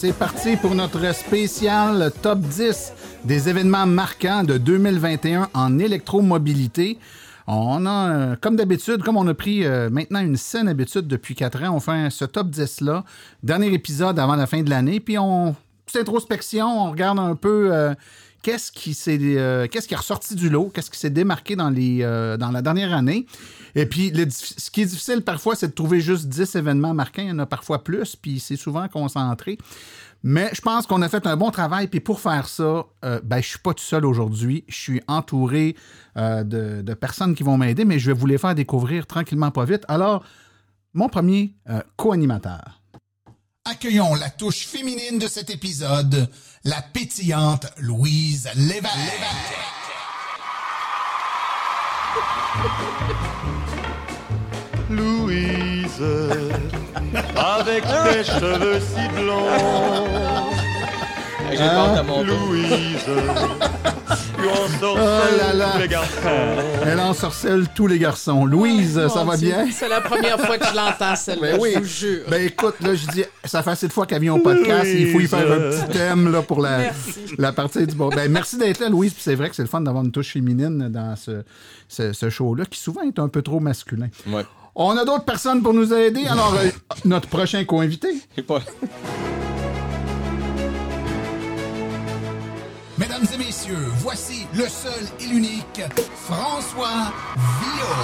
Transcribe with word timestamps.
C'est 0.00 0.14
parti 0.14 0.56
pour 0.56 0.74
notre 0.74 1.14
spécial 1.14 2.10
top 2.22 2.38
10 2.38 2.94
des 3.22 3.50
événements 3.50 3.84
marquants 3.84 4.44
de 4.44 4.56
2021 4.56 5.50
en 5.52 5.78
électromobilité. 5.78 6.98
On 7.46 7.84
a, 7.84 8.34
comme 8.36 8.56
d'habitude, 8.56 9.02
comme 9.02 9.18
on 9.18 9.26
a 9.26 9.34
pris 9.34 9.66
euh, 9.66 9.90
maintenant 9.90 10.20
une 10.20 10.38
saine 10.38 10.68
habitude 10.68 11.06
depuis 11.06 11.34
4 11.34 11.64
ans, 11.64 11.74
on 11.74 11.80
fait 11.80 12.08
ce 12.08 12.24
top 12.24 12.46
10-là, 12.46 13.04
dernier 13.42 13.74
épisode 13.74 14.18
avant 14.18 14.36
la 14.36 14.46
fin 14.46 14.62
de 14.62 14.70
l'année, 14.70 15.00
puis 15.00 15.18
on, 15.18 15.54
petite 15.84 16.00
introspection, 16.00 16.86
on 16.86 16.90
regarde 16.92 17.18
un 17.18 17.34
peu 17.34 17.68
euh, 17.70 17.92
qu'est-ce 18.42 18.72
qui 18.72 18.94
s'est, 18.94 19.18
euh, 19.20 19.66
qu'est-ce 19.66 19.88
qui 19.88 19.94
est 19.94 19.98
ressorti 19.98 20.34
du 20.34 20.48
lot, 20.48 20.70
qu'est-ce 20.72 20.90
qui 20.90 20.98
s'est 20.98 21.10
démarqué 21.10 21.56
dans, 21.56 21.72
euh, 21.76 22.36
la 22.36 22.62
dernière 22.62 22.92
année. 22.92 23.26
Et 23.74 23.86
puis, 23.86 24.12
ce 24.30 24.70
qui 24.70 24.82
est 24.82 24.86
difficile 24.86 25.22
parfois, 25.22 25.54
c'est 25.54 25.68
de 25.68 25.72
trouver 25.72 26.00
juste 26.00 26.26
10 26.26 26.56
événements 26.56 26.94
marquants. 26.94 27.22
Il 27.22 27.28
y 27.28 27.32
en 27.32 27.38
a 27.38 27.46
parfois 27.46 27.84
plus, 27.84 28.16
puis 28.16 28.40
c'est 28.40 28.56
souvent 28.56 28.88
concentré. 28.88 29.58
Mais 30.22 30.50
je 30.52 30.60
pense 30.60 30.86
qu'on 30.86 31.00
a 31.02 31.08
fait 31.08 31.26
un 31.26 31.36
bon 31.36 31.50
travail. 31.50 31.88
Puis 31.88 32.00
pour 32.00 32.20
faire 32.20 32.48
ça, 32.48 32.84
euh, 33.04 33.20
ben, 33.22 33.40
je 33.40 33.48
suis 33.48 33.58
pas 33.58 33.72
tout 33.72 33.84
seul 33.84 34.04
aujourd'hui. 34.04 34.64
Je 34.68 34.76
suis 34.76 35.00
entouré 35.08 35.76
euh, 36.16 36.44
de, 36.44 36.82
de 36.82 36.94
personnes 36.94 37.34
qui 37.34 37.42
vont 37.42 37.56
m'aider, 37.56 37.84
mais 37.84 37.98
je 37.98 38.08
vais 38.08 38.18
vous 38.18 38.26
les 38.26 38.38
faire 38.38 38.54
découvrir 38.54 39.06
tranquillement, 39.06 39.50
pas 39.50 39.64
vite. 39.64 39.84
Alors, 39.88 40.24
mon 40.92 41.08
premier 41.08 41.54
co-animateur. 41.96 42.80
Accueillons 43.64 44.14
la 44.14 44.30
touche 44.30 44.66
féminine 44.66 45.18
de 45.18 45.28
cet 45.28 45.50
épisode, 45.50 46.28
la 46.64 46.82
pétillante 46.82 47.66
Louise 47.78 48.50
Lévesque. 48.54 48.90
Louise, 54.90 56.02
avec 57.36 57.84
tes 57.84 58.24
cheveux 58.24 58.80
si 58.80 59.08
blonds. 59.14 60.50
J'ai 61.52 62.02
mon 62.06 62.24
tour. 62.24 62.52
Louise, 62.52 63.04
tu 63.04 63.10
Oh 64.82 64.96
là 64.96 65.52
là. 65.52 65.72
tous 65.74 65.80
les 65.80 65.88
garçons. 65.88 66.18
Elle 66.86 67.00
ensorcelle 67.00 67.66
tous 67.74 67.86
les 67.86 67.98
garçons. 67.98 68.46
Louise, 68.46 68.94
ça 69.08 69.24
Mon 69.24 69.32
va 69.32 69.36
Dieu, 69.36 69.48
bien? 69.52 69.66
C'est 69.70 69.88
la 69.88 70.00
première 70.00 70.40
fois 70.40 70.56
que 70.58 70.66
je 70.66 70.74
l'entends, 70.74 71.14
celle-là, 71.14 71.52
Ben 71.52 71.58
oui. 71.60 71.72
je 71.74 71.78
vous 71.80 71.84
jure. 71.84 72.20
Ben 72.28 72.46
écoute, 72.46 72.76
là, 72.80 72.94
je 72.94 73.06
dis, 73.08 73.24
ça 73.44 73.62
fait 73.62 73.70
assez 73.70 73.86
de 73.88 73.92
fois 73.92 74.06
qu'elle 74.06 74.22
vient 74.22 74.34
au 74.34 74.38
podcast, 74.40 74.88
il 74.92 75.10
faut 75.12 75.20
y 75.20 75.26
faire 75.28 75.40
un 75.52 75.70
petit 75.70 75.92
thème 75.92 76.32
là, 76.32 76.40
pour 76.42 76.60
la, 76.62 76.78
Merci. 76.78 77.20
la 77.38 77.52
partie 77.52 77.86
du 77.86 77.94
bon. 77.94 78.08
Ben, 78.08 78.30
merci 78.30 78.56
d'être 78.56 78.80
là, 78.80 78.88
Louise. 78.88 79.12
Puis 79.12 79.22
c'est 79.22 79.34
vrai 79.34 79.50
que 79.50 79.56
c'est 79.56 79.62
le 79.62 79.68
fun 79.68 79.82
d'avoir 79.82 80.04
une 80.04 80.12
touche 80.12 80.32
féminine 80.32 80.88
dans 80.88 81.14
ce, 81.16 81.42
ce, 81.88 82.12
ce 82.12 82.30
show-là, 82.30 82.64
qui 82.64 82.80
souvent 82.80 83.02
est 83.02 83.18
un 83.18 83.28
peu 83.28 83.42
trop 83.42 83.60
masculin. 83.60 84.08
Ouais. 84.28 84.44
On 84.74 84.96
a 84.96 85.04
d'autres 85.04 85.24
personnes 85.24 85.62
pour 85.62 85.74
nous 85.74 85.92
aider. 85.92 86.24
Alors, 86.26 86.54
euh, 86.58 86.68
notre 87.04 87.28
prochain 87.28 87.64
co-invité. 87.64 88.08
Mesdames 93.00 93.24
et 93.34 93.38
messieurs, 93.38 93.86
voici 93.98 94.46
le 94.54 94.64
seul 94.68 94.92
et 95.20 95.26
l'unique 95.32 95.80
François 96.16 97.12
Villot. 97.60 97.96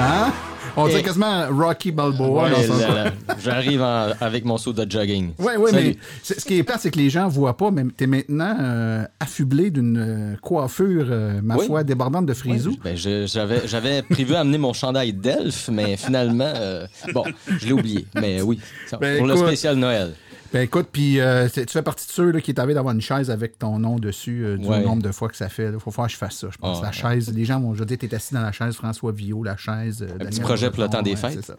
Hein? 0.00 0.32
On 0.76 0.86
dirait 0.88 1.02
quasiment 1.02 1.46
Rocky 1.50 1.92
Balboa. 1.92 2.44
Ouais, 2.44 2.50
dans 2.50 2.62
son- 2.62 2.78
là, 2.78 3.04
là. 3.04 3.10
J'arrive 3.44 3.82
en- 3.82 4.08
avec 4.20 4.44
mon 4.46 4.56
saut 4.56 4.72
de 4.72 4.90
jogging. 4.90 5.32
Oui, 5.38 5.52
oui, 5.58 5.70
mais 5.74 5.96
c'est- 6.22 6.40
ce 6.40 6.44
qui 6.46 6.56
est 6.58 6.62
plat, 6.62 6.76
c'est 6.78 6.90
que 6.90 6.98
les 6.98 7.10
gens 7.10 7.26
ne 7.26 7.30
voient 7.30 7.56
pas, 7.58 7.70
mais 7.70 7.82
tu 7.96 8.04
es 8.04 8.06
maintenant 8.06 8.56
euh, 8.58 9.04
affublé 9.20 9.70
d'une 9.70 9.98
euh, 9.98 10.36
coiffure, 10.40 11.06
euh, 11.10 11.40
ma 11.42 11.56
Oui. 11.56 11.66
foi, 11.66 11.84
débordante 11.84 12.24
de 12.26 12.32
frisou. 12.32 12.74
Ben, 12.82 12.96
je- 12.96 13.26
j'avais, 13.26 13.66
j'avais 13.66 14.00
prévu 14.02 14.34
amener 14.34 14.56
mon 14.56 14.72
chandail 14.72 15.12
d'elfe, 15.12 15.68
mais 15.70 15.96
finalement, 15.98 16.52
euh, 16.56 16.86
bon, 17.12 17.24
je 17.60 17.66
l'ai 17.66 17.72
oublié. 17.72 18.06
Mais 18.14 18.40
oui, 18.40 18.58
ça, 18.86 18.96
Ben, 18.96 19.18
pour 19.18 19.26
le 19.26 19.36
spécial 19.36 19.76
Noël. 19.76 20.14
Ben 20.52 20.60
écoute, 20.60 20.88
puis 20.92 21.18
euh, 21.18 21.48
tu 21.48 21.64
fais 21.66 21.80
partie 21.80 22.06
de 22.06 22.12
ceux 22.12 22.30
là, 22.30 22.40
qui 22.42 22.50
est 22.50 22.58
arrivé 22.58 22.74
d'avoir 22.74 22.94
une 22.94 23.00
chaise 23.00 23.30
avec 23.30 23.58
ton 23.58 23.78
nom 23.78 23.96
dessus, 23.98 24.44
euh, 24.44 24.58
du 24.58 24.66
Ouais. 24.66 24.80
nombre 24.82 25.02
de 25.02 25.10
fois 25.10 25.28
que 25.28 25.36
ça 25.36 25.48
fait. 25.48 25.70
Il 25.72 25.80
faut 25.80 25.90
faire 25.90 26.04
que 26.06 26.12
je 26.12 26.16
fasse 26.18 26.36
ça, 26.36 26.48
je 26.52 26.58
pense. 26.58 26.78
Ah, 26.82 26.82
la 26.82 26.88
ouais. 27.08 27.14
chaise, 27.20 27.32
les 27.34 27.46
gens 27.46 27.58
vont, 27.58 27.74
je 27.74 27.84
dire, 27.84 27.96
t'es 27.96 28.14
assis 28.14 28.34
dans 28.34 28.42
la 28.42 28.52
chaise, 28.52 28.74
François 28.74 29.12
Villot, 29.12 29.42
la 29.44 29.56
chaise. 29.56 30.06
Un 30.20 30.26
petit 30.26 30.40
projet 30.40 30.70
pour 30.70 30.82
le 30.82 30.90
temps 30.90 31.00
des 31.00 31.16
fêtes. 31.16 31.52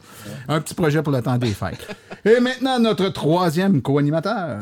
Un 0.47 0.61
petit 0.61 0.75
projet 0.75 1.01
pour 1.01 1.11
le 1.11 1.21
temps 1.23 1.37
des 1.37 1.51
fêtes. 1.53 1.87
Et 2.23 2.39
maintenant, 2.39 2.79
notre 2.79 3.09
troisième 3.09 3.81
co-animateur. 3.81 4.59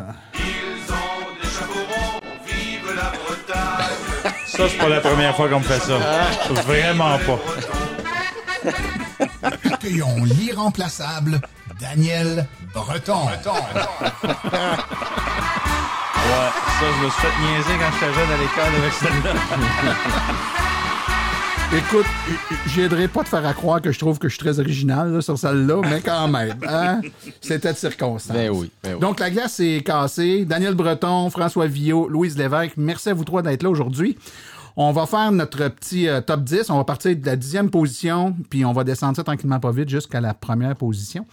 Ça, 4.46 4.70
c'est 4.70 4.78
pas 4.78 4.90
la 4.90 5.02
première 5.02 5.36
fois 5.36 5.50
qu'on 5.50 5.60
me 5.60 5.64
fait 5.66 5.80
ça. 5.80 5.98
Vraiment 6.66 7.18
pas. 7.20 7.40
Accueillons 9.74 10.24
l'irremplaçable 10.24 11.42
Daniel 11.80 12.48
Breton. 12.74 13.26
Ouais, 13.26 13.42
ça, 16.80 16.86
je 17.00 17.06
me 17.06 17.10
suis 17.10 17.22
fait 17.22 17.34
niaiser 17.42 17.76
quand 17.80 17.92
j'étais 17.94 18.14
jeune 18.14 18.32
à 18.32 18.38
l'école 18.38 18.74
avec 18.80 18.94
celle-là. 18.94 19.34
Écoute, 21.78 22.06
j'aiderai 22.68 23.08
pas 23.08 23.24
de 23.24 23.28
faire 23.30 23.46
à 23.46 23.54
croire 23.54 23.82
que 23.82 23.92
je 23.92 24.00
trouve 24.00 24.20
que 24.20 24.28
je 24.28 24.36
suis 24.36 24.44
très 24.44 24.60
original 24.60 25.14
là, 25.14 25.22
sur 25.22 25.38
celle-là, 25.38 25.82
mais 25.90 26.02
quand 26.02 26.28
même, 26.28 26.58
hein? 26.68 27.00
c'était 27.40 27.72
de 27.72 27.78
circonstance. 27.78 28.36
Ben 28.36 28.50
oui, 28.50 28.70
ben 28.84 28.96
oui. 28.96 29.00
Donc, 29.00 29.22
la 29.22 29.30
glace 29.30 29.60
est 29.62 29.82
cassée. 29.86 30.44
Daniel 30.46 30.76
Breton, 30.76 31.30
François 31.30 31.68
Villot, 31.68 32.10
Louise 32.10 32.38
Lévesque, 32.38 32.74
merci 32.78 33.10
à 33.10 33.14
vous 33.14 33.24
trois 33.24 33.42
d'être 33.42 33.64
là 33.64 33.70
aujourd'hui. 33.70 34.18
On 34.76 34.92
va 34.92 35.06
faire 35.06 35.32
notre 35.32 35.68
petit 35.70 36.08
euh, 36.08 36.22
top 36.22 36.44
10. 36.44 36.70
On 36.70 36.78
va 36.78 36.84
partir 36.84 37.16
de 37.16 37.26
la 37.26 37.36
dixième 37.36 37.70
position, 37.70 38.36
puis 38.50 38.66
on 38.66 38.74
va 38.74 38.84
descendre 38.84 39.16
ça 39.16 39.24
tranquillement 39.24 39.60
pas 39.60 39.72
vite 39.72 39.90
jusqu'à 39.90 40.22
la 40.22 40.34
première 40.34 40.76
position. 40.76 41.26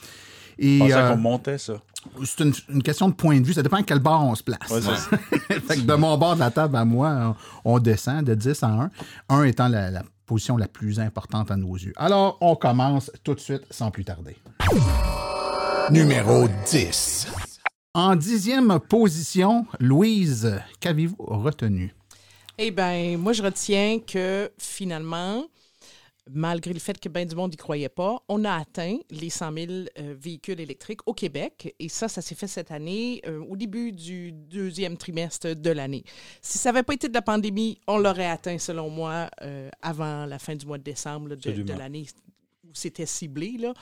Et 0.59 0.79
Je 0.79 0.83
pensais 0.85 0.95
euh, 0.95 1.11
qu'on 1.11 1.17
montait 1.19 1.59
ça. 1.59 1.75
c'est 2.25 2.41
une, 2.45 2.53
une 2.69 2.83
question 2.83 3.09
de 3.09 3.15
point 3.15 3.41
de 3.41 3.47
vue. 3.47 3.53
Ça 3.53 3.63
dépend 3.63 3.77
à 3.79 3.83
quel 3.83 3.99
bord 4.01 4.25
on 4.25 4.35
se 4.35 4.43
place. 4.43 4.59
Ouais, 4.71 4.81
c'est 4.81 4.97
ça. 4.97 5.17
fait 5.61 5.77
que 5.77 5.81
de 5.83 5.95
mon 5.95 6.17
bord 6.19 6.35
de 6.35 6.41
la 6.41 6.51
table 6.51 6.77
à 6.77 6.85
moi, 6.85 7.37
on, 7.65 7.75
on 7.75 7.79
descend 7.79 8.25
de 8.25 8.35
10 8.35 8.63
à 8.63 8.67
1. 8.69 8.91
1 9.29 9.43
étant 9.45 9.69
la, 9.69 9.91
la 9.91 10.03
position 10.27 10.57
la 10.57 10.69
plus 10.69 10.99
importante 11.01 11.51
à 11.51 11.57
nos 11.57 11.75
yeux. 11.77 11.93
Alors, 11.97 12.37
on 12.41 12.55
commence 12.57 13.11
tout 13.25 13.35
de 13.35 13.41
suite 13.41 13.63
sans 13.71 13.91
plus 13.91 14.05
tarder. 14.05 14.37
Numéro 15.91 16.47
10. 16.71 17.29
En 17.95 18.15
dixième 18.15 18.79
position, 18.81 19.67
Louise, 19.81 20.61
qu'avez-vous 20.81 21.17
retenu? 21.19 21.95
Eh 22.59 22.71
bien, 22.71 23.17
moi, 23.19 23.33
je 23.33 23.43
retiens 23.43 23.99
que 24.07 24.51
finalement, 24.59 25.45
malgré 26.31 26.73
le 26.73 26.81
fait 26.81 26.99
que 26.99 27.09
bien 27.09 27.25
du 27.25 27.35
monde 27.35 27.51
n'y 27.51 27.57
croyait 27.57 27.89
pas, 27.89 28.23
on 28.29 28.45
a 28.45 28.53
atteint 28.53 28.99
les 29.11 29.31
100 29.31 29.53
000 29.53 29.67
euh, 29.71 30.15
véhicules 30.19 30.61
électriques 30.61 31.01
au 31.07 31.15
Québec. 31.15 31.75
Et 31.79 31.89
ça, 31.89 32.09
ça 32.09 32.23
s'est 32.23 32.35
fait 32.35 32.47
cette 32.47 32.71
année, 32.71 33.21
euh, 33.27 33.45
au 33.49 33.57
début 33.57 33.93
du 33.93 34.33
deuxième 34.33 34.97
trimestre 34.97 35.55
de 35.55 35.71
l'année. 35.71 36.05
Si 36.43 36.59
ça 36.59 36.73
n'avait 36.73 36.83
pas 36.83 36.95
été 36.95 37.09
de 37.09 37.15
la 37.15 37.23
pandémie, 37.23 37.79
on 37.87 37.99
l'aurait 37.99 38.29
atteint, 38.29 38.59
selon 38.59 38.91
moi, 38.91 39.31
euh, 39.43 39.71
avant 39.83 40.27
la 40.27 40.39
fin 40.39 40.55
du 40.55 40.67
mois 40.67 40.79
de 40.79 40.83
décembre 40.83 41.29
là, 41.29 41.37
de, 41.37 41.73
l'année 41.73 42.07
c'était 42.75 43.07
ciblé. 43.07 43.57
Là. 43.59 43.73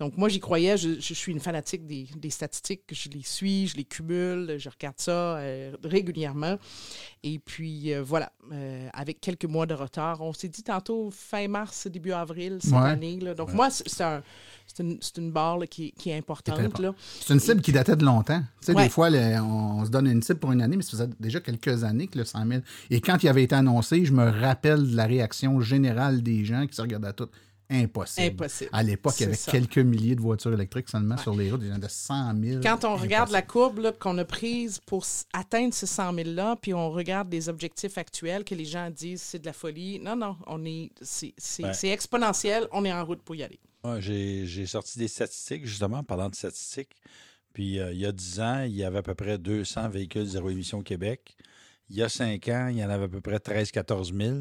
Donc, 0.00 0.16
moi, 0.16 0.28
j'y 0.28 0.40
croyais. 0.40 0.76
Je, 0.76 1.00
je 1.00 1.14
suis 1.14 1.32
une 1.32 1.40
fanatique 1.40 1.86
des, 1.86 2.06
des 2.16 2.30
statistiques. 2.30 2.82
Je 2.90 3.08
les 3.08 3.22
suis, 3.22 3.66
je 3.68 3.76
les 3.76 3.84
cumule, 3.84 4.56
je 4.58 4.68
regarde 4.68 4.96
ça 4.98 5.36
euh, 5.38 5.72
régulièrement. 5.84 6.58
Et 7.22 7.38
puis, 7.38 7.92
euh, 7.92 8.02
voilà, 8.02 8.32
euh, 8.52 8.88
avec 8.92 9.20
quelques 9.20 9.44
mois 9.46 9.66
de 9.66 9.74
retard, 9.74 10.20
on 10.20 10.32
s'est 10.32 10.48
dit 10.48 10.62
tantôt 10.62 11.10
fin 11.10 11.48
mars, 11.48 11.86
début 11.88 12.12
avril 12.12 12.58
cette 12.60 12.72
Ouais. 12.72 12.78
année. 12.90 13.18
là. 13.20 13.34
Donc, 13.34 13.52
moi, 13.52 13.68
c'est 13.70 14.00
un- 14.02 14.22
c'est 14.66 14.82
une, 14.82 14.98
une 15.18 15.30
barre 15.30 15.58
là, 15.58 15.66
qui, 15.66 15.92
qui 15.92 16.10
est 16.10 16.16
importante. 16.16 16.58
C'est 17.20 17.32
une 17.34 17.40
cible 17.40 17.60
qui 17.62 17.72
datait 17.72 17.96
de 17.96 18.04
longtemps. 18.04 18.40
Tu 18.60 18.66
sais, 18.66 18.74
Ouais. 18.74 18.84
des 18.84 18.90
fois, 18.90 19.10
le- 19.10 19.40
on, 19.40 19.84
se 19.84 19.90
donne 19.90 20.06
une 20.06 20.22
cible 20.22 20.38
pour 20.40 20.52
une 20.52 20.60
année, 20.62 20.76
mais 20.76 20.82
ça 20.82 20.90
faisait 20.92 21.08
déjà 21.20 21.40
quelques 21.40 21.84
années 21.84 22.06
que 22.08 22.18
le 22.18 22.24
100 22.24 22.46
000. 22.46 22.60
Et 22.90 23.00
quand 23.00 23.22
il 23.22 23.28
avait 23.28 23.44
été 23.44 23.54
annoncé, 23.54 24.04
je 24.04 24.12
me 24.12 24.28
rappelle 24.28 24.90
de 24.90 24.96
la 24.96 25.06
réaction 25.06 25.60
générale 25.60 26.22
des 26.22 26.44
gens 26.44 26.66
qui 26.66 26.74
se 26.74 26.82
regardaient 26.82 27.12
tout. 27.12 27.28
Impossible. 27.68 28.26
Impossible. 28.34 28.70
À 28.72 28.82
l'époque, 28.82 29.14
il 29.18 29.22
y 29.22 29.26
avait 29.26 29.34
ça. 29.34 29.50
quelques 29.50 29.78
milliers 29.78 30.14
de 30.14 30.20
voitures 30.20 30.52
électriques 30.52 30.88
seulement 30.88 31.16
sur 31.16 31.34
les 31.34 31.50
routes. 31.50 31.62
Il 31.62 31.68
y 31.68 31.72
en 31.72 31.76
a 31.76 31.78
de 31.78 31.88
100 31.88 32.40
000. 32.42 32.60
Quand 32.62 32.84
on 32.84 32.96
regarde 32.96 33.30
la 33.30 33.42
courbe 33.42 33.92
qu'on 33.98 34.16
a 34.18 34.24
prise 34.24 34.78
pour 34.86 35.04
atteindre 35.32 35.74
ces 35.74 35.86
100 35.86 36.12
000-là, 36.14 36.56
puis 36.62 36.74
on 36.74 36.90
regarde 36.90 37.30
les 37.32 37.48
objectifs 37.48 37.98
actuels 37.98 38.44
que 38.44 38.54
les 38.54 38.64
gens 38.64 38.88
disent 38.90 39.22
c'est 39.22 39.40
de 39.40 39.46
la 39.46 39.52
folie. 39.52 39.98
Non, 39.98 40.14
non, 40.16 40.36
on 40.46 40.64
est, 40.64 40.90
c'est, 41.02 41.34
Ouais. 41.62 41.72
exponentiel. 41.92 42.68
On 42.72 42.84
est 42.84 42.92
en 42.92 43.04
route 43.04 43.22
pour 43.22 43.34
y 43.34 43.42
aller. 43.42 43.58
Ouais, 43.84 44.00
j'ai 44.00 44.46
j'ai 44.46 44.66
sorti 44.66 44.98
des 44.98 45.08
statistiques, 45.08 45.66
justement, 45.66 46.02
parlant 46.04 46.28
de 46.28 46.34
statistiques. 46.34 46.96
Puis 47.52 47.80
euh, 47.80 47.92
il 47.92 47.98
y 47.98 48.06
a 48.06 48.12
10 48.12 48.40
ans, 48.40 48.62
il 48.64 48.74
y 48.76 48.84
avait 48.84 48.98
à 48.98 49.02
peu 49.02 49.14
près 49.14 49.38
200 49.38 49.88
véhicules 49.88 50.26
zéro 50.26 50.50
émission 50.50 50.78
au 50.78 50.82
Québec. 50.82 51.36
Il 51.88 51.96
y 51.96 52.02
a 52.02 52.08
5 52.08 52.46
ans, 52.48 52.68
il 52.68 52.78
y 52.78 52.84
en 52.84 52.90
avait 52.90 53.04
à 53.04 53.08
peu 53.08 53.20
près 53.20 53.38
13-14 53.38 54.12
000. 54.12 54.36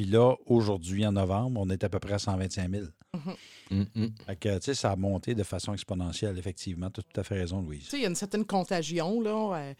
Puis 0.00 0.08
là, 0.08 0.34
aujourd'hui, 0.46 1.06
en 1.06 1.12
novembre, 1.12 1.60
on 1.62 1.68
est 1.68 1.84
à 1.84 1.90
peu 1.90 1.98
près 1.98 2.14
à 2.14 2.18
125 2.18 2.70
000. 2.70 2.84
Mm, 3.70 3.82
mm. 3.94 4.06
Fait 4.26 4.36
que, 4.36 4.54
tu 4.56 4.64
sais, 4.64 4.74
ça 4.74 4.92
a 4.92 4.96
monté 4.96 5.34
de 5.34 5.42
façon 5.42 5.74
exponentielle, 5.74 6.38
effectivement. 6.38 6.88
Tu 6.88 7.00
as 7.00 7.02
tout 7.02 7.20
à 7.20 7.22
fait 7.22 7.34
raison, 7.34 7.60
Louise. 7.60 7.84
Tu 7.84 7.90
sais, 7.90 7.96
il 7.98 8.02
y 8.04 8.06
a 8.06 8.08
une 8.08 8.14
certaine 8.14 8.46
contagion, 8.46 9.20
là. 9.20 9.56
euh, 9.58 9.74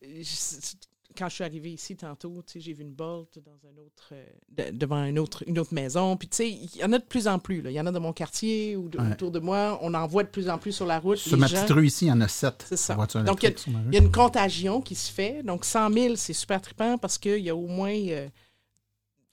je- 0.00 0.76
quand 1.18 1.28
je 1.28 1.34
suis 1.34 1.42
arrivée 1.42 1.72
ici 1.72 1.96
tantôt, 1.96 2.40
tu 2.46 2.52
sais, 2.52 2.60
j'ai 2.60 2.72
vu 2.72 2.82
une 2.84 2.92
Bolt 2.92 3.36
dans 3.44 3.68
un 3.68 3.76
autre, 3.84 4.10
euh, 4.12 4.24
de- 4.70 4.76
devant 4.76 4.94
un 4.94 5.16
autre, 5.16 5.42
une 5.48 5.58
autre 5.58 5.74
maison. 5.74 6.16
Puis, 6.16 6.28
tu 6.28 6.36
sais, 6.36 6.48
il 6.50 6.76
y 6.76 6.84
en 6.84 6.92
a 6.92 6.98
de 7.00 7.04
plus 7.04 7.26
en 7.26 7.40
plus. 7.40 7.60
Là. 7.60 7.72
Il 7.72 7.74
y 7.74 7.80
en 7.80 7.86
a 7.86 7.90
dans 7.90 7.98
mon 8.00 8.12
quartier 8.12 8.76
ou 8.76 8.88
de- 8.88 8.98
Ouais. 9.00 9.10
autour 9.10 9.32
de 9.32 9.40
moi. 9.40 9.76
On 9.82 9.92
en 9.94 10.06
voit 10.06 10.22
de 10.22 10.28
plus 10.28 10.48
en 10.48 10.56
plus 10.58 10.70
sur 10.70 10.86
la 10.86 11.00
route. 11.00 11.18
Sur 11.18 11.32
Les 11.34 11.40
ma 11.40 11.46
gens- 11.48 11.56
petite 11.62 11.74
rue 11.74 11.86
ici, 11.88 12.04
il 12.04 12.08
y 12.10 12.12
en 12.12 12.20
a 12.20 12.28
7 12.28 12.64
C'est 12.68 12.76
ça. 12.76 12.94
Donc, 12.94 13.42
y 13.42 13.46
a-. 13.48 13.50
Il 13.88 13.94
y 13.94 13.96
a 13.96 14.00
une 14.00 14.12
contagion 14.12 14.80
qui 14.80 14.94
se 14.94 15.10
fait. 15.10 15.42
Donc, 15.42 15.64
100 15.64 15.92
000, 15.92 16.14
c'est 16.14 16.32
super 16.32 16.62
trippant 16.62 16.96
parce 16.96 17.18
qu'il 17.18 17.38
y 17.40 17.50
a 17.50 17.56
au 17.56 17.66
moins, 17.66 17.92
euh, 17.92 18.28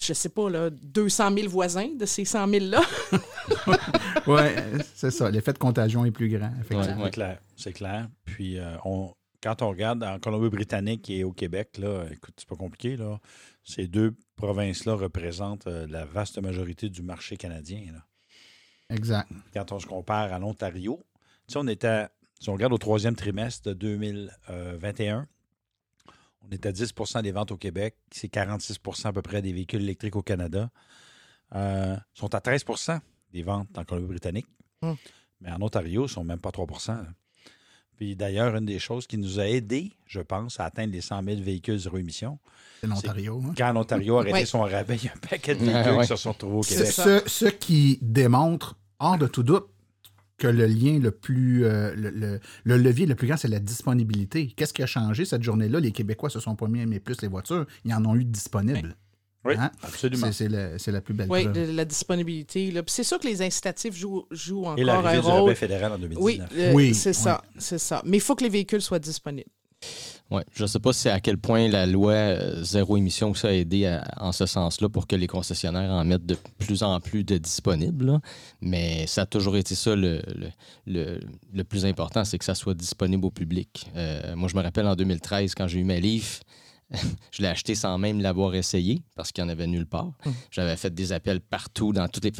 je 0.01 0.13
sais 0.13 0.29
pas, 0.29 0.49
là, 0.49 0.69
200 0.69 1.35
000 1.35 1.49
voisins 1.49 1.89
de 1.97 2.05
ces 2.05 2.25
100 2.25 2.47
000-là. 2.47 2.81
Oui, 4.27 4.39
c'est 4.95 5.11
ça. 5.11 5.29
L'effet 5.29 5.53
de 5.53 5.57
contagion 5.57 6.05
est 6.05 6.11
plus 6.11 6.29
grand, 6.29 6.51
effectivement. 6.59 6.97
Ouais, 6.97 7.03
ouais. 7.03 7.05
C'est 7.05 7.11
clair. 7.11 7.39
C'est 7.55 7.73
clair. 7.73 8.09
Puis, 8.25 8.57
euh, 8.59 8.75
on, 8.85 9.13
quand 9.41 9.61
on 9.61 9.69
regarde 9.69 10.03
en 10.03 10.19
Colombie-Britannique 10.19 11.09
et 11.09 11.23
au 11.23 11.31
Québec, 11.31 11.77
là, 11.77 12.05
écoute, 12.11 12.35
c'est 12.37 12.47
pas 12.47 12.55
compliqué. 12.55 12.97
Là. 12.97 13.19
Ces 13.63 13.87
deux 13.87 14.15
provinces-là 14.35 14.95
représentent 14.95 15.67
euh, 15.67 15.87
la 15.87 16.05
vaste 16.05 16.39
majorité 16.41 16.89
du 16.89 17.01
marché 17.01 17.37
canadien. 17.37 17.81
là. 17.93 18.05
Exact. 18.95 19.29
Quand 19.53 19.71
on 19.71 19.79
se 19.79 19.87
compare 19.87 20.33
à 20.33 20.39
l'Ontario, 20.39 20.99
tu 21.47 21.53
sais, 21.53 21.59
on 21.59 21.67
était, 21.67 22.07
si 22.39 22.49
on 22.49 22.53
regarde 22.53 22.73
au 22.73 22.77
troisième 22.77 23.15
trimestre 23.15 23.69
de 23.69 23.73
2021, 23.73 25.27
on 26.47 26.51
était 26.51 26.69
à 26.69 26.71
10% 26.71 27.21
des 27.21 27.31
ventes 27.31 27.51
au 27.51 27.57
Québec. 27.57 27.95
C'est 28.11 28.31
46% 28.31 29.07
à 29.07 29.13
peu 29.13 29.21
près 29.21 29.41
des 29.41 29.53
véhicules 29.53 29.81
électriques 29.81 30.15
au 30.15 30.21
Canada. 30.23 30.69
Euh, 31.55 31.95
sont 32.13 32.33
à 32.33 32.39
13% 32.39 32.99
des 33.33 33.43
ventes 33.43 33.77
en 33.77 33.83
Colombie-Britannique. 33.83 34.47
Hum. 34.81 34.95
Mais 35.41 35.51
en 35.51 35.61
Ontario, 35.61 36.05
ils 36.05 36.09
sont 36.09 36.23
même 36.23 36.39
pas 36.39 36.51
3 36.51 36.67
là. 36.87 37.05
Puis 37.97 38.15
d'ailleurs, 38.15 38.55
une 38.55 38.65
des 38.65 38.79
choses 38.79 39.05
qui 39.05 39.17
nous 39.17 39.39
a 39.39 39.47
aidés, 39.47 39.91
je 40.07 40.21
pense, 40.21 40.59
à 40.59 40.65
atteindre 40.65 40.91
les 40.93 41.01
100 41.01 41.23
000 41.23 41.41
véhicules 41.41 41.77
zéro 41.77 41.97
émission, 41.97 42.39
C'est 42.79 42.87
l'Ontario. 42.87 43.41
hein? 43.45 43.53
quand 43.55 43.71
l'Ontario 43.73 44.17
a 44.17 44.21
arrêté 44.21 44.33
Ouais. 44.33 44.45
son 44.45 44.61
rabais, 44.61 44.95
il 44.95 45.05
y 45.05 45.07
a 45.09 45.13
un 45.13 45.17
paquet 45.17 45.53
de 45.55 45.63
véhicules 45.63 45.91
ouais. 45.93 46.01
qui 46.01 46.07
se 46.07 46.15
sont 46.15 46.31
retrouvés 46.31 46.55
au 46.57 46.63
C'est 46.63 46.75
Québec. 46.77 46.91
Ce, 46.93 47.29
ce 47.29 47.45
qui 47.45 47.99
démontre, 48.01 48.75
hors 48.99 49.17
de 49.19 49.27
tout 49.27 49.43
doute, 49.43 49.67
que 50.41 50.47
le 50.47 50.65
lien 50.65 50.99
le 50.99 51.11
plus. 51.11 51.65
euh, 51.65 51.93
le, 51.95 52.09
le- 52.09 52.39
le 52.63 52.77
levier 52.77 53.05
le 53.05 53.15
plus 53.15 53.27
grand, 53.27 53.37
c'est 53.37 53.47
la 53.47 53.59
disponibilité. 53.59 54.47
Qu'est-ce 54.55 54.73
qui 54.73 54.81
a 54.83 54.87
changé 54.87 55.23
cette 55.25 55.43
journée-là? 55.43 55.79
Les 55.79 55.91
Québécois 55.91 56.29
se 56.29 56.39
sont 56.39 56.55
pas 56.55 56.67
mis 56.67 56.79
à 56.79 56.83
aimer 56.83 56.99
plus 56.99 57.21
les 57.21 57.27
voitures. 57.27 57.65
Ils 57.85 57.93
en 57.93 58.03
ont 58.05 58.15
eu 58.15 58.25
disponibles. 58.25 58.95
Oui, 59.45 59.55
Hein? 59.57 59.71
absolument. 59.81 60.31
C'est 60.31 60.49
la, 60.49 60.77
c'est 60.77 60.91
la 60.91 61.01
plus 61.01 61.13
belle 61.15 61.27
Oui, 61.31 61.43
preuve. 61.45 61.71
la 61.75 61.85
disponibilité. 61.85 62.71
c'est 62.87 63.03
sûr 63.03 63.19
que 63.19 63.27
les 63.27 63.41
incitatifs 63.41 63.95
jouent, 63.95 64.25
jouent 64.31 64.65
encore 64.65 64.77
Et 64.77 64.87
un 64.89 65.13
du 65.13 65.19
rôle. 65.19 65.41
rabais 65.41 65.55
fédéral 65.55 65.91
en 65.93 65.97
2019. 65.97 66.23
Oui, 66.23 66.41
euh, 66.59 66.73
Oui, 66.73 66.93
c'est 66.93 67.09
oui. 67.09 67.15
ça, 67.15 67.43
c'est 67.57 67.79
ça. 67.79 68.01
Mais 68.05 68.17
il 68.17 68.21
faut 68.21 68.35
que 68.35 68.43
les 68.43 68.49
véhicules 68.51 68.81
soient 68.83 68.99
disponibles. 68.99 69.49
Ouais, 70.31 70.45
je 70.53 70.63
ne 70.63 70.67
sais 70.67 70.79
pas 70.79 70.93
si 70.93 71.09
à 71.09 71.19
quel 71.19 71.37
point 71.37 71.67
la 71.67 71.85
loi 71.85 72.13
euh, 72.13 72.63
zéro 72.63 72.95
émission 72.95 73.33
ça 73.33 73.49
a 73.49 73.51
aidé 73.51 73.85
à- 73.85 74.03
en 74.17 74.31
ce 74.31 74.45
sens-là 74.45 74.87
pour 74.87 75.05
que 75.05 75.15
les 75.17 75.27
concessionnaires 75.27 75.91
en 75.91 76.05
mettent 76.05 76.25
de 76.25 76.37
plus 76.57 76.83
en 76.83 76.99
plus 77.01 77.25
de 77.25 77.37
disponibles. 77.37 78.05
là. 78.05 78.21
Mais 78.61 79.05
ça 79.07 79.23
a 79.23 79.25
toujours 79.25 79.57
été 79.57 79.75
ça 79.75 79.93
le, 79.95 80.21
le, 80.33 80.47
le- 80.87 81.19
le 81.53 81.63
plus 81.65 81.85
important, 81.85 82.23
c'est 82.23 82.37
que 82.37 82.45
ça 82.45 82.55
soit 82.55 82.73
disponible 82.75 83.25
au 83.25 83.31
public. 83.31 83.87
Euh, 83.97 84.35
moi, 84.37 84.47
je 84.47 84.55
me 84.55 84.61
rappelle 84.61 84.87
en 84.87 84.95
2013, 84.95 85.53
quand 85.53 85.67
j'ai 85.67 85.79
eu 85.79 85.83
ma 85.83 85.99
Leaf, 85.99 86.41
je 87.31 87.41
l'ai 87.41 87.47
acheté 87.47 87.73
sans 87.75 87.97
même 87.97 88.19
l'avoir 88.21 88.53
essayé 88.55 89.01
parce 89.15 89.31
qu'il 89.31 89.41
n'y 89.43 89.49
en 89.49 89.53
avait 89.53 89.67
nulle 89.67 89.85
part. 89.85 90.11
J'avais 90.51 90.75
fait 90.75 90.93
des 90.93 91.13
appels 91.13 91.39
partout 91.39 91.93
dans 91.93 92.07
toutes 92.09 92.25
les. 92.25 92.31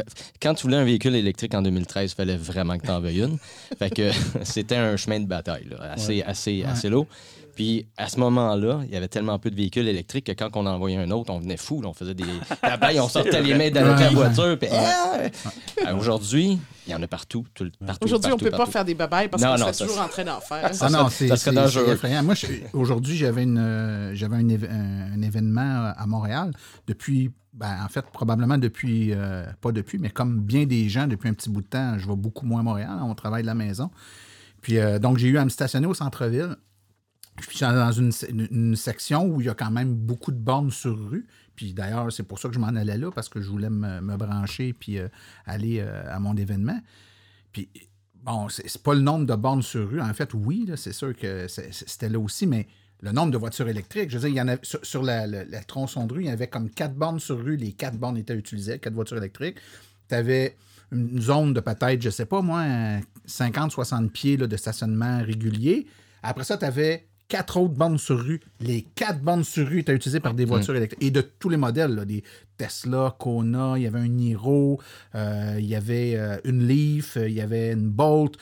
Quand 0.42 0.54
tu 0.54 0.64
voulais 0.64 0.76
un 0.78 0.84
véhicule 0.84 1.16
électrique 1.16 1.54
en 1.56 1.62
2013, 1.62 2.12
il 2.12 2.16
fallait 2.16 2.36
vraiment 2.38 2.78
que 2.78 2.86
tu 2.86 2.92
en 2.92 3.00
veuilles 3.00 3.22
une. 3.22 3.38
Fait 3.80 3.90
que 3.90 4.12
c'était 4.44 4.76
un 4.76 4.98
chemin 4.98 5.20
de 5.22 5.26
bataille, 5.26 5.68
là, 5.70 5.92
assez, 5.94 6.22
assez, 6.22 6.64
assez 6.64 6.90
lourd. 6.90 7.08
Puis 7.62 7.86
à 7.96 8.10
ce 8.10 8.20
moment-là, 8.20 8.80
il 8.88 8.92
y 8.92 8.96
avait 8.96 9.08
tellement 9.08 9.38
peu 9.38 9.52
de 9.52 9.56
véhicules 9.56 9.88
électriques 9.88 10.26
que 10.26 10.32
quand 10.32 10.50
on 10.56 10.66
en 10.66 10.72
envoyait 10.74 10.98
un 10.98 11.12
autre, 11.12 11.32
on 11.32 11.38
venait 11.38 11.58
fou. 11.58 11.80
là, 11.84 11.90
on 11.90 11.94
faisait 11.94 12.16
des. 12.16 12.24
La 12.64 12.76
baille, 12.76 13.00
on 13.00 13.08
sortait 13.08 13.40
les 13.40 13.54
mains 13.54 13.70
de 13.70 13.76
la 13.76 13.96
Ouais. 13.96 14.10
voiture. 14.16 14.58
puis, 14.58 14.68
ah! 14.72 15.18
Euh, 15.88 15.96
Aujourd'hui, 15.96 16.58
il 16.88 16.92
y 16.92 16.96
en 16.96 17.04
a 17.04 17.08
partout. 17.08 17.46
tout 17.54 17.66
le- 17.66 17.72
partout, 17.86 18.06
Aujourd'hui, 18.06 18.32
on 18.32 18.36
ne 18.36 18.40
partout, 18.40 18.52
peut 18.52 18.58
pas 18.66 18.72
faire 18.72 18.84
des 18.84 18.96
babayes 18.96 19.28
parce 19.28 19.44
Non, 19.44 19.50
qu'on 19.50 19.54
non, 19.60 19.66
serait 19.66 19.74
ça, 19.74 19.86
toujours 19.86 20.02
en 20.02 20.08
train 20.08 20.24
d'en 20.24 20.40
faire. 20.42 20.62
Ah 20.64 20.74
ça 20.74 20.90
non, 20.90 21.00
serait- 21.06 21.10
c'est 21.12 21.28
ça 21.28 21.36
serait 21.38 21.52
c'est- 21.52 21.62
dangereux. 21.62 21.84
c'est 21.86 21.92
effrayant. 21.94 22.24
Moi, 22.24 22.34
je- 22.34 22.48
aujourd'hui, 22.74 23.16
j'avais 23.16 23.44
une, 23.44 23.60
euh, 23.60 24.16
j'avais 24.16 24.38
un, 24.38 24.48
éve- 24.48 24.68
un- 24.72 25.14
un 25.14 25.22
événement 25.22 25.94
à 25.96 26.06
Montréal 26.08 26.54
depuis, 26.88 27.30
ben, 27.54 27.76
en 27.86 27.90
fait, 27.90 28.04
probablement 28.12 28.58
depuis, 28.58 29.14
euh, 29.14 29.46
pas 29.62 29.72
depuis, 29.72 30.00
mais 30.00 30.10
comme 30.10 30.40
bien 30.42 30.66
des 30.66 30.90
gens 30.90 31.06
depuis 31.06 31.30
un 31.30 31.34
petit 31.36 31.52
bout 31.52 31.62
de 31.62 31.68
temps, 31.68 32.00
je 32.00 32.08
vais 32.08 32.16
beaucoup 32.16 32.48
moins 32.48 32.62
à 32.62 32.64
Montréal. 32.64 32.98
On 33.04 33.14
travaille 33.14 33.44
de 33.44 33.48
la 33.48 33.54
maison. 33.56 33.92
Puis, 34.62 34.80
euh, 34.80 34.98
donc, 34.98 35.20
j'ai 35.20 35.28
eu 35.28 35.38
à 35.38 35.44
me 35.46 35.50
stationner 35.50 35.86
au 35.86 35.94
centre-ville. 35.94 36.56
Je 37.40 37.46
suis 37.56 37.60
dans 37.66 37.92
une, 37.92 38.12
une- 38.52 38.76
section 38.76 39.26
où 39.26 39.42
il 39.42 39.48
y 39.48 39.50
a 39.50 39.54
quand 39.54 39.72
même 39.72 39.94
beaucoup 39.96 40.32
de 40.32 40.38
bornes 40.38 40.72
sur 40.72 40.98
rue. 41.10 41.26
Puis 41.56 41.74
d'ailleurs, 41.74 42.12
c'est 42.12 42.24
pour 42.24 42.40
ça 42.40 42.50
que 42.50 42.54
je 42.56 42.60
m'en 42.60 42.68
allais 42.68 42.98
là, 42.98 43.12
parce 43.12 43.30
que 43.30 43.42
je 43.42 43.50
voulais 43.50 43.70
me, 43.70 44.16
brancher 44.18 44.74
puis 44.74 45.00
euh, 45.00 45.08
aller 45.46 45.80
euh, 45.80 46.04
à 46.14 46.20
mon 46.20 46.36
événement. 46.36 46.80
Puis, 47.52 47.70
bon, 48.24 48.48
c'est 48.50 48.82
pas 48.84 48.94
le 48.94 49.02
nombre 49.02 49.26
de 49.26 49.36
bornes 49.36 49.62
sur 49.64 49.90
rue. 49.90 50.02
En 50.02 50.14
fait, 50.14 50.34
oui, 50.34 50.70
c'est 50.76 50.94
sûr 50.94 51.16
que 51.16 51.48
c'était 51.48 52.10
là 52.10 52.20
aussi, 52.20 52.46
mais 52.48 52.68
le 53.02 53.12
nombre 53.12 53.32
de 53.32 53.38
voitures 53.38 53.68
électriques, 53.68 54.10
je 54.12 54.18
veux 54.18 54.30
dire, 54.30 54.30
il 54.30 54.38
y 54.38 54.42
en 54.42 54.48
a, 54.48 54.58
sur, 54.84 55.02
la- 55.02 55.26
la 55.26 55.64
tronçon 55.64 56.06
de 56.06 56.14
rue, 56.14 56.22
il 56.24 56.28
y 56.28 56.32
avait 56.32 56.48
comme 56.48 56.70
quatre 56.70 56.94
bornes 56.96 57.20
sur 57.20 57.40
rue. 57.44 57.56
Les 57.58 57.72
quatre 57.74 57.98
bornes 57.98 58.18
étaient 58.18 58.36
utilisées, 58.36 58.78
quatre 58.80 58.94
voitures 58.94 59.18
électriques. 59.18 59.58
Tu 60.10 60.16
avais 60.16 60.56
une 60.92 61.20
zone 61.22 61.54
de 61.54 61.60
peut-être, 61.62 62.02
je 62.02 62.10
sais 62.10 62.26
pas 62.26 62.42
moi, 62.42 62.64
50-60 63.28 64.10
pieds 64.10 64.38
là, 64.38 64.48
de 64.48 64.58
stationnement 64.58 65.20
régulier. 65.24 65.88
Après 66.22 66.44
ça, 66.44 66.58
tu 66.58 66.66
avais 66.66 67.08
quatre 67.32 67.56
autres 67.56 67.74
bornes 67.74 67.98
sur 67.98 68.20
rue. 68.20 68.42
Les 68.60 68.82
quatre 68.82 69.22
bornes 69.22 69.46
sur 69.46 69.66
rue 69.66 69.80
étaient 69.80 69.96
utilisées 69.96 70.20
par 70.20 70.34
des 70.34 70.44
voitures 70.44 70.76
électriques. 70.76 71.02
Et 71.02 71.12
de 71.12 71.22
tous 71.22 71.48
les 71.48 71.56
modèles, 71.56 71.96
là, 71.96 72.04
des 72.04 72.26
Tesla, 72.58 73.16
Kona, 73.18 73.76
il 73.78 73.84
y 73.84 73.88
avait 73.88 74.00
un 74.00 74.08
Niro, 74.10 74.82
euh, 75.16 75.56
il 75.58 75.66
y 75.66 75.76
avait 75.76 76.16
euh, 76.16 76.38
une 76.44 76.68
Leaf, 76.68 77.16
euh, 77.16 77.30
il 77.30 77.36
y 77.36 77.40
avait 77.40 77.72
une 77.72 77.90
Bolt. 77.90 78.38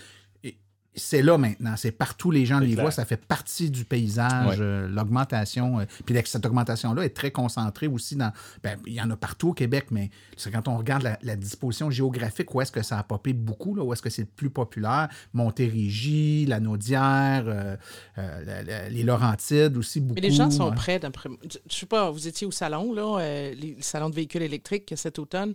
C'est 0.99 1.21
là 1.21 1.37
maintenant, 1.37 1.75
c'est 1.77 1.91
partout, 1.91 2.29
les 2.31 2.45
gens 2.45 2.59
les 2.59 2.73
clair. 2.73 2.83
voient, 2.85 2.91
ça 2.91 3.05
fait 3.05 3.25
partie 3.25 3.71
du 3.71 3.85
paysage, 3.85 4.57
Ouais. 4.59 4.63
euh, 4.63 4.87
l'augmentation. 4.87 5.79
euh, 5.79 5.85
puis 6.05 6.15
cette 6.25 6.45
augmentation-là 6.45 7.03
est 7.05 7.15
très 7.15 7.31
concentrée 7.31 7.87
aussi 7.87 8.15
dans. 8.15 8.31
ben, 8.63 8.77
il 8.85 8.93
y 8.93 9.01
en 9.01 9.09
a 9.09 9.15
partout 9.15 9.49
au 9.49 9.53
Québec, 9.53 9.87
mais 9.91 10.09
c'est 10.37 10.51
quand 10.51 10.67
on 10.67 10.77
regarde 10.77 11.03
la, 11.03 11.17
la 11.23 11.35
disposition 11.35 11.89
géographique, 11.89 12.53
où 12.53 12.61
est-ce 12.61 12.71
que 12.71 12.83
ça 12.83 12.99
a 12.99 13.03
popé 13.03 13.33
beaucoup, 13.33 13.73
là, 13.75 13.83
où 13.83 13.91
est-ce 13.93 14.01
que 14.01 14.09
c'est 14.09 14.21
le 14.23 14.27
plus 14.27 14.49
populaire, 14.49 15.07
Montérégie, 15.33 16.45
la 16.45 16.59
Naudière, 16.59 17.43
euh, 17.47 17.75
euh, 18.17 18.43
la- 18.45 18.63
la- 18.63 18.89
les 18.89 19.03
Laurentides 19.03 19.77
aussi, 19.77 19.99
beaucoup. 19.99 20.15
Mais 20.15 20.27
les 20.27 20.31
gens 20.31 20.49
sont 20.51 20.69
ouais. 20.69 20.75
prêts, 20.75 20.99
d'après 20.99 21.29
moi. 21.29 21.37
Je 21.69 21.75
sais 21.75 21.85
pas, 21.85 22.09
vous 22.11 22.27
étiez 22.27 22.45
au 22.47 22.51
salon, 22.51 22.93
là, 22.93 23.19
euh, 23.19 23.53
les, 23.55 23.75
le 23.75 23.81
salon 23.81 24.09
de 24.09 24.15
véhicules 24.15 24.41
électriques 24.41 24.93
cet 24.95 25.19
automne, 25.19 25.53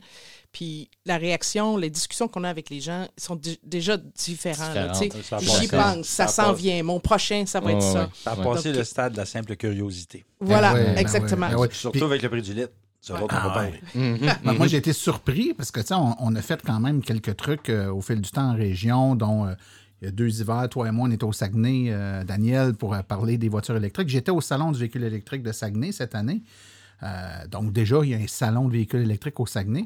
puis 0.55 0.89
la 1.05 1.19
réaction, 1.19 1.77
les 1.77 1.91
discussions 1.91 2.29
qu'on 2.29 2.45
a 2.45 2.49
avec 2.49 2.71
les 2.71 2.81
gens 2.81 3.07
sont 3.19 3.37
dé- 3.37 3.59
déjà 3.63 3.99
Différentes. 3.99 5.03
J'y 5.41 5.69
pense, 5.69 6.07
ça 6.07 6.29
s'en 6.29 6.53
vient. 6.55 6.83
Mon 6.83 7.01
prochain, 7.01 7.45
ça 7.47 7.61
va 7.61 7.73
être 7.73 7.85
Ouais, 7.85 7.93
ça. 7.93 8.09
Ça 8.25 8.33
a 8.33 8.37
passé 8.37 8.73
le 8.73 8.83
stade 8.85 9.13
de 9.13 9.19
la 9.19 9.27
simple 9.27 9.55
curiosité. 9.57 10.25
Voilà, 10.41 10.73
Ben 10.73 10.79
ouais, 10.79 10.85
ben 10.95 10.99
exactement. 10.99 11.47
ouais, 11.49 11.53
ben 11.55 11.59
ouais. 11.61 11.69
Surtout 11.73 11.99
Puis- 11.99 12.05
avec 12.07 12.23
le 12.23 12.29
prix 12.31 12.41
du 12.43 12.55
litre. 12.55 12.73
Ça, 13.01 13.17
Ah 13.19 13.21
va 13.21 13.27
parler. 13.27 13.81
Ben, 13.95 14.53
moi, 14.55 14.67
j'ai 14.67 14.79
été 14.79 14.95
surpris 14.95 15.53
parce 15.53 15.71
que, 15.71 15.81
tu 15.81 15.89
sais, 15.89 15.95
on, 15.95 16.15
on 16.19 16.35
a 16.37 16.41
fait 16.41 16.63
quand 16.65 16.81
même 16.81 17.03
quelques 17.03 17.37
trucs 17.37 17.69
euh, 17.69 17.93
au 17.93 18.01
fil 18.01 18.19
du 18.23 18.31
temps 18.31 18.53
en 18.53 18.55
région, 18.55 19.15
dont 19.15 19.45
euh, 19.47 19.53
il 20.01 20.07
y 20.07 20.09
a 20.09 20.11
deux 20.11 20.41
hivers, 20.41 20.71
toi 20.71 20.89
et 20.89 20.91
moi, 20.91 21.07
on 21.09 21.11
était 21.13 21.25
au 21.25 21.33
Saguenay, 21.35 21.89
euh, 21.91 22.25
Daniel, 22.25 22.73
pour 22.73 22.95
euh, 22.95 23.03
parler 23.03 23.37
des 23.37 23.51
voitures 23.51 23.77
électriques. 23.77 24.09
J'étais 24.09 24.31
au 24.31 24.41
Salon 24.41 24.73
du 24.73 24.79
véhicule 24.79 25.05
électrique 25.05 25.43
de 25.43 25.53
Saguenay 25.53 25.93
cette 25.93 26.15
année. 26.15 26.41
Euh, 27.03 27.47
donc, 27.51 27.73
déjà, 27.75 27.99
il 28.05 28.09
y 28.11 28.15
a 28.15 28.17
un 28.17 28.27
salon 28.27 28.69
de 28.69 28.73
véhicules 28.73 29.03
électriques 29.03 29.39
au 29.39 29.45
Saguenay. 29.45 29.85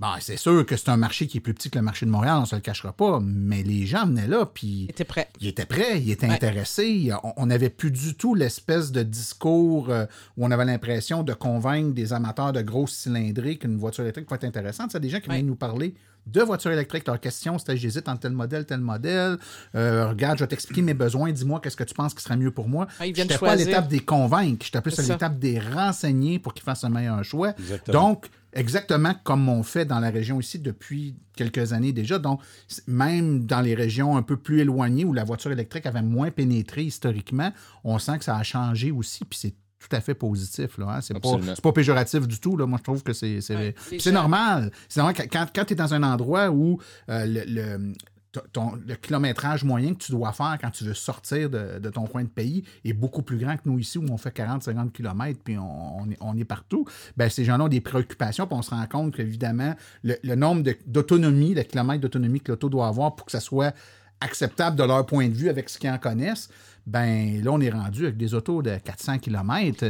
Bon, 0.00 0.08
c'est 0.20 0.36
sûr 0.36 0.64
que 0.66 0.76
c'est 0.76 0.90
un 0.90 0.96
marché 0.96 1.26
qui 1.26 1.38
est 1.38 1.40
plus 1.40 1.54
petit 1.54 1.70
que 1.70 1.78
le 1.78 1.84
marché 1.84 2.06
de 2.06 2.10
Montréal, 2.10 2.36
on 2.38 2.40
ne 2.42 2.46
se 2.46 2.54
le 2.54 2.60
cachera 2.60 2.92
pas, 2.92 3.18
mais 3.22 3.62
les 3.62 3.84
gens 3.86 4.06
venaient 4.06 4.28
là, 4.28 4.46
puis 4.46 4.84
Il 4.84 4.90
était 4.90 5.04
prêt. 5.04 5.28
il 5.40 5.48
était 5.48 5.64
prêt, 5.66 6.00
il 6.00 6.10
était 6.10 6.26
Ouais. 6.28 6.34
intéressé. 6.34 7.10
On- 7.36 7.46
n'avait 7.46 7.70
plus 7.70 7.90
du 7.90 8.14
tout 8.14 8.34
l'espèce 8.34 8.92
de 8.92 9.02
discours 9.02 9.88
euh, 9.90 10.04
où 10.36 10.44
on 10.46 10.50
avait 10.50 10.66
l'impression 10.66 11.22
de 11.22 11.32
convaincre 11.32 11.94
des 11.94 12.12
amateurs 12.12 12.52
de 12.52 12.60
grosses 12.60 12.92
cylindrées 12.92 13.56
qu'une 13.56 13.76
voiture 13.78 14.04
électrique 14.04 14.26
peut 14.28 14.34
être 14.34 14.44
intéressante. 14.44 14.90
C'est 14.92 15.00
des 15.00 15.08
gens 15.08 15.18
qui 15.20 15.26
venaient 15.28 15.38
Ouais. 15.38 15.42
nous 15.42 15.56
parler 15.56 15.94
de 16.26 16.42
voitures 16.42 16.70
électriques. 16.72 17.06
Leur 17.06 17.18
question, 17.18 17.58
c'était 17.58 17.76
j'hésite 17.78 18.06
entre 18.08 18.20
tel 18.20 18.32
modèle, 18.32 18.66
tel 18.66 18.80
modèle. 18.80 19.38
Euh, 19.74 20.10
regarde, 20.10 20.36
je 20.38 20.44
vais 20.44 20.48
t'expliquer 20.48 20.82
mes 20.82 20.92
besoins. 20.92 21.32
Dis-moi 21.32 21.58
qu'est-ce 21.60 21.76
que 21.76 21.84
tu 21.84 21.94
penses 21.94 22.12
qui 22.12 22.22
serait 22.22 22.36
mieux 22.36 22.50
pour 22.50 22.68
moi. 22.68 22.86
Ah, 23.00 23.06
ils 23.06 23.10
Je 23.10 23.14
viennent 23.14 23.28
n'étais 23.28 23.38
pas 23.38 23.52
à 23.52 23.56
l'étape 23.56 23.88
des 23.88 24.00
convaincre, 24.00 24.64
j'étais 24.66 24.82
plus 24.82 24.98
à 24.98 25.02
l'étape 25.02 25.38
des 25.38 25.58
renseigner 25.58 26.38
pour 26.38 26.52
qu'ils 26.52 26.64
fassent 26.64 26.84
un 26.84 26.90
meilleur 26.90 27.24
choix. 27.24 27.54
Exactement. 27.58 28.00
Donc, 28.10 28.26
exactement 28.52 29.14
comme 29.24 29.48
on 29.48 29.62
fait 29.62 29.84
dans 29.84 30.00
la 30.00 30.10
région 30.10 30.40
ici 30.40 30.58
depuis 30.58 31.16
quelques 31.36 31.72
années 31.72 31.92
déjà. 31.92 32.18
Donc, 32.18 32.40
même 32.86 33.44
dans 33.46 33.60
les 33.60 33.74
régions 33.74 34.16
un 34.16 34.22
peu 34.22 34.36
plus 34.36 34.60
éloignées 34.60 35.04
où 35.04 35.12
la 35.12 35.24
voiture 35.24 35.52
électrique 35.52 35.86
avait 35.86 36.02
moins 36.02 36.30
pénétré 36.30 36.82
historiquement, 36.84 37.52
on 37.84 37.98
sent 37.98 38.18
que 38.18 38.24
ça 38.24 38.36
a 38.36 38.42
changé 38.42 38.90
aussi, 38.90 39.24
puis 39.24 39.38
c'est 39.38 39.54
tout 39.78 39.94
à 39.94 40.00
fait 40.00 40.14
positif. 40.14 40.76
Là, 40.78 40.86
hein. 40.96 41.00
C'est 41.00 41.14
pas, 41.20 41.38
pas 41.62 41.72
péjoratif 41.72 42.26
du 42.26 42.40
tout. 42.40 42.56
Là. 42.56 42.66
Moi, 42.66 42.78
je 42.78 42.82
trouve 42.84 43.02
que 43.04 43.12
c'est, 43.12 43.40
c'est, 43.40 43.54
Ouais, 43.54 43.74
normal. 44.12 44.72
C'est 44.88 44.98
normal 44.98 45.14
que- 45.14 45.22
quand, 45.30 45.46
quand 45.54 45.64
tu 45.66 45.74
es 45.74 45.76
dans 45.76 45.94
un 45.94 46.02
endroit 46.02 46.50
où 46.50 46.80
euh, 47.10 47.24
le, 47.26 47.44
le- 47.46 47.92
le 48.34 48.94
kilométrage 48.94 49.64
moyen 49.64 49.94
que 49.94 50.04
tu 50.04 50.12
dois 50.12 50.32
faire 50.32 50.58
quand 50.60 50.70
tu 50.70 50.84
veux 50.84 50.94
sortir 50.94 51.48
de, 51.50 51.88
ton 51.90 52.06
coin 52.06 52.22
de 52.22 52.28
pays 52.28 52.64
est 52.84 52.92
beaucoup 52.92 53.22
plus 53.22 53.38
grand 53.38 53.56
que 53.56 53.62
nous 53.64 53.78
ici 53.78 53.98
où 53.98 54.04
on 54.10 54.18
fait 54.18 54.36
40-50 54.36 54.92
km 54.92 55.40
puis 55.42 55.56
on, 55.58 56.36
est, 56.36 56.44
partout. 56.44 56.84
Ben, 57.16 57.30
ces 57.30 57.44
gens-là 57.44 57.64
ont 57.64 57.68
des 57.68 57.80
préoccupations 57.80 58.46
puis 58.46 58.56
on 58.56 58.62
se 58.62 58.70
rend 58.70 58.86
compte 58.86 59.16
qu'évidemment, 59.16 59.74
le, 60.02 60.16
le 60.22 60.34
nombre 60.34 60.62
d'autonomie, 60.86 61.54
le 61.54 61.62
kilomètre 61.62 62.00
d'autonomie 62.00 62.40
que 62.40 62.52
l'auto 62.52 62.68
doit 62.68 62.86
avoir 62.86 63.16
pour 63.16 63.26
que 63.26 63.32
ça 63.32 63.40
soit 63.40 63.74
acceptable 64.20 64.76
de 64.76 64.84
leur 64.84 65.06
point 65.06 65.28
de 65.28 65.34
vue 65.34 65.48
avec 65.48 65.68
ce 65.68 65.78
qu'ils 65.78 65.90
en 65.90 65.98
connaissent, 65.98 66.48
ben 66.88 67.42
là, 67.44 67.52
on 67.52 67.60
est 67.60 67.70
rendu 67.70 68.04
avec 68.04 68.16
des 68.16 68.32
autos 68.34 68.62
de 68.62 68.76
400 68.78 69.18
km. 69.18 69.84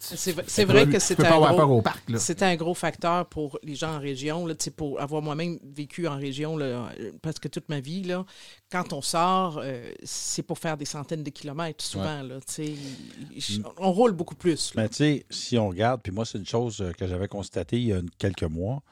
C'est 0.00 0.32
v- 0.32 0.42
c'est 0.46 0.64
vrai 0.64 0.86
que 0.92 0.98
c'est 0.98 1.14
un 1.24 1.30
gros- 1.52 1.56
un 2.42 2.56
gros 2.56 2.74
facteur 2.74 3.26
pour 3.26 3.58
les 3.62 3.74
gens 3.76 3.94
en 3.94 4.00
région, 4.00 4.46
là, 4.46 4.54
pour 4.76 5.00
avoir 5.00 5.22
moi-même 5.22 5.58
vécu 5.64 6.06
en 6.08 6.16
région 6.16 6.56
là, 6.56 6.64
euh, 6.66 7.12
presque 7.22 7.48
toute 7.48 7.68
ma 7.68 7.80
vie. 7.80 8.02
Là, 8.02 8.24
quand 8.70 8.92
on 8.92 9.00
sort, 9.02 9.60
euh, 9.62 9.92
c'est 10.02 10.42
pour 10.42 10.58
faire 10.58 10.76
des 10.76 10.84
centaines 10.84 11.22
de 11.22 11.30
kilomètres 11.30 11.84
souvent. 11.84 12.22
Là, 12.22 12.36
tu 12.40 12.52
sais. 12.52 12.64
Il- 13.34 13.62
on 13.78 13.92
roule 13.92 14.12
beaucoup 14.12 14.34
plus. 14.34 14.72
Mais 14.76 14.88
tu 14.88 14.96
sais, 14.96 15.26
si 15.30 15.56
on 15.58 15.68
regarde, 15.68 16.00
puis 16.02 16.12
moi, 16.12 16.24
c'est 16.24 16.38
une 16.38 16.46
chose 16.46 16.80
euh, 16.80 16.92
que 16.92 17.06
j'avais 17.06 17.28
constatée 17.28 17.78
il 17.78 17.86
y 17.86 17.92
a 17.92 18.00
quelques 18.18 18.42
mois. 18.42 18.82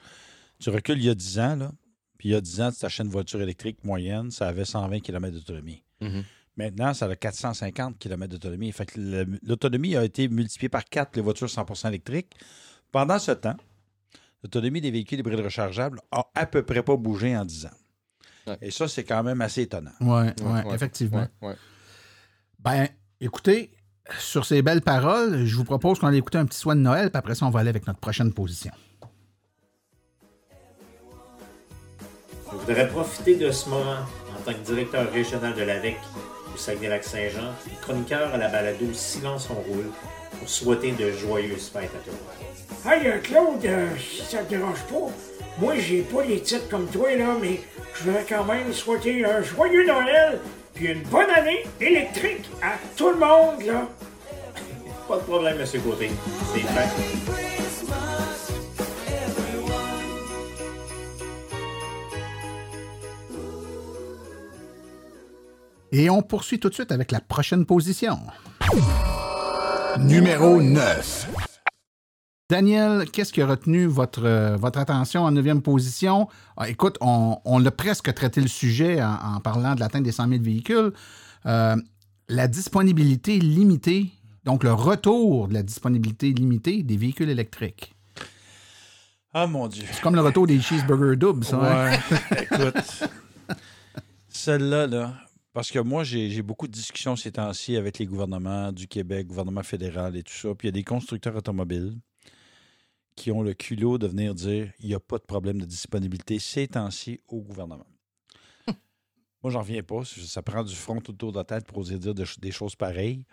Tu 0.61 0.71
recules 0.71 0.99
il 0.99 1.05
y 1.07 1.11
a 1.11 1.15
10 1.15 1.39
ans, 1.41 1.57
là, 1.57 1.73
puis 2.19 2.29
il 2.29 2.33
y 2.33 2.35
a 2.35 2.41
10 2.41 2.61
ans, 2.61 2.71
tu 2.71 2.79
t'achètes 2.79 3.07
une 3.07 3.11
voiture 3.13 3.41
électrique 3.41 3.83
moyenne, 3.83 4.31
ça 4.31 4.47
avait 4.47 4.65
120 4.65 5.01
km 5.01 5.35
d'autonomie. 5.35 5.83
Mhm. 6.01 6.23
Maintenant, 6.61 6.93
ça 6.93 7.07
a 7.07 7.17
450 7.17 7.99
km 7.99 8.29
d'autonomie. 8.33 8.71
Fait 8.71 8.85
que 8.85 9.01
l'autonomie 9.43 9.97
a 9.97 10.05
été 10.05 10.29
multipliée 10.29 10.69
par 10.69 10.85
4 10.85 11.09
pour 11.11 11.17
les 11.17 11.23
voitures 11.23 11.47
100% 11.47 11.89
électriques. 11.89 12.35
Pendant 12.93 13.19
ce 13.19 13.31
temps, 13.33 13.57
l'autonomie 14.43 14.83
des 14.83 14.91
véhicules 14.91 15.19
hybrides 15.21 15.41
rechargeables 15.41 16.01
a 16.11 16.27
à 16.35 16.45
peu 16.45 16.63
près 16.63 16.83
pas 16.83 16.97
bougé 16.99 17.35
en 17.35 17.47
10 17.47 17.65
ans. 17.65 17.71
Ouais. 18.47 18.59
Et 18.61 18.71
ça, 18.71 18.89
c'est 18.89 19.05
quand 19.05 19.23
même 19.23 19.41
assez 19.41 19.63
étonnant. 19.63 19.93
Oui, 20.03 20.09
ouais, 20.09 20.35
Ouais, 20.43 20.75
effectivement. 20.75 21.27
ouais, 21.41 21.49
ouais. 21.49 21.55
Ben, 22.59 22.89
écoutez, 23.23 23.71
sur 24.19 24.45
ces 24.45 24.61
belles 24.61 24.83
paroles, 24.83 25.47
je 25.47 25.57
vous 25.57 25.65
propose 25.65 25.99
qu'on 25.99 26.09
aille 26.09 26.19
écouter 26.19 26.37
un 26.37 26.45
petit 26.45 26.59
soin 26.59 26.77
de 26.77 26.81
Noël, 26.83 27.11
puis 27.11 27.19
après 27.19 27.35
ça, 27.37 27.47
on 27.47 27.51
va 27.51 27.61
aller 27.61 27.71
avec 27.71 27.87
notre 27.87 28.01
prochaine 28.01 28.35
position. 28.35 28.73
Je 32.53 32.57
voudrais 32.57 32.89
profiter 32.89 33.37
de 33.37 33.51
ce 33.51 33.69
moment 33.71 34.01
en 34.37 34.43
tant 34.45 34.53
que 34.53 34.59
directeur 34.67 35.11
régional 35.11 35.55
de 35.55 35.63
l'AVEC 35.63 35.97
au 36.55 36.59
Saguenay-Lac-Saint-Jean, 36.59 37.55
chroniqueur 37.83 38.35
à 38.35 38.37
la 38.37 38.49
balado 38.49 38.87
Silence 38.93 39.49
on 39.51 39.61
roule, 39.71 39.91
pour 40.39 40.49
souhaiter 40.49 40.93
de 40.93 41.13
joyeuses 41.13 41.71
fêtes 41.73 41.91
à 41.95 41.99
tout 41.99 42.11
le 42.11 42.93
monde. 42.93 43.03
Hey, 43.03 43.07
euh, 43.09 43.19
Claude, 43.19 43.65
euh, 43.65 43.89
si 43.99 44.23
ça 44.23 44.39
te 44.39 44.51
dérange 44.51 44.83
pas, 44.91 45.11
moi, 45.59 45.75
j'ai 45.77 46.03
pas 46.03 46.25
les 46.25 46.41
titres 46.41 46.69
comme 46.69 46.87
toi, 46.87 47.15
là, 47.15 47.37
mais 47.41 47.61
je 47.95 48.05
voudrais 48.05 48.25
quand 48.29 48.45
même 48.45 48.73
souhaiter 48.73 49.25
un 49.25 49.43
joyeux 49.43 49.87
Noël 49.87 50.39
puis 50.75 50.87
une 50.87 51.03
bonne 51.03 51.31
année 51.31 51.67
électrique 51.81 52.49
à 52.63 52.77
tout 52.97 53.11
le 53.11 53.17
monde, 53.17 53.63
là. 53.67 53.87
Pas 55.09 55.17
de 55.17 55.23
problème, 55.23 55.61
M. 55.61 55.83
Côté. 55.83 56.11
C'est 56.55 56.61
fait. 56.61 58.30
Et 65.93 66.09
on 66.11 66.23
poursuit 66.23 66.61
tout 66.61 66.69
de 66.69 66.75
suite 66.75 66.93
avec 66.93 67.11
la 67.11 67.21
prochaine 67.21 67.67
position. 67.67 68.19
Numéro 69.99 70.63
9. 70.63 71.29
Daniel, 72.49 73.09
qu'est-ce 73.11 73.33
qui 73.33 73.43
a 73.43 73.47
retenu 73.47 73.87
votre, 73.87 74.25
euh, 74.25 74.57
votre 74.57 74.79
attention 74.81 75.23
en 75.23 75.31
neuvième 75.31 75.63
position? 75.63 76.29
Ah, 76.57 76.69
écoute, 76.69 76.97
on, 77.01 77.39
on 77.45 77.59
l'a 77.59 77.71
presque 77.71 78.13
traité 78.15 78.41
le 78.41 78.49
sujet 78.49 79.01
en, 79.03 79.37
en 79.37 79.41
parlant 79.41 79.75
de 79.75 79.81
l'atteinte 79.81 80.03
des 80.03 80.11
100 80.13 80.29
000 80.29 80.43
véhicules. 80.43 80.93
Euh, 81.47 81.77
la 82.29 82.49
disponibilité 82.49 83.39
limitée, 83.39 84.11
donc 84.45 84.65
le 84.65 84.73
retour 84.73 85.47
de 85.49 85.55
la 85.55 85.63
disponibilité 85.63 86.33
limitée 86.33 86.83
des 86.83 86.97
véhicules 86.97 87.31
électriques. 87.31 87.95
Ah, 89.33 89.47
mon 89.47 89.69
Dieu. 89.69 89.85
C'est 89.93 90.01
comme 90.01 90.17
le 90.17 90.21
retour 90.23 90.47
des 90.49 90.61
cheeseburgers 90.61 91.17
doubles, 91.17 91.45
ça. 91.45 91.57
hein? 91.57 91.91
Ouais, 92.33 92.43
écoute. 92.43 93.05
Celle-là, 94.29 94.87
là, 94.89 95.15
parce 95.61 95.73
que 95.73 95.79
moi, 95.79 96.05
j'ai 96.05 96.41
beaucoup 96.41 96.67
de 96.67 96.73
discussions 96.73 97.17
ces 97.17 97.33
temps-ci 97.33 97.77
avec 97.77 97.99
les 97.99 98.07
gouvernements 98.07 98.73
du 98.73 98.89
Québec, 98.89 99.27
gouvernement 99.27 99.63
fédéral 99.63 100.17
et 100.17 100.23
tout 100.23 100.33
ça. 100.33 100.55
Puis 100.55 100.69
il 100.69 100.71
y 100.71 100.71
a 100.71 100.73
des 100.73 100.85
constructeurs 100.85 101.37
automobiles 101.37 101.99
qui 103.15 103.31
ont 103.31 103.43
le 103.43 103.53
culot 103.53 103.99
de 103.99 104.07
venir 104.07 104.35
dire 104.35 104.73
il 104.79 104.87
n'y 104.87 104.95
a 104.95 105.01
pas 105.01 105.19
de 105.19 105.25
problème 105.25 105.61
de 105.61 105.67
disponibilité 105.67 106.39
ces 106.39 106.67
temps-ci 106.67 107.21
au 107.29 107.43
gouvernement. 107.43 107.85
moi, 109.43 109.53
j'en 109.53 109.61
reviens 109.61 109.83
pas. 109.83 110.01
Ça 110.07 110.41
prend 110.41 110.65
du 110.65 110.75
front 110.75 110.99
tout 110.99 111.13
autour 111.13 111.33
de 111.33 111.37
la 111.37 111.45
tête 111.45 111.67
pour 111.67 111.77
oser 111.77 111.99
dire 111.99 112.15
de- 112.15 112.25
des 112.41 112.53
choses 112.53 112.75
pareilles. 112.75 113.27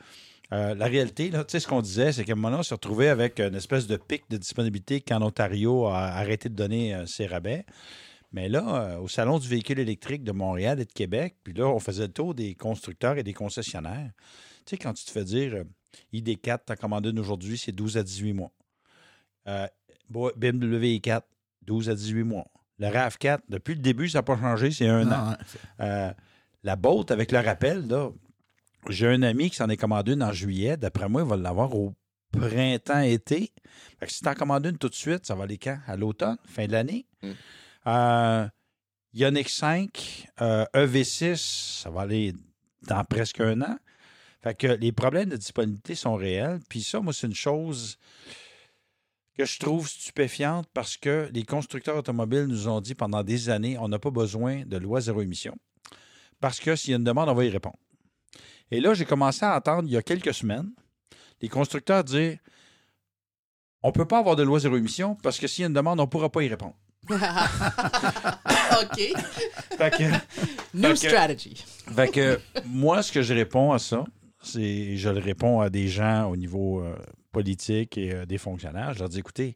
Euh, 0.51 0.75
la 0.75 0.87
réalité, 0.87 1.29
là, 1.29 1.45
tu 1.45 1.53
sais, 1.53 1.61
ce 1.61 1.67
qu'on 1.69 1.81
disait, 1.81 2.11
c'est 2.11 2.25
qu'à 2.25 2.33
un 2.33 2.35
moment 2.35 2.49
donné, 2.49 2.59
on 2.59 2.63
s'est 2.63 2.75
retrouvé 2.75 3.07
avec 3.07 3.39
une 3.39 3.55
espèce 3.55 3.87
de 3.87 3.95
pic 3.95 4.23
de 4.29 4.35
disponibilité 4.35 4.99
quand 4.99 5.21
Ontario 5.21 5.85
a 5.85 6.07
arrêté 6.07 6.49
de 6.49 6.55
donner 6.55 6.93
euh, 6.93 7.05
ses 7.05 7.25
rabais. 7.25 7.65
Mais 8.31 8.49
là, 8.49 8.81
euh, 8.81 8.97
au 8.99 9.07
Salon 9.07 9.39
du 9.39 9.47
véhicule 9.47 9.79
électrique 9.79 10.23
de 10.23 10.31
Montréal 10.31 10.79
et 10.79 10.85
de 10.85 10.91
Québec, 10.91 11.37
puis 11.43 11.53
là, 11.53 11.67
on 11.67 11.79
faisait 11.79 12.07
le 12.07 12.13
tour 12.13 12.35
des 12.35 12.55
constructeurs 12.55 13.17
et 13.17 13.23
des 13.23 13.33
concessionnaires. 13.33 14.11
Tu 14.65 14.71
sais, 14.71 14.77
quand 14.77 14.93
tu 14.93 15.05
te 15.05 15.11
fais 15.11 15.23
dire 15.23 15.53
euh, 15.55 15.63
ID4, 16.13 16.59
t'as 16.65 16.75
commandé 16.75 17.09
une 17.09 17.19
aujourd'hui, 17.19 17.57
c'est 17.57 17.71
12 17.71 17.97
à 17.97 18.03
18 18.03 18.33
mois. 18.33 18.51
Euh, 19.47 19.67
BMW 20.09 20.99
i4, 20.99 21.21
12 21.63 21.89
à 21.89 21.95
18 21.95 22.23
mois. 22.23 22.47
Le 22.79 22.87
RAV4, 22.87 23.39
depuis 23.49 23.75
le 23.75 23.81
début, 23.81 24.07
ça 24.09 24.19
n'a 24.19 24.23
pas 24.23 24.37
changé, 24.37 24.71
c'est 24.71 24.87
un 24.87 25.07
an. 25.07 25.09
Non, 25.09 25.31
hein. 25.31 25.37
Euh, 25.79 26.13
la 26.63 26.75
Bolt, 26.75 27.11
avec 27.11 27.31
le 27.31 27.39
rappel, 27.39 27.87
là, 27.87 28.11
j'ai 28.89 29.07
un 29.07 29.23
ami 29.23 29.49
qui 29.49 29.55
s'en 29.55 29.69
est 29.69 29.77
commandé 29.77 30.13
une 30.13 30.23
en 30.23 30.31
juillet. 30.31 30.77
D'après 30.77 31.09
moi, 31.09 31.23
il 31.23 31.27
va 31.27 31.37
l'avoir 31.37 31.75
au 31.75 31.93
printemps-été. 32.31 33.51
Si 34.07 34.21
tu 34.21 34.29
en 34.29 34.33
commandes 34.33 34.65
une 34.65 34.77
tout 34.77 34.89
de 34.89 34.95
suite, 34.95 35.25
ça 35.25 35.35
va 35.35 35.45
aller 35.45 35.57
quand? 35.57 35.79
À 35.87 35.95
l'automne, 35.95 36.37
fin 36.45 36.67
de 36.67 36.71
l'année? 36.73 37.05
Mm. 37.23 37.31
Euh, 37.87 38.47
Ioniq 39.13 39.49
5, 39.49 40.27
euh, 40.41 40.65
EV6, 40.73 41.81
ça 41.81 41.89
va 41.89 42.01
aller 42.01 42.33
dans 42.83 43.03
presque 43.05 43.39
un 43.39 43.61
an. 43.61 43.77
Fait 44.41 44.55
que 44.55 44.67
les 44.67 44.91
problèmes 44.91 45.29
de 45.29 45.37
disponibilité 45.37 45.95
sont 45.95 46.15
réels. 46.15 46.59
Puis 46.69 46.83
ça, 46.83 46.99
moi, 46.99 47.13
c'est 47.13 47.27
une 47.27 47.33
chose 47.33 47.97
que 49.37 49.45
je 49.45 49.59
trouve 49.59 49.87
stupéfiante 49.87 50.67
parce 50.73 50.97
que 50.97 51.29
les 51.33 51.43
constructeurs 51.43 51.97
automobiles 51.97 52.45
nous 52.45 52.67
ont 52.67 52.81
dit 52.81 52.95
pendant 52.95 53.23
des 53.23 53.49
années, 53.49 53.77
on 53.77 53.87
n'a 53.87 53.99
pas 53.99 54.11
besoin 54.11 54.63
de 54.65 54.77
loi 54.77 55.01
zéro 55.01 55.21
émission. 55.21 55.55
Parce 56.39 56.59
que 56.59 56.75
s'il 56.75 56.91
y 56.91 56.93
a 56.93 56.97
une 56.97 57.03
demande, 57.03 57.29
on 57.29 57.33
va 57.33 57.45
y 57.45 57.49
répondre. 57.49 57.77
Et 58.69 58.79
là, 58.81 58.93
j'ai 58.93 59.05
commencé 59.05 59.45
à 59.45 59.55
entendre 59.55 59.87
il 59.87 59.93
y 59.93 59.97
a 59.97 60.03
quelques 60.03 60.33
semaines 60.33 60.71
les 61.41 61.49
constructeurs 61.49 62.03
dire 62.03 62.37
on 63.83 63.89
ne 63.89 63.93
peut 63.93 64.07
pas 64.07 64.19
avoir 64.19 64.35
de 64.35 64.43
loi 64.43 64.59
zéro 64.59 64.75
émission 64.75 65.15
parce 65.15 65.39
que 65.39 65.47
s'il 65.47 65.61
y 65.61 65.65
a 65.65 65.67
une 65.67 65.73
demande, 65.73 65.99
on 65.99 66.03
ne 66.03 66.09
pourra 66.09 66.29
pas 66.31 66.43
y 66.43 66.47
répondre. 66.47 66.75
OK. 68.81 68.97
Fait 69.77 69.91
que, 69.97 70.03
New 70.73 70.81
Fait 70.83 70.89
que- 70.93 70.95
strategy. 70.95 71.63
fait 71.95 72.07
que 72.11 72.39
moi, 72.65 73.01
ce 73.01 73.11
que 73.11 73.21
je 73.21 73.33
réponds 73.33 73.71
à 73.71 73.79
ça, 73.79 74.03
c'est 74.41 74.97
je 74.97 75.09
le 75.09 75.19
réponds 75.19 75.59
à 75.61 75.69
des 75.69 75.87
gens 75.87 76.29
au 76.29 76.35
niveau 76.35 76.81
euh, 76.81 76.95
politiques 77.31 77.97
et 77.97 78.13
euh, 78.13 78.25
des 78.25 78.37
fonctionnaires. 78.37 78.93
Je 78.93 78.99
leur 78.99 79.09
dis, 79.09 79.19
écoutez, 79.19 79.55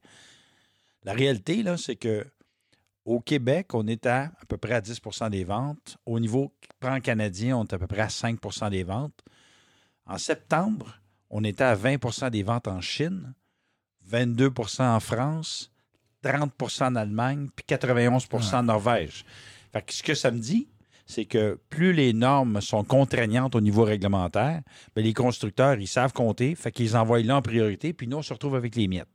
la 1.04 1.14
réalité, 1.14 1.64
là, 1.64 1.78
c'est 1.78 1.96
que 1.96 2.26
au 3.06 3.20
Québec, 3.20 3.74
on 3.74 3.88
est 3.88 4.06
à 4.06 4.26
à 4.26 4.46
peu 4.48 4.58
près 4.58 4.74
à 4.74 4.82
10% 4.82 5.30
des 5.30 5.44
ventes. 5.44 5.98
Au 6.06 6.20
niveau 6.20 6.54
plan 6.80 7.00
canadien, 7.00 7.58
on 7.58 7.64
est 7.66 7.74
à 7.74 7.80
peu 7.80 7.88
près 7.88 8.02
à 8.02 8.08
5% 8.08 8.70
des 8.70 8.84
ventes. 8.84 9.20
En 10.06 10.18
septembre, 10.18 11.00
on 11.30 11.44
était 11.44 11.64
à 11.64 11.76
20% 11.76 12.30
des 12.30 12.44
ventes 12.44 12.68
en 12.68 12.82
Chine, 12.82 13.34
22% 14.12 14.84
en 14.84 15.00
France, 15.00 15.71
30 16.24 16.52
en 16.82 16.96
Allemagne, 16.96 17.48
puis 17.56 17.66
91 17.66 18.28
en 18.54 18.64
Norvège. 18.64 19.26
Fait 19.74 19.82
que 19.82 19.94
ce 19.94 20.04
que 20.04 20.14
ça 20.14 20.32
me 20.32 20.40
dit, 20.40 20.68
c'est 21.06 21.26
que 21.26 21.60
plus 21.70 21.94
les 21.94 22.14
normes 22.14 22.62
sont 22.62 22.84
contraignantes 22.84 23.56
au 23.56 23.62
niveau 23.62 23.84
réglementaire, 23.84 24.62
ben 24.96 25.04
les 25.04 25.14
constructeurs, 25.14 25.80
ils 25.80 25.88
savent 25.88 26.14
compter, 26.14 26.56
fait 26.56 26.72
qu'ils 26.72 26.96
envoient 26.96 27.22
là 27.22 27.38
en 27.38 27.42
priorité, 27.42 27.94
puis 27.94 28.08
nous, 28.08 28.18
on 28.18 28.22
se 28.22 28.34
retrouve 28.34 28.56
avec 28.56 28.76
les 28.76 28.88
miettes. 28.88 29.08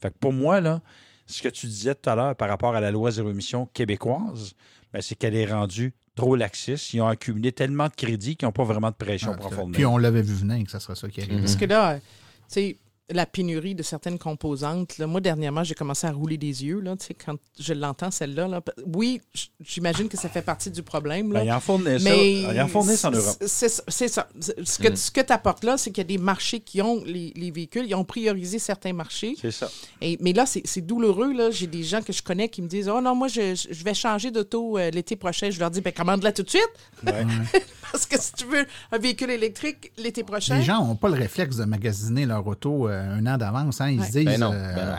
Fait 0.00 0.10
que 0.10 0.18
pour 0.18 0.32
moi, 0.32 0.60
là, 0.60 0.80
ce 1.26 1.42
que 1.42 1.48
tu 1.48 1.66
disais 1.66 1.94
tout 1.94 2.10
à 2.10 2.14
l'heure 2.14 2.36
par 2.36 2.48
rapport 2.48 2.74
à 2.74 2.80
la 2.80 2.90
loi 2.90 3.10
zéro 3.10 3.30
émission 3.30 3.66
québécoise, 3.72 4.54
ben, 4.92 5.00
c'est 5.00 5.14
qu'elle 5.14 5.34
est 5.34 5.46
rendue 5.46 5.94
trop 6.14 6.36
laxiste. 6.36 6.92
Ils 6.92 7.00
ont 7.00 7.08
accumulé 7.08 7.52
tellement 7.52 7.86
de 7.86 7.94
crédits 7.94 8.36
qu'ils 8.36 8.46
n'ont 8.46 8.52
pas 8.52 8.64
vraiment 8.64 8.90
de 8.90 8.96
pression 8.96 9.32
Ah, 9.34 9.38
profonde. 9.38 9.72
Puis 9.72 9.86
on 9.86 9.96
l'avait 9.96 10.22
vu 10.22 10.34
venir 10.34 10.64
que 10.64 10.70
ça 10.70 10.80
serait 10.80 10.96
ça 10.96 11.08
qui 11.08 11.22
arrive. 11.22 11.40
Parce 11.40 11.56
que 11.56 11.64
là, 11.64 11.96
tu 11.96 12.02
sais, 12.48 12.76
la 13.10 13.26
pénurie 13.26 13.74
de 13.74 13.82
certaines 13.82 14.18
composantes, 14.18 14.96
là, 14.96 15.06
moi, 15.06 15.20
dernièrement, 15.20 15.64
j'ai 15.64 15.74
commencé 15.74 16.06
à 16.06 16.12
rouler 16.12 16.38
des 16.38 16.64
yeux, 16.64 16.80
là, 16.80 16.96
tu 16.96 17.06
sais, 17.06 17.14
quand 17.14 17.34
je 17.60 17.74
l'entends, 17.74 18.10
celle-là. 18.10 18.48
Là. 18.48 18.62
Oui, 18.86 19.20
j'imagine 19.60 20.08
que 20.08 20.16
ça 20.16 20.28
fait 20.30 20.40
partie 20.40 20.70
du 20.70 20.82
problème, 20.82 21.32
là. 21.32 21.40
Ben, 21.40 21.46
ils 21.46 21.52
en 21.52 21.60
fournissent 21.60 22.02
Mais 22.04 22.42
ça. 22.54 22.64
En 22.64 22.68
fournissent 22.68 23.04
en 23.04 23.10
Europe. 23.10 23.36
c'est 23.44 23.68
ça. 23.68 23.82
c'est 23.88 24.08
ça. 24.08 24.28
Ce 24.40 24.78
que, 24.78 24.94
ce 24.94 25.10
que 25.10 25.20
tu 25.20 25.32
apportes 25.32 25.64
là, 25.64 25.76
c'est 25.76 25.90
qu'il 25.90 25.98
y 26.02 26.06
a 26.06 26.16
des 26.16 26.16
marchés 26.18 26.60
qui 26.60 26.80
ont 26.80 27.02
les, 27.04 27.32
les 27.36 27.50
véhicules, 27.50 27.84
ils 27.86 27.94
ont 27.94 28.04
priorisé 28.04 28.58
certains 28.58 28.92
marchés. 28.94 29.34
C'est 29.40 29.50
ça. 29.50 29.68
Et- 30.00 30.16
mais 30.20 30.32
là, 30.32 30.46
c'est 30.46 30.62
c'est 30.64 30.80
douloureux. 30.80 31.32
là. 31.34 31.50
J'ai 31.50 31.66
des 31.66 31.82
gens 31.82 32.00
que 32.02 32.12
je 32.12 32.22
connais 32.22 32.48
qui 32.48 32.62
me 32.62 32.68
disent 32.68 32.88
Oh 32.88 33.00
non, 33.00 33.14
moi, 33.14 33.28
je, 33.28 33.54
je 33.70 33.84
vais 33.84 33.94
changer 33.94 34.30
d'auto 34.30 34.78
euh, 34.78 34.90
l'été 34.90 35.16
prochain. 35.16 35.50
Je 35.50 35.58
leur 35.58 35.70
dis 35.70 35.80
ben, 35.82 35.92
commande-la 35.92 36.32
tout 36.32 36.44
de 36.44 36.50
suite. 36.50 36.62
Ouais. 37.04 37.12
Parce 37.92 38.06
que 38.06 38.20
si 38.20 38.32
tu 38.32 38.44
veux 38.46 38.64
un 38.90 38.98
véhicule 38.98 39.30
électrique 39.30 39.92
l'été 39.98 40.24
prochain. 40.24 40.56
Les 40.56 40.62
gens 40.62 40.84
n'ont 40.84 40.96
pas 40.96 41.08
le 41.08 41.14
réflexe 41.14 41.56
de 41.56 41.64
magasiner 41.64 42.26
leur 42.26 42.46
auto 42.46 42.88
euh, 42.88 43.18
un 43.18 43.26
an 43.26 43.36
d'avance. 43.36 43.80
hein. 43.80 43.90
Ils 43.90 44.00
Ouais. 44.00 44.06
se 44.06 44.12
disent 44.12 44.24
Ben 44.24 44.40
non, 44.40 44.52
euh, 44.52 44.74
ben 44.74 44.96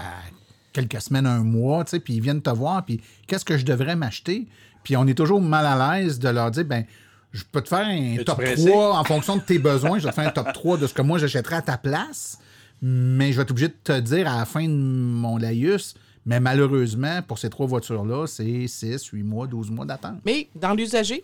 quelques 0.71 1.01
semaines, 1.01 1.25
un 1.27 1.43
mois, 1.43 1.83
tu 1.83 1.91
sais, 1.91 1.99
puis 1.99 2.13
ils 2.15 2.21
viennent 2.21 2.41
te 2.41 2.49
voir, 2.49 2.83
puis 2.85 3.01
qu'est-ce 3.27 3.45
que 3.45 3.57
je 3.57 3.65
devrais 3.65 3.95
m'acheter? 3.95 4.47
Puis 4.83 4.95
on 4.97 5.05
est 5.07 5.13
toujours 5.13 5.41
mal 5.41 5.65
à 5.65 5.97
l'aise 5.99 6.19
de 6.19 6.29
leur 6.29 6.51
dire, 6.51 6.65
ben 6.65 6.85
je 7.31 7.43
peux 7.51 7.61
te 7.61 7.67
faire 7.69 7.85
un 7.87 8.17
top 8.23 8.37
pressé? 8.37 8.69
3 8.69 8.97
en 8.99 9.03
fonction 9.03 9.37
de 9.37 9.41
tes 9.41 9.57
besoins. 9.59 9.97
Je 9.99 10.03
vais 10.03 10.09
te 10.11 10.15
faire 10.15 10.27
un 10.27 10.31
top 10.31 10.53
3 10.53 10.77
de 10.77 10.87
ce 10.87 10.93
que 10.93 11.01
moi 11.01 11.17
j'achèterais 11.19 11.55
à 11.57 11.61
ta 11.61 11.77
place, 11.77 12.37
mais 12.81 13.31
je 13.31 13.37
vais 13.37 13.43
être 13.43 13.51
obligé 13.51 13.69
de 13.69 13.75
te 13.83 13.99
dire 13.99 14.27
à 14.31 14.37
la 14.37 14.45
fin 14.45 14.63
de 14.67 14.73
mon 14.73 15.37
laïus, 15.37 15.95
mais 16.25 16.39
malheureusement, 16.39 17.21
pour 17.27 17.37
ces 17.39 17.49
trois 17.49 17.65
voitures-là, 17.67 18.27
c'est 18.27 18.67
6, 18.67 19.05
8 19.07 19.23
mois, 19.23 19.45
12 19.47 19.71
mois 19.71 19.85
d'attente. 19.85 20.19
Mais 20.25 20.47
dans 20.55 20.73
l'usager, 20.73 21.23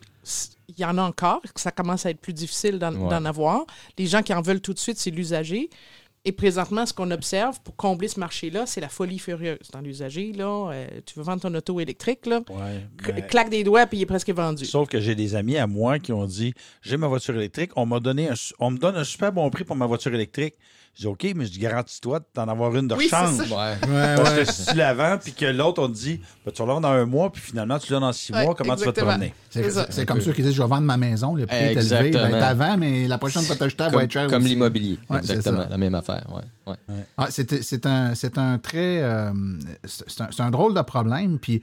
il 0.67 0.79
y 0.79 0.85
en 0.85 0.97
a 0.97 1.01
encore. 1.03 1.41
Ça 1.55 1.71
commence 1.71 2.05
à 2.05 2.09
être 2.11 2.19
plus 2.21 2.33
difficile 2.33 2.79
d'en 2.79 2.93
Ouais. 2.93 3.27
avoir. 3.27 3.65
Les 3.97 4.05
gens 4.07 4.21
qui 4.21 4.33
en 4.33 4.41
veulent 4.41 4.61
tout 4.61 4.73
de 4.73 4.79
suite, 4.79 4.97
c'est 4.97 5.11
l'usager. 5.11 5.69
Et 6.25 6.33
présentement, 6.33 6.85
ce 6.85 6.93
qu'on 6.93 7.09
observe 7.11 7.61
pour 7.61 7.77
combler 7.77 8.09
ce 8.09 8.19
marché-là, 8.19 8.65
c'est 8.65 8.81
la 8.81 8.89
folie 8.89 9.19
furieuse. 9.19 9.57
Dans 9.71 9.79
l'usager, 9.79 10.33
là, 10.33 10.69
euh, 10.71 10.87
tu 11.05 11.17
veux 11.17 11.23
vendre 11.23 11.41
ton 11.41 11.55
auto 11.55 11.79
électrique, 11.79 12.25
là, 12.25 12.41
Ouais, 12.49 12.85
cl- 13.01 13.13
mais- 13.15 13.25
claque 13.27 13.49
des 13.49 13.63
doigts, 13.63 13.85
puis 13.87 13.99
il 13.99 14.01
est 14.01 14.05
presque 14.05 14.29
vendu. 14.29 14.65
Sauf 14.65 14.89
que 14.89 14.99
j'ai 14.99 15.15
des 15.15 15.35
amis 15.35 15.57
à 15.57 15.65
moi 15.65 15.97
qui 15.97 16.11
ont 16.11 16.25
dit 16.25 16.53
J'ai 16.81 16.97
ma 16.97 17.07
voiture 17.07 17.35
électrique, 17.35 17.71
on 17.77 17.85
m'a 17.85 18.01
donné 18.01 18.27
un, 18.27 18.35
su- 18.35 18.53
on 18.59 18.69
me 18.71 18.77
donne 18.77 18.97
un 18.97 19.05
super 19.05 19.31
bon 19.31 19.49
prix 19.49 19.63
pour 19.63 19.77
ma 19.77 19.85
voiture 19.85 20.13
électrique. 20.13 20.55
Je 20.99 21.03
dis 21.05 21.07
OK, 21.07 21.27
mais 21.33 21.45
je 21.45 21.51
dis 21.51 21.59
garantis-toi 21.59 22.19
d'en 22.35 22.49
avoir 22.49 22.75
une 22.75 22.89
de 22.89 22.93
Oui. 22.95 23.09
Ouais. 23.09 23.77
Parce 24.17 24.33
que 24.33 24.43
si 24.43 24.65
tu 24.65 24.75
la 24.75 24.93
vends, 24.93 25.17
puis 25.17 25.31
que 25.31 25.45
l'autre, 25.45 25.81
on 25.81 25.87
te 25.87 25.93
dit 25.93 26.19
ben, 26.45 26.51
Tu 26.51 26.61
l'avoir 26.61 26.81
dans 26.81 26.89
un 26.89 27.05
mois, 27.05 27.31
puis 27.31 27.41
finalement, 27.41 27.79
tu 27.79 27.93
l'as 27.93 28.01
dans 28.01 28.11
six 28.11 28.33
Ouais, 28.33 28.43
mois, 28.43 28.53
comment 28.53 28.75
tu 28.75 28.83
vas 28.83 28.91
te 28.91 28.99
promener? 28.99 29.33
C'est 29.49 30.05
comme 30.05 30.19
ceux 30.19 30.33
qui 30.33 30.41
disent 30.41 30.53
je 30.53 30.61
vais 30.61 30.67
vendre 30.67 30.83
ma 30.83 30.97
maison, 30.97 31.35
le 31.35 31.45
prix 31.45 31.55
est 31.55 31.71
élevé. 31.71 32.11
Ben, 32.11 32.31
t'avant, 32.31 32.75
mais 32.77 33.07
la 33.07 33.17
prochaine 33.17 33.43
fois 33.43 33.55
que 33.55 33.63
tu 33.65 33.77
va 33.77 34.03
être 34.03 34.11
chère. 34.11 34.27
comme 34.27 34.43
l'immobilier. 34.43 34.99
Exactement. 35.15 35.65
La 35.69 35.77
même 35.77 35.95
affaire. 35.95 36.25
Ouais. 36.33 36.43
Ouais. 36.67 36.95
Ah, 37.17 37.27
c'est 37.29 37.85
un, 37.85 38.13
c'est 38.13 38.37
un 38.37 38.57
très. 38.57 39.01
euh, 39.01 39.31
c'est 39.85 40.21
un, 40.21 40.27
c'est 40.31 40.41
un 40.43 40.51
drôle 40.51 40.73
de 40.73 40.81
problème. 40.81 41.39
Puis 41.39 41.61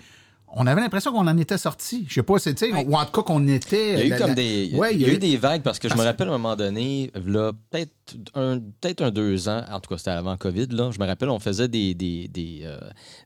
on 0.49 0.67
avait 0.67 0.81
l'impression 0.81 1.13
qu'on 1.13 1.27
en 1.27 1.37
était 1.39 1.59
sorti. 1.59 2.07
Je 2.09 2.15
sais 2.15 2.23
pas, 2.23 2.39
c'est, 2.39 2.55
tu 2.55 2.67
sais, 2.67 2.85
ou 2.85 2.97
en 2.97 3.05
tout 3.05 3.13
cas 3.13 3.23
qu'on 3.23 3.47
était. 3.49 3.95
Il 3.95 3.99
y 3.99 4.03
a 4.03 4.07
eu 4.07 4.09
la- 4.11 4.19
comme 4.19 4.29
la- 4.29 4.35
des, 4.35 4.71
Ouais, 4.75 4.95
il 4.95 5.01
y 5.01 5.05
a 5.05 5.09
eu 5.09 5.19
des 5.19 5.37
vagues 5.37 5.63
parce 5.63 5.79
que 5.79 5.89
je 5.89 5.95
me 5.95 6.03
rappelle 6.03 6.29
à 6.29 6.31
un 6.31 6.39
moment 6.39 6.57
donné, 6.57 7.11
là, 7.27 7.53
peut-être 7.71 7.93
un, 8.35 8.59
peut-être 8.81 9.03
un 9.03 9.11
deux 9.11 9.49
ans, 9.49 9.65
en 9.71 9.81
tout 9.81 9.89
cas 9.91 9.99
c'était 9.99 10.11
avant 10.11 10.37
COVID, 10.37 10.69
là, 10.71 10.91
je 10.93 10.99
me 11.01 11.07
rappelle, 11.07 11.29
on 11.31 11.39
faisait 11.41 11.69
des, 11.69 11.95
des, 11.95 12.29
des, 12.29 12.61
euh, 12.65 12.79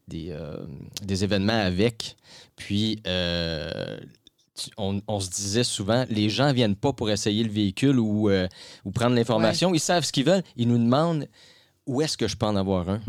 des, 0.09 0.28
euh, 0.30 0.56
des 1.02 1.22
événements 1.24 1.52
avec, 1.61 2.16
puis 2.56 3.00
euh, 3.06 3.98
on, 4.76 5.00
on 5.06 5.20
se 5.20 5.30
disait 5.30 5.64
souvent, 5.64 6.04
les 6.11 6.28
gens 6.30 6.52
viennent 6.52 6.76
pas 6.76 6.92
pour 6.92 7.11
essayer 7.11 7.44
le 7.44 7.50
véhicule 7.50 7.98
ou, 7.98 8.28
euh, 8.30 8.48
ou 8.85 8.90
prendre 8.90 9.14
l'information, 9.14 9.72
ils 9.74 9.80
savent 9.80 10.04
ce 10.04 10.12
qu'ils 10.12 10.24
veulent, 10.26 10.42
ils 10.56 10.68
nous 10.68 10.78
demandent 10.78 11.26
où 11.87 12.02
est-ce 12.02 12.16
que 12.16 12.28
je 12.28 12.37
peux 12.37 12.46
en 12.46 12.56
avoir 12.56 12.88
un? 12.88 13.00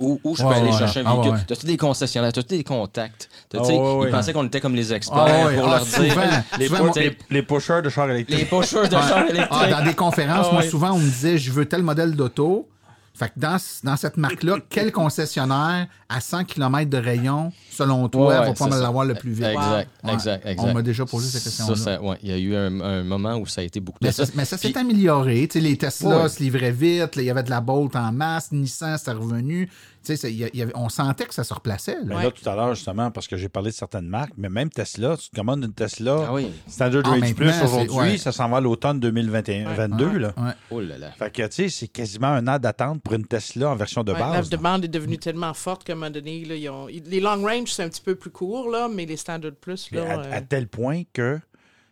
Où, 0.00 0.20
où 0.24 0.34
je 0.34 0.42
peux 0.42 0.48
Ouais, 0.48 0.56
aller 0.56 0.70
ouais, 0.70 0.78
chercher 0.78 1.00
un 1.00 1.04
ah, 1.06 1.12
véhicule? 1.14 1.32
ouais. 1.32 1.38
T'as-tu 1.46 1.66
des 1.66 1.76
concessionnaires? 1.76 2.32
T'as-tu 2.32 2.56
des 2.56 2.64
contacts? 2.64 3.28
Tu 3.50 3.56
Ah. 3.58 3.62
Ils 3.70 4.10
pensaient 4.10 4.32
qu'on 4.32 4.46
était 4.46 4.60
comme 4.60 4.74
les 4.74 4.92
experts 4.92 5.18
Ah, 5.28 5.46
ouais, 5.46 5.54
pour 5.56 5.68
ah, 5.68 5.70
leur 5.76 5.84
dire. 5.84 5.94
souvent, 6.12 6.22
Les, 6.58 6.66
souvent, 6.68 6.92
pu- 6.92 7.00
les, 7.00 7.18
les 7.30 7.42
pushers 7.42 7.82
de 7.82 7.88
chars 7.88 8.10
électriques. 8.10 8.38
Les 8.38 8.44
pocheurs 8.46 8.88
de 8.88 8.94
chars 8.96 9.28
électriques. 9.28 9.48
Ah, 9.50 9.66
dans 9.80 9.84
des 9.84 9.94
conférences, 9.94 10.46
Ah, 10.50 10.52
moi, 10.54 10.62
ouais. 10.62 10.68
souvent, 10.68 10.92
on 10.92 10.98
me 10.98 11.04
disait 11.04 11.38
je 11.38 11.52
veux 11.52 11.66
tel 11.66 11.82
modèle 11.82 12.16
d'auto. 12.16 12.68
Fait 13.14 13.28
que 13.28 13.38
dans, 13.38 13.56
dans 13.84 13.96
cette 13.96 14.16
marque-là, 14.16 14.56
quel 14.70 14.90
concessionnaire 14.90 15.86
à 16.08 16.20
100 16.20 16.44
km 16.44 16.88
de 16.90 16.96
rayon, 16.96 17.52
selon 17.70 18.08
toi, 18.08 18.28
Ouais, 18.28 18.34
va 18.34 18.48
ouais, 18.48 18.54
c'est 18.56 18.64
me 18.70 18.80
l'avoir 18.80 19.04
le 19.04 19.14
plus 19.14 19.32
vite? 19.32 19.44
Exact, 19.44 19.88
Ouais. 20.04 20.12
exact, 20.14 20.46
exact. 20.46 20.68
On 20.68 20.72
m'a 20.74 20.82
déjà 20.82 21.04
posé 21.04 21.28
cette 21.28 21.42
Ça, 21.52 21.64
question-là. 21.66 21.96
ça, 21.98 22.02
ouais, 22.02 22.16
il 22.22 22.30
y 22.30 22.32
a 22.32 22.38
eu 22.38 22.54
un, 22.56 22.80
un 22.80 23.02
moment 23.04 23.36
où 23.36 23.46
ça 23.46 23.60
a 23.60 23.64
été 23.64 23.80
beaucoup 23.80 23.98
Mais 24.00 24.08
de 24.08 24.14
ça, 24.14 24.24
ça. 24.26 24.32
mais 24.34 24.44
ça 24.46 24.56
s'est 24.56 24.76
amélioré. 24.76 25.46
Tu 25.48 25.58
sais, 25.58 25.60
les 25.60 25.76
Tesla 25.76 26.22
Ouais. 26.22 26.28
se 26.28 26.42
livraient 26.42 26.72
vite. 26.72 27.10
Il 27.16 27.24
y 27.24 27.30
avait 27.30 27.42
de 27.42 27.50
la 27.50 27.60
Bolt 27.60 27.94
en 27.96 28.12
masse. 28.12 28.50
Nissan, 28.52 28.96
c'était 28.96 29.12
revenu. 29.12 29.68
Y 30.08 30.44
a- 30.44 30.48
y 30.52 30.66
on 30.74 30.88
sentait 30.88 31.24
que 31.26 31.34
ça 31.34 31.44
se 31.44 31.52
replaçait. 31.54 31.96
là. 32.04 32.22
Là, 32.22 32.30
tout 32.30 32.48
à 32.48 32.54
l'heure, 32.56 32.74
justement, 32.74 33.10
parce 33.10 33.26
que 33.28 33.36
j'ai 33.36 33.48
parlé 33.48 33.70
de 33.70 33.74
certaines 33.74 34.06
marques, 34.08 34.32
mais 34.36 34.48
même 34.48 34.68
Tesla, 34.70 35.16
tu 35.16 35.30
te 35.30 35.36
commandes 35.36 35.64
une 35.64 35.72
Tesla 35.72 36.24
Ah 36.28 36.32
oui. 36.34 36.50
Standard 36.66 37.02
Ah, 37.06 37.10
Range 37.10 37.34
Plus 37.34 37.62
aujourd'hui, 37.62 37.96
ouais. 37.96 38.18
ça 38.18 38.32
s'en 38.32 38.48
va 38.48 38.58
à 38.58 38.60
l'automne 38.60 39.00
2021-22. 39.00 40.18
là. 40.18 40.32
Ouais. 40.36 40.52
Oh 40.70 40.80
là 40.80 40.98
là. 40.98 41.10
Fait 41.12 41.30
que, 41.32 41.42
tu 41.46 41.52
sais, 41.54 41.68
c'est 41.68 41.88
quasiment 41.88 42.28
un 42.28 42.46
an 42.48 42.58
d'attente 42.58 43.02
pour 43.02 43.14
une 43.14 43.26
Tesla 43.26 43.70
en 43.70 43.76
version 43.76 44.02
de 44.04 44.12
Ouais, 44.12 44.18
la 44.18 44.26
base. 44.30 44.50
là. 44.50 44.56
demande 44.56 44.84
est 44.84 44.88
devenue 44.88 45.18
tellement 45.18 45.54
forte 45.54 45.84
qu'à 45.84 45.92
un 45.92 45.96
moment 45.96 46.10
donné, 46.10 46.44
là, 46.44 46.54
ils 46.54 46.68
ont- 46.68 46.88
ils- 46.88 47.02
les 47.04 47.20
long 47.20 47.42
range, 47.42 47.72
c'est 47.72 47.82
un 47.82 47.88
petit 47.88 48.02
peu 48.02 48.14
plus 48.14 48.30
court, 48.30 48.70
là, 48.70 48.88
mais 48.92 49.06
les 49.06 49.16
standard 49.16 49.52
plus, 49.60 49.90
là, 49.92 50.02
à, 50.02 50.18
euh, 50.20 50.32
à 50.32 50.40
tel 50.40 50.68
point 50.68 51.02
que, 51.12 51.38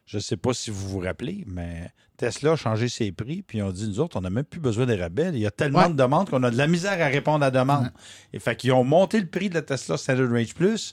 je 0.07 0.17
ne 0.17 0.23
sais 0.23 0.37
pas 0.37 0.53
si 0.53 0.71
vous 0.71 0.89
vous 0.89 0.99
rappelez, 1.01 1.45
mais 1.47 1.91
Tesla 2.21 2.53
a 2.53 2.57
changé 2.57 2.89
ses 2.91 3.13
prix, 3.13 3.43
puis 3.43 3.63
on 3.63 3.73
dit, 3.73 3.89
nous 3.89 3.99
autres, 4.01 4.19
on 4.19 4.21
n'a 4.21 4.29
même 4.31 4.45
plus 4.45 4.61
besoin 4.61 4.85
des 4.85 4.97
rabais. 4.97 5.31
Il 5.33 5.39
y 5.39 5.47
a 5.47 5.51
tellement 5.51 5.79
Ouais. 5.81 5.89
de 5.89 5.95
demandes 5.95 6.29
qu'on 6.29 6.43
a 6.43 6.51
de 6.51 6.57
la 6.59 6.67
misère 6.67 7.01
à 7.01 7.07
répondre 7.09 7.43
à 7.45 7.51
la 7.51 7.61
demande. 7.61 7.91
Et 8.35 8.39
fait 8.39 8.57
qu'ils 8.57 8.73
ont 8.73 8.85
monté 8.85 9.19
le 9.21 9.27
prix 9.27 9.49
de 9.49 9.55
la 9.55 9.63
Tesla 9.63 9.97
Standard 9.97 10.31
Range 10.31 10.55
Plus 10.55 10.93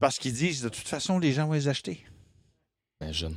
parce 0.00 0.18
qu'ils 0.18 0.34
disent, 0.34 0.62
de 0.62 0.68
toute 0.68 0.86
façon, 0.86 1.18
les 1.18 1.32
gens 1.32 1.46
vont 1.46 1.54
les 1.54 1.66
acheter. 1.68 2.04
Ben, 3.00 3.12
jeune. 3.12 3.36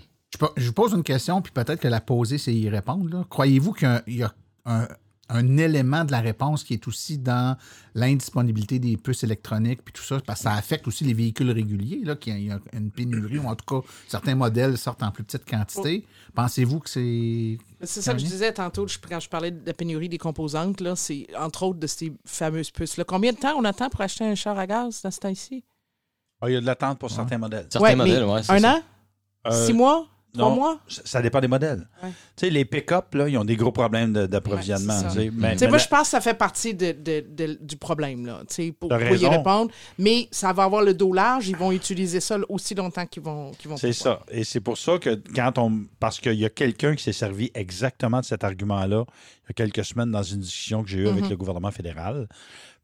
Je, 0.57 0.65
vous 0.67 0.73
pose 0.73 0.93
une 0.93 1.03
question, 1.03 1.41
puis 1.41 1.51
peut-être 1.51 1.79
que 1.79 1.87
la 1.87 2.01
poser, 2.01 2.37
c'est 2.37 2.53
y 2.53 2.69
répondre. 2.69 3.09
là. 3.09 3.25
Croyez-vous 3.29 3.73
qu'il 3.73 3.87
y 3.87 3.91
a- 3.91 4.03
il 4.07 4.15
y 4.17 4.23
a 4.23 4.33
un, 4.65 4.87
un 5.33 5.57
élément 5.57 6.03
de 6.03 6.11
la 6.11 6.19
réponse 6.19 6.63
qui 6.63 6.73
est 6.73 6.87
aussi 6.87 7.17
dans 7.17 7.57
l'indisponibilité 7.95 8.79
des 8.79 8.97
puces 8.97 9.23
électroniques, 9.23 9.81
puis 9.83 9.93
tout 9.93 10.03
ça, 10.03 10.19
parce 10.25 10.39
que 10.39 10.43
ça 10.43 10.53
affecte 10.53 10.87
aussi 10.87 11.03
les 11.03 11.13
véhicules 11.13 11.49
réguliers, 11.51 12.01
là, 12.03 12.15
qu'il 12.15 12.37
y 12.43 12.51
a- 12.51 12.59
une 12.73 12.91
pénurie, 12.91 13.37
ou 13.39 13.47
en 13.47 13.55
tout 13.55 13.65
cas, 13.81 13.87
certains 14.07 14.35
modèles 14.35 14.77
sortent 14.77 15.03
en 15.03 15.11
plus 15.11 15.23
petite 15.23 15.49
quantité. 15.49 16.05
Pensez-vous 16.33 16.79
que 16.79 16.89
c'est... 16.89 17.57
C'est 17.81 18.01
ça 18.01 18.13
que 18.13 18.19
je 18.19 18.25
disais 18.25 18.53
tantôt 18.53 18.85
quand 19.09 19.19
je 19.19 19.29
parlais 19.29 19.51
de 19.51 19.65
la 19.65 19.73
pénurie 19.73 20.09
des 20.09 20.17
composantes. 20.17 20.81
là, 20.81 20.95
C'est 20.95 21.27
entre 21.37 21.63
autres 21.63 21.79
de 21.79 21.87
ces 21.87 22.13
fameuses 22.25 22.71
puces. 22.71 22.97
Là. 22.97 23.03
Combien 23.03 23.31
de 23.33 23.37
temps 23.37 23.55
on 23.57 23.63
attend 23.63 23.89
pour 23.89 24.01
acheter 24.01 24.25
un 24.25 24.35
char 24.35 24.57
à 24.59 24.67
gaz 24.67 25.01
dans 25.01 25.11
ce 25.11 25.19
temps-ci? 25.19 25.63
Ah, 26.41 26.49
il 26.49 26.53
y 26.53 26.55
a 26.57 26.61
de 26.61 26.65
l'attente 26.65 26.99
pour 26.99 27.09
certains 27.11 27.37
modèles. 27.37 27.67
Certains 27.69 27.87
Ouais, 27.89 27.95
modèles, 27.95 28.25
c'est 28.43 28.51
Un 28.53 28.59
ça. 28.59 28.73
an? 28.75 28.81
Euh, 29.47 29.65
Six 29.65 29.73
mois? 29.73 30.07
Trois 30.33 30.49
non, 30.49 30.55
mois? 30.55 30.79
Ça, 30.87 31.21
dépend 31.21 31.41
des 31.41 31.47
modèles. 31.49 31.87
Ouais. 32.01 32.09
Tu 32.37 32.45
sais, 32.45 32.49
les 32.49 32.63
pick-up, 32.63 33.13
là, 33.15 33.27
ils 33.27 33.37
ont 33.37 33.43
des 33.43 33.55
gros 33.57 33.71
problèmes 33.71 34.13
d'approvisionnement. 34.13 34.97
Ouais, 35.15 35.29
mais- 35.33 35.55
mais 35.59 35.67
moi, 35.67 35.77
je 35.77 35.87
pense 35.87 36.03
que 36.03 36.07
ça 36.07 36.21
fait 36.21 36.33
partie 36.33 36.73
de, 36.73 36.93
de- 36.93 37.25
de- 37.29 37.57
du 37.61 37.75
problème, 37.75 38.25
là, 38.25 38.39
tu 38.47 38.55
sais, 38.55 38.71
pour, 38.71 38.87
pour 38.89 38.99
y 39.01 39.27
répondre. 39.27 39.71
Mais 39.97 40.27
ça 40.31 40.53
va 40.53 40.63
avoir 40.63 40.83
le 40.83 40.93
dos 40.93 41.11
large, 41.11 41.49
ils 41.49 41.57
vont 41.57 41.71
utiliser 41.73 42.19
ça 42.21 42.37
aussi 42.47 42.75
longtemps 42.75 43.05
qu'ils 43.05 43.23
vont, 43.23 43.51
vont 43.65 43.77
C'est 43.77 43.93
ça. 43.93 44.21
Et 44.29 44.43
c'est 44.45 44.61
pour 44.61 44.77
ça 44.77 44.97
que 44.97 45.21
quand 45.35 45.57
on. 45.57 45.83
Parce 45.99 46.19
qu'il 46.19 46.33
y 46.39 46.45
a 46.45 46.49
quelqu'un 46.49 46.95
qui 46.95 47.03
s'est 47.03 47.11
servi 47.13 47.51
exactement 47.53 48.19
de 48.21 48.25
cet 48.25 48.43
argument-là 48.43 49.05
il 49.43 49.47
y 49.47 49.51
a 49.51 49.53
quelques 49.53 49.83
semaines 49.85 50.11
dans 50.11 50.23
une 50.23 50.39
discussion 50.39 50.81
que 50.83 50.89
j'ai 50.89 50.99
eue 50.99 51.07
avec 51.09 51.23
Mhm. 51.25 51.29
le 51.31 51.35
gouvernement 51.37 51.71
fédéral. 51.71 52.27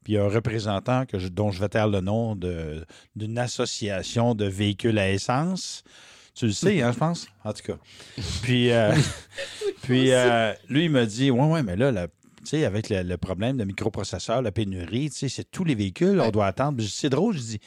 Puis 0.04 0.12
il 0.12 0.16
y 0.16 0.18
a 0.18 0.24
un 0.24 0.28
représentant 0.28 1.06
que 1.06 1.18
je- 1.18 1.28
dont 1.28 1.50
je 1.50 1.60
vais 1.60 1.68
taire 1.68 1.88
le 1.88 2.00
nom 2.00 2.36
d'une 2.36 3.38
association 3.38 4.34
de 4.34 4.44
véhicules 4.44 4.98
à 4.98 5.10
essence. 5.10 5.82
Tu 6.38 6.46
le 6.46 6.52
sais, 6.52 6.80
hein, 6.82 6.92
je 6.92 6.98
pense? 6.98 7.26
En 7.42 7.52
tout 7.52 7.62
cas. 7.64 7.78
Puis, 8.42 8.70
euh, 8.70 8.94
puis 9.82 10.12
euh, 10.12 10.52
lui, 10.68 10.84
il 10.84 10.90
m'a 10.90 11.04
dit 11.04 11.30
Ouais, 11.32 11.44
ouais, 11.46 11.62
mais 11.64 11.74
là, 11.74 11.90
la- 11.90 12.06
tu 12.08 12.14
tu 12.44 12.46
sais, 12.50 12.64
avec 12.64 12.88
le, 12.90 13.02
le 13.02 13.16
problème 13.16 13.56
de 13.56 13.64
microprocesseurs, 13.64 14.40
la 14.40 14.52
pénurie, 14.52 15.10
tu 15.10 15.16
sais, 15.18 15.28
c'est 15.28 15.50
tous 15.50 15.64
les 15.64 15.74
véhicules, 15.74 16.20
on 16.20 16.30
doit 16.30 16.46
attendre. 16.46 16.80
C'est 16.88 17.10
drôle, 17.10 17.34
je 17.34 17.40
dis, 17.40 17.60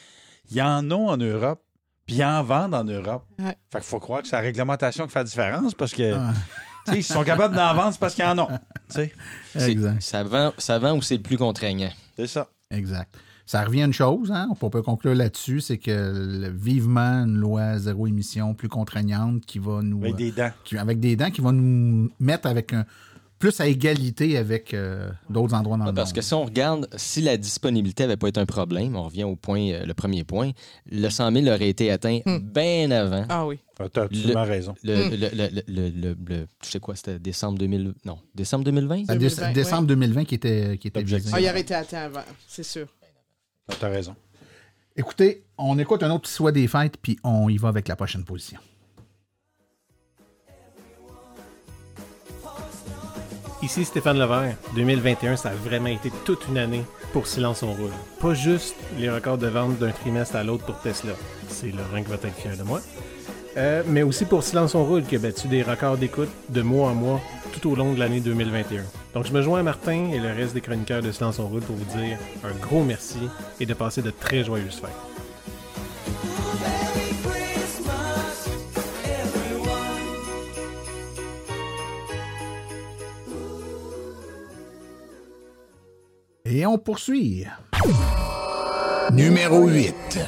il 0.50 0.56
y 0.58 0.62
en 0.62 0.90
a 0.90 0.96
en 0.96 1.18
Europe, 1.18 1.62
puis 2.06 2.16
ils 2.16 2.24
en 2.24 2.42
vendent 2.44 2.74
en 2.74 2.86
Europe. 2.86 3.26
Ouais. 3.38 3.56
Fait 3.72 3.80
qu'il 3.80 3.82
faut 3.88 4.00
croire 4.00 4.22
que 4.22 4.30
c'est 4.30 4.36
la 4.38 4.42
réglementation 4.42 5.06
qui 5.06 5.12
fait 5.12 5.20
la 5.20 5.24
différence 5.26 5.74
parce 5.76 5.92
que, 5.94 6.14
Ah. 6.16 6.34
tu 6.86 6.92
sais, 6.94 7.00
ils 7.00 7.04
sont 7.04 7.24
capables 7.26 7.56
d'en 7.56 7.74
vendre, 7.76 7.92
c'est 7.92 8.00
parce 8.00 8.16
qu'ils 8.16 8.24
en 8.24 8.40
ont. 8.40 8.48
Tu 8.48 8.96
sais, 8.96 9.14
C'est- 9.54 9.72
Exact. 9.72 10.02
Ça 10.02 10.24
vend, 10.24 10.54
ça 10.58 10.80
vend 10.80 10.96
où 10.98 11.02
c'est 11.02 11.18
le 11.18 11.24
plus 11.24 11.38
contraignant? 11.38 11.92
c'est 12.16 12.28
ça. 12.28 12.48
Exact. 12.72 13.14
Ça 13.46 13.64
revient 13.64 13.82
à 13.82 13.86
une 13.86 13.94
chose, 13.94 14.32
hein, 14.32 14.48
on 14.62 14.70
peut 14.70 14.82
conclure 14.82 15.16
là-dessus, 15.16 15.62
c'est 15.62 15.78
que 15.78 15.92
le- 15.92 16.50
vivement 16.50 17.24
une 17.26 17.36
loi 17.38 17.78
zéro 17.80 18.08
émission 18.08 18.54
plus 18.54 18.70
contraignante 18.70 19.46
qui 19.46 19.60
va 19.60 19.82
nous. 19.82 20.00
Avec 20.02 20.14
euh, 20.14 20.18
des 20.18 20.32
dents. 20.32 20.52
qui- 20.64 20.78
avec 20.78 21.00
des 21.00 21.16
dents 21.16 21.32
qui 21.32 21.42
va 21.42 21.52
nous 21.52 22.10
mettre 22.20 22.48
avec 22.48 22.74
un 22.74 22.86
plus 23.40 23.60
à 23.60 23.66
égalité 23.66 24.38
avec 24.38 24.72
euh, 24.76 25.10
d'autres 25.28 25.56
endroits 25.56 25.76
dans 25.76 25.86
le 25.86 25.94
Parce 25.94 26.10
monde. 26.10 26.16
que 26.18 26.22
si 26.22 26.34
on 26.36 26.46
regarde, 26.46 26.88
si 26.96 27.22
la 27.24 27.38
disponibilité 27.38 28.04
n'avait 28.04 28.16
pas 28.16 28.28
été 28.28 28.40
un 28.40 28.46
problème, 28.46 28.96
on 28.96 29.06
revient 29.06 29.24
au 29.24 29.36
point, 29.36 29.68
euh, 29.72 29.84
le 29.84 29.96
premier 29.96 30.24
point, 30.24 30.52
le 30.92 31.10
100 31.10 31.32
000 31.32 31.48
aurait 31.48 31.70
été 31.70 31.90
atteint 31.90 32.20
bien 32.40 32.92
avant. 32.92 33.26
Ah 33.30 33.48
oui. 33.48 33.58
Tu 33.92 34.00
as 34.00 34.04
absolument 34.04 34.44
raison. 34.44 34.76
Le, 34.84 35.10
le, 35.10 35.16
le, 35.16 35.30
le, 35.34 35.62
le- 35.68 35.90
le- 35.90 36.16
le- 36.30 36.48
je 36.64 36.70
sais 36.70 36.80
quoi, 36.80 36.96
c'était 36.96 37.18
décembre 37.18 37.58
2000, 37.58 37.94
non, 38.06 38.20
décembre 38.36 38.64
2020? 38.64 39.06
C'est 39.08 39.18
déce- 39.18 39.38
2020, 39.38 39.54
décembre 39.54 39.88
2020 39.88 40.26
qui 40.26 40.36
était, 40.36 40.78
qui 40.78 40.90
était 40.90 41.02
visé. 41.02 41.32
Ah, 41.34 41.42
il 41.42 41.50
aurait 41.50 41.62
été 41.62 41.74
atteint 41.74 42.02
avant, 42.04 42.22
c'est 42.48 42.62
sûr. 42.62 42.86
Tu 43.80 43.86
as 43.86 43.90
raison. 43.90 44.16
Écoutez, 44.96 45.44
on 45.58 45.80
écoute 45.80 46.04
un 46.04 46.12
autre 46.12 46.24
petit 46.24 46.34
souhait 46.34 46.52
des 46.52 46.68
fêtes, 46.68 46.98
puis 47.02 47.18
on 47.24 47.50
y 47.50 47.58
va 47.58 47.70
avec 47.70 47.88
la 47.88 47.96
prochaine 47.96 48.24
position. 48.24 48.60
Ici 53.62 53.86
Stéphane 53.86 54.18
Levert. 54.18 54.56
2021, 54.76 55.36
ça 55.36 55.50
a 55.50 55.54
vraiment 55.54 55.88
été 55.88 56.12
toute 56.26 56.48
une 56.48 56.58
année 56.58 56.84
pour 57.14 57.28
Silence 57.28 57.62
on 57.62 57.74
roule. 57.74 57.92
Pas 58.20 58.34
juste 58.34 58.76
les 58.98 59.10
records 59.10 59.38
de 59.38 59.48
vente 59.48 59.78
d'un 59.78 59.92
trimestre 59.92 60.36
à 60.36 60.44
l'autre 60.44 60.66
pour 60.66 60.80
Tesla. 60.80 61.14
C'est 61.48 61.72
Laurent 61.72 62.02
qui 62.04 62.10
va 62.10 62.16
être 62.16 62.34
fier 62.34 62.58
de 62.58 62.64
moi. 62.64 62.82
Euh, 63.58 63.84
mais 63.86 64.02
aussi 64.02 64.26
pour 64.26 64.44
Silence 64.44 64.74
on 64.74 64.84
roule 64.84 65.04
qui 65.04 65.16
a 65.16 65.20
battu 65.20 65.48
des 65.48 65.62
records 65.62 65.98
d'écoute 65.98 66.30
de 66.50 66.62
mois 66.62 66.90
en 66.90 66.96
mois 66.96 67.22
tout 67.54 67.70
au 67.70 67.76
long 67.76 67.94
de 67.94 68.00
l'année 68.00 68.20
2021. 68.20 68.84
Donc 69.14 69.26
je 69.26 69.34
me 69.34 69.42
joins 69.42 69.60
à 69.60 69.64
Martin 69.64 70.10
et 70.14 70.20
le 70.20 70.30
reste 70.30 70.54
des 70.54 70.62
chroniqueurs 70.62 71.02
de 71.02 71.12
Silence 71.12 71.40
on 71.40 71.48
roule 71.48 71.62
pour 71.62 71.76
vous 71.76 71.98
dire 72.00 72.18
un 72.44 72.54
gros 72.60 72.84
merci 72.84 73.20
et 73.60 73.66
de 73.66 73.74
passer 73.74 74.02
de 74.02 74.10
très 74.12 74.44
joyeuses 74.44 74.80
fêtes. 74.80 74.90
Et 86.46 86.66
on 86.66 86.78
poursuit. 86.78 87.46
Numéro 89.14 89.68
8. 89.68 90.20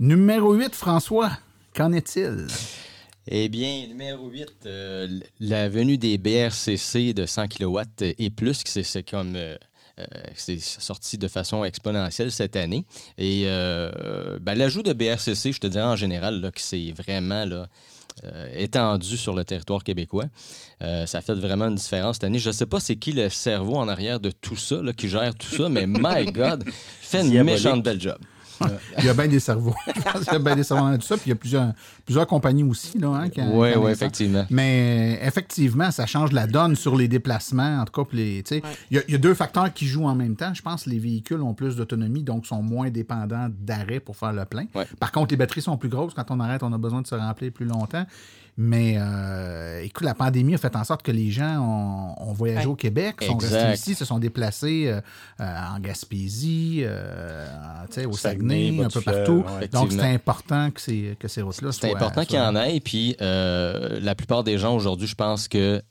Numéro 0.00 0.54
8, 0.54 0.74
François, 0.74 1.30
qu'en 1.74 1.92
est-il? 1.92 2.46
Eh 3.26 3.48
bien, 3.48 3.86
numéro 3.88 4.28
8, 4.28 4.46
euh, 4.66 5.08
la 5.40 5.68
venue 5.68 5.96
des 5.96 6.18
BRCC 6.18 7.14
de 7.14 7.24
100 7.26 7.48
kW 7.48 7.80
et 8.18 8.30
plus, 8.30 8.62
c'est- 8.66 8.82
c'est 8.82 9.02
comme. 9.08 9.34
euh, 9.36 9.56
euh, 10.00 10.04
c'est 10.34 10.60
sorti 10.60 11.18
de 11.18 11.28
façon 11.28 11.64
exponentielle 11.64 12.32
cette 12.32 12.56
année. 12.56 12.84
Et 13.16 13.44
euh, 13.46 14.38
ben, 14.40 14.54
l'ajout 14.56 14.82
de 14.82 14.92
BRCC, 14.92 15.52
je 15.52 15.60
te 15.60 15.68
dirais 15.68 15.84
en 15.84 15.94
général, 15.96 16.40
là, 16.40 16.50
que 16.50 16.60
c'est 16.60 16.90
vraiment 16.92 17.44
là, 17.44 17.68
euh, 18.24 18.48
étendu 18.56 19.16
sur 19.16 19.34
le 19.34 19.44
territoire 19.44 19.84
québécois. 19.84 20.24
Euh, 20.82 21.06
ça 21.06 21.20
fait 21.22 21.34
vraiment 21.34 21.66
une 21.68 21.76
différence 21.76 22.16
cette 22.16 22.24
année. 22.24 22.40
Je 22.40 22.48
ne 22.48 22.52
sais 22.52 22.66
pas 22.66 22.80
c'est 22.80 22.96
qui 22.96 23.12
le 23.12 23.28
cerveau 23.30 23.76
en 23.76 23.86
arrière 23.88 24.18
de 24.20 24.32
tout 24.32 24.56
ça, 24.56 24.82
là, 24.82 24.92
qui 24.92 25.08
gère 25.08 25.32
tout 25.36 25.54
ça, 25.56 25.68
mais 25.68 25.86
my 25.88 26.24
God, 26.26 26.64
fait 27.00 27.20
une 27.22 27.30
méchante 27.44 27.82
belle 27.84 28.00
job. 28.00 28.18
Il 28.98 29.04
y 29.04 29.08
a 29.08 29.14
bien 29.14 29.26
des 29.28 29.40
cerveaux. 29.40 29.74
Je 29.86 30.00
pense 30.02 30.24
qu'il 30.24 30.32
y 30.32 30.36
a 30.36 30.38
bien 30.38 30.56
des 30.56 30.62
cerveaux 30.64 30.88
dans 30.90 30.96
tout 30.98 31.06
ça. 31.06 31.16
Puis 31.16 31.26
il 31.26 31.30
y 31.30 31.32
a 31.32 31.36
plusieurs, 31.36 31.72
plusieurs 32.04 32.26
compagnies 32.26 32.62
aussi. 32.64 32.98
Là, 32.98 33.08
hein, 33.08 33.28
qui- 33.28 33.40
Oui, 33.40 33.72
qui 33.72 33.78
oui, 33.78 33.90
effectivement. 33.90 34.46
Mais 34.50 35.18
effectivement, 35.22 35.90
ça 35.90 36.06
change 36.06 36.32
la 36.32 36.46
donne 36.46 36.76
sur 36.76 36.96
les 36.96 37.08
déplacements. 37.08 37.80
En 37.80 37.84
tout 37.84 37.92
cas, 37.92 38.04
pour 38.08 38.16
les, 38.16 38.42
tu 38.42 38.56
sais, 38.56 38.62
Ouais. 38.62 38.70
il 38.90 38.96
y, 38.96 39.00
a- 39.00 39.02
il 39.08 39.12
y 39.12 39.14
a 39.14 39.18
deux 39.18 39.34
facteurs 39.34 39.72
qui 39.72 39.86
jouent 39.86 40.06
en 40.06 40.14
même 40.14 40.36
temps. 40.36 40.52
Je 40.54 40.62
pense 40.62 40.84
que 40.84 40.90
les 40.90 40.98
véhicules 40.98 41.40
ont 41.40 41.54
plus 41.54 41.76
d'autonomie, 41.76 42.22
donc 42.22 42.46
sont 42.46 42.62
moins 42.62 42.90
dépendants 42.90 43.48
d'arrêt 43.50 44.00
pour 44.00 44.16
faire 44.16 44.32
le 44.32 44.44
plein. 44.44 44.64
Ouais. 44.74 44.86
Par 45.00 45.12
contre, 45.12 45.32
les 45.32 45.36
batteries 45.36 45.62
sont 45.62 45.76
plus 45.76 45.88
grosses. 45.88 46.14
Quand 46.14 46.30
on 46.30 46.40
arrête, 46.40 46.62
on 46.62 46.72
a 46.72 46.78
besoin 46.78 47.02
de 47.02 47.06
se 47.06 47.14
remplir 47.14 47.52
plus 47.52 47.66
longtemps. 47.66 48.04
Mais 48.56 48.94
euh, 48.98 49.82
écoute, 49.82 50.04
la 50.04 50.14
pandémie 50.14 50.54
a 50.54 50.58
fait 50.58 50.76
en 50.76 50.84
sorte 50.84 51.02
que 51.02 51.10
les 51.10 51.30
gens 51.32 51.58
ont, 51.60 52.30
ont 52.30 52.32
voyagé 52.32 52.66
Ouais. 52.66 52.72
au 52.72 52.76
Québec, 52.76 53.16
sont 53.22 53.34
Exact. 53.34 53.64
restés 53.64 53.90
ici, 53.90 53.94
se 53.98 54.04
sont 54.04 54.18
déplacés 54.20 54.84
euh, 54.86 55.00
euh, 55.40 55.56
en 55.74 55.80
Gaspésie, 55.80 56.82
euh, 56.84 57.46
au 58.06 58.12
Saguenay, 58.12 58.68
Saguenay, 58.68 58.84
un 58.84 58.88
peu 58.88 59.00
partout. 59.00 59.44
ouais. 59.58 59.66
Donc, 59.68 59.90
c'est 59.90 60.00
important 60.14 60.70
que 60.70 60.80
ces, 60.80 61.16
que 61.18 61.26
ces 61.26 61.42
routes-là 61.42 61.72
soient... 61.72 61.88
C'est 61.88 61.94
important 61.94 62.24
qu'il 62.24 62.36
y 62.38 62.40
en 62.40 62.54
ait. 62.54 62.78
Puis 62.78 63.16
la 63.20 64.14
plupart 64.14 64.44
des 64.44 64.56
gens 64.58 64.74
aujourd'hui, 64.76 65.08
je 65.08 65.16
pense 65.16 65.48
que 65.48 65.82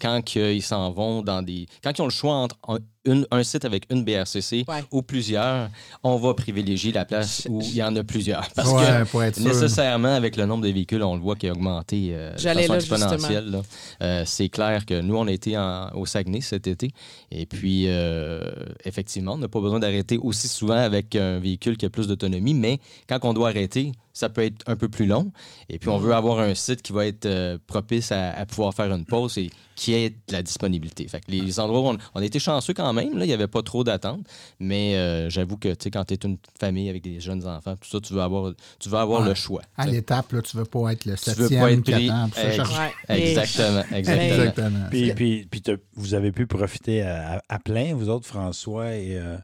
quand 0.00 0.34
ils 0.34 0.62
s'en 0.62 0.90
vont 0.92 1.22
dans 1.22 1.42
des. 1.42 1.66
Quand 1.84 1.96
ils 1.98 2.00
ont 2.02 2.06
le 2.06 2.10
choix 2.10 2.34
entre 2.34 2.56
une- 3.04 3.26
un 3.30 3.42
site 3.42 3.64
avec 3.64 3.84
une 3.90 4.04
BRCC 4.04 4.64
Ouais. 4.68 4.84
ou 4.92 5.02
plusieurs, 5.02 5.68
on 6.04 6.16
va 6.16 6.34
privilégier 6.34 6.92
la 6.92 7.04
place 7.04 7.46
où 7.50 7.60
il 7.60 7.74
y 7.74 7.82
en 7.82 7.94
a 7.96 8.04
plusieurs. 8.04 8.48
Parce 8.54 8.70
Ouais, 8.72 8.84
que 8.84 9.10
pour 9.10 9.22
être 9.24 9.36
sûr. 9.36 9.44
nécessairement, 9.46 10.14
avec 10.14 10.36
le 10.36 10.46
nombre 10.46 10.62
de 10.64 10.68
véhicules, 10.70 11.02
on 11.02 11.16
le 11.16 11.20
voit 11.20 11.36
qui 11.36 11.48
a 11.48 11.52
augmenté 11.52 12.10
euh, 12.12 12.32
de 12.34 12.38
façon 12.40 12.54
là, 12.72 12.74
exponentielle. 12.76 13.50
là. 13.50 13.62
Euh, 14.02 14.22
c'est 14.26 14.48
clair 14.48 14.86
que 14.86 15.00
nous, 15.00 15.16
on 15.16 15.26
a 15.26 15.32
été 15.32 15.56
en- 15.58 15.90
au 15.94 16.06
Saguenay 16.06 16.40
cet 16.40 16.66
été. 16.66 16.90
Et 17.30 17.46
puis, 17.46 17.84
euh, 17.88 18.40
effectivement, 18.84 19.32
on 19.34 19.38
n'a 19.38 19.48
pas 19.48 19.60
besoin 19.60 19.80
d'arrêter 19.80 20.18
aussi 20.18 20.48
souvent 20.48 20.74
avec 20.76 21.16
un 21.16 21.38
véhicule 21.38 21.76
qui 21.76 21.86
a 21.86 21.90
plus 21.90 22.06
d'autonomie, 22.06 22.54
mais 22.54 22.78
quand 23.08 23.18
on 23.24 23.32
doit 23.32 23.48
arrêter, 23.48 23.92
ça 24.12 24.28
peut 24.28 24.42
être 24.42 24.62
un 24.66 24.76
peu 24.76 24.88
plus 24.88 25.06
long. 25.06 25.32
Et 25.68 25.78
puis, 25.78 25.88
on 25.88 25.98
veut 25.98 26.12
avoir 26.14 26.38
un 26.40 26.54
site 26.54 26.82
qui 26.82 26.92
va 26.92 27.06
être 27.06 27.26
euh, 27.26 27.58
propice 27.66 28.12
à, 28.12 28.30
à 28.32 28.46
pouvoir 28.46 28.74
faire 28.74 28.92
une 28.92 29.04
pause 29.04 29.38
et 29.38 29.50
qui 29.74 29.94
ait 29.94 30.10
de 30.10 30.16
la 30.32 30.42
disponibilité. 30.42 31.08
Fait 31.08 31.20
que 31.20 31.30
les 31.30 31.58
endroits 31.58 31.80
où 31.80 31.86
on, 31.94 31.98
on 32.14 32.20
a 32.20 32.24
été 32.24 32.38
chanceux 32.38 32.74
quand 32.74 32.92
même, 32.92 33.16
là, 33.16 33.24
il 33.24 33.28
n'y 33.28 33.32
avait 33.32 33.48
pas 33.48 33.62
trop 33.62 33.84
d'attente. 33.84 34.20
Mais 34.60 34.96
euh, 34.96 35.30
j'avoue 35.30 35.56
que, 35.56 35.68
tu 35.70 35.84
sais, 35.84 35.90
quand 35.90 36.04
tu 36.04 36.14
es 36.14 36.18
une 36.24 36.36
famille 36.60 36.88
avec 36.90 37.02
des 37.02 37.20
jeunes 37.20 37.46
enfants, 37.46 37.74
tout 37.76 37.88
ça, 37.88 38.00
tu 38.00 38.12
veux 38.12 38.20
avoir, 38.20 38.52
tu 38.78 38.88
veux 38.88 38.98
avoir 38.98 39.22
Ouais. 39.22 39.28
le 39.28 39.34
choix. 39.34 39.62
À 39.76 39.86
l'étape, 39.86 40.30
là, 40.32 40.42
tu 40.42 40.56
veux 40.56 40.64
pas 40.66 40.92
être 40.92 41.06
le 41.06 41.16
Tu 41.16 41.30
veux 41.30 41.48
septième 41.48 41.60
pas 41.62 41.72
être 41.72 41.82
pris. 41.82 42.08
se 42.08 42.60
Ex-. 42.60 42.78
Ouais. 43.08 43.16
Exactement, 43.32 43.82
exactement. 43.96 44.22
Exactement. 44.22 44.86
Puis, 44.90 45.14
puis, 45.14 45.46
puis 45.50 45.62
vous 45.94 46.14
avez 46.14 46.32
pu 46.32 46.46
profiter 46.46 47.02
à 47.02 47.58
plein, 47.64 47.94
vous 47.94 48.08
autres, 48.10 48.26
François 48.26 48.94
et 48.94 49.16
euh, 49.16 49.36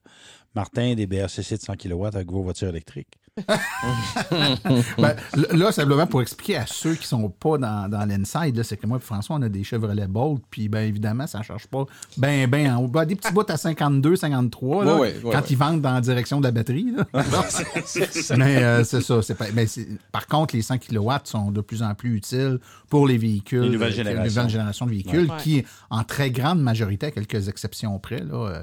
Martin, 0.54 0.94
des 0.94 1.06
BRCC 1.06 1.56
de 1.56 1.62
100 1.62 1.76
kW 1.76 2.04
avec 2.06 2.30
vos 2.30 2.42
voitures 2.42 2.68
électriques. 2.68 3.08
Ben, 4.98 5.14
là, 5.52 5.72
simplement 5.72 6.06
pour 6.06 6.22
expliquer 6.22 6.56
à 6.56 6.66
ceux 6.66 6.94
qui 6.94 7.06
sont 7.06 7.28
pas 7.28 7.58
dans, 7.58 7.88
dans 7.88 8.04
l'inside, 8.08 8.62
c'est 8.62 8.76
que 8.76 8.86
moi 8.86 8.98
et 8.98 9.00
François, 9.00 9.36
on 9.36 9.42
a 9.42 9.48
des 9.48 9.64
Chevrolet 9.64 10.06
Bolt, 10.06 10.42
puis 10.50 10.68
ben 10.68 10.80
évidemment, 10.80 11.26
ça 11.26 11.38
ne 11.38 11.44
charge 11.44 11.66
pas 11.66 11.84
ben, 12.16 12.48
ben 12.48 12.70
en 12.74 12.82
haut. 12.82 12.88
Ben, 12.88 13.04
des 13.04 13.16
petits 13.16 13.32
bouts 13.32 13.44
à 13.48 13.56
52, 13.56 14.16
53, 14.16 14.84
là, 14.84 14.94
Ouais, 14.94 15.00
ouais, 15.00 15.14
ouais, 15.24 15.32
quand 15.32 15.38
ouais. 15.40 15.44
ils 15.50 15.56
vendent 15.56 15.80
dans 15.80 15.94
la 15.94 16.00
direction 16.00 16.40
de 16.40 16.44
la 16.46 16.50
batterie. 16.52 16.92
là. 16.96 17.04
Mais 18.36 18.56
euh, 18.62 18.84
c'est 18.84 19.00
ça. 19.02 19.22
c'est 19.22 19.34
pas- 19.34 19.50
ben, 19.52 19.66
par 20.12 20.26
contre, 20.26 20.54
les 20.56 20.62
100 20.62 20.78
kW 20.78 21.10
sont 21.24 21.50
de 21.50 21.60
plus 21.60 21.82
en 21.82 21.94
plus 21.94 22.16
utiles 22.16 22.58
pour 22.88 23.06
les 23.06 23.18
véhicules. 23.18 23.62
Les 23.62 23.70
nouvelles 23.70 23.92
euh, 23.92 23.96
générations. 23.96 24.24
nouvelles 24.42 24.50
générations 24.50 24.86
de 24.86 24.90
véhicules 24.90 25.30
Ouais. 25.30 25.36
qui, 25.42 25.64
en 25.90 26.04
très 26.04 26.30
grande 26.30 26.60
majorité, 26.60 27.06
à 27.06 27.10
quelques 27.10 27.48
exceptions 27.48 27.98
près, 27.98 28.20
là, 28.20 28.34
euh, 28.34 28.62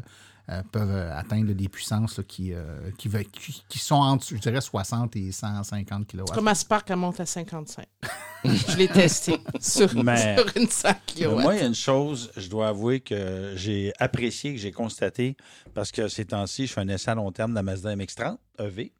euh, 0.49 0.61
peuvent 0.71 0.91
euh, 0.91 1.17
atteindre 1.17 1.53
des 1.53 1.69
puissances 1.69 2.17
là, 2.17 2.23
qui, 2.23 2.53
euh, 2.53 2.91
qui, 2.97 3.09
qui, 3.09 3.63
qui 3.67 3.79
sont 3.79 3.95
entre, 3.95 4.27
je 4.29 4.35
dirais, 4.35 4.61
60 4.61 5.15
et 5.15 5.31
150 5.31 6.07
kW. 6.07 6.23
Comme 6.33 6.47
à 6.47 6.55
Spark, 6.55 6.89
elle 6.91 6.97
monte 6.97 7.19
à 7.19 7.25
55. 7.25 7.85
je 8.45 8.77
l'ai 8.77 8.87
testé 8.87 9.37
sur, 9.59 9.93
Mais- 10.03 10.35
sur 10.35 10.45
une 10.57 10.67
100 10.69 10.87
Mais 10.89 11.25
kW. 11.25 11.41
Moi, 11.41 11.55
il 11.55 11.59
y 11.61 11.63
a 11.63 11.67
une 11.67 11.73
chose, 11.75 12.31
je 12.37 12.47
dois 12.47 12.67
avouer 12.67 12.99
que 12.99 13.53
j'ai 13.55 13.91
apprécié, 13.99 14.53
que 14.53 14.59
j'ai 14.59 14.71
constaté, 14.71 15.35
parce 15.73 15.91
que 15.91 16.07
ces 16.07 16.25
temps-ci, 16.25 16.67
je 16.67 16.73
fais 16.73 16.81
un 16.81 16.87
essai 16.89 17.11
à 17.11 17.15
long 17.15 17.31
terme 17.31 17.51
de 17.51 17.55
la 17.55 17.63
Mazda 17.63 17.95
MX-30 17.95 18.37
EV, 18.59 18.91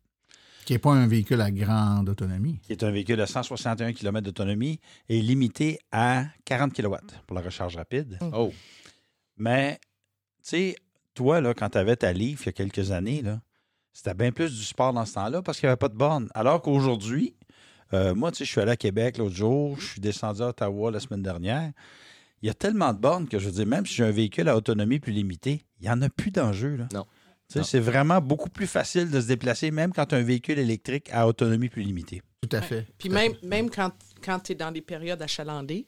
qui 0.66 0.74
n'est 0.74 0.80
pas 0.80 0.94
un 0.94 1.06
véhicule 1.06 1.42
à 1.42 1.52
grande 1.52 2.10
autonomie. 2.10 2.60
qui 2.64 2.72
est 2.72 2.84
un 2.84 2.90
véhicule 2.90 3.18
de 3.18 3.26
161 3.28 3.94
km 3.94 4.26
d'autonomie 4.26 4.80
et 5.10 5.22
limité 5.22 5.78
à 5.92 6.26
40 6.46 6.74
kW 6.74 6.96
pour 7.28 7.36
la 7.36 7.44
recharge 7.44 7.76
rapide. 7.76 8.18
Oh, 8.34 8.52
Mais, 9.38 9.80
tu 10.44 10.50
sais, 10.50 10.76
toi, 11.16 11.42
là, 11.42 11.54
quand 11.54 11.70
tu 11.70 11.78
avais 11.78 11.96
ta 11.96 12.14
livre 12.14 12.42
il 12.44 12.46
y 12.46 12.50
a 12.50 12.52
quelques 12.52 12.92
années, 12.92 13.22
là, 13.22 13.42
c'était 13.94 14.14
bien 14.14 14.32
plus 14.32 14.54
du 14.56 14.64
sport 14.64 14.94
dans 14.94 15.06
ce 15.06 15.14
temps-là 15.14 15.42
parce 15.42 15.60
qu'il 15.60 15.68
n'y 15.68 15.72
avait 15.72 15.78
pas 15.78 15.90
de 15.90 15.96
borne. 15.96 16.30
Alors 16.36 16.62
qu'aujourd'hui, 16.62 17.36
euh, 17.94 18.14
moi, 18.14 18.32
tu 18.32 18.40
sais, 18.40 18.46
je 18.46 18.52
suis 18.52 18.62
allé 18.62 18.72
à 18.72 18.78
Québec 18.78 19.18
l'autre 19.18 19.36
jour, 19.36 19.80
je 19.80 19.88
suis 19.88 20.02
descendu 20.02 20.42
à 20.42 20.50
Ottawa 20.50 20.92
la 20.92 21.00
semaine 21.00 21.24
dernière. 21.24 21.72
Il 22.42 22.48
y 22.48 22.50
a 22.50 22.54
tellement 22.54 22.94
de 22.94 23.00
bornes 23.00 23.28
que 23.28 23.40
je 23.40 23.46
veux 23.46 23.54
dire, 23.54 23.66
même 23.66 23.86
si 23.86 23.96
j'ai 23.96 24.04
un 24.04 24.12
véhicule 24.12 24.50
à 24.50 24.58
autonomie 24.58 25.00
plus 25.00 25.14
limitée, 25.14 25.66
il 25.80 25.84
n'y 25.84 25.90
en 25.90 26.02
a 26.02 26.10
plus 26.10 26.32
d'enjeu. 26.32 26.76
là. 26.76 26.88
Non. 26.94 27.06
Tu 27.48 27.54
sais, 27.54 27.60
Non. 27.60 27.66
C'est 27.66 27.80
vraiment 27.80 28.22
beaucoup 28.22 28.50
plus 28.50 28.68
facile 28.68 29.10
de 29.10 29.22
se 29.22 29.28
déplacer, 29.28 29.72
même 29.72 29.94
quand 29.94 30.08
tu 30.08 30.16
as 30.16 30.18
un 30.18 30.24
véhicule 30.24 30.60
électrique 30.60 31.10
à 31.12 31.28
autonomie 31.28 31.70
plus 31.70 31.84
limitée. 31.84 32.22
Tout 32.42 32.56
à 32.56 32.62
fait. 32.62 32.86
Puis 32.98 33.10
même, 33.10 33.34
fait. 33.36 33.48
même 33.48 33.70
quand, 33.70 33.92
quand 34.22 34.40
tu 34.40 34.52
es 34.52 34.56
dans 34.56 34.72
des 34.72 34.82
périodes 34.82 35.22
achalandées, 35.22 35.88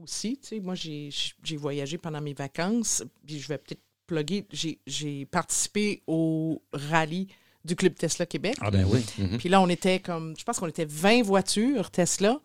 aussi. 0.00 0.38
Tu 0.38 0.48
sais, 0.48 0.60
moi, 0.60 0.74
j'ai 0.74 1.10
j'ai 1.42 1.56
voyagé 1.56 1.98
pendant 1.98 2.20
mes 2.20 2.34
vacances, 2.34 3.04
puis 3.26 3.38
je 3.38 3.48
vais 3.48 3.58
peut-être 3.58 3.82
plugger. 4.06 4.46
J'ai 4.52 4.78
j'ai 4.86 5.26
participé 5.26 6.02
au 6.06 6.62
rallye 6.72 7.28
du 7.64 7.76
Club 7.76 7.94
Tesla 7.94 8.26
Québec. 8.26 8.56
Ah 8.60 8.70
ben 8.70 8.84
oui. 8.90 9.04
Mhm. 9.18 9.38
Puis 9.38 9.48
là, 9.48 9.60
on 9.60 9.68
était 9.68 10.00
comme, 10.00 10.34
je 10.38 10.44
pense 10.44 10.58
qu'on 10.58 10.66
était 10.68 10.84
20 10.86 11.22
voitures 11.22 11.90
Tesla. 11.90 12.40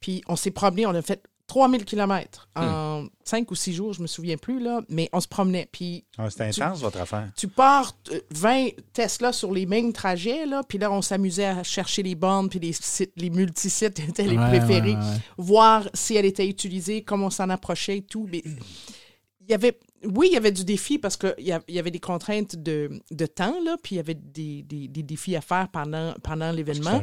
Puis 0.00 0.22
on 0.28 0.36
s'est 0.36 0.50
promené, 0.50 0.86
on 0.86 0.90
a 0.94 1.02
fait 1.02 1.24
3000 1.48 1.86
km 1.86 2.46
en 2.54 3.06
5 3.24 3.50
ou 3.50 3.54
6 3.54 3.72
jours, 3.72 3.94
je 3.94 4.02
me 4.02 4.06
souviens 4.06 4.36
plus, 4.36 4.60
là. 4.60 4.82
Mais 4.90 5.08
on 5.14 5.20
se 5.20 5.26
promenait. 5.26 5.66
Puis 5.72 6.04
Ah, 6.18 6.28
C'était 6.28 6.44
intense, 6.44 6.80
votre 6.80 7.00
affaire. 7.00 7.30
tu 7.34 7.48
pars 7.48 7.96
euh, 8.12 8.20
20 8.32 8.68
Tesla 8.92 9.32
sur 9.32 9.50
les 9.52 9.64
mêmes 9.64 9.94
trajets, 9.94 10.44
là. 10.44 10.60
Puis 10.68 10.76
là, 10.76 10.92
on 10.92 11.00
s'amusait 11.00 11.46
à 11.46 11.62
chercher 11.62 12.02
les 12.02 12.14
bornes, 12.14 12.50
puis 12.50 12.58
les 12.58 12.74
sites, 12.74 13.12
les 13.16 13.30
multisites 13.30 13.98
étaient 14.08 14.24
les 14.26 14.36
Ouais, 14.36 14.48
préférés. 14.58 14.90
ouais, 14.90 14.96
ouais. 14.98 15.20
Voir 15.38 15.88
si 15.94 16.16
elle 16.16 16.26
était 16.26 16.46
utilisée, 16.46 17.02
comment 17.02 17.28
on 17.28 17.30
s'en 17.30 17.48
approchait 17.48 17.96
et 17.96 18.02
tout. 18.02 18.28
Mais 18.30 18.42
il 18.44 19.48
y 19.50 19.54
avait, 19.54 19.78
oui, 20.04 20.28
il 20.30 20.34
y 20.34 20.36
avait 20.36 20.52
du 20.52 20.64
défi 20.64 20.98
parce 20.98 21.16
qu'il 21.16 21.34
y, 21.38 21.52
a- 21.52 21.60
il 21.68 21.74
y 21.74 21.78
avait 21.78 21.90
des 21.90 21.98
contraintes 22.00 22.56
de, 22.56 22.90
de 23.10 23.26
temps, 23.26 23.56
là, 23.64 23.76
puis 23.82 23.94
il 23.94 23.98
y 23.98 24.00
avait 24.00 24.14
des, 24.14 24.62
des- 24.62 24.88
des 24.88 25.02
défis 25.02 25.34
à 25.36 25.40
faire 25.40 25.68
pendant, 25.70 26.14
pendant 26.22 26.52
l'événement. 26.52 27.02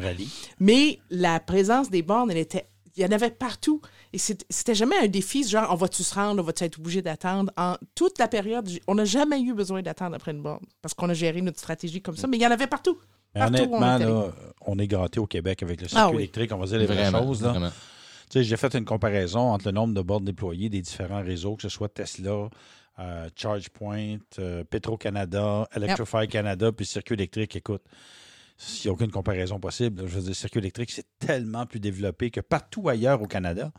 Mais 0.60 1.00
la 1.10 1.40
présence 1.40 1.90
des 1.90 2.02
bornes, 2.02 2.32
elle 2.32 2.38
était. 2.38 2.68
Il 2.98 3.04
y 3.04 3.06
en 3.06 3.12
avait 3.12 3.30
partout. 3.32 3.82
Et 4.14 4.18
c'était 4.18 4.74
jamais 4.74 4.96
un 5.04 5.08
défi, 5.08 5.46
genre, 5.46 5.68
on 5.70 5.76
va-tu 5.76 6.02
se 6.02 6.16
rendre, 6.16 6.42
on 6.42 6.46
va-tu 6.46 6.64
être 6.64 6.80
obligé 6.80 7.02
d'attendre? 7.02 7.52
En 7.58 7.76
toute 7.94 8.18
la 8.20 8.30
période, 8.30 8.70
on 8.88 8.96
n'a 8.96 9.04
jamais 9.04 9.42
eu 9.42 9.54
besoin 9.54 9.82
d'attendre 9.82 10.16
après 10.16 10.32
une 10.32 10.42
borne 10.42 10.64
parce 10.82 10.94
qu'on 10.94 11.10
a 11.10 11.14
géré 11.14 11.42
notre 11.42 11.60
stratégie 11.60 12.02
comme 12.02 12.16
ça. 12.16 12.26
Mais 12.28 12.38
il 12.38 12.42
y 12.42 12.48
en 12.48 12.52
avait 12.52 12.68
partout. 12.68 12.98
Mais 13.34 13.42
Partout 13.42 13.64
où 13.64 13.76
on 13.76 13.82
honnêtement, 13.84 13.98
là, 14.28 14.32
on 14.66 14.80
est 14.80 14.88
gâté 14.88 15.20
au 15.20 15.28
Québec 15.28 15.62
avec 15.62 15.82
le 15.82 15.90
circuit 15.90 16.02
Ah 16.06 16.10
oui. 16.10 16.16
électrique. 16.20 16.54
On 16.54 16.58
va 16.58 16.68
dire 16.68 16.78
les 16.80 16.86
vraies 16.86 17.12
choses. 17.12 17.42
Là. 17.42 17.50
vraiment. 17.50 17.70
Tu 18.30 18.40
sais, 18.40 18.44
j'ai 18.46 18.56
fait 18.56 18.74
une 18.76 18.86
comparaison 18.86 19.42
entre 19.52 19.66
le 19.66 19.72
nombre 19.74 19.94
de 19.94 20.02
bornes 20.02 20.24
déployées 20.24 20.70
des 20.70 20.82
différents 20.82 21.22
réseaux, 21.22 21.58
que 21.58 21.64
ce 21.64 21.70
soit 21.70 21.90
Tesla, 21.90 22.48
euh, 23.00 23.30
ChargePoint, 23.36 24.18
euh, 24.40 24.64
Petro-Canada, 24.70 25.68
Electrify 25.76 26.28
Canada, 26.28 26.72
puis 26.72 26.86
Circuit 26.86 27.16
électrique. 27.16 27.56
Écoute, 27.56 27.82
il 28.78 28.84
n'y 28.86 28.90
a 28.90 28.94
aucune 28.94 29.12
comparaison 29.12 29.60
possible. 29.60 30.04
Je 30.08 30.16
veux 30.16 30.22
dire, 30.22 30.36
Circuit 30.36 30.60
électrique, 30.60 30.90
c'est 30.90 31.06
tellement 31.20 31.66
plus 31.66 31.82
développé 31.82 32.32
que 32.32 32.40
partout 32.40 32.88
ailleurs 32.88 33.22
au 33.22 33.28
Canada. 33.28 33.70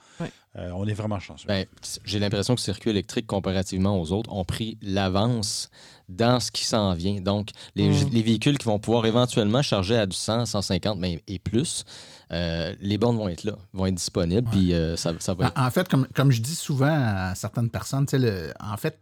Euh, 0.57 0.71
on 0.75 0.87
est 0.87 0.93
vraiment 0.93 1.19
chanceux. 1.19 1.49
Ben, 1.49 1.65
j'ai 2.05 2.19
l'impression 2.19 2.55
que 2.55 2.61
Circuit 2.61 2.91
électrique, 2.91 3.27
comparativement 3.27 3.99
aux 3.99 4.13
autres, 4.13 4.31
ont 4.31 4.45
pris 4.45 4.77
l'avance 4.83 5.71
dans 6.11 6.41
ce 6.41 6.51
qui 6.51 6.65
s'en 6.67 6.93
vient. 6.93 7.23
Donc, 7.23 7.51
les, 7.75 7.89
Mm. 7.89 8.11
les 8.13 8.23
véhicules 8.23 8.59
qui 8.59 8.67
vont 8.67 8.79
pouvoir 8.79 9.07
éventuellement 9.07 9.63
charger 9.63 9.97
à 9.97 10.05
du 10.07 10.15
100, 10.17 10.45
150 10.45 10.99
mais, 10.99 11.23
et 11.27 11.39
plus, 11.39 11.85
euh, 12.33 12.75
les 12.81 12.99
bornes 12.99 13.17
vont 13.17 13.29
être 13.29 13.45
là, 13.45 13.57
vont 13.73 13.87
être 13.87 13.95
disponibles, 13.95 14.49
puis 14.51 14.75
euh, 14.75 14.95
ça, 14.97 15.15
ça 15.21 15.33
va 15.33 15.47
être... 15.47 15.59
En, 15.59 15.71
fait, 15.71 15.89
comme, 15.89 16.07
comme 16.15 16.31
je 16.31 16.43
dis 16.43 16.55
souvent 16.55 16.93
à 16.95 17.35
certaines 17.35 17.71
personnes, 17.71 18.05
tu 18.07 18.11
sais, 18.13 18.19
le- 18.19 18.53
en 18.61 18.77
fait, 18.77 18.99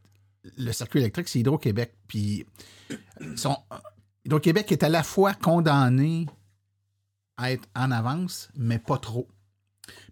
le 0.59 0.73
circuit 0.73 1.01
électrique, 1.01 1.29
c'est 1.29 1.39
Hydro-Québec. 1.41 1.95
Puis, 2.09 2.45
Hydro-Québec 4.25 4.73
est 4.73 4.83
à 4.83 4.89
la 4.89 5.03
fois 5.03 5.35
condamné 5.35 6.27
à 7.37 7.53
être 7.53 7.69
en 7.75 7.91
avance, 7.91 8.49
mais 8.57 8.79
pas 8.79 8.99
trop. 8.99 9.29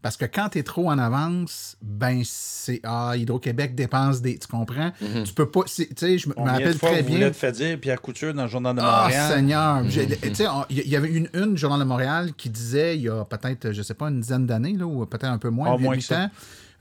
Parce 0.03 0.19
que 0.19 0.27
quand 0.27 0.51
tu 0.51 0.59
es 0.59 0.63
trop 0.65 0.91
en 0.91 0.99
avance, 0.99 1.77
ben 1.81 2.23
c'est. 2.27 2.81
Ah, 2.83 3.15
Hydro-Québec 3.17 3.75
dépense 3.75 4.21
des. 4.21 4.37
Tu 4.39 4.47
comprends? 4.49 4.93
Mhm. 5.01 5.23
Tu 5.25 5.33
peux 5.33 5.49
pas. 5.51 5.63
Tu 5.65 5.87
sais, 5.97 6.19
je 6.19 6.29
me 6.29 6.35
rappelle 6.35 6.77
fois 6.77 6.91
très 6.91 7.03
vous 7.03 7.17
bien. 7.17 7.31
te 7.31 7.51
dire 7.53 7.81
Pierre 7.81 8.03
Couture 8.03 8.35
dans 8.35 8.43
le 8.43 8.49
Journal 8.49 8.77
de 8.77 8.83
Ah, 8.85 9.03
Montréal? 9.05 9.33
Seigneur! 9.33 9.83
Tu 9.89 10.35
sais, 10.35 10.47
on- 10.49 10.67
il 10.69 10.87
y 10.89 10.97
avait 10.97 11.09
une, 11.11 11.29
une 11.33 11.57
Journal 11.57 11.79
de 11.79 11.85
Montréal 11.85 12.35
qui 12.37 12.51
disait, 12.51 12.97
il 12.99 13.03
y 13.03 13.09
a 13.09 13.25
peut-être, 13.25 13.73
je 13.73 13.81
sais 13.81 13.95
pas, 13.95 14.09
une 14.09 14.21
dizaine 14.21 14.45
d'années, 14.45 14.75
là, 14.77 14.85
ou 14.87 15.07
peut-être 15.07 15.25
un 15.25 15.39
peu 15.39 15.49
moins, 15.49 15.73
Ah, 15.73 15.77
huit 15.79 15.85
moins 15.85 16.25
ans, 16.25 16.31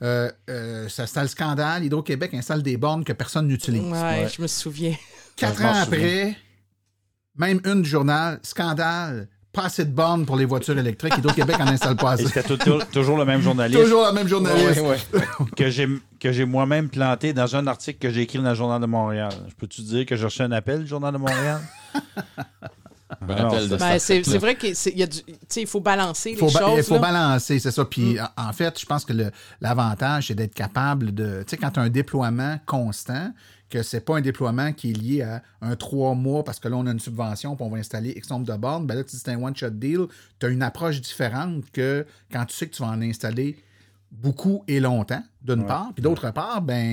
euh, 0.02 0.30
euh, 0.50 0.88
ça 0.88 1.06
c'était 1.06 1.22
le 1.22 1.28
scandale. 1.28 1.84
Hydro-Québec 1.84 2.34
installe 2.34 2.62
des 2.62 2.76
bornes 2.76 3.04
que 3.04 3.12
personne 3.12 3.46
n'utilise. 3.46 3.82
Ouais, 3.82 4.28
je 4.34 4.42
me 4.42 4.46
souviens. 4.46 4.94
Quatre 5.36 5.58
Je 5.58 5.64
ans 5.64 5.72
souviens. 5.74 5.82
après, 5.82 6.36
même 7.36 7.60
une 7.64 7.82
du 7.82 7.88
journal, 7.88 8.38
scandale, 8.42 9.28
pas 9.52 9.64
assez 9.64 9.84
de 9.84 9.90
bornes 9.90 10.24
pour 10.26 10.36
les 10.36 10.44
voitures 10.44 10.76
électriques. 10.78 11.16
Hydro-Québec 11.18 11.56
en 11.60 11.66
installe 11.68 11.96
pas 11.96 12.12
assez. 12.12 12.26
c'était 12.26 12.42
toujours 12.92 13.18
le 13.18 13.24
même 13.24 13.42
journaliste 13.42 13.80
Toujours 13.82 14.02
la 14.02 14.12
même 14.12 14.26
journaliste. 14.28 14.80
que 15.56 15.70
j'ai 15.70 15.88
que 16.18 16.32
j'ai 16.32 16.44
moi-même 16.44 16.88
planté 16.88 17.32
dans 17.32 17.54
un 17.56 17.66
article 17.66 17.98
que 17.98 18.10
j'ai 18.10 18.22
écrit 18.22 18.38
dans 18.38 18.48
le 18.50 18.54
Journal 18.54 18.80
de 18.80 18.86
Montréal. 18.86 19.32
Je 19.48 19.54
peux-tu 19.54 19.82
dire 19.82 20.06
que 20.06 20.14
j'ai 20.16 20.24
reçu 20.24 20.42
un 20.42 20.52
appel 20.52 20.82
du 20.82 20.86
Journal 20.86 21.12
de 21.12 21.18
Montréal? 21.18 21.60
Ah 23.28 23.48
Ben, 23.78 23.98
cet 23.98 24.24
c'est 24.24 24.38
vrai 24.38 24.56
qu'il 24.56 25.66
faut 25.66 25.80
balancer 25.80 26.30
Il 26.32 26.36
faut, 26.38 26.46
les 26.48 26.52
ba- 26.52 26.60
choses. 26.60 26.78
il 26.78 26.82
faut 26.84 26.94
là. 26.94 27.00
balancer, 27.00 27.58
c'est 27.58 27.70
ça. 27.70 27.84
Puis 27.84 28.18
en 28.20 28.26
en 28.48 28.52
fait, 28.52 28.78
je 28.78 28.86
pense 28.86 29.04
que 29.04 29.12
l'avantage, 29.60 30.26
c'est 30.28 30.34
d'être 30.34 30.54
capable 30.54 31.12
de. 31.14 31.42
Tu 31.46 31.50
sais, 31.50 31.56
quand 31.56 31.70
tu 31.70 31.80
as 31.80 31.82
un 31.84 31.88
déploiement 31.90 32.58
constant, 32.66 33.32
que 33.70 33.82
c'est 33.82 34.00
pas 34.00 34.18
un 34.18 34.20
déploiement 34.20 34.72
qui 34.74 34.90
est 34.90 34.94
lié 34.94 35.22
à 35.22 35.42
un 35.62 35.76
trois 35.76 36.14
mois 36.14 36.44
parce 36.44 36.58
que 36.60 36.68
là, 36.68 36.76
on 36.76 36.86
a 36.86 36.90
une 36.90 37.00
subvention 37.00 37.56
puis 37.56 37.64
on 37.64 37.70
va 37.70 37.78
installer 37.78 38.10
X 38.10 38.28
nombre 38.28 38.44
de 38.46 38.54
bornes, 38.58 38.86
ben 38.86 38.94
là, 38.96 39.02
tu 39.02 39.16
dis 39.16 39.22
c'est 39.24 39.30
un 39.30 39.42
one-shot 39.42 39.70
deal. 39.70 40.00
Tu 40.38 40.44
as 40.46 40.50
une 40.50 40.62
approche 40.62 41.00
différente 41.00 41.64
que 41.72 42.04
quand 42.30 42.44
tu 42.44 42.54
sais 42.54 42.66
que 42.66 42.74
tu 42.76 42.82
vas 42.82 42.88
en 42.90 43.00
installer 43.00 43.56
beaucoup 44.10 44.62
et 44.68 44.78
longtemps, 44.78 45.22
d'une 45.40 45.60
Ouais. 45.60 45.66
part. 45.66 45.90
Puis 45.94 46.02
d'autre 46.02 46.30
part, 46.32 46.60
ben, 46.60 46.86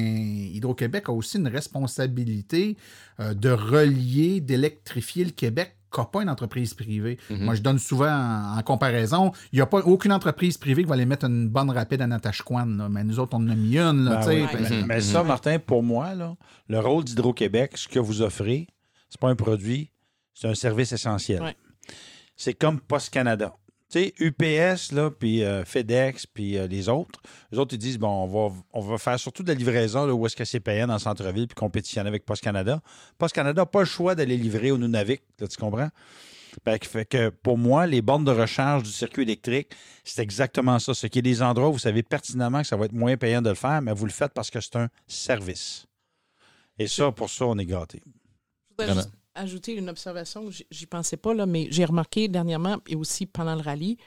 Hydro-Québec 0.53 1.09
a 1.09 1.11
aussi 1.11 1.37
une 1.37 1.49
responsabilité 1.49 2.77
euh, 3.19 3.33
de 3.33 3.49
relier, 3.49 4.39
d'électrifier 4.39 5.25
le 5.25 5.31
Québec 5.31 5.75
qu'a 5.91 6.05
pas 6.05 6.21
une 6.21 6.29
entreprise 6.29 6.73
privée. 6.73 7.17
Mhm. 7.29 7.43
Moi, 7.45 7.55
je 7.55 7.61
donne 7.61 7.79
souvent 7.79 8.09
en, 8.11 8.57
en 8.57 8.61
comparaison, 8.63 9.31
il 9.51 9.57
n'y 9.57 9.61
a 9.61 9.65
pas 9.65 9.79
aucune 9.79 10.11
entreprise 10.11 10.57
privée 10.57 10.83
qui 10.83 10.87
va 10.89 10.95
aller 10.95 11.05
mettre 11.05 11.25
une 11.25 11.49
bonne 11.49 11.69
rapide 11.71 12.01
à 12.01 12.07
Natashquan, 12.07 12.65
là. 12.65 12.89
mais 12.89 13.03
nous 13.03 13.19
autres, 13.19 13.35
on 13.37 13.43
en 13.43 13.49
a 13.49 13.55
mis 13.55 13.77
une. 13.77 14.05
Là, 14.05 14.25
Ben 14.25 14.27
oui. 14.27 14.59
Mais, 14.69 14.83
mais 14.85 15.01
ça, 15.01 15.23
Martin, 15.23 15.59
pour 15.59 15.83
moi, 15.83 16.15
là, 16.15 16.35
le 16.67 16.79
rôle 16.79 17.03
d'Hydro-Québec, 17.03 17.73
ce 17.77 17.87
que 17.87 17.99
vous 17.99 18.21
offrez, 18.21 18.67
c'est 19.09 19.19
pas 19.19 19.29
un 19.29 19.35
produit, 19.35 19.91
c'est 20.33 20.47
un 20.47 20.55
service 20.55 20.91
essentiel. 20.91 21.41
Ouais. 21.41 21.55
C'est 22.35 22.53
comme 22.53 22.79
Post 22.79 23.09
Canada. 23.09 23.53
Tu 23.91 23.99
sais, 23.99 24.13
UPS, 24.19 24.91
là, 24.91 25.09
puis 25.09 25.43
euh, 25.43 25.65
FedEx, 25.65 26.27
puis 26.27 26.57
euh, 26.57 26.67
les 26.67 26.89
autres, 26.89 27.19
les 27.51 27.57
autres, 27.57 27.73
ils 27.73 27.79
disent, 27.79 27.97
bon, 27.97 28.55
on 28.71 28.81
va, 28.81 28.97
faire 28.99 29.19
surtout 29.19 29.41
de 29.41 29.47
la 29.47 29.55
livraison 29.55 30.05
là, 30.05 30.13
où 30.13 30.25
est-ce 30.27 30.35
que 30.35 30.45
c'est 30.45 30.59
payant 30.59 30.85
dans 30.85 30.93
le 30.93 30.99
centre-ville, 30.99 31.47
puis 31.47 31.55
compétitionner 31.55 32.07
avec 32.07 32.23
Post 32.23 32.43
Canada. 32.43 32.81
Post 33.17 33.33
Canada 33.33 33.61
n'a 33.61 33.65
pas 33.65 33.79
le 33.79 33.85
choix 33.85 34.13
d'aller 34.13 34.37
livrer 34.37 34.69
au 34.69 34.77
Nunavik, 34.77 35.23
là, 35.39 35.47
tu 35.47 35.57
comprends? 35.57 35.89
Que, 36.65 36.87
fait 36.87 37.05
que 37.05 37.29
pour 37.29 37.57
moi, 37.57 37.87
les 37.87 38.01
bornes 38.01 38.25
de 38.25 38.31
recharge 38.31 38.83
du 38.83 38.91
circuit 38.91 39.23
électrique, 39.23 39.71
c'est 40.03 40.21
exactement 40.21 40.77
ça. 40.77 40.93
Ce 40.93 41.07
qui 41.07 41.19
est 41.19 41.23
des 41.23 41.41
endroits 41.41 41.69
où 41.69 41.73
vous 41.73 41.79
savez 41.79 42.03
pertinemment 42.03 42.61
que 42.61 42.67
ça 42.67 42.75
va 42.75 42.85
être 42.85 42.93
moins 42.93 43.17
payant 43.17 43.41
de 43.41 43.49
le 43.49 43.55
faire, 43.55 43.81
mais 43.81 43.93
vous 43.93 44.05
le 44.05 44.11
faites 44.11 44.33
parce 44.33 44.51
que 44.51 44.59
c'est 44.59 44.75
un 44.75 44.89
service. 45.07 45.85
Et 46.77 46.87
ça, 46.87 47.11
pour 47.11 47.29
ça, 47.29 47.45
on 47.45 47.57
est 47.57 47.67
juste 48.79 49.09
ajouter 49.39 49.73
une 49.75 49.89
observation, 49.89 50.49
j'y- 50.51 50.85
pensais 50.85 51.17
pas, 51.17 51.33
là, 51.33 51.45
mais 51.45 51.67
j'ai 51.71 51.85
remarqué 51.85 52.27
dernièrement 52.27 52.77
et 52.87 52.95
aussi 52.95 53.25
pendant 53.25 53.55
le 53.55 53.61
rallye 53.61 53.97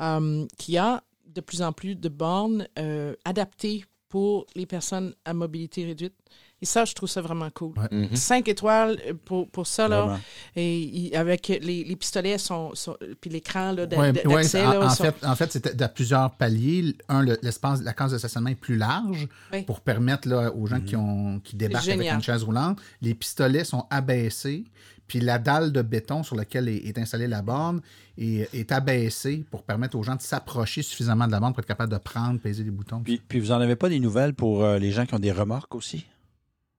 euh, 0.00 0.46
qu'il 0.58 0.74
y 0.74 0.78
a 0.78 1.02
de 1.26 1.40
plus 1.40 1.62
en 1.62 1.72
plus 1.72 1.94
de 1.96 2.08
bornes 2.08 2.66
euh, 2.78 3.14
adaptées 3.24 3.84
pour 4.08 4.46
les 4.54 4.66
personnes 4.66 5.14
à 5.24 5.32
mobilité 5.34 5.84
réduite. 5.84 6.14
Et 6.62 6.66
ça, 6.66 6.84
je 6.84 6.94
trouve 6.94 7.08
ça 7.08 7.20
vraiment 7.20 7.50
cool. 7.50 7.72
Ouais. 7.76 7.88
Mhm. 8.06 8.14
Cinq 8.16 8.46
étoiles 8.46 8.96
euh, 9.08 9.14
pour, 9.24 9.48
pour 9.50 9.66
ça, 9.66 9.88
là. 9.88 10.02
Vraiment. 10.02 10.20
Et 10.56 11.10
avec 11.14 11.48
les, 11.48 11.82
les 11.84 11.96
pistolets, 11.96 12.38
sont, 12.38 12.72
sont- 12.74 12.96
puis 13.20 13.30
l'écran 13.30 13.72
là, 13.72 13.84
d'a- 13.84 13.98
Ouais, 13.98 14.12
ouais, 14.26 14.34
d'accès. 14.36 14.64
en, 14.64 14.82
en 14.84 14.88
sont- 14.90 15.02
fait, 15.04 15.26
en 15.26 15.34
fait, 15.34 15.50
c'était 15.52 15.74
de 15.74 15.86
plusieurs 15.88 16.30
paliers. 16.36 16.94
Un, 17.08 17.22
le- 17.22 17.36
l'espace, 17.42 17.82
la 17.82 17.92
case 17.92 18.12
de 18.12 18.18
stationnement 18.18 18.50
est 18.50 18.54
plus 18.54 18.76
large 18.76 19.26
Oui. 19.52 19.62
pour 19.62 19.80
permettre 19.80 20.28
là, 20.28 20.52
aux 20.54 20.66
gens 20.68 20.80
qui, 20.80 20.94
ont, 20.94 21.40
qui 21.40 21.56
débarquent 21.56 21.88
avec 21.88 22.10
une 22.12 22.22
chaise 22.22 22.44
roulante. 22.44 22.78
Les 23.00 23.14
pistolets 23.14 23.64
sont 23.64 23.84
abaissés, 23.90 24.64
puis 25.08 25.18
la 25.18 25.38
dalle 25.40 25.72
de 25.72 25.82
béton 25.82 26.22
sur 26.22 26.36
laquelle 26.36 26.68
est, 26.68 26.76
est 26.86 26.96
installée 26.96 27.26
la 27.26 27.42
borne 27.42 27.80
est, 28.16 28.48
est 28.54 28.70
abaissée 28.70 29.44
pour 29.50 29.64
permettre 29.64 29.96
aux 29.98 30.02
gens 30.04 30.14
de 30.14 30.22
s'approcher 30.22 30.82
suffisamment 30.82 31.26
de 31.26 31.32
la 31.32 31.40
borne 31.40 31.52
pour 31.54 31.60
être 31.60 31.66
capable 31.66 31.92
de 31.92 31.98
prendre, 31.98 32.38
peser 32.38 32.62
les 32.62 32.70
boutons. 32.70 33.00
Puis, 33.00 33.20
puis 33.26 33.40
vous 33.40 33.48
n'en 33.48 33.60
avez 33.60 33.74
pas 33.74 33.88
des 33.88 33.98
nouvelles 33.98 34.32
pour 34.34 34.62
euh, 34.62 34.78
les 34.78 34.92
gens 34.92 35.06
qui 35.06 35.14
ont 35.14 35.18
des 35.18 35.32
remorques 35.32 35.74
aussi? 35.74 36.06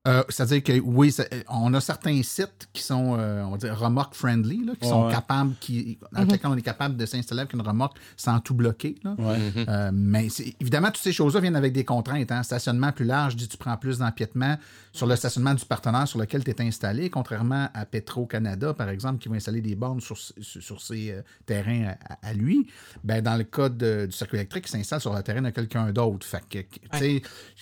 Euh, 0.06 0.22
C'est-à-dire 0.28 0.62
que 0.64 0.78
oui, 0.82 1.16
on 1.50 1.74
a 1.74 1.80
certains 1.80 2.22
sites 2.24 2.68
qui 2.74 2.84
sont, 2.84 3.16
euh, 3.18 3.42
on 3.44 3.52
va 3.52 3.58
dire, 3.58 3.80
remorque 3.80 4.16
friendly, 4.16 4.66
là, 4.66 4.74
qui 4.76 4.84
Ouais, 4.84 4.90
sont 4.92 5.06
ouais. 5.06 5.14
capables, 5.14 5.54
qui, 5.62 5.98
dans 6.12 6.24
Mhm. 6.24 6.28
lesquels 6.32 6.52
on 6.52 6.58
est 6.58 6.62
capable 6.62 6.98
de 6.98 7.06
s'installer 7.06 7.40
avec 7.42 7.54
une 7.54 7.62
remorque 7.62 7.98
sans 8.18 8.42
tout 8.42 8.54
bloquer. 8.54 8.96
là. 9.06 9.16
Ouais. 9.18 9.38
Mhm. 9.38 9.66
Euh, 9.70 9.92
mais 9.94 10.28
c'est- 10.28 10.56
évidemment, 10.60 10.88
toutes 10.88 11.04
ces 11.04 11.14
choses-là 11.14 11.40
viennent 11.40 11.56
avec 11.56 11.72
des 11.72 11.86
contraintes. 11.86 12.30
Hein. 12.34 12.44
Stationnement 12.44 12.92
plus 12.92 13.06
large, 13.06 13.38
dit 13.38 13.48
tu 13.48 13.56
prends 13.56 13.78
plus 13.78 14.00
d'empiètement 14.00 14.58
sur 14.92 15.08
le 15.08 15.16
stationnement 15.16 15.54
du 15.54 15.64
partenaire 15.64 16.06
sur 16.06 16.20
lequel 16.20 16.44
tu 16.44 16.52
es 16.52 16.62
installé, 16.62 17.10
contrairement 17.10 17.70
à 17.74 17.86
Petro-Canada, 17.86 18.74
par 18.74 18.90
exemple, 18.90 19.20
qui 19.20 19.30
va 19.30 19.36
installer 19.38 19.62
des 19.62 19.76
bornes 19.76 20.02
sur, 20.02 20.18
sur, 20.18 20.34
sur 20.62 20.82
ses 20.82 21.12
euh, 21.12 21.22
terrains 21.46 21.94
à, 22.10 22.28
à 22.28 22.34
lui. 22.34 22.68
Ben, 23.06 23.22
dans 23.22 23.38
le 23.38 23.46
cas 23.46 23.70
de- 23.70 24.06
du 24.06 24.12
circuit 24.12 24.36
électrique, 24.38 24.66
il 24.68 24.72
s'installe 24.72 25.00
sur 25.00 25.14
le 25.16 25.24
terrain 25.24 25.42
de 25.42 25.50
quelqu'un 25.52 25.94
d'autre. 25.94 26.26
Fait 26.28 26.44
que, 26.50 26.58
tu 26.60 26.98
sais, 27.00 27.22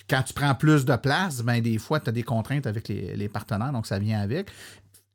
quand 0.10 0.24
tu 0.24 0.34
prends 0.34 0.56
plus 0.56 0.86
de 0.86 0.96
place, 0.96 1.42
ben, 1.44 1.62
des 1.62 1.78
fois, 1.78 2.00
tu 2.00 2.10
as 2.10 2.14
des 2.14 2.24
contraintes 2.34 2.68
avec 2.68 2.88
les, 2.88 3.30
partenaires, 3.30 3.74
donc 3.74 3.86
ça 3.86 4.00
vient 4.00 4.22
avec. 4.22 4.50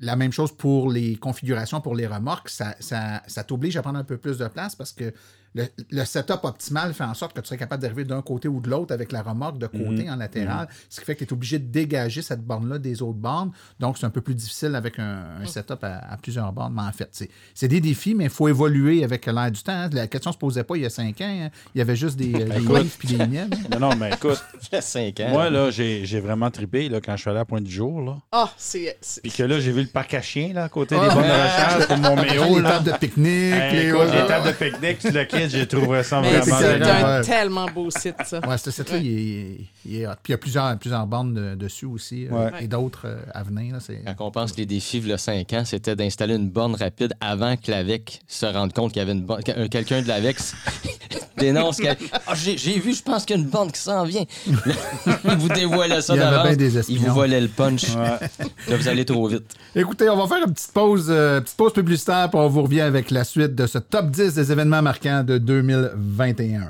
La 0.01 0.17
même 0.17 0.33
chose 0.33 0.53
pour 0.55 0.91
les 0.91 1.17
configurations 1.17 1.81
pour 1.81 1.95
les 1.95 2.07
remorques, 2.07 2.51
ça, 2.51 2.75
ça 2.81 3.45
t'oblige 3.45 3.77
à 3.79 3.83
prendre 3.83 3.99
un 3.99 4.05
peu 4.05 4.19
plus 4.19 4.37
de 4.37 4.49
place 4.49 4.75
parce 4.77 4.93
que 4.93 5.15
le, 5.57 5.67
le 5.91 6.05
setup 6.05 6.41
optimal 6.45 6.93
fait 6.95 7.03
en 7.05 7.15
sorte 7.15 7.35
que 7.35 7.41
tu 7.41 7.47
serais 7.47 7.57
capable 7.57 7.83
d'arriver 7.83 8.05
d'un 8.05 8.23
côté 8.23 8.47
ou 8.47 8.61
de 8.61 8.69
l'autre 8.71 8.93
avec 8.95 9.11
la 9.11 9.23
remorque 9.23 9.59
de 9.59 9.67
côté 9.67 10.05
Mhm. 10.05 10.11
en 10.13 10.17
latéral, 10.17 10.69
ce 10.91 11.01
qui 11.01 11.07
fait 11.07 11.15
que 11.17 11.25
tu 11.25 11.31
es 11.31 11.33
obligé 11.33 11.59
de 11.59 11.65
dégager 11.67 12.21
cette 12.23 12.43
borne-là 12.43 12.79
des 12.79 13.01
autres 13.03 13.19
bornes. 13.19 13.51
Donc, 13.81 13.97
c'est 13.99 14.07
un 14.07 14.11
peu 14.11 14.21
plus 14.21 14.35
difficile 14.35 14.75
avec 14.75 14.99
un, 14.99 15.25
un 15.43 15.47
setup 15.47 15.83
à, 15.83 15.99
à 16.13 16.17
plusieurs 16.19 16.53
bornes. 16.53 16.75
Mais 16.77 16.83
en 16.83 16.93
fait, 16.93 17.09
c'est- 17.13 17.31
c'est 17.55 17.69
des 17.69 17.81
défis, 17.81 18.15
mais 18.15 18.25
il 18.25 18.31
faut 18.31 18.49
évoluer 18.49 19.03
avec 19.03 19.25
l'air 19.27 19.51
du 19.51 19.63
temps. 19.63 19.73
hein. 19.73 19.89
La 19.93 20.07
question 20.07 20.31
se 20.33 20.39
posait 20.39 20.63
pas 20.65 20.77
il 20.77 20.83
y 20.83 20.87
a 20.87 20.91
cinq 20.91 21.21
ans. 21.23 21.25
hein. 21.47 21.49
Il 21.75 21.79
y 21.79 21.81
avait 21.81 21.97
juste 21.97 22.17
des, 22.17 22.35
euh, 22.35 22.45
des 22.49 22.57
Écoute. 22.59 22.69
waves 22.69 22.97
puis 22.99 23.09
des 23.09 23.27
miels. 23.27 23.49
Non, 23.73 23.79
non, 23.91 23.97
mais 23.97 24.11
écoute, 24.13 24.43
Il 24.71 24.75
y 24.75 24.79
a 24.79 24.81
5 24.83 25.21
ans. 25.21 25.29
moi, 25.31 25.49
là, 25.51 25.71
j'ai 25.71 26.05
j'ai 26.05 26.21
vraiment 26.21 26.51
trippé 26.51 26.89
là, 26.89 27.01
quand 27.01 27.17
je 27.17 27.23
suis 27.23 27.31
allé 27.31 27.41
à 27.41 27.45
Pointe 27.45 27.65
du 27.65 27.71
Jour. 27.73 28.01
Là. 28.03 28.17
Ah, 28.33 28.51
c'est. 28.59 28.97
c'est- 29.01 29.21
Puis 29.23 29.31
que 29.33 29.43
là, 29.43 29.59
j'ai 29.61 29.73
vu 29.73 29.81
le 29.83 29.89
parc 29.89 30.13
à 30.15 30.21
chiens 30.23 30.53
là, 30.53 30.65
à 30.65 30.69
côté 30.69 30.97
Ah, 30.99 31.09
des 31.09 31.15
bornes 31.15 31.27
de 31.27 31.33
recharge 31.33 31.87
pour 31.87 31.97
mon 31.99 32.17
méo. 32.17 32.57
les 32.59 32.63
tables 32.63 32.93
de 32.93 32.97
pique-nique. 32.99 33.55
Hey, 33.55 33.87
les- 33.87 34.27
tables 34.27 34.49
de 34.49 34.53
pique-nique, 34.53 34.99
tu 34.99 35.11
le 35.11 35.25
j'ai 35.49 35.67
trouvé 35.67 36.03
ça 36.03 36.21
Mais 36.21 36.39
vraiment 36.39 36.57
c'est 36.59 36.83
un 36.83 37.19
ouais. 37.19 37.25
tellement 37.25 37.67
beau 37.67 37.91
site, 37.91 38.17
ça. 38.25 38.41
Ouais, 38.47 38.59
ce 38.59 38.71
site-là, 38.71 38.99
il, 38.99 39.07
est, 39.19 39.57
il 39.85 39.97
est 40.01 40.07
hot. 40.07 40.11
Puis 40.23 40.31
il 40.31 40.33
y 40.33 40.35
a 40.35 40.39
plusieurs, 40.39 40.79
plusieurs 40.79 41.07
bornes 41.07 41.35
de- 41.35 41.55
dessus 41.55 41.87
aussi. 41.87 42.27
euh, 42.27 42.31
Ouais. 42.51 42.65
et 42.65 42.69
d'autres 42.69 43.03
euh, 43.07 43.17
à 43.35 43.43
venir. 43.43 43.75
là, 43.77 44.15
Quand 44.17 44.27
on 44.27 44.31
pense 44.31 44.53
que 44.53 44.59
les 44.59 44.67
défis, 44.67 44.99
il 44.99 45.09
y 45.09 45.13
a 45.13 45.19
5 45.19 45.53
ans, 45.53 45.63
c'était 45.65 45.97
d'installer 45.97 46.35
une 46.37 46.49
borne 46.51 46.75
rapide 46.75 47.13
avant 47.21 47.57
que 47.57 47.71
l'AVEC 47.71 48.21
se 48.27 48.47
rende 48.47 48.73
compte 48.73 48.93
qu'il 48.93 49.01
y 49.01 49.03
avait 49.03 49.13
une 49.13 49.25
borne. 49.25 49.43
que- 49.43 49.67
Quelqu'un 49.69 50.03
de 50.03 50.09
l'AVEC 50.09 50.37
dénonce 51.39 51.77
que. 51.79 51.89
Ah, 52.27 52.35
j'ai 52.35 52.57
j'ai 52.57 52.79
vu, 52.79 52.95
je 52.95 53.03
pense 53.03 53.25
qu'il 53.25 53.37
y 53.37 53.39
a 53.39 53.43
une 53.43 53.49
borne 53.49 53.71
qui 53.71 53.81
s'en 53.81 54.05
vient. 54.05 54.25
il 54.47 54.55
vous 55.39 55.49
dévoilait 55.49 56.01
ça 56.01 56.15
Il 56.15 56.21
y 56.21 56.23
avait 56.23 56.57
d'avance. 56.57 56.89
Il 56.89 56.99
vous 56.99 57.15
volait 57.15 57.41
le 57.41 57.49
punch. 57.49 57.85
Ouais. 57.95 58.29
Là, 58.69 58.77
vous 58.77 58.89
allez 58.89 59.05
trop 59.05 59.27
vite. 59.29 59.55
Écoutez, 59.75 60.09
on 60.09 60.17
va 60.17 60.27
faire 60.27 60.47
une 60.47 60.53
petite 60.53 60.73
pause, 60.73 61.07
euh, 61.11 61.41
petite 61.41 61.57
pause 61.57 61.73
publicitaire, 61.73 62.29
puis 62.31 62.39
on 62.41 62.49
vous 62.49 62.63
revient 62.63 62.81
avec 62.81 63.11
la 63.11 63.25
suite 63.25 63.55
de 63.55 63.67
ce 63.67 63.79
top 63.79 64.11
10 64.11 64.35
des 64.35 64.53
événements 64.53 64.83
marquants 64.83 65.23
de 65.23 65.36
2021. 65.39 66.69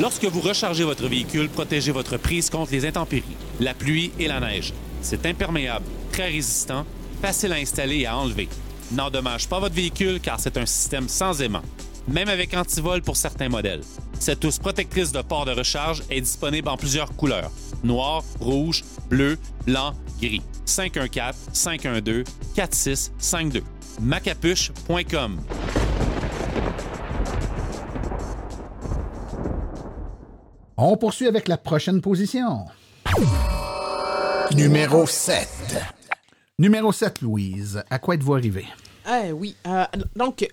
Lorsque 0.00 0.24
vous 0.24 0.40
rechargez 0.40 0.84
votre 0.84 1.08
véhicule, 1.08 1.48
protégez 1.48 1.92
votre 1.92 2.16
prise 2.16 2.50
contre 2.50 2.72
les 2.72 2.86
intempéries, 2.86 3.36
la 3.60 3.74
pluie 3.74 4.10
et 4.18 4.26
la 4.26 4.40
neige. 4.40 4.72
C'est 5.02 5.24
imperméable, 5.26 5.84
très 6.10 6.28
résistant, 6.28 6.84
facile 7.22 7.52
à 7.52 7.56
installer 7.56 7.98
et 7.98 8.06
à 8.06 8.16
enlever. 8.16 8.48
N'endommage 8.92 9.48
pas 9.48 9.60
votre 9.60 9.74
véhicule 9.74 10.20
car 10.20 10.40
c'est 10.40 10.56
un 10.56 10.66
système 10.66 11.08
sans 11.08 11.40
aimant, 11.40 11.62
même 12.08 12.28
avec 12.28 12.54
antivol 12.54 13.02
pour 13.02 13.16
certains 13.16 13.48
modèles. 13.48 13.82
Cette 14.18 14.44
housse 14.44 14.58
protectrice 14.58 15.12
de 15.12 15.22
port 15.22 15.44
de 15.44 15.52
recharge 15.52 16.02
est 16.10 16.20
disponible 16.20 16.68
en 16.68 16.76
plusieurs 16.76 17.14
couleurs 17.14 17.50
noir, 17.84 18.24
rouge, 18.40 18.82
bleu, 19.08 19.38
blanc, 19.66 19.94
gris. 20.20 20.42
514-512-4652. 20.66 23.62
Macapuche.com 24.00 25.40
On 30.76 30.96
poursuit 30.96 31.26
avec 31.26 31.48
la 31.48 31.56
prochaine 31.56 32.00
position. 32.00 32.64
Numéro 34.54 35.06
7. 35.06 35.48
Numéro 36.58 36.92
7, 36.92 37.22
Louise. 37.22 37.82
À 37.90 37.98
quoi 37.98 38.14
êtes-vous 38.14 38.34
arrivé? 38.34 38.66
Ah 39.06 39.22
oui. 39.32 39.56
Euh, 39.66 39.84
donc, 40.16 40.48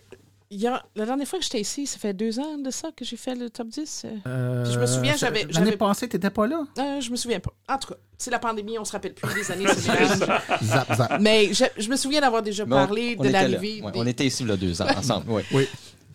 il 0.52 0.60
y 0.62 0.68
a, 0.68 0.84
la 0.96 1.06
dernière 1.06 1.28
fois 1.28 1.40
que 1.40 1.46
j'étais 1.46 1.62
ici, 1.62 1.88
ça 1.88 1.98
fait 1.98 2.14
deux 2.14 2.38
ans 2.40 2.58
de 2.58 2.70
ça 2.72 2.90
que 2.96 3.06
j'ai 3.06 3.16
fait 3.18 3.34
le 3.36 3.50
top 3.50 3.70
10. 3.70 4.06
euh, 4.28 4.64
Puis 4.66 4.74
je 4.74 4.80
me 4.80 4.86
souviens, 4.86 5.14
Euh, 5.14 5.18
j'avais- 5.18 5.40
L'année 5.44 5.54
j'avais- 5.54 5.78
passée, 5.78 6.08
t'étais 6.10 6.30
pas 6.30 6.46
là? 6.46 6.64
euh, 6.78 7.00
je 7.02 7.10
me 7.10 7.16
souviens 7.16 7.40
pas. 7.40 7.52
En 7.70 7.78
tout 7.78 7.88
cas, 7.88 7.96
c'est 8.18 8.32
la 8.32 8.40
pandémie, 8.40 8.78
on 8.78 8.84
se 8.86 8.92
rappelle 8.92 9.14
plus 9.14 9.34
des 9.34 9.50
années. 9.52 9.66
Zap, 10.64 10.94
zap. 10.96 11.18
Mais 11.22 11.54
je, 11.54 11.64
je 11.78 11.90
me 11.90 11.96
souviens 11.96 12.22
d'avoir 12.22 12.44
déjà 12.44 12.66
parlé 12.66 13.16
on 13.18 13.24
de 13.24 13.30
était 13.30 13.42
là. 13.42 13.48
l'arrivée. 13.48 13.82
Ouais, 13.82 13.92
des- 13.92 14.00
On 14.00 14.06
était 14.06 14.26
ici 14.26 14.44
il 14.44 14.50
y 14.50 14.52
a 14.52 14.58
deux 14.58 14.82
ans 14.82 14.88
ensemble. 14.96 15.32
ouais. 15.32 15.46
Oui. 15.54 15.68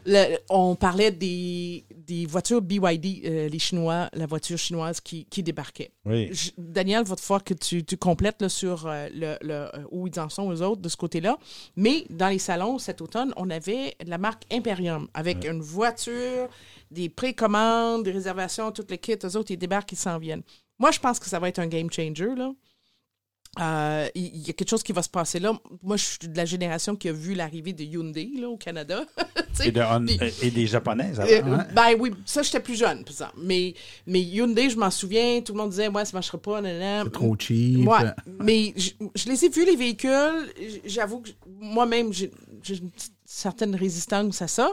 Le- 0.06 0.38
on 0.50 0.76
parlait 0.76 1.10
des, 1.10 1.84
des 1.94 2.26
voitures 2.26 2.62
BYD, 2.62 3.22
euh, 3.26 3.48
les 3.48 3.58
Chinois, 3.58 4.08
la 4.12 4.26
voiture 4.26 4.56
chinoise 4.56 5.00
qui, 5.00 5.24
qui 5.26 5.42
débarquait. 5.42 5.90
Oui. 6.04 6.28
Je- 6.32 6.50
Daniel, 6.56 7.04
va 7.04 7.16
te 7.16 7.20
faire 7.20 7.42
que 7.42 7.54
tu, 7.54 7.84
tu 7.84 7.96
complètes 7.96 8.40
là, 8.40 8.48
sur 8.48 8.86
euh, 8.86 9.08
le, 9.12 9.36
le- 9.42 9.52
euh, 9.52 9.84
où 9.90 10.06
ils 10.06 10.20
en 10.20 10.28
sont, 10.28 10.50
eux 10.52 10.62
autres, 10.62 10.80
de 10.80 10.88
ce 10.88 10.96
côté-là. 10.96 11.36
Mais 11.76 12.04
dans 12.10 12.28
les 12.28 12.38
salons, 12.38 12.78
cet 12.78 13.00
automne, 13.00 13.32
on 13.36 13.50
avait 13.50 13.96
la 14.06 14.16
marque 14.18 14.44
Imperium 14.52 15.08
avec 15.12 15.44
une 15.44 15.60
voiture, 15.60 16.48
des 16.90 17.08
précommandes, 17.08 18.04
des 18.04 18.12
réservations, 18.12 18.70
tout 18.72 18.84
le 18.88 18.96
kit. 18.96 19.16
Eux 19.24 19.36
autres, 19.36 19.50
ils 19.50 19.56
débarquent, 19.58 19.92
ils 19.92 19.96
s'en 19.96 20.18
viennent. 20.18 20.42
Moi, 20.78 20.90
je 20.92 21.00
pense 21.00 21.18
que 21.18 21.26
ça 21.26 21.38
va 21.40 21.48
être 21.48 21.58
un 21.58 21.66
game 21.66 21.90
changer. 21.90 22.34
Là. 22.36 22.52
Euh, 23.60 24.08
Il 24.14 24.46
y 24.46 24.50
a 24.50 24.52
quelque 24.52 24.68
chose 24.68 24.82
qui 24.82 24.92
va 24.92 25.02
se 25.02 25.08
passer 25.08 25.38
là. 25.38 25.52
Moi, 25.82 25.96
je 25.96 26.04
suis 26.04 26.18
de 26.28 26.36
la 26.36 26.44
génération 26.44 26.94
qui 26.96 27.08
a 27.08 27.12
vu 27.12 27.34
l'arrivée 27.34 27.72
de 27.72 27.82
Hyundai 27.84 28.30
là, 28.38 28.48
au 28.48 28.56
Canada. 28.56 29.04
Et, 29.64 29.70
de 29.72 29.80
Hon- 29.80 30.00
des- 30.00 30.18
et 30.42 30.50
des 30.50 30.66
japonaises. 30.66 31.18
euh, 31.18 31.38
avant. 31.38 31.62
Ben 31.74 31.94
oui, 31.98 32.10
ça, 32.26 32.42
j'étais 32.42 32.60
plus 32.60 32.74
jeune, 32.74 33.04
par 33.04 33.12
exemple. 33.12 33.32
Mais, 33.38 33.72
mais 34.06 34.20
Hyundai, 34.20 34.68
je 34.68 34.76
m'en 34.76 34.90
souviens, 34.90 35.40
tout 35.40 35.54
le 35.54 35.58
monde 35.58 35.70
disait, 35.70 35.88
ouais, 35.88 36.04
ça 36.04 36.10
marchera 36.12 36.36
pas. 36.36 36.60
C'est 36.62 37.10
trop 37.10 37.34
cheap. 37.38 37.88
Ouais, 37.88 37.96
mais 38.38 38.74
je, 38.76 38.90
je 39.14 39.28
les 39.30 39.44
ai 39.46 39.48
vus, 39.48 39.64
les 39.64 39.76
véhicules. 39.76 40.52
J'avoue 40.84 41.20
que 41.20 41.30
moi-même, 41.58 42.12
j'ai 42.12 42.30
j'ai 42.62 42.76
une 42.76 42.90
petite- 42.90 43.12
certaine 43.24 43.74
résistance 43.74 44.42
à 44.42 44.46
ça. 44.48 44.70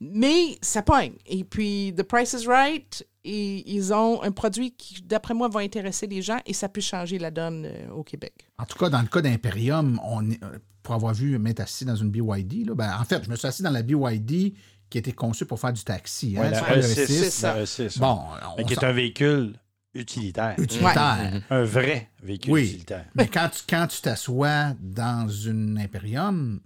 Mais 0.00 0.56
ça 0.62 0.80
pogne. 0.82 1.12
Et 1.26 1.44
puis, 1.44 1.92
The 1.96 2.02
Price 2.02 2.32
is 2.32 2.46
Right, 2.46 3.06
et 3.24 3.70
ils 3.72 3.92
ont 3.92 4.22
un 4.22 4.30
produit 4.32 4.72
qui, 4.72 5.02
d'après 5.02 5.34
moi, 5.34 5.48
va 5.48 5.60
intéresser 5.60 6.06
les 6.06 6.22
gens 6.22 6.38
et 6.46 6.52
ça 6.52 6.68
peut 6.68 6.80
changer 6.80 7.18
la 7.18 7.30
donne 7.30 7.66
euh, 7.66 7.90
au 7.90 8.02
Québec. 8.02 8.32
En 8.58 8.64
tout 8.64 8.78
cas, 8.78 8.88
dans 8.88 9.00
le 9.02 9.08
cas 9.08 9.20
d'Imperium, 9.20 10.00
on 10.04 10.28
est- 10.30 10.42
euh, 10.42 10.58
pour 10.82 10.94
avoir 10.94 11.14
vu 11.14 11.38
m'être 11.38 11.60
assis 11.60 11.84
dans 11.84 11.94
une 11.94 12.10
BYD, 12.10 12.64
là, 12.66 12.74
ben, 12.74 12.96
en 13.00 13.04
fait, 13.04 13.24
je 13.24 13.30
me 13.30 13.36
suis 13.36 13.46
assis 13.46 13.62
dans 13.62 13.70
la 13.70 13.82
BYD 13.82 14.54
qui 14.90 14.98
était 14.98 15.12
conçue 15.12 15.46
pour 15.46 15.60
faire 15.60 15.72
du 15.72 15.84
taxi. 15.84 16.34
hein, 16.36 16.40
Ouais, 16.42 16.50
la 16.50 16.60
prends 16.60 16.74
le 16.74 16.80
E6, 16.82 16.94
C'est 17.06 17.06
E6, 17.06 17.30
ça. 17.30 17.54
la 17.54 17.62
E6, 17.64 17.98
Bon, 18.00 18.20
Mais 18.58 18.64
qui 18.64 18.72
est 18.74 18.84
un 18.84 18.92
véhicule 18.92 19.54
utilitaire. 19.94 20.54
utilitaire. 20.58 21.42
Un 21.50 21.62
vrai 21.62 22.10
véhicule 22.22 22.52
Oui. 22.52 22.64
utilitaire. 22.64 23.06
Mais 23.14 23.28
quand 23.28 23.48
tu 23.52 23.62
quand 23.68 23.86
tu 23.86 24.00
t'assois 24.00 24.74
dans 24.80 25.28
une 25.28 25.78
Imperium, 25.78 26.60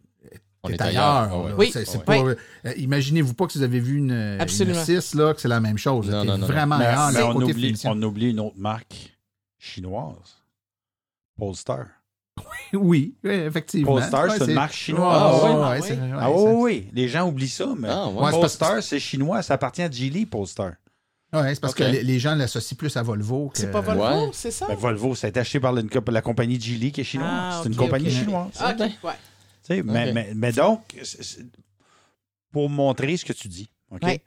On 0.67 0.73
est 0.75 0.81
ailleurs. 0.83 1.45
ouais. 1.45 1.53
Oui. 1.57 1.71
C'est- 1.73 1.85
c'est 1.85 1.99
Ouais. 1.99 2.05
pas- 2.05 2.19
euh, 2.19 2.35
Imaginez-vous 2.77 3.35
pas 3.35 3.47
que 3.47 3.53
vous 3.55 3.63
avez 3.63 3.81
vu 3.81 3.97
une, 3.99 4.11
une 4.13 4.41
Absolument. 4.41 4.85
6, 4.85 5.15
là, 5.15 5.35
que 5.35 5.41
c'est 5.41 5.49
la 5.49 5.61
même 5.61 5.79
chose. 5.79 6.09
Non, 6.11 6.25
non, 6.25 6.39
non, 6.39 6.47
vraiment 6.47 6.79
Mais, 6.79 6.87
ailleurs. 6.87 7.11
mais 7.13 7.19
le 7.21 7.25
on, 7.27 7.37
oublie, 7.37 7.55
finition. 7.55 7.91
on 7.93 8.03
oublie 8.03 8.31
une 8.31 8.41
autre 8.41 8.57
marque 8.59 9.17
chinoise. 9.59 10.37
Polestar. 11.39 11.87
Oui, 12.39 12.45
oui, 12.75 13.15
effectivement. 13.25 13.93
Polestar, 13.95 14.31
c'est 14.33 14.45
une 14.47 14.55
marque 14.55 14.73
chinoise. 14.75 15.07
Ah, 15.07 15.31
Ah, 15.31 15.77
oui. 15.81 15.91
ouais, 15.91 15.99
ah 16.19 16.31
oui, 16.31 16.37
oui, 16.47 16.53
oui. 16.63 16.89
Les 16.93 17.09
gens 17.09 17.27
oublient 17.29 17.49
ça, 17.49 17.67
mais 17.79 17.89
Ah, 17.91 18.09
Polestar, 18.31 18.83
c'est 18.83 18.99
chinois. 19.01 19.43
Ça 19.43 19.55
appartient 19.55 19.83
à 19.83 19.91
Geely, 19.91 20.27
Polestar. 20.27 20.73
Ouais, 21.33 21.55
c'est 21.55 21.61
parce 21.61 21.75
que 21.75 21.83
les, 21.83 22.19
gens 22.19 22.35
l'associent 22.35 22.77
plus 22.77 22.97
à 22.97 23.03
Volvo. 23.03 23.49
que- 23.49 23.59
C'est 23.59 23.71
pas 23.71 23.81
Volvo, 23.81 24.03
Ouais. 24.03 24.31
c'est 24.33 24.51
ça? 24.53 24.67
Ben, 24.69 24.75
Volvo, 24.77 25.15
ça 25.15 25.27
a 25.27 25.31
été 25.31 25.41
acheté 25.41 25.61
par 25.61 25.73
la, 25.73 25.83
la 26.09 26.23
compagnie 26.23 26.59
Geely 26.59 26.93
qui 26.93 27.01
est 27.01 27.05
chinoise. 27.05 27.29
Ah, 27.31 27.61
c'est 27.63 27.69
une 27.69 27.77
compagnie 27.77 28.11
chinoise. 28.11 28.53
Ah, 28.59 28.73
OK, 28.79 28.81
ouais. 28.81 29.13
Mais, 29.71 29.81
Ok. 29.81 30.15
mais, 30.15 30.33
mais 30.35 30.53
donc, 30.53 30.97
pour 32.53 32.71
montrer 32.71 33.17
ce 33.17 33.25
que 33.25 33.33
tu 33.33 33.49
dis, 33.49 33.69
OK? 33.91 34.03
Ouais. 34.03 34.21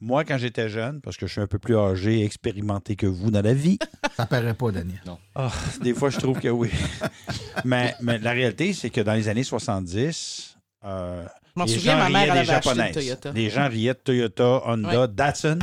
Moi, 0.00 0.24
quand 0.24 0.36
j'étais 0.38 0.68
jeune, 0.68 1.00
parce 1.00 1.16
que 1.16 1.26
je 1.26 1.32
suis 1.32 1.40
un 1.40 1.46
peu 1.46 1.58
plus 1.58 1.76
âgé 1.76 2.20
et 2.20 2.24
expérimenté 2.24 2.94
que 2.96 3.06
vous 3.06 3.30
dans 3.30 3.40
la 3.42 3.54
vie, 3.54 3.78
Ça 4.16 4.26
paraît 4.26 4.52
pas, 4.54 4.70
Daniel. 4.70 5.00
ah, 5.34 5.50
des 5.80 5.94
fois, 5.94 6.10
je 6.10 6.18
trouve 6.18 6.38
que 6.40 6.48
oui. 6.48 6.70
mais, 7.64 7.94
mais 8.02 8.18
la 8.18 8.32
réalité, 8.32 8.72
c'est 8.74 8.90
que 8.90 9.00
dans 9.00 9.14
les 9.14 9.28
années 9.28 9.44
70, 9.44 10.56
euh, 10.84 11.24
les 11.56 11.66
souviens, 11.68 11.92
gens 11.96 11.98
ma 11.98 12.10
mère, 12.10 12.34
des 12.34 12.44
Japonaises. 12.44 13.18
Les 13.34 13.50
gens 13.50 13.68
riaient 13.68 13.94
de 13.94 13.98
Toyota, 13.98 14.62
Honda, 14.66 15.00
Ouais. 15.02 15.08
Datsun. 15.08 15.58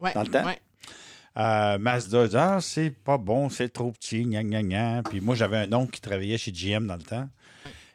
Ouais, 0.00 0.12
Dans 0.14 0.22
le 0.22 0.28
temps? 0.28 0.44
ouais. 0.44 0.58
Euh, 1.36 1.78
Mazda 1.78 2.26
disait, 2.26 2.38
ah, 2.38 2.58
c'est 2.60 2.90
pas 2.90 3.18
bon, 3.18 3.48
c'est 3.48 3.68
trop 3.68 3.90
petit, 3.92 4.24
gna 4.24 4.42
gna 4.42 4.62
gna. 4.62 5.02
Puis 5.02 5.20
moi, 5.20 5.34
j'avais 5.34 5.58
un 5.58 5.72
oncle 5.72 5.90
qui 5.92 6.00
travaillait 6.00 6.38
chez 6.38 6.52
GM 6.52 6.86
dans 6.86 6.96
le 6.96 7.02
temps. 7.02 7.28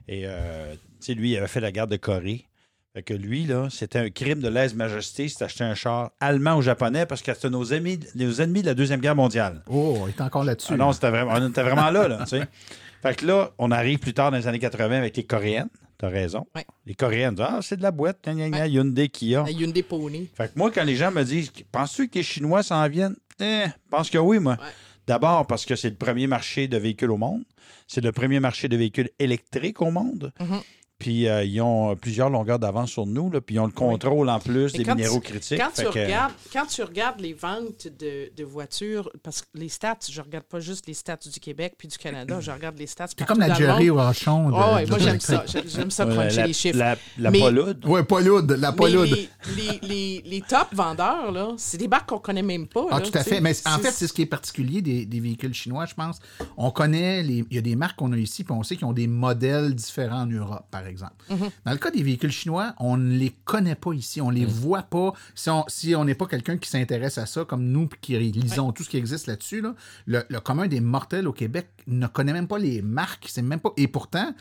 Et, 0.10 0.24
euh, 0.26 0.74
tu 0.74 0.80
sais, 1.02 1.14
lui, 1.14 1.32
il 1.32 1.38
avait 1.38 1.48
fait 1.48 1.60
la 1.60 1.72
guerre 1.72 1.88
de 1.88 1.96
Corée. 1.96 2.48
Fait 2.96 3.04
que 3.04 3.14
lui, 3.14 3.46
là, 3.46 3.68
c'était 3.70 4.00
un 4.00 4.10
crime 4.10 4.40
de 4.40 4.48
lèse-majesté, 4.48 5.30
c'était 5.30 5.46
acheter 5.46 5.64
un 5.64 5.76
char 5.76 6.10
allemand 6.20 6.58
ou 6.58 6.64
japonais 6.64 7.06
parce 7.06 7.22
que 7.22 7.32
c'était 7.32 7.52
nos 7.52 7.64
ennemis, 7.66 8.00
nos 8.16 8.42
ennemis 8.42 8.64
de 8.64 8.66
la 8.66 8.74
Deuxième 8.74 9.00
Guerre 9.00 9.16
mondiale. 9.16 9.62
Oh, 9.70 10.08
il 10.08 10.10
est 10.10 10.22
encore 10.22 10.44
là-dessus. 10.44 10.74
Ah 10.74 10.78
non, 10.78 10.92
c'était 10.94 11.12
vraiment, 11.12 11.34
on 11.36 11.48
était 11.50 11.62
vraiment 11.62 11.92
là, 11.92 12.08
là, 12.08 12.18
tu 12.24 12.30
sais. 12.30 12.48
Fait 13.04 13.16
que 13.16 13.28
là, 13.28 13.52
on 13.60 13.70
arrive 13.70 14.00
plus 14.00 14.16
tard 14.16 14.32
dans 14.32 14.38
les 14.38 14.48
années 14.48 14.60
80 14.60 14.98
avec 14.98 15.16
les 15.16 15.24
Coréennes. 15.24 15.70
T'as 16.00 16.10
raison. 16.10 16.48
Ouais. 16.56 16.66
Les 16.88 16.96
Coréennes 16.96 17.36
disent, 17.36 17.46
ah, 17.48 17.60
c'est 17.62 17.78
de 17.78 17.84
la 17.84 17.92
boîte, 17.92 18.18
gna 18.26 18.34
gna 18.34 18.50
gna, 18.50 18.68
Hyundai, 18.68 19.10
Kia. 19.10 19.44
La 19.44 19.52
Hyundai 19.52 19.84
Pony. 19.84 20.28
Fait 20.34 20.52
que 20.52 20.58
moi, 20.58 20.72
quand 20.72 20.84
les 20.84 20.96
gens 20.96 21.12
me 21.12 21.24
disent 21.24 21.52
Penses-tu 21.72 22.10
que 22.10 22.16
les 22.16 22.24
Chinois 22.24 22.64
s'en 22.64 22.88
viennent? 22.88 23.16
Eh, 23.40 23.66
je 23.68 23.90
pense 23.90 24.10
que 24.10 24.18
oui, 24.18 24.40
moi. 24.40 24.54
Ouais. 24.54 24.68
D'abord 25.10 25.48
parce 25.48 25.66
que 25.66 25.76
c'est 25.76 25.90
le 25.90 25.96
premier 25.96 26.28
marché 26.28 26.68
de 26.68 26.78
véhicules 26.78 27.10
au 27.10 27.18
monde. 27.18 27.44
C'est 27.88 28.02
le 28.02 28.12
premier 28.12 28.40
marché 28.40 28.68
de 28.68 28.78
véhicules 28.78 29.10
électriques 29.18 29.82
au 29.82 29.90
monde. 29.90 30.32
Mhm. 30.40 30.62
Puis 31.00 31.28
euh, 31.30 31.46
ils 31.46 31.62
ont 31.62 31.96
plusieurs 31.96 32.30
longueurs 32.30 32.60
d'avance 32.60 32.92
sur 32.92 33.06
nous, 33.06 33.32
là, 33.32 33.40
puis 33.40 33.56
ils 33.56 33.60
ont 33.60 33.66
le 33.68 33.72
contrôle 33.72 34.28
en 34.30 34.40
plus 34.40 34.74
Mais 34.78 34.84
des 34.84 34.92
minéraux 34.94 35.22
tu- 35.24 35.32
critiques. 35.32 35.58
Quand 35.58 35.70
tu, 35.74 35.84
que- 35.90 36.00
regardes, 36.04 36.34
quand 36.52 36.66
tu 36.66 36.84
regardes 36.84 37.22
les 37.22 37.34
ventes 37.34 37.88
de, 37.98 38.30
de 38.36 38.44
voitures, 38.44 39.10
parce 39.24 39.42
que 39.42 39.48
les 39.54 39.70
stats, 39.70 39.98
je 40.12 40.20
regarde 40.22 40.44
pas 40.44 40.60
juste 40.60 40.88
les 40.88 40.94
stats 40.94 41.16
du 41.32 41.40
Québec 41.40 41.76
puis 41.78 41.88
du 41.88 41.98
Canada, 41.98 42.40
je 42.42 42.52
regarde 42.52 42.78
les 42.78 42.86
stats 42.86 43.08
C'est 43.08 43.18
partout 43.18 43.34
comme 43.34 43.48
la 43.48 43.54
Jerry 43.56 43.90
monde. 43.90 44.00
Rochon. 44.08 44.50
de- 44.50 44.56
Ah 44.58 44.76
ouais, 44.76 44.84
de 44.86 44.90
moi 44.90 45.00
j'aime 45.00 45.20
ça. 45.22 45.46
J'aime- 45.48 45.90
ça 45.90 46.06
cruncher 46.06 46.36
la, 46.36 46.48
les 46.48 46.54
chiffres. 46.54 46.78
La, 46.78 47.32
Mais- 47.32 47.40
pas 47.40 47.50
lourde, 47.52 48.52
la 48.52 48.72
lourde. 48.72 49.08
les, 49.10 49.30
les, 49.56 49.80
les, 49.88 50.22
les 50.26 50.42
top 50.42 50.68
vendeurs, 50.74 51.32
là, 51.32 51.54
c'est 51.58 51.78
des 51.78 51.88
marques 51.88 52.10
qu'on 52.10 52.20
connaît 52.20 52.42
même 52.42 52.68
pas. 52.68 52.86
Ah, 52.92 53.00
là, 53.00 53.06
tout 53.06 53.18
à 53.18 53.24
fait. 53.24 53.40
Mais 53.40 53.54
en 53.66 53.80
fait, 53.80 53.92
c'est 53.92 54.06
ce 54.08 54.12
qui 54.14 54.24
est 54.24 54.26
particulier 54.26 54.82
des, 54.82 55.06
des 55.06 55.20
véhicules 55.22 55.54
chinois, 55.54 55.86
je 55.86 55.94
pense. 55.96 56.20
On 56.58 56.72
connaît, 56.72 57.24
les, 57.24 57.46
il 57.50 57.56
y 57.56 57.58
a 57.58 57.62
des 57.62 57.78
marques 57.78 57.98
qu'on 57.98 58.12
a 58.12 58.18
ici, 58.18 58.44
puis 58.44 58.54
on 58.54 58.64
sait 58.64 58.76
qu'ils 58.76 58.86
ont 58.86 58.92
des 58.94 59.08
modèles 59.08 59.74
différents 59.74 60.24
en 60.24 60.26
Europe, 60.26 60.66
par 60.70 60.82
exemple. 60.82 60.89
Mhm. 61.30 61.50
Dans 61.66 61.72
le 61.72 61.78
cas 61.78 61.92
des 61.92 62.04
véhicules 62.04 62.32
chinois, 62.32 62.74
on 62.80 62.98
ne 62.98 63.18
les 63.18 63.32
connaît 63.46 63.76
pas 63.76 63.94
ici, 63.94 64.22
on 64.22 64.30
les 64.30 64.46
voit 64.46 64.84
pas. 64.84 65.14
Si 65.36 65.50
on 65.50 65.66
si 65.68 65.96
on 65.96 66.06
n'est 66.06 66.16
pas 66.16 66.26
quelqu'un 66.26 66.58
qui 66.58 66.70
s'intéresse 66.70 67.18
à 67.18 67.26
ça, 67.26 67.46
comme 67.46 67.64
nous, 67.64 67.88
qui 68.02 68.18
lisons 68.18 68.72
tout 68.72 68.84
ce 68.84 68.90
qui 68.90 68.98
existe 68.98 69.28
là-dessus, 69.28 69.62
là, 69.62 69.76
le, 70.06 70.24
le 70.30 70.40
commun 70.40 70.68
des 70.68 70.82
mortels 70.82 71.28
au 71.28 71.34
Québec 71.34 71.68
ne 71.88 72.08
connaît 72.08 72.34
même 72.34 72.48
pas 72.48 72.60
les 72.60 72.82
marques, 72.82 73.28
c'est 73.30 73.42
même 73.42 73.60
pas. 73.60 73.72
Et 73.78 73.88
pourtant, 73.88 74.34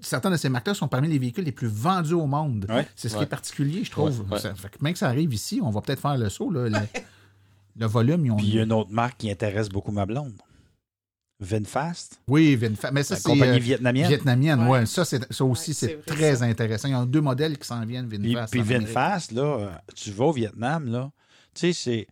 certains 0.00 0.30
de 0.30 0.36
ces 0.36 0.48
marques-là 0.48 0.74
sont 0.74 0.88
parmi 0.88 1.08
les 1.08 1.18
véhicules 1.18 1.44
les 1.44 1.52
plus 1.52 1.68
vendus 1.68 2.14
au 2.14 2.26
monde. 2.26 2.66
Ouais. 2.68 2.86
C'est 2.96 3.08
ce 3.08 3.16
qui 3.16 3.22
est 3.22 3.26
particulier, 3.26 3.84
je 3.84 3.90
trouve. 3.90 4.20
Ouais, 4.22 4.32
ouais. 4.34 4.38
Ça 4.40 4.54
fait 4.54 4.68
que 4.68 4.76
même 4.82 4.92
que 4.92 4.98
ça 4.98 5.08
arrive 5.08 5.32
ici, 5.32 5.60
on 5.62 5.70
va 5.70 5.80
peut-être 5.80 6.00
faire 6.00 6.16
le 6.16 6.28
saut. 6.28 6.50
Là, 6.50 6.68
le, 6.68 6.78
le 7.76 7.86
volume, 7.86 8.26
ils 8.26 8.30
ont. 8.30 8.36
Puis 8.36 8.46
il 8.46 8.54
y 8.54 8.60
a 8.60 8.62
une 8.64 8.72
autre 8.72 8.90
marque 8.92 9.18
qui 9.18 9.30
intéresse 9.30 9.68
beaucoup 9.68 9.92
ma 9.92 10.06
blonde. 10.06 10.34
Vinfast, 11.44 12.20
Oui, 12.28 12.56
Vinfa. 12.56 12.90
Mais 12.90 13.02
ça, 13.02 13.14
la 13.14 13.20
c'est. 13.20 13.28
compagnie 13.28 13.56
euh, 13.58 13.60
vietnamienne. 13.60 14.08
vietnamienne, 14.08 14.60
Ouais. 14.64 14.80
ouais. 14.80 14.86
Ça, 14.86 15.04
c'est, 15.04 15.32
ça 15.32 15.44
aussi, 15.44 15.70
Ouais, 15.70 15.74
c'est, 15.74 16.04
très 16.06 16.36
ça. 16.36 16.44
intéressant. 16.44 16.88
Ils 16.88 16.94
ont 16.96 17.06
deux 17.06 17.20
modèles 17.20 17.58
qui 17.58 17.66
s'en 17.66 17.84
viennent, 17.86 18.08
Puis, 18.08 18.18
Vinfast. 18.18 18.50
puis 18.52 18.60
Amérique. 18.62 18.88
Vinfast, 18.88 19.32
là, 19.32 19.42
euh, 19.42 19.70
tu 19.94 20.10
vas 20.10 20.24
au 20.26 20.32
Vietnam, 20.32 20.86
là, 20.90 21.10
tu 21.54 21.60
sais, 21.60 21.72
c'est. 21.72 22.06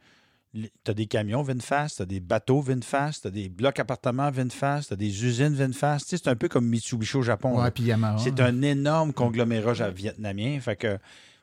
Tu 0.54 0.90
as 0.90 0.92
des 0.92 1.06
camions 1.06 1.42
Vinfast, 1.42 1.96
tu 1.96 2.02
as 2.02 2.04
des 2.04 2.20
bateaux 2.20 2.60
Vinfast, 2.60 3.22
tu 3.22 3.28
as 3.28 3.30
des 3.30 3.48
blocs 3.48 3.78
appartements 3.80 4.30
Vinfast, 4.30 4.88
tu 4.88 4.92
as 4.92 4.96
des 4.96 5.24
usines 5.24 5.54
Vinfast. 5.54 6.04
Tu 6.06 6.10
sais, 6.16 6.22
c'est 6.22 6.28
un 6.30 6.36
peu 6.36 6.48
comme 6.48 6.66
Mitsubishi 6.68 7.16
au 7.16 7.22
Japon. 7.22 7.58
Ouais, 7.58 7.70
puis 7.70 7.84
Yamaha. 7.84 8.18
C'est 8.18 8.38
un 8.38 8.60
énorme 8.60 9.14
conglomérat 9.14 9.88
vietnamien. 9.90 10.60
Fait 10.60 10.76
que 10.76 10.98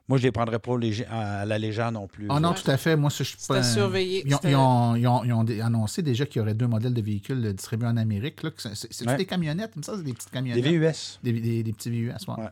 moi, 0.10 0.18
je 0.18 0.24
les 0.24 0.32
prendrais 0.34 0.60
pas 0.60 0.72
à 1.10 1.46
la 1.46 1.58
légère 1.58 1.92
non 1.92 2.08
plus. 2.08 2.26
Ah 2.30 2.40
non, 2.42 2.50
Ouais. 2.50 2.56
tout 2.56 2.70
à 2.70 2.76
fait. 2.76 2.98
Moi, 2.98 3.10
ça, 3.10 3.24
je 3.24 3.30
suis 3.30 3.38
pas. 3.48 3.64
surveiller. 3.64 4.24
Ils 4.26 4.36
ont, 4.36 4.40
C'est 4.42 4.50
ils 4.52 4.54
à- 4.56 4.60
ont- 4.60 4.96
ils 4.96 5.08
ont- 5.08 5.24
ils 5.24 5.32
ont 5.34 5.44
dé- 5.46 5.62
annoncé 5.62 6.02
déjà 6.02 6.26
qu'il 6.26 6.40
y 6.40 6.42
aurait 6.42 6.54
deux 6.56 6.68
modèles 6.68 6.94
de 6.94 7.02
véhicules 7.02 7.54
distribués 7.54 7.88
en 7.88 7.96
Amérique. 7.98 8.42
c'est, 8.58 9.08
Ouais. 9.08 9.16
des 9.16 9.26
camionnettes, 9.26 9.74
comme 9.74 9.84
ça, 9.84 9.94
c'est 9.96 10.04
des 10.04 10.14
petites 10.14 10.30
Des 10.30 10.34
camionnettes. 10.34 10.66
VUS. 10.66 11.20
Des, 11.24 11.32
des- 11.32 11.64
des 11.64 11.74
petits 11.74 11.90
VUS, 11.92 12.08
ouais. 12.28 12.34
Ouais. 12.38 12.50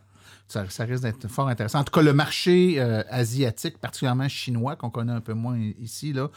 Ça, 0.47 0.63
ça 0.69 0.85
risque 0.85 1.03
d'être 1.03 1.27
fort 1.27 1.49
intéressant. 1.49 1.79
En 1.79 1.83
tout 1.83 1.91
cas, 1.91 2.01
le 2.01 2.13
marché 2.13 2.75
euh, 2.79 3.03
asiatique, 3.09 3.79
particulièrement 3.79 4.29
chinois, 4.29 4.75
qu'on 4.77 4.89
connaît 4.89 5.11
un 5.13 5.19
peu 5.19 5.33
moins 5.33 5.57
ici, 5.81 6.13
là, 6.13 6.29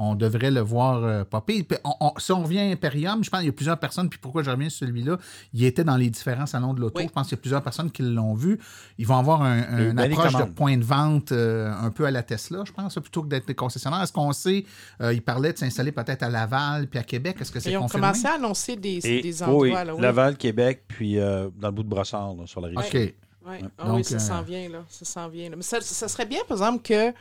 on 0.00 0.14
devrait 0.14 0.50
le 0.52 0.60
voir 0.60 1.02
euh, 1.02 1.24
popper. 1.24 1.64
Puis 1.64 1.76
on- 1.84 1.94
on- 2.00 2.12
si 2.18 2.30
on 2.32 2.42
revient 2.44 2.60
à 2.60 2.70
Imperium, 2.70 3.22
je 3.24 3.30
pense 3.30 3.40
qu'il 3.40 3.46
y 3.48 3.50
a 3.50 3.52
plusieurs 3.52 3.78
personnes, 3.78 4.08
puis 4.08 4.18
pourquoi 4.18 4.42
je 4.44 4.50
reviens 4.50 4.68
sur 4.68 4.86
celui-là, 4.86 5.18
il 5.52 5.64
était 5.64 5.82
dans 5.84 5.96
les 5.96 6.08
différents 6.08 6.46
salons 6.46 6.72
de 6.72 6.80
l'auto. 6.80 6.98
Oui. 7.00 7.06
Je 7.08 7.12
pense 7.12 7.28
qu'il 7.28 7.36
y 7.36 7.40
a 7.40 7.42
plusieurs 7.42 7.62
personnes 7.62 7.90
qui 7.90 8.02
l'ont 8.02 8.34
vu. 8.34 8.58
Ils 8.96 9.06
vont 9.06 9.18
avoir 9.18 9.42
un- 9.42 9.78
eu 9.78 9.90
une 9.90 9.98
approche 9.98 10.34
de 10.34 10.44
point 10.44 10.76
de 10.76 10.84
vente 10.84 11.32
euh, 11.32 11.72
un 11.72 11.90
peu 11.90 12.06
à 12.06 12.10
la 12.10 12.22
Tesla, 12.22 12.62
je 12.64 12.72
pense, 12.72 12.94
plutôt 12.94 13.22
que 13.22 13.28
d'être 13.28 13.46
des 13.48 13.54
concessionnaires. 13.54 14.02
Est-ce 14.02 14.12
qu'on 14.12 14.32
sait, 14.32 14.64
euh, 15.00 15.12
il 15.12 15.20
parlait 15.22 15.52
de 15.52 15.58
s'installer 15.58 15.90
peut-être 15.92 16.22
à 16.22 16.28
Laval 16.30 16.86
puis 16.86 16.98
à 16.98 17.02
Québec. 17.02 17.36
Est-ce 17.40 17.50
que 17.50 17.58
c'est 17.60 17.72
Ils 17.72 17.76
ont 17.76 17.82
confirmé? 17.82 18.02
commencé 18.06 18.26
à 18.26 18.34
annoncer 18.34 18.76
des, 18.76 19.04
Et, 19.06 19.20
des 19.20 19.42
oui, 19.42 19.48
endroits. 19.48 19.84
là, 19.84 19.94
oui. 19.96 20.00
Laval, 20.00 20.36
Québec, 20.36 20.84
puis 20.86 21.18
euh, 21.18 21.48
dans 21.56 21.68
le 21.68 21.74
bout 21.74 21.82
de 21.82 21.88
Brossard, 21.88 22.34
là, 22.34 22.46
sur 22.46 22.60
la 22.60 22.68
rive. 22.68 22.78
OK. 22.78 22.94
Ouais. 22.94 23.60
Ah 23.78 23.86
Donc, 23.86 23.96
oui, 23.96 24.04
ça 24.04 24.16
euh, 24.16 24.18
s'en 24.18 24.42
vient, 24.42 24.68
là. 24.68 24.84
Ça 24.88 25.04
s'en 25.04 25.28
vient. 25.28 25.48
là. 25.50 25.56
Mais 25.56 25.62
ça, 25.62 25.80
ça 25.80 26.06
serait 26.06 26.26
bien, 26.26 26.40
par 26.46 26.56
exemple, 26.58 26.82
que. 26.82 27.12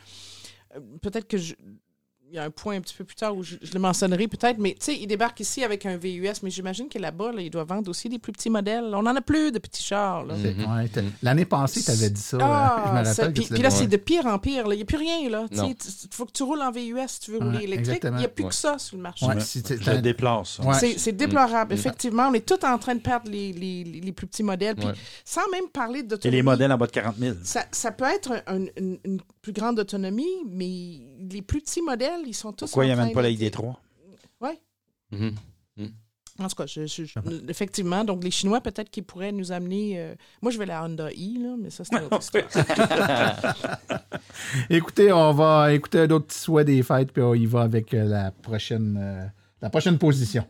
Peut-être 1.02 1.28
que 1.28 1.38
je. 1.38 1.56
Il 2.30 2.36
y 2.36 2.40
a 2.40 2.44
un 2.44 2.50
point 2.50 2.76
un 2.76 2.82
petit 2.82 2.94
peu 2.94 3.06
plus 3.06 3.16
tard 3.16 3.36
où 3.38 3.42
je, 3.42 3.56
je 3.62 3.72
le 3.74 3.80
mentionnerai 3.80 4.28
peut-être, 4.28 4.58
mais 4.58 4.72
tu 4.72 4.78
sais, 4.88 4.96
il 5.00 5.08
débarque 5.08 5.40
ici 5.40 5.64
avec 5.64 5.86
un 5.86 5.96
VUS, 5.96 6.28
mais 6.44 6.50
j'imagine 6.50 6.90
que 6.90 7.00
là-bas, 7.00 7.32
là, 7.32 7.42
il 7.42 7.50
doit 7.50 7.64
vendre 7.64 7.90
aussi 7.90 8.10
des 8.10 8.20
plus 8.20 8.34
petits 8.34 8.50
modèles. 8.50 8.84
On 8.94 9.02
n'en 9.04 9.16
a 9.16 9.22
plus 9.22 9.50
de 9.54 9.60
petits 9.60 9.82
chars. 9.82 10.26
Là. 10.26 10.34
C'est- 10.42 10.54
Mhm. 10.54 10.76
ouais, 10.76 10.88
t'as- 10.90 11.02
L'année 11.24 11.46
passée, 11.46 11.82
tu 11.82 11.90
avais 11.90 12.10
dit 12.10 12.20
ça. 12.20 12.38
Ah, 12.42 12.46
euh, 12.46 12.88
je 12.88 13.00
me 13.00 13.04
ça- 13.06 13.22
rappelle. 13.24 13.34
que 13.44 13.48
puis, 13.54 13.62
là, 13.64 13.70
c'est 13.70 13.88
de 13.88 13.96
pire 13.96 14.26
en 14.26 14.40
pire. 14.40 14.68
là. 14.68 14.74
Il 14.76 14.78
n'y 14.78 14.82
a 14.84 14.86
plus 14.86 14.98
rien. 14.98 15.20
Il 15.20 15.76
faut 16.12 16.26
que 16.26 16.32
tu 16.34 16.44
roules 16.44 16.62
en 16.62 16.70
VUS 16.72 17.08
si 17.08 17.20
tu 17.22 17.32
veux 17.32 17.40
Ouais, 17.40 17.46
rouler 17.46 17.64
électrique. 17.64 18.02
Il 18.04 18.12
n'y 18.16 18.26
a 18.26 18.28
plus 18.28 18.44
Ouais. 18.44 18.50
que 18.50 18.56
ça 18.56 18.78
sur 18.78 18.98
le 18.98 19.04
marché. 19.04 19.26
Ouais, 19.26 19.40
si 19.40 19.64
Je 19.66 19.92
déplace. 20.02 20.60
C'est- 20.80 20.98
C'est 20.98 21.14
déplorable. 21.14 21.74
Mm. 21.74 21.78
Effectivement, 21.78 22.28
on 22.30 22.34
est 22.34 22.46
tous 22.46 22.66
en 22.66 22.78
train 22.78 22.96
de 22.96 23.00
perdre 23.00 23.32
les, 23.32 23.54
les- 23.54 23.86
les- 23.86 24.02
les 24.02 24.12
plus 24.12 24.28
petits 24.28 24.44
modèles. 24.44 24.76
Puis 24.76 24.86
Ouais. 24.88 24.94
sans 25.24 25.48
même 25.52 25.70
parler 25.72 26.00
Et 26.00 26.04
d'autonomie. 26.04 26.36
les 26.38 26.44
modèles 26.44 26.72
en 26.74 26.78
bas 26.78 26.88
de 26.88 26.92
40 26.92 27.16
000. 27.18 27.36
Ça, 27.44 27.64
ça 27.72 27.92
peut 27.94 28.04
être 28.06 28.34
un- 28.48 28.66
une, 28.78 28.98
une 29.06 29.22
plus 29.42 29.54
grande 29.54 29.80
autonomie, 29.80 30.26
mais 30.50 31.00
les 31.34 31.42
plus 31.42 31.62
petits 31.62 31.82
modèles, 31.82 32.17
ils 32.26 32.34
sont 32.34 32.52
tous. 32.54 32.66
Pourquoi 32.66 32.86
il 32.86 32.90
n'y 32.90 32.94
train 32.94 33.04
amène 33.04 33.14
pas 33.16 33.22
la 33.22 33.30
d'être- 33.34 33.60
ID3? 33.62 33.76
Oui. 34.42 34.50
Mhm. 35.12 35.36
En 36.40 36.48
tout 36.48 36.56
cas, 36.56 36.68
je- 36.68 36.86
je- 36.86 37.06
je- 37.06 37.50
effectivement, 37.50 38.04
donc 38.04 38.24
les 38.24 38.30
Chinois, 38.30 38.62
peut-être 38.62 38.92
qu'ils 38.92 39.04
pourraient 39.04 39.32
nous 39.32 39.52
amener. 39.52 40.00
euh, 40.00 40.14
Moi, 40.44 40.52
je 40.52 40.60
vais 40.60 40.68
la 40.68 40.84
Honda 40.86 41.12
i, 41.12 41.40
là, 41.42 41.56
mais 41.58 41.72
ça, 41.72 41.84
c'est 41.84 42.00
autre 42.00 42.20
histoire. 42.20 42.44
Écoutez, 44.70 45.12
on 45.12 45.34
va 45.34 45.74
écouter 45.74 46.02
un 46.02 46.10
autre 46.12 46.28
petit 46.28 46.38
souhait 46.40 46.66
des 46.66 46.84
fêtes, 46.84 47.12
puis 47.12 47.24
on 47.24 47.34
y 47.34 47.46
va 47.48 47.62
avec 47.62 47.92
euh, 47.94 48.04
la 48.04 48.30
prochaine, 48.32 48.98
euh, 49.02 49.26
la 49.62 49.70
prochaine 49.72 49.98
position. 49.98 50.46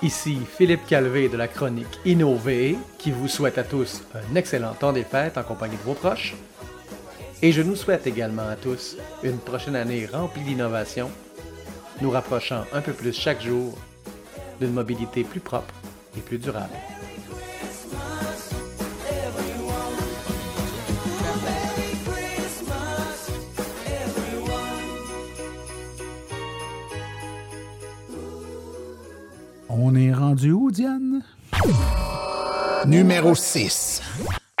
Ici 0.00 0.38
Philippe 0.56 0.86
Calvé 0.86 1.28
de 1.28 1.36
la 1.36 1.48
chronique 1.48 1.98
Innové 2.04 2.78
qui 2.98 3.10
vous 3.10 3.26
souhaite 3.26 3.58
à 3.58 3.64
tous 3.64 4.02
un 4.14 4.36
excellent 4.36 4.74
temps 4.74 4.92
des 4.92 5.02
fêtes 5.02 5.36
en 5.36 5.42
compagnie 5.42 5.76
de 5.76 5.82
vos 5.82 5.94
proches. 5.94 6.36
Et 7.42 7.50
je 7.50 7.62
nous 7.62 7.74
souhaite 7.74 8.06
également 8.06 8.46
à 8.46 8.54
tous 8.54 8.96
une 9.24 9.38
prochaine 9.38 9.74
année 9.74 10.06
remplie 10.06 10.42
d'innovation, 10.42 11.10
nous 12.00 12.10
rapprochant 12.10 12.62
un 12.72 12.80
peu 12.80 12.92
plus 12.92 13.12
chaque 13.12 13.42
jour 13.42 13.76
d'une 14.60 14.72
mobilité 14.72 15.24
plus 15.24 15.40
propre 15.40 15.74
et 16.16 16.20
plus 16.20 16.38
durable. 16.38 16.74
On 29.68 29.94
est 29.94 30.12
rendu 30.12 30.52
où, 30.52 30.70
Diane? 30.70 31.22
Numéro 32.86 33.34
6. 33.34 34.02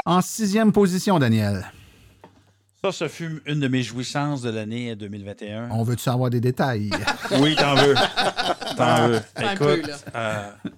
En 0.04 0.20
sixième 0.20 0.72
position, 0.72 1.18
Daniel. 1.18 1.70
Ça, 2.82 2.92
ce 2.92 3.08
fut 3.08 3.42
une 3.46 3.60
de 3.60 3.68
mes 3.68 3.82
jouissances 3.82 4.42
de 4.42 4.50
l'année 4.50 4.94
2021. 4.94 5.70
On 5.72 5.82
veut-tu 5.82 6.02
savoir 6.02 6.30
des 6.30 6.40
détails? 6.40 6.90
Oui, 7.40 7.54
t'en 7.56 7.74
veux. 7.74 7.94
T'en 8.76 9.08
veux. 9.08 9.20
Un 9.36 9.56
peu, 9.56 9.74
Écoute, 9.78 9.86
là. 9.88 9.96
euh, 10.14 10.70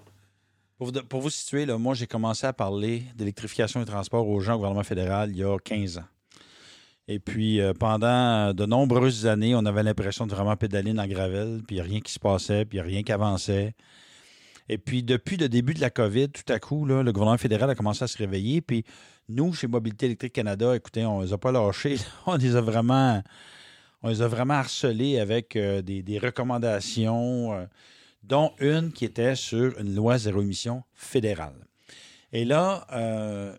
pour, 0.79 0.87
vous, 0.89 0.93
pour 1.09 1.21
vous 1.21 1.31
situer, 1.31 1.67
là, 1.67 1.77
moi, 1.79 1.95
j'ai 1.95 2.07
commencé 2.07 2.47
à 2.47 2.53
parler 2.53 3.05
d'électrification 3.15 3.81
des 3.81 3.87
transports 3.87 4.27
aux 4.27 4.41
gens 4.41 4.55
au 4.55 4.57
gouvernement 4.57 4.83
fédéral 4.83 5.31
il 5.31 5.37
y 5.39 5.45
a 5.45 5.57
15 5.59 5.99
ans. 5.99 6.05
Et 7.07 7.19
puis, 7.19 7.61
euh, 7.61 7.73
pendant 7.75 8.53
de 8.55 8.67
nombreuses 8.67 9.27
années, 9.27 9.55
on 9.55 9.65
avait 9.67 9.83
l'impression 9.83 10.27
de 10.27 10.35
vraiment 10.35 10.57
pédaler 10.57 10.93
dans 10.93 11.03
le 11.03 11.09
gravel, 11.09 11.61
puis 11.67 11.77
il 11.77 11.83
n'y 11.83 11.87
a 11.87 11.91
rien 11.91 12.01
qui 12.01 12.13
se 12.13 12.19
passait, 12.21 12.65
puis 12.65 12.79
il 12.79 12.83
n'y 12.83 12.87
a 12.87 12.91
rien 12.91 13.03
qui 13.03 13.13
avançait. 13.13 13.75
Et 14.73 14.79
puis, 14.79 15.03
depuis 15.03 15.37
le 15.37 15.49
début 15.49 15.75
de 15.75 15.81
la 15.81 15.91
COVID, 15.91 16.29
tout 16.29 16.53
à 16.53 16.61
coup, 16.61 16.85
le 16.85 17.03
gouvernement 17.13 17.37
fédéral 17.39 17.69
a 17.71 17.75
commencé 17.75 18.05
à 18.05 18.07
se 18.07 18.17
réveiller. 18.17 18.61
Puis, 18.61 18.85
nous, 19.29 19.53
chez 19.53 19.67
Mobilité 19.67 20.07
électrique 20.07 20.33
Canada, 20.33 20.77
écoutez, 20.77 21.05
on 21.05 21.19
ne 21.19 21.25
les 21.25 21.33
a 21.33 21.39
pas 21.39 21.51
lâchés. 21.51 21.97
On 22.27 22.37
les 22.37 22.55
a 22.55 22.61
vraiment, 22.61 23.21
on 24.05 24.11
les 24.11 24.23
a 24.23 24.29
vraiment 24.29 24.55
harcelés 24.55 25.19
avec 25.19 25.57
euh, 25.57 25.83
des, 25.83 26.19
recommandations, 26.23 27.53
euh, 27.53 27.67
dont 28.23 28.53
une 28.61 28.93
qui 28.93 29.05
était 29.05 29.35
sur 29.35 29.77
une 29.81 29.93
loi 29.93 30.19
zéro 30.19 30.41
émission 30.41 30.85
fédérale. 30.95 31.67
Et 32.33 32.45
là, 32.45 32.87
euh, 32.93 33.53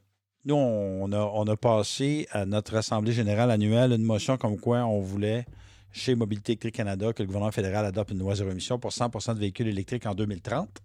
nous, 0.45 0.55
on 0.55 1.11
a, 1.11 1.19
on 1.19 1.43
a 1.43 1.57
passé 1.57 2.25
à 2.31 2.45
notre 2.45 2.77
Assemblée 2.77 3.11
générale 3.11 3.51
annuelle 3.51 3.91
une 3.91 4.03
motion 4.03 4.37
comme 4.37 4.57
quoi 4.57 4.85
on 4.85 5.01
voulait, 5.01 5.43
chez 5.91 6.15
Mobilité 6.15 6.53
électrique 6.53 6.75
Canada, 6.75 7.11
que 7.11 7.21
le 7.21 7.27
gouvernement 7.27 7.51
fédéral 7.51 7.85
adopte 7.85 8.11
une 8.11 8.19
loi 8.19 8.35
zéro 8.35 8.49
émission 8.49 8.79
pour 8.79 8.91
100% 8.91 9.33
de 9.33 9.39
véhicules 9.39 9.67
électriques 9.67 10.05
en 10.05 10.15
2030. 10.15 10.81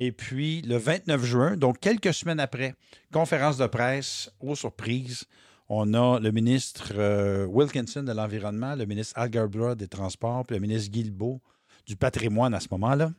Et 0.00 0.12
puis, 0.12 0.62
le 0.62 0.76
29 0.76 1.24
juin, 1.24 1.56
donc 1.56 1.78
quelques 1.78 2.12
semaines 2.12 2.40
après, 2.40 2.74
conférence 3.12 3.58
de 3.58 3.66
presse, 3.66 4.30
aux 4.40 4.56
surprises, 4.56 5.24
on 5.68 5.94
a 5.94 6.20
le 6.20 6.30
ministre 6.30 6.92
euh, 6.96 7.46
Wilkinson 7.46 8.02
de 8.02 8.12
l'Environnement, 8.12 8.74
le 8.74 8.84
ministre 8.86 9.14
Al 9.16 9.30
Garbra 9.30 9.74
des 9.74 9.88
Transports, 9.88 10.44
puis 10.44 10.56
le 10.56 10.60
ministre 10.60 10.90
Guilbeault 10.90 11.40
du 11.86 11.96
Patrimoine 11.96 12.54
à 12.54 12.60
ce 12.60 12.68
moment-là, 12.72 13.12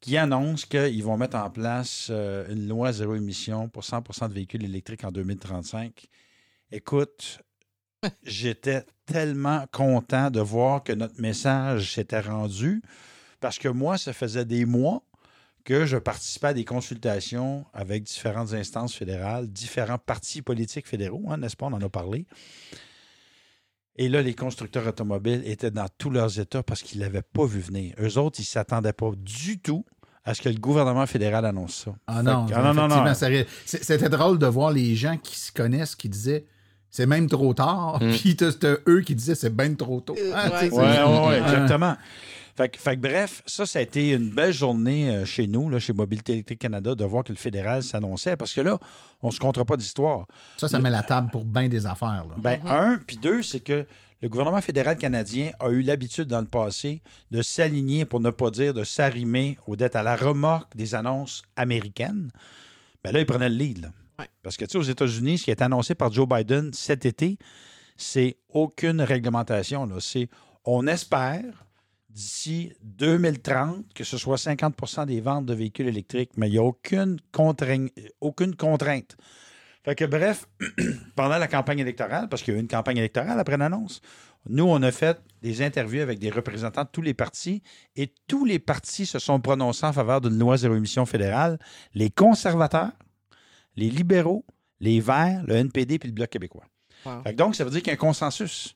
qui 0.00 0.16
annoncent 0.16 0.66
qu'ils 0.68 1.02
vont 1.02 1.16
mettre 1.16 1.36
en 1.36 1.50
place 1.50 2.08
euh, 2.10 2.52
une 2.52 2.68
loi 2.68 2.92
zéro 2.92 3.14
émission 3.14 3.68
pour 3.68 3.82
100% 3.82 4.28
de 4.28 4.34
véhicules 4.34 4.64
électriques 4.64 5.04
en 5.04 5.12
2035. 5.12 6.06
Écoute, 6.72 7.40
j'étais 8.24 8.84
tellement 9.06 9.64
content 9.72 10.30
de 10.30 10.40
voir 10.40 10.82
que 10.82 10.92
notre 10.92 11.20
message 11.20 11.94
s'était 11.94 12.20
rendu 12.20 12.82
Parce 13.40 13.58
que 13.58 13.68
moi, 13.68 13.96
ça 13.98 14.12
faisait 14.12 14.44
des 14.44 14.64
mois 14.64 15.02
que 15.66 15.84
je 15.84 15.96
participais 15.98 16.46
à 16.46 16.54
des 16.54 16.64
consultations 16.64 17.66
avec 17.74 18.04
différentes 18.04 18.52
instances 18.54 18.94
fédérales, 18.94 19.48
différents 19.48 19.98
partis 19.98 20.40
politiques 20.40 20.86
fédéraux, 20.86 21.24
hein, 21.28 21.38
n'est-ce 21.38 21.56
pas? 21.56 21.66
On 21.66 21.72
en 21.72 21.80
a 21.82 21.88
parlé. 21.88 22.24
Et 23.96 24.08
là, 24.08 24.22
les 24.22 24.34
constructeurs 24.34 24.86
automobiles 24.86 25.42
étaient 25.46 25.70
dans 25.70 25.88
tous 25.98 26.10
leurs 26.10 26.38
états 26.38 26.62
parce 26.62 26.82
qu'ils 26.82 27.00
ne 27.00 27.04
l'avaient 27.04 27.22
pas 27.22 27.46
vu 27.46 27.60
venir. 27.60 27.94
Eux 28.00 28.18
autres, 28.18 28.38
ils 28.38 28.42
ne 28.42 28.46
s'attendaient 28.46 28.92
pas 28.92 29.10
du 29.16 29.58
tout 29.58 29.84
à 30.24 30.34
ce 30.34 30.42
que 30.42 30.48
le 30.48 30.58
gouvernement 30.58 31.06
fédéral 31.06 31.44
annonce 31.46 31.84
ça. 31.84 31.94
Ah 32.06 32.22
non, 32.22 32.46
que- 32.46 32.54
ah 32.54 32.62
non, 32.72 32.74
non, 32.88 32.88
non. 33.04 33.14
c'est- 33.14 33.46
C'était 33.84 34.08
drôle 34.08 34.38
de 34.38 34.46
voir 34.46 34.70
les 34.72 34.94
gens 34.94 35.16
qui 35.16 35.38
se 35.38 35.50
connaissent 35.52 35.94
qui 35.96 36.08
disaient 36.08 36.44
c'est 36.90 37.06
même 37.06 37.28
trop 37.28 37.54
tard, 37.54 37.98
Mm. 38.02 38.10
puis 38.18 38.36
t'as 38.36 38.76
eux 38.86 39.00
qui 39.00 39.14
disaient 39.14 39.34
c'est 39.34 39.54
bien 39.54 39.72
trop 39.74 40.00
tôt. 40.00 40.16
Ah, 40.34 40.50
tu 40.60 40.68
sais, 40.68 40.72
Ouais, 40.72 40.82
ouais, 40.82 41.26
ouais, 41.28 41.40
Ah. 41.42 41.48
exactement. 41.52 41.96
Fait, 42.56 42.68
que- 42.70 42.78
fait 42.78 42.96
que 42.96 43.00
bref, 43.02 43.42
ça, 43.46 43.66
ça 43.66 43.78
a 43.80 43.82
été 43.82 44.12
une 44.12 44.30
belle 44.30 44.52
journée 44.52 45.10
euh, 45.10 45.24
chez 45.26 45.46
nous, 45.46 45.68
là, 45.68 45.78
chez 45.78 45.92
Mobilité 45.92 46.32
électrique 46.32 46.58
Canada, 46.60 46.94
de 46.94 47.04
voir 47.04 47.22
que 47.24 47.32
le 47.32 47.38
fédéral 47.38 47.82
s'annonçait, 47.82 48.36
parce 48.36 48.52
que 48.54 48.60
là, 48.62 48.78
on 49.22 49.28
ne 49.28 49.32
se 49.32 49.38
comptera 49.38 49.64
pas 49.64 49.76
d'histoire. 49.76 50.26
Ça, 50.56 50.66
ça 50.68 50.78
met 50.78 50.88
la 50.90 51.02
table 51.02 51.28
pour 51.30 51.44
bien 51.44 51.68
des 51.68 51.84
affaires. 51.86 52.24
Là. 52.28 52.34
Ben, 52.38 52.60
un, 52.66 52.98
puis 53.06 53.16
deux, 53.18 53.42
c'est 53.42 53.60
que 53.60 53.86
le 54.22 54.28
gouvernement 54.30 54.62
fédéral 54.62 54.96
canadien 54.96 55.50
a 55.60 55.68
eu 55.68 55.82
l'habitude 55.82 56.24
dans 56.28 56.40
le 56.40 56.46
passé 56.46 57.02
de 57.30 57.42
s'aligner, 57.42 58.06
pour 58.06 58.20
ne 58.20 58.30
pas 58.30 58.50
dire 58.50 58.72
de 58.72 58.84
s'arrimer 58.84 59.58
aux 59.66 59.76
dettes 59.76 59.94
à 59.96 60.02
la 60.02 60.16
remorque 60.16 60.74
des 60.74 60.94
annonces 60.94 61.42
américaines. 61.56 62.30
Ben 63.04 63.12
là, 63.12 63.20
il 63.20 63.26
prenait 63.26 63.50
le 63.50 63.56
lead. 63.56 63.82
là. 63.82 63.88
Parce 64.42 64.56
que, 64.56 64.64
tu 64.64 64.72
sais, 64.72 64.78
aux 64.78 64.82
États-Unis, 64.82 65.36
ce 65.38 65.44
qui 65.44 65.50
est 65.50 65.60
annoncé 65.60 65.94
par 65.94 66.10
Joe 66.10 66.26
Biden 66.26 66.72
cet 66.72 67.04
été, 67.04 67.36
c'est 67.98 68.38
aucune 68.48 69.02
réglementation. 69.02 69.84
là. 69.84 69.96
C'est, 70.00 70.30
on 70.64 70.86
espère, 70.86 71.65
d'ici 72.16 72.72
2030, 72.82 73.92
que 73.94 74.02
ce 74.02 74.16
soit 74.16 74.36
50% 74.36 75.04
des 75.04 75.20
ventes 75.20 75.44
de 75.44 75.52
véhicules 75.52 75.86
électriques, 75.86 76.30
mais 76.38 76.48
il 76.48 76.52
n'y 76.52 76.58
a 76.58 76.62
aucune, 76.62 77.18
contraigne- 77.30 77.90
aucune 78.22 78.56
contrainte. 78.56 79.16
Fait 79.84 79.94
que 79.94 80.06
bref, 80.06 80.48
pendant 81.14 81.36
la 81.36 81.46
campagne 81.46 81.78
électorale, 81.78 82.28
parce 82.28 82.42
qu'il 82.42 82.54
y 82.54 82.56
a 82.56 82.58
eu 82.58 82.62
une 82.62 82.68
campagne 82.68 82.96
électorale 82.96 83.38
après 83.38 83.58
l'annonce, 83.58 84.00
nous, 84.48 84.64
on 84.64 84.82
a 84.82 84.92
fait 84.92 85.20
des 85.42 85.60
interviews 85.62 86.00
avec 86.00 86.18
des 86.18 86.30
représentants 86.30 86.84
de 86.84 86.88
tous 86.90 87.02
les 87.02 87.14
partis 87.14 87.62
et 87.96 88.12
tous 88.26 88.44
les 88.44 88.58
partis 88.58 89.04
se 89.04 89.18
sont 89.18 89.38
prononcés 89.40 89.84
en 89.84 89.92
faveur 89.92 90.20
d'une 90.20 90.38
loi 90.38 90.56
zéro 90.56 90.74
émission 90.74 91.04
fédérale. 91.04 91.58
Les 91.94 92.10
conservateurs, 92.10 92.92
les 93.76 93.90
libéraux, 93.90 94.44
les 94.80 95.00
Verts, 95.00 95.42
le 95.46 95.56
NPD 95.56 95.98
puis 95.98 96.08
le 96.08 96.14
Bloc 96.14 96.30
québécois. 96.30 96.64
Wow. 97.04 97.22
Fait 97.24 97.32
que 97.32 97.36
donc, 97.36 97.56
ça 97.56 97.64
veut 97.64 97.70
dire 97.70 97.80
qu'il 97.80 97.88
y 97.88 97.90
a 97.90 97.94
un 97.94 97.96
consensus. 97.96 98.75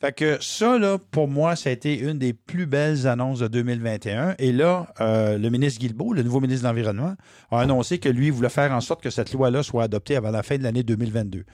Fait 0.00 0.12
que 0.12 0.38
ça, 0.40 0.78
là, 0.78 0.96
pour 0.98 1.26
moi, 1.26 1.56
ça 1.56 1.70
a 1.70 1.72
été 1.72 1.98
une 1.98 2.20
des 2.20 2.32
plus 2.32 2.66
belles 2.66 3.08
annonces 3.08 3.40
de 3.40 3.48
2021. 3.48 4.36
Et 4.38 4.52
là, 4.52 4.86
euh, 5.00 5.38
le 5.38 5.50
ministre 5.50 5.80
Guilbeault, 5.80 6.12
le 6.12 6.22
nouveau 6.22 6.38
ministre 6.40 6.62
de 6.62 6.68
l'Environnement, 6.68 7.16
a 7.50 7.60
annoncé 7.60 7.98
que 7.98 8.08
lui 8.08 8.30
voulait 8.30 8.48
faire 8.48 8.70
en 8.70 8.80
sorte 8.80 9.02
que 9.02 9.10
cette 9.10 9.32
loi-là 9.32 9.64
soit 9.64 9.82
adoptée 9.82 10.14
avant 10.14 10.30
la 10.30 10.44
fin 10.44 10.56
de 10.56 10.62
l'année 10.62 10.84
2022. 10.84 11.44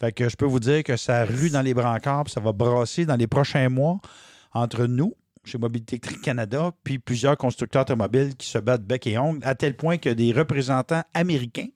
Fait 0.00 0.10
que 0.10 0.28
je 0.28 0.34
peux 0.34 0.44
vous 0.44 0.58
dire 0.58 0.82
que 0.82 0.96
ça 0.96 1.24
rue 1.24 1.50
dans 1.50 1.62
les 1.62 1.72
brancards, 1.72 2.24
puis 2.24 2.32
ça 2.32 2.40
va 2.40 2.50
brasser 2.50 3.06
dans 3.06 3.14
les 3.14 3.28
prochains 3.28 3.68
mois 3.68 4.00
entre 4.52 4.86
nous, 4.86 5.14
chez 5.44 5.58
Mobilité 5.58 5.94
électrique 5.94 6.22
Canada, 6.22 6.72
puis 6.82 6.98
plusieurs 6.98 7.36
constructeurs 7.36 7.82
automobiles 7.82 8.34
qui 8.34 8.48
se 8.48 8.58
battent 8.58 8.84
bec 8.84 9.06
et 9.06 9.18
ongle, 9.18 9.38
à 9.46 9.54
tel 9.54 9.76
point 9.76 9.98
que 9.98 10.08
des 10.08 10.32
représentants 10.32 11.02
américains 11.14 11.68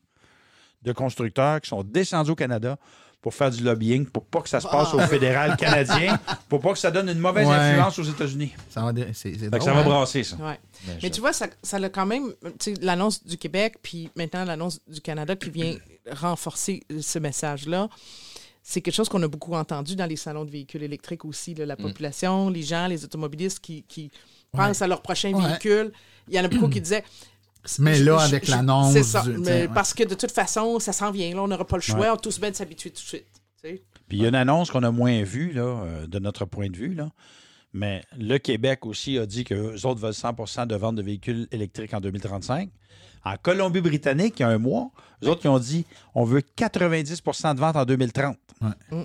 de 0.82 0.92
constructeurs 0.92 1.60
qui 1.60 1.68
sont 1.68 1.84
descendus 1.84 2.32
au 2.32 2.36
Canada 2.36 2.76
pour 3.20 3.34
faire 3.34 3.50
du 3.50 3.62
lobbying, 3.64 4.06
pour 4.06 4.24
pas 4.24 4.40
que 4.42 4.48
ça 4.48 4.60
se 4.60 4.68
passe 4.68 4.94
au 4.94 5.00
fédéral 5.00 5.56
canadien, 5.56 6.18
pour 6.48 6.60
pas 6.60 6.72
que 6.72 6.78
ça 6.78 6.90
donne 6.90 7.08
une 7.08 7.18
mauvaise 7.18 7.48
Ouais. 7.48 7.54
influence 7.54 7.98
aux 7.98 8.04
États-Unis. 8.04 8.52
Ça 8.70 8.80
va, 8.82 8.92
c'est- 9.12 9.34
c'est 9.36 9.50
drôle, 9.50 9.60
ça 9.62 9.72
va 9.74 9.80
hein? 9.80 9.84
brasser, 9.84 10.22
ça. 10.22 10.36
Ouais. 10.36 10.58
Mais 11.02 11.10
tu 11.10 11.20
vois, 11.20 11.32
ça, 11.32 11.48
ça 11.62 11.78
a 11.78 11.88
quand 11.88 12.06
même, 12.06 12.32
l'annonce 12.80 13.24
du 13.24 13.36
Québec, 13.36 13.76
puis 13.82 14.08
maintenant 14.14 14.44
l'annonce 14.44 14.78
du 14.86 15.00
Canada 15.00 15.34
qui 15.34 15.50
vient 15.50 15.74
renforcer 16.10 16.82
ce 17.00 17.18
message-là. 17.18 17.88
C'est 18.62 18.82
quelque 18.82 18.94
chose 18.94 19.08
qu'on 19.08 19.22
a 19.22 19.28
beaucoup 19.28 19.54
entendu 19.54 19.96
dans 19.96 20.06
les 20.06 20.16
salons 20.16 20.44
de 20.44 20.50
véhicules 20.50 20.82
électriques 20.82 21.24
aussi. 21.24 21.54
là, 21.54 21.64
la 21.66 21.74
Mm. 21.74 21.78
population, 21.82 22.50
les 22.50 22.62
gens, 22.62 22.86
les 22.86 23.02
automobilistes 23.04 23.60
qui, 23.60 23.82
qui 23.84 24.10
pensent 24.52 24.82
à 24.82 24.86
leur 24.86 25.00
prochain 25.02 25.32
Ouais. 25.32 25.46
véhicule. 25.48 25.90
Il 26.28 26.34
y 26.34 26.40
en 26.40 26.44
a 26.44 26.48
beaucoup 26.48 26.68
qui 26.68 26.80
disaient. 26.80 27.04
Mais 27.78 27.98
là, 27.98 28.18
avec 28.20 28.48
l'annonce 28.48 28.92
C'est 28.92 29.02
ça. 29.02 29.22
du- 29.22 29.38
mais 29.38 29.62
ouais. 29.62 29.68
Parce 29.68 29.92
que 29.94 30.04
de 30.04 30.14
toute 30.14 30.30
façon, 30.32 30.78
ça 30.78 30.92
s'en 30.92 31.10
vient. 31.10 31.34
Là, 31.34 31.42
on 31.42 31.48
n'aura 31.48 31.66
pas 31.66 31.76
le 31.76 31.82
choix. 31.82 31.98
Ouais. 31.98 32.10
On 32.10 32.16
tous 32.16 32.40
bien 32.40 32.50
de 32.50 32.56
s'habituer 32.56 32.90
tout 32.90 33.02
de 33.02 33.08
suite. 33.08 33.26
tu 33.62 33.68
sais. 33.68 33.82
Puis 34.08 34.18
il 34.18 34.22
y 34.22 34.24
a 34.24 34.28
une 34.28 34.34
annonce 34.34 34.70
qu'on 34.70 34.82
a 34.84 34.90
moins 34.90 35.22
vue, 35.22 35.52
là, 35.52 35.62
euh, 35.62 36.06
de 36.06 36.18
notre 36.18 36.44
point 36.46 36.68
de 36.70 36.76
vue, 36.76 36.94
là. 36.94 37.10
Mais 37.74 38.02
le 38.16 38.38
Québec 38.38 38.86
aussi 38.86 39.18
a 39.18 39.26
dit 39.26 39.44
qu'eux 39.44 39.74
autres 39.84 40.00
veulent 40.00 40.14
100% 40.14 40.66
de 40.66 40.74
vente 40.76 40.96
de 40.96 41.02
véhicules 41.02 41.46
électriques 41.52 41.92
en 41.92 42.00
2035. 42.00 42.70
En 43.24 43.36
Colombie-Britannique, 43.36 44.36
il 44.38 44.42
y 44.42 44.44
a 44.44 44.48
un 44.48 44.58
mois, 44.58 44.90
eux 45.22 45.28
autres, 45.28 45.42
ils 45.44 45.48
ont 45.48 45.58
dit 45.58 45.84
on 46.14 46.24
veut 46.24 46.40
90% 46.40 47.54
de 47.54 47.60
vente 47.60 47.76
en 47.76 47.84
2030. 47.84 48.38
Ouais. 48.62 49.04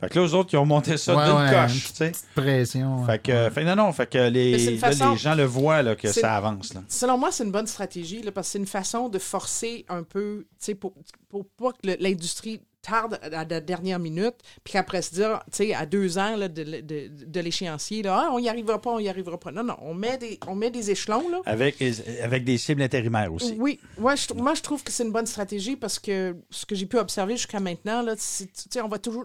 Fait 0.00 0.08
que 0.08 0.18
là, 0.18 0.26
eux 0.26 0.34
autres, 0.34 0.50
ils 0.52 0.56
ont 0.58 0.64
monté 0.66 0.96
ça 0.96 1.16
Ouais, 1.16 1.24
d'une 1.24 1.34
ouais, 1.36 1.66
coche, 1.66 1.88
tu 1.88 1.94
sais. 1.96 2.12
pression. 2.34 3.04
Fait 3.04 3.18
que, 3.20 3.50
fait 3.50 3.62
que 3.62 3.66
non, 3.66 3.74
non, 3.76 3.92
fait 3.92 4.08
que 4.08 4.28
les, 4.28 4.64
une 4.74 4.74
là, 4.80 4.88
façon- 4.90 5.10
les 5.12 5.18
gens 5.18 5.34
le 5.34 5.44
voient, 5.44 5.82
là, 5.82 5.96
que 5.96 6.12
ça 6.12 6.36
avance, 6.36 6.72
là. 6.74 6.82
Selon 6.88 7.18
moi, 7.18 7.32
c'est 7.32 7.44
une 7.44 7.50
bonne 7.52 7.66
stratégie 7.66 8.22
là, 8.22 8.30
parce 8.30 8.46
que 8.48 8.52
c'est 8.52 8.58
une 8.58 8.66
façon 8.66 9.08
de 9.08 9.18
forcer 9.18 9.84
un 9.88 10.04
peu, 10.04 10.46
tu 10.50 10.56
sais, 10.66 10.74
pour, 10.76 10.94
pour 11.28 11.46
pas 11.48 11.72
que 11.72 11.96
l'industrie 12.00 12.60
tarde 12.80 13.18
à 13.22 13.44
la 13.44 13.60
dernière 13.60 13.98
minute, 13.98 14.36
puis 14.62 14.72
qu'après 14.74 15.02
se 15.02 15.12
dire, 15.12 15.40
tu 15.50 15.56
sais, 15.56 15.74
à 15.74 15.84
deux 15.84 16.16
ans 16.16 16.36
là, 16.36 16.46
de, 16.46 16.62
de, 16.62 17.10
de 17.26 17.40
l'échéancier, 17.40 18.02
là, 18.04 18.26
Ah, 18.26 18.30
on 18.32 18.38
n'y 18.38 18.48
arrivera 18.48 18.80
pas, 18.80 18.90
on 18.90 19.00
n'y 19.00 19.08
arrivera 19.08 19.36
pas. 19.38 19.50
Non, 19.50 19.64
non, 19.64 19.74
on 19.82 19.94
met 19.94 20.16
des, 20.16 20.38
on 20.46 20.54
met 20.54 20.70
des 20.70 20.92
échelons, 20.92 21.28
là. 21.28 21.40
Avec, 21.44 21.82
avec 22.22 22.44
des 22.44 22.56
cibles 22.56 22.82
intérimaires 22.82 23.34
aussi. 23.34 23.56
Oui, 23.58 23.80
ouais, 23.98 24.16
je, 24.16 24.32
moi 24.32 24.54
je 24.54 24.62
trouve 24.62 24.84
que 24.84 24.92
c'est 24.92 25.02
une 25.04 25.12
bonne 25.12 25.26
stratégie 25.26 25.74
parce 25.74 25.98
que 25.98 26.36
ce 26.50 26.64
que 26.64 26.76
j'ai 26.76 26.86
pu 26.86 26.98
observer 26.98 27.36
jusqu'à 27.36 27.58
maintenant, 27.58 28.00
là, 28.00 28.14
c'est- 28.16 28.46
tu 28.46 28.62
sais, 28.70 28.80
on 28.80 28.88
va 28.88 28.98
toujours, 29.00 29.24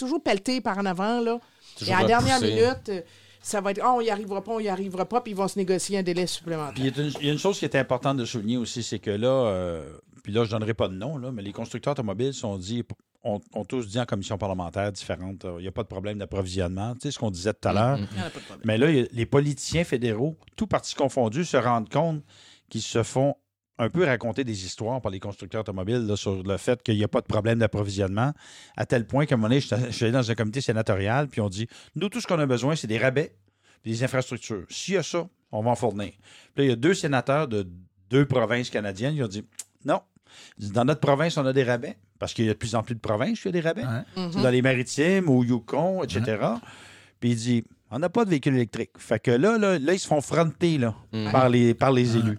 toujours 0.00 0.22
pelleter 0.22 0.60
par 0.60 0.78
en 0.78 0.86
avant, 0.86 1.20
là. 1.20 1.38
Toujours 1.78 1.92
et 1.94 1.96
à 1.96 2.00
la 2.02 2.06
dernière 2.08 2.40
minute, 2.40 2.88
euh, 2.88 3.00
ça 3.42 3.60
va 3.60 3.70
être, 3.70 3.80
ah, 3.82 3.92
on 3.94 4.02
n'y 4.02 4.10
arrivera 4.10 4.42
pas, 4.42 4.52
on 4.52 4.60
n'y 4.60 4.68
arrivera 4.68 5.04
pas, 5.06 5.20
puis 5.20 5.32
ils 5.32 5.36
vont 5.36 5.48
se 5.48 5.58
négocier 5.58 5.98
un 5.98 6.02
délai 6.02 6.26
supplémentaire. 6.26 6.74
Puis 6.74 6.82
il 6.84 6.96
y 6.96 7.00
a 7.00 7.02
une- 7.04 7.12
il 7.20 7.26
y, 7.26 7.30
a 7.30 7.32
une 7.32 7.38
chose 7.38 7.58
qui 7.58 7.64
est 7.64 7.74
importante 7.76 8.16
de 8.18 8.24
souligner 8.24 8.56
aussi, 8.58 8.82
c'est 8.82 8.98
que 8.98 9.10
là, 9.10 9.28
euh, 9.28 9.92
puis 10.22 10.32
là, 10.32 10.44
je 10.44 10.48
ne 10.48 10.58
donnerai 10.58 10.74
pas 10.74 10.88
de 10.88 10.94
nom, 10.94 11.16
là, 11.16 11.30
mais 11.32 11.42
les 11.42 11.52
constructeurs 11.52 11.92
automobiles 11.92 12.34
sont 12.34 12.58
dit, 12.58 12.82
ont, 13.24 13.40
ont 13.54 13.64
tous 13.64 13.86
dit 13.88 13.98
en 13.98 14.04
commission 14.04 14.36
parlementaire 14.36 14.92
différente, 14.92 15.44
euh, 15.46 15.54
il 15.58 15.62
n'y 15.62 15.68
a 15.68 15.72
pas 15.72 15.82
de 15.82 15.88
problème 15.88 16.18
d'approvisionnement, 16.18 16.94
tu 16.94 17.00
sais 17.02 17.10
ce 17.12 17.18
qu'on 17.18 17.30
disait 17.30 17.52
tout 17.54 17.68
à 17.68 17.72
l'heure. 17.72 17.98
Il 18.12 18.18
y 18.18 18.22
en 18.22 18.26
a 18.26 18.30
pas 18.30 18.38
de 18.40 18.44
problème. 18.44 18.60
Mais 18.64 18.76
là, 18.78 19.06
les 19.12 19.26
politiciens 19.26 19.84
fédéraux, 19.84 20.36
tout 20.56 20.66
partis 20.66 20.94
confondus, 20.94 21.44
se 21.46 21.56
rendent 21.56 21.88
compte 21.88 22.22
qu'ils 22.68 22.82
se 22.82 23.02
font 23.02 23.36
un 23.80 23.88
peu 23.90 24.04
raconter 24.04 24.44
des 24.44 24.64
histoires 24.66 25.00
par 25.00 25.10
les 25.10 25.20
constructeurs 25.20 25.62
automobiles 25.62 26.06
là, 26.06 26.16
sur 26.16 26.42
le 26.42 26.56
fait 26.56 26.82
qu'il 26.82 26.96
n'y 26.96 27.04
a 27.04 27.08
pas 27.08 27.20
de 27.20 27.26
problème 27.26 27.58
d'approvisionnement, 27.58 28.32
à 28.76 28.86
tel 28.86 29.06
point 29.06 29.26
qu'à 29.26 29.34
un 29.34 29.38
moment 29.38 29.48
donné, 29.48 29.60
j'étais- 29.60 29.86
je 29.86 29.90
suis 29.96 30.04
allé 30.04 30.12
dans 30.12 30.30
un 30.30 30.34
comité 30.34 30.60
sénatorial, 30.60 31.28
puis 31.28 31.40
on 31.40 31.48
dit, 31.48 31.66
nous, 31.96 32.08
tout 32.08 32.20
ce 32.20 32.26
qu'on 32.26 32.38
a 32.38 32.46
besoin, 32.46 32.76
c'est 32.76 32.86
des 32.86 32.98
rabais 32.98 33.34
puis 33.82 33.92
des 33.92 34.04
infrastructures. 34.04 34.64
S'il 34.68 34.94
y 34.94 34.96
a 34.98 35.02
ça, 35.02 35.26
on 35.52 35.62
va 35.62 35.70
en 35.70 35.74
fournir. 35.76 36.12
Puis 36.54 36.58
là, 36.58 36.64
il 36.64 36.68
y 36.68 36.72
a 36.72 36.76
deux 36.76 36.94
sénateurs 36.94 37.48
de 37.48 37.66
deux 38.10 38.26
provinces 38.26 38.70
canadiennes, 38.70 39.14
ils 39.16 39.24
ont 39.24 39.28
dit, 39.28 39.44
non, 39.84 40.00
Ils 40.58 40.60
disent, 40.66 40.72
dans 40.72 40.84
notre 40.84 41.00
province, 41.00 41.36
on 41.38 41.46
a 41.46 41.52
des 41.52 41.64
rabais, 41.64 41.96
parce 42.20 42.34
qu'il 42.34 42.44
y 42.44 42.48
a 42.50 42.52
de 42.52 42.58
plus 42.58 42.76
en 42.76 42.84
plus 42.84 42.94
de 42.94 43.00
provinces 43.00 43.40
qui 43.40 43.48
ont 43.48 43.50
des 43.50 43.60
rabais. 43.60 43.82
Ouais. 43.84 44.04
Mhm. 44.28 44.42
Dans 44.42 44.50
les 44.50 44.62
maritimes, 44.62 45.28
au 45.28 45.42
Yukon, 45.42 46.04
etc. 46.04 46.36
Puis 47.18 47.30
il 47.30 47.36
dit, 47.36 47.64
on 47.90 47.98
n'a 47.98 48.08
pas 48.08 48.24
de 48.24 48.30
véhicule 48.30 48.54
électrique. 48.54 48.90
Fait 48.96 49.18
que 49.18 49.32
là, 49.32 49.58
là, 49.58 49.78
là, 49.80 49.92
ils 49.92 49.98
se 49.98 50.06
font 50.06 50.20
fronter 50.20 50.78
là, 50.78 50.94
Mhm. 51.12 51.32
par 51.32 51.48
les, 51.48 51.74
par 51.74 51.90
les 51.90 52.16
élus. 52.16 52.38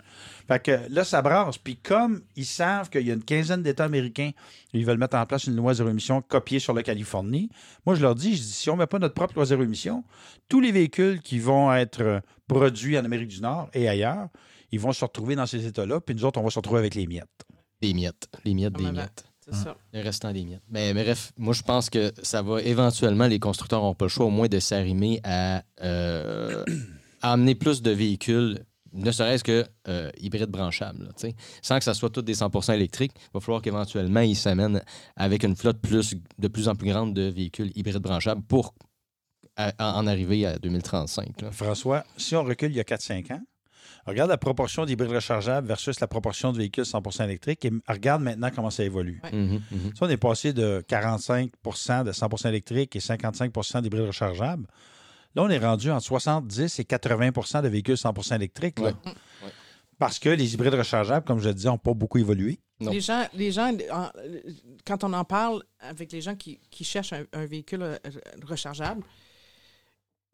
Fait 0.52 0.62
que 0.62 0.94
là, 0.94 1.06
ça 1.06 1.22
brasse. 1.22 1.58
Puis 1.58 1.78
comme 1.78 2.24
ils 2.36 2.46
savent 2.46 2.90
qu'il 2.90 3.08
y 3.08 3.12
a 3.12 3.14
une 3.14 3.24
quinzaine 3.24 3.64
d'États 3.64 3.86
américains, 3.86 4.32
ils 4.74 4.86
veulent 4.86 4.98
mettre 4.98 5.16
en 5.16 5.26
place 5.26 5.46
une 5.46 5.56
loi 5.56 5.74
zéro 5.74 5.90
émission 5.90 6.22
copiée 6.22 6.60
sur 6.60 6.74
la 6.74 6.84
Californie, 6.84 7.50
moi, 7.86 7.96
je 7.96 8.02
leur 8.02 8.16
dis, 8.16 8.36
je 8.36 8.42
dis, 8.42 8.52
si 8.52 8.70
on 8.70 8.74
ne 8.74 8.80
met 8.80 8.88
pas 8.88 9.00
notre 9.00 9.14
propre 9.14 9.36
loi 9.36 9.46
zéro 9.46 9.64
émission, 9.64 10.04
tous 10.50 10.60
les 10.60 10.74
véhicules 10.74 11.22
qui 11.22 11.40
vont 11.40 11.74
être 11.74 12.02
euh, 12.02 12.20
produits 12.50 13.00
en 13.00 13.06
Amérique 13.06 13.30
du 13.30 13.40
Nord 13.40 13.70
et 13.74 13.88
ailleurs, 13.88 14.28
ils 14.74 14.80
vont 14.82 14.92
se 14.92 15.06
retrouver 15.06 15.38
dans 15.38 15.46
ces 15.46 15.66
États-là, 15.66 16.02
puis 16.02 16.16
nous 16.16 16.26
autres, 16.26 16.38
on 16.38 16.44
va 16.44 16.50
se 16.50 16.60
retrouver 16.60 16.80
avec 16.80 16.96
les 16.96 17.08
miettes. 17.08 17.46
Des 17.82 17.94
miettes. 17.94 18.28
Les 18.44 18.54
miettes, 18.54 18.74
des 18.74 18.92
miettes. 18.92 19.24
C'est 19.46 19.56
ça. 19.56 19.78
Le 19.94 20.02
restant 20.02 20.34
des 20.34 20.44
miettes. 20.44 20.64
Mais, 20.70 20.94
mais 20.94 21.06
bref, 21.06 21.32
moi, 21.38 21.54
je 21.54 21.62
pense 21.62 21.90
que 21.90 22.12
ça 22.24 22.42
va 22.42 22.62
éventuellement, 22.62 23.28
les 23.28 23.40
constructeurs 23.40 23.82
n'ont 23.82 23.96
pas 23.96 24.06
le 24.06 24.10
choix 24.10 24.26
au 24.26 24.30
moins 24.30 24.50
de 24.50 24.60
s'arrimer 24.60 25.22
à, 25.24 25.64
euh, 25.82 26.66
à 27.22 27.32
amener 27.32 27.56
plus 27.56 27.82
de 27.82 27.92
véhicules, 27.92 28.66
ne 28.94 29.12
serait-ce 29.12 29.44
que 29.44 29.66
euh, 29.88 30.10
hybrides 30.20 30.50
branchables, 30.50 31.04
là, 31.06 31.10
tu 31.18 31.28
sais. 31.30 31.36
sans 31.62 31.78
que 31.78 31.84
ça 31.84 31.94
soit 31.94 32.10
tous 32.10 32.22
des 32.22 32.36
100% 32.36 32.74
électriques. 32.74 33.14
Il 33.18 33.30
va 33.36 33.40
falloir 33.40 33.62
qu'éventuellement, 33.62 34.20
ils 34.22 34.36
s'amènent 34.36 34.82
avec 35.16 35.44
une 35.44 35.56
flotte 35.56 35.80
plus, 35.82 36.16
de 36.40 36.48
plus 36.48 36.68
en 36.68 36.76
plus 36.76 36.90
grande 36.90 37.14
de 37.14 37.24
véhicules 37.24 37.72
hybrides 37.76 37.98
branchables 38.00 38.42
pour 38.44 38.74
à- 39.58 39.98
en 40.00 40.08
arriver 40.08 40.46
à 40.46 40.58
2035. 40.60 41.42
là. 41.42 41.52
François, 41.52 42.04
si 42.18 42.36
on 42.36 42.44
recule 42.44 42.72
il 42.72 42.78
y 42.78 42.80
a 42.80 42.84
4-5 42.84 43.32
ans, 43.32 43.42
regarde 44.08 44.30
la 44.30 44.38
proportion 44.38 44.86
d'hybrides 44.86 45.12
rechargeables 45.12 45.68
versus 45.68 46.00
la 46.00 46.08
proportion 46.08 46.52
de 46.52 46.58
véhicules 46.58 46.86
100% 46.86 47.24
électriques 47.26 47.64
et 47.66 47.72
regarde 47.88 48.22
maintenant 48.24 48.50
comment 48.56 48.70
ça 48.70 48.84
évolue. 48.84 49.20
Ouais. 49.24 49.32
Mhm, 49.32 49.62
mhm. 49.72 49.92
Ça, 49.98 50.06
on 50.06 50.10
est 50.10 50.18
passé 50.18 50.54
de 50.54 50.84
45% 50.88 52.04
de 52.04 52.12
100% 52.12 52.50
électriques 52.50 52.96
et 52.96 53.00
55% 53.00 53.82
d'hybrides 53.82 54.08
rechargeables. 54.08 54.66
Là, 55.36 55.44
on 55.44 55.50
est 55.50 55.58
rendu 55.60 55.90
entre 55.92 56.06
70 56.06 56.80
et 56.80 56.84
80% 56.84 57.62
de 57.62 57.68
véhicules 57.70 57.96
100% 57.96 58.36
électriques. 58.36 58.80
là. 58.80 58.94
Parce 59.98 60.18
que 60.20 60.30
les 60.30 60.54
hybrides 60.56 60.74
rechargeables, 60.74 61.26
comme 61.26 61.40
je 61.40 61.48
le 61.50 61.54
disais, 61.54 61.70
n'ont 61.70 61.78
pas 61.78 61.94
beaucoup 61.94 62.18
évolué. 62.18 62.60
Les 62.80 63.00
gens, 63.00 63.28
les 63.36 63.52
gens 63.52 63.72
en- 63.92 64.10
quand 64.86 65.04
on 65.04 65.14
en 65.14 65.24
parle 65.24 65.62
avec 65.80 66.12
les 66.12 66.22
gens 66.22 66.36
qui, 66.36 66.60
qui 66.72 66.84
cherchent 66.84 67.14
un, 67.14 67.24
un 67.34 67.46
véhicule 67.46 68.00
rechargeable, 68.44 69.04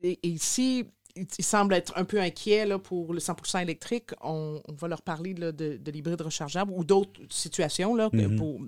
et, 0.02 0.18
et 0.24 0.28
ici, 0.30 0.86
ils, 1.18 1.28
ils 1.38 1.44
semblent 1.44 1.74
être 1.74 1.92
un 1.98 2.06
peu 2.06 2.22
inquiets 2.22 2.66
là, 2.66 2.80
pour 2.80 3.14
le 3.14 3.20
100% 3.20 3.62
électrique, 3.62 4.12
on, 4.22 4.62
on 4.68 4.74
va 4.74 4.88
leur 4.88 5.02
parler 5.02 5.34
là, 5.34 5.52
de, 5.52 5.76
de 5.78 5.92
l'hybride 5.92 6.22
rechargeable 6.22 6.72
ou 6.74 6.86
d'autres 6.86 7.20
situations 7.30 7.94
là, 7.96 8.10
que, 8.10 8.16
Mhm. 8.18 8.38
pour- 8.38 8.60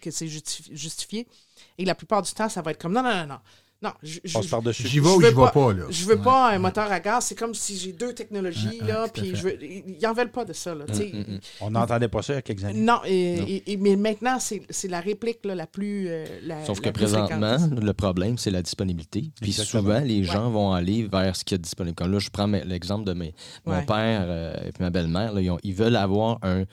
que 0.00 0.10
c'est 0.10 0.26
justifi- 0.26 0.74
justifié. 0.74 1.28
Et 1.76 1.84
la 1.84 1.94
plupart 1.94 2.22
du 2.22 2.32
temps, 2.32 2.48
ça 2.48 2.62
va 2.62 2.72
être 2.72 2.80
comme 2.80 2.92
non, 2.94 3.02
non, 3.04 3.14
non, 3.14 3.26
non. 3.26 3.38
Non, 3.80 3.92
je, 4.02 4.18
je- 4.24 4.48
par-dessus. 4.50 4.88
J'y 4.88 4.98
vais 4.98 5.08
ou 5.08 5.20
j'y 5.22 5.28
vais 5.28 5.34
pas, 5.54 5.72
là. 5.72 5.84
Je 5.88 6.04
veux 6.04 6.16
Ouais. 6.16 6.22
pas 6.24 6.50
un 6.52 6.58
moteur 6.58 6.90
à 6.90 6.98
gaz. 6.98 7.26
C'est 7.26 7.36
comme 7.38 7.54
si 7.54 7.76
j'ai 7.76 7.92
deux 7.92 8.12
technologies, 8.12 8.80
Ouais, 8.80 8.88
là, 8.88 9.04
ouais, 9.04 9.10
puis 9.14 9.36
je 9.36 9.42
veux, 9.44 9.62
ils 9.64 9.96
n'en 10.02 10.12
veulent 10.14 10.32
pas 10.32 10.44
de 10.44 10.52
ça. 10.52 10.74
Là, 10.74 10.84
tu 10.88 10.94
sais. 10.94 11.12
On 11.60 11.70
n'entendait 11.70 12.08
pas 12.08 12.20
ça 12.22 12.32
il 12.32 12.36
y 12.36 12.38
a 12.40 12.42
quelques 12.42 12.64
années. 12.64 12.80
Non, 12.80 12.98
et- 13.04 13.36
Non. 13.36 13.44
et- 13.46 13.62
et- 13.72 13.76
mais 13.76 13.94
maintenant, 13.94 14.40
c'est 14.40 14.62
c'est 14.68 14.88
la 14.88 14.98
réplique 15.00 15.44
là, 15.44 15.54
la 15.54 15.68
plus. 15.68 16.08
euh, 16.08 16.24
la- 16.42 16.64
Sauf 16.66 16.78
la 16.78 16.84
que 16.86 16.88
plus 16.90 17.04
présentement, 17.04 17.56
fréquente. 17.58 17.84
le 17.84 17.92
problème, 17.92 18.36
c'est 18.36 18.50
la 18.50 18.62
disponibilité. 18.62 19.30
Puis 19.40 19.50
Exactement. 19.50 19.82
souvent, 19.84 20.00
les 20.00 20.24
gens 20.24 20.50
vont 20.50 20.72
aller 20.72 21.06
vers 21.06 21.36
ce 21.36 21.44
qu'il 21.44 21.54
y 21.54 21.56
a 21.56 21.58
de 21.58 21.62
disponible. 21.62 21.94
Comme 21.94 22.10
là, 22.10 22.18
je 22.18 22.30
prends 22.30 22.48
l'exemple 22.48 23.04
de 23.04 23.12
mes, 23.12 23.32
mon 23.64 23.74
Ouais. 23.76 23.86
père 23.86 24.24
euh, 24.26 24.54
et 24.66 24.72
puis 24.72 24.82
ma 24.82 24.90
belle-mère. 24.90 25.32
là, 25.34 25.40
Ils, 25.40 25.50
ont- 25.52 25.58
ils 25.62 25.74
veulent 25.74 25.94
avoir 25.94 26.38
un 26.42 26.64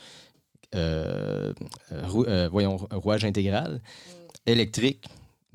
euh, 0.73 1.53
rou- 2.07 2.25
euh, 2.27 2.49
voyons, 2.51 2.77
un 2.89 2.97
rouage 2.97 3.23
intégral 3.25 3.79
électrique, 4.47 5.05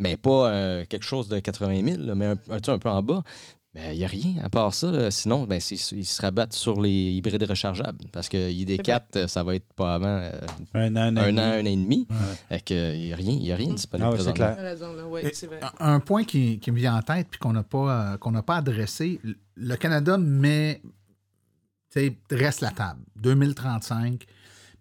mais 0.00 0.16
pas 0.16 0.50
euh, 0.50 0.84
quelque 0.88 1.04
chose 1.04 1.28
de 1.28 1.38
80 1.38 1.82
000, 1.94 2.02
là, 2.02 2.14
mais 2.16 2.26
un, 2.26 2.36
un, 2.50 2.58
un 2.74 2.78
peu 2.78 2.88
en 2.88 3.02
bas. 3.02 3.22
Il 3.76 3.98
n'y 3.98 4.04
a 4.04 4.08
rien 4.08 4.34
à 4.42 4.48
part 4.50 4.74
ça. 4.74 4.90
là. 4.90 5.12
Sinon, 5.12 5.44
ben, 5.44 5.60
ils 5.70 6.04
se 6.04 6.20
rabattent 6.20 6.54
sur 6.54 6.80
les 6.80 6.90
hybrides 7.12 7.44
rechargeables. 7.44 8.04
Parce 8.10 8.28
que 8.28 8.50
ID4, 8.50 9.00
euh, 9.14 9.28
ça 9.28 9.44
va 9.44 9.54
être 9.54 9.72
pas 9.74 9.94
avant 9.94 10.08
euh, 10.08 10.32
Un 10.74 10.96
an, 10.96 11.16
un 11.16 11.16
an. 11.16 11.20
un 11.20 11.26
et 11.26 11.30
an, 11.30 11.32
demi. 11.32 11.40
un 11.40 11.60
an 11.60 11.64
et 11.66 11.76
demi. 11.76 12.08
Fait 12.48 12.64
que, 12.64 12.94
il 12.96 13.00
n'y 13.06 13.12
a 13.12 13.16
rien, 13.16 13.32
y 13.34 13.52
a 13.52 13.54
rien 13.54 13.72
disponible 13.72 14.10
Ah 14.12 14.20
ouais, 14.24 14.32
clair. 14.32 14.56
Ouais, 15.08 15.22
Et 15.24 15.46
vrai. 15.46 15.60
un- 15.78 16.00
point 16.00 16.24
qui, 16.24 16.58
qui 16.58 16.72
me 16.72 16.78
vient 16.78 16.96
en 16.96 17.02
tête 17.02 17.28
puis 17.30 17.38
qu'on 17.38 17.52
n'a 17.52 17.62
pas, 17.62 18.14
euh, 18.14 18.16
qu'on 18.16 18.32
n'a 18.32 18.42
pas 18.42 18.56
adressé, 18.56 19.20
le 19.54 19.76
Canada 19.76 20.18
met, 20.18 20.80
tu 21.92 22.00
sais, 22.00 22.16
dresse 22.28 22.60
la 22.62 22.72
table, 22.72 23.02
2035, 23.22 24.24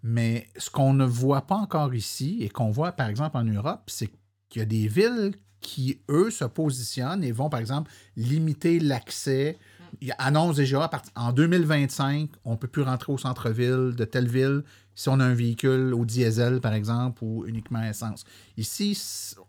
mais 0.01 0.47
ce 0.57 0.71
qu'on 0.71 0.93
ne 0.93 1.05
voit 1.05 1.41
pas 1.45 1.57
encore 1.57 1.93
ici 1.93 2.39
et 2.41 2.49
qu'on 2.49 2.71
voit 2.71 2.93
par 2.93 3.07
exemple 3.07 3.37
en 3.37 3.43
Europe, 3.43 3.81
c'est 3.85 4.09
qu'il 4.49 4.59
y 4.61 4.63
a 4.63 4.65
des 4.65 4.87
villes 4.87 5.33
qui, 5.61 5.99
eux, 6.09 6.29
se 6.31 6.45
positionnent 6.45 7.23
et 7.23 7.31
vont 7.31 7.49
par 7.49 7.59
exemple 7.59 7.91
limiter 8.15 8.79
l'accès. 8.79 9.57
Ils 10.01 10.13
annoncent 10.17 10.57
déjà, 10.57 10.89
en 11.15 11.31
2025, 11.33 12.29
on 12.45 12.51
ne 12.51 12.55
peut 12.55 12.67
plus 12.67 12.83
rentrer 12.83 13.11
au 13.11 13.17
centre-ville 13.17 13.93
de 13.95 14.05
telle 14.05 14.27
ville 14.27 14.63
si 14.95 15.07
on 15.09 15.19
a 15.19 15.23
un 15.25 15.33
véhicule 15.33 15.93
au 15.93 16.03
diesel, 16.05 16.59
par 16.59 16.73
exemple, 16.73 17.23
ou 17.23 17.45
uniquement 17.45 17.79
à 17.79 17.89
essence. 17.89 18.25
Ici, 18.57 18.97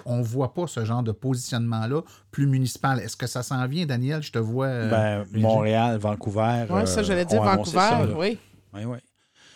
on 0.04 0.18
ne 0.18 0.22
voit 0.22 0.54
pas 0.54 0.66
ce 0.68 0.84
genre 0.84 1.02
de 1.02 1.10
positionnement-là 1.12 2.02
plus 2.30 2.46
municipal. 2.46 3.00
Est-ce 3.00 3.16
que 3.16 3.26
ça 3.26 3.42
s'en 3.42 3.66
vient, 3.66 3.84
Daniel? 3.84 4.22
Je 4.22 4.30
te 4.30 4.38
vois. 4.38 4.66
euh, 4.66 5.24
Ben. 5.24 5.40
Montréal, 5.40 5.98
Vancouver. 5.98 6.66
Oui, 6.70 6.86
ça, 6.86 7.00
euh, 7.00 7.02
j'allais 7.02 7.24
dire 7.24 7.40
ont 7.40 7.44
annoncé 7.44 7.76
Vancouver, 7.76 8.12
ça, 8.12 8.18
oui. 8.18 8.38
Oui, 8.74 8.84
oui. 8.84 8.98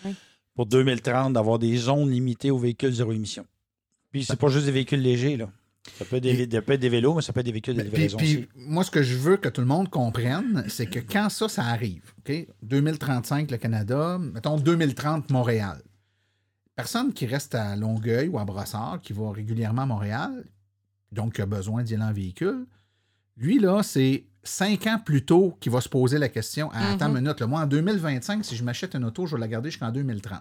Oui. 0.04 0.14
Pour 0.56 0.66
2030, 0.66 1.32
d'avoir 1.32 1.58
des 1.60 1.76
zones 1.76 2.10
limitées 2.10 2.50
aux 2.50 2.58
véhicules 2.58 2.92
zéro 2.92 3.12
émission. 3.12 3.46
Puis 4.14 4.24
c'est 4.24 4.38
pas 4.38 4.46
juste 4.46 4.66
des 4.66 4.70
véhicules 4.70 5.00
légers, 5.00 5.36
là. 5.36 5.50
Ça 5.98 6.04
peut 6.04 6.16
être 6.16 6.22
des, 6.22 6.48
ça 6.48 6.62
peut 6.62 6.72
être 6.74 6.80
des 6.80 6.88
vélos, 6.88 7.14
mais 7.14 7.20
ça 7.20 7.32
peut 7.32 7.40
être 7.40 7.46
des 7.46 7.50
véhicules 7.52 7.74
de 7.74 7.82
Puis, 7.82 7.90
livraison 7.90 8.16
puis, 8.16 8.36
aussi. 8.36 8.48
moi, 8.54 8.84
ce 8.84 8.92
que 8.92 9.02
je 9.02 9.16
veux 9.16 9.38
que 9.38 9.48
tout 9.48 9.60
le 9.60 9.66
monde 9.66 9.90
comprenne, 9.90 10.64
c'est 10.68 10.86
que 10.86 11.00
quand 11.00 11.28
ça, 11.30 11.48
ça 11.48 11.64
arrive, 11.64 12.12
OK? 12.20 12.46
2035, 12.62 13.50
le 13.50 13.56
Canada, 13.56 14.18
mettons 14.18 14.56
2030, 14.56 15.30
Montréal. 15.30 15.82
Personne 16.76 17.12
qui 17.12 17.26
reste 17.26 17.56
à 17.56 17.74
Longueuil 17.74 18.28
ou 18.28 18.38
à 18.38 18.44
Brossard, 18.44 19.00
qui 19.02 19.12
va 19.12 19.32
régulièrement 19.32 19.82
à 19.82 19.86
Montréal, 19.86 20.44
donc 21.10 21.34
qui 21.34 21.42
a 21.42 21.46
besoin 21.46 21.82
d'y 21.82 21.94
aller 21.96 22.04
en 22.04 22.12
véhicule, 22.12 22.66
lui, 23.36 23.58
là, 23.58 23.82
c'est 23.82 24.26
cinq 24.44 24.86
ans 24.86 25.00
plus 25.04 25.24
tôt 25.24 25.56
qu'il 25.58 25.72
va 25.72 25.80
se 25.80 25.88
poser 25.88 26.18
la 26.18 26.28
question 26.28 26.70
Ah, 26.72 26.92
Attends 26.92 27.08
une 27.08 27.20
minute, 27.20 27.40
là, 27.40 27.48
moi, 27.48 27.62
en 27.62 27.66
2025, 27.66 28.44
si 28.44 28.54
je 28.54 28.62
m'achète 28.62 28.94
une 28.94 29.04
auto, 29.04 29.26
je 29.26 29.34
vais 29.34 29.40
la 29.40 29.48
garder 29.48 29.70
jusqu'en 29.70 29.90
2030. 29.90 30.40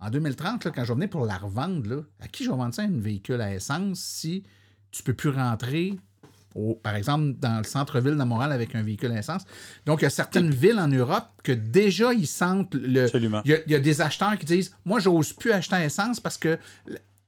En 0.00 0.10
2030, 0.10 0.64
là, 0.64 0.70
quand 0.74 0.82
je 0.84 0.88
vais 0.88 0.94
venir 0.94 1.10
pour 1.10 1.26
la 1.26 1.36
revendre, 1.36 1.88
là, 1.88 2.02
à 2.20 2.28
qui 2.28 2.44
je 2.44 2.50
vais 2.50 2.56
vendre 2.56 2.74
ça, 2.74 2.82
un 2.82 2.88
véhicule 3.00 3.40
à 3.40 3.54
essence, 3.54 3.98
si 4.00 4.44
tu 4.90 5.02
peux 5.02 5.12
plus 5.14 5.28
rentrer, 5.30 5.98
au- 6.54 6.74
par 6.74 6.94
exemple, 6.96 7.34
dans 7.38 7.58
le 7.58 7.64
centre-ville 7.64 8.16
de 8.16 8.24
Montréal 8.24 8.50
avec 8.52 8.74
un 8.74 8.82
véhicule 8.82 9.12
à 9.12 9.18
essence? 9.18 9.42
Donc, 9.86 10.00
il 10.00 10.04
y 10.04 10.06
a 10.06 10.10
certaines 10.10 10.50
villes 10.50 10.78
en 10.78 10.88
Europe 10.88 11.26
que 11.44 11.52
déjà, 11.52 12.12
ils 12.14 12.26
sentent 12.26 12.74
le. 12.74 13.04
Absolument. 13.04 13.42
Il 13.44 13.50
y, 13.50 13.54
a, 13.54 13.58
il 13.66 13.72
y 13.72 13.74
a 13.74 13.78
des 13.80 14.00
acheteurs 14.00 14.36
qui 14.38 14.46
disent 14.46 14.74
Moi, 14.84 15.00
j'ose 15.00 15.32
plus 15.32 15.52
acheter 15.52 15.76
à 15.76 15.84
essence 15.84 16.18
parce 16.18 16.38
que, 16.38 16.58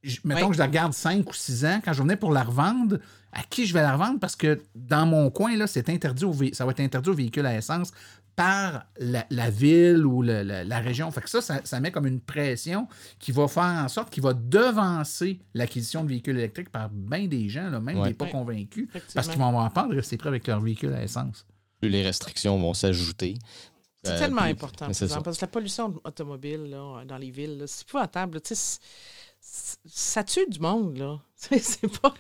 je- 0.02 0.18
mettons 0.24 0.46
Oui. 0.46 0.48
que 0.48 0.54
je 0.54 0.58
la 0.58 0.68
garde 0.68 0.92
5 0.94 1.28
ou 1.30 1.34
6 1.34 1.64
ans, 1.64 1.80
quand 1.84 1.92
je 1.92 2.02
venais 2.02 2.16
pour 2.16 2.32
la 2.32 2.42
revendre, 2.42 2.98
à 3.32 3.42
qui 3.44 3.64
je 3.66 3.72
vais 3.74 3.82
la 3.82 3.92
revendre? 3.92 4.18
Parce 4.18 4.34
que 4.34 4.60
dans 4.74 5.06
mon 5.06 5.30
coin, 5.30 5.56
là, 5.56 5.66
c'est 5.66 5.88
interdit 5.88 6.24
au 6.24 6.34
ça 6.52 6.64
va 6.64 6.72
être 6.72 6.80
interdit 6.80 7.10
aux 7.10 7.14
véhicules 7.14 7.46
à 7.46 7.56
essence 7.56 7.92
par 8.36 8.86
la, 8.98 9.26
la 9.30 9.50
ville 9.50 10.06
ou 10.06 10.22
le- 10.22 10.42
la, 10.42 10.64
la 10.64 10.78
région. 10.80 11.10
Fait 11.10 11.20
que 11.20 11.28
ça, 11.30 11.40
ça, 11.42 11.60
ça 11.64 11.80
met 11.80 11.90
comme 11.90 12.06
une 12.06 12.20
pression 12.20 12.88
qui 13.18 13.30
va 13.32 13.46
faire 13.48 13.62
en 13.84 13.88
sorte 13.88 14.10
qu'il 14.10 14.22
va 14.22 14.32
devancer 14.34 15.38
l'acquisition 15.54 16.02
de 16.04 16.08
véhicules 16.08 16.36
électriques 16.38 16.70
par 16.70 16.88
bien 16.90 17.26
des 17.26 17.48
gens, 17.48 17.68
là, 17.70 17.78
même 17.80 17.98
Ouais. 17.98 18.08
des 18.08 18.14
pas 18.14 18.24
Ouais. 18.24 18.30
convaincus, 18.30 18.88
parce 19.14 19.28
qu'ils 19.28 19.38
vont 19.38 19.48
avoir 19.48 19.72
peur 19.72 19.88
de 19.88 19.96
rester 19.96 20.16
prêts 20.16 20.28
avec 20.28 20.46
leur 20.46 20.60
véhicule 20.60 20.92
à 20.94 21.02
essence. 21.02 21.44
Plus 21.80 21.90
les 21.90 22.02
restrictions 22.02 22.58
vont 22.58 22.74
s'ajouter. 22.74 23.34
C'est 24.04 24.12
Euh, 24.12 24.18
tellement 24.18 24.42
important, 24.42 24.86
par 24.86 24.88
exemple, 24.88 25.22
parce 25.22 25.36
que 25.38 25.44
la 25.44 25.48
pollution 25.50 25.94
automobile 26.04 26.64
là, 26.70 27.04
dans 27.04 27.18
les 27.18 27.30
villes, 27.30 27.62
c'est 27.66 27.82
épouvantable. 27.88 28.36
là. 28.38 28.40
Ça 29.40 30.22
tue 30.24 30.46
du 30.48 30.60
monde, 30.60 30.96
là. 30.98 31.18
C'est 31.36 32.00
pas, 32.00 32.14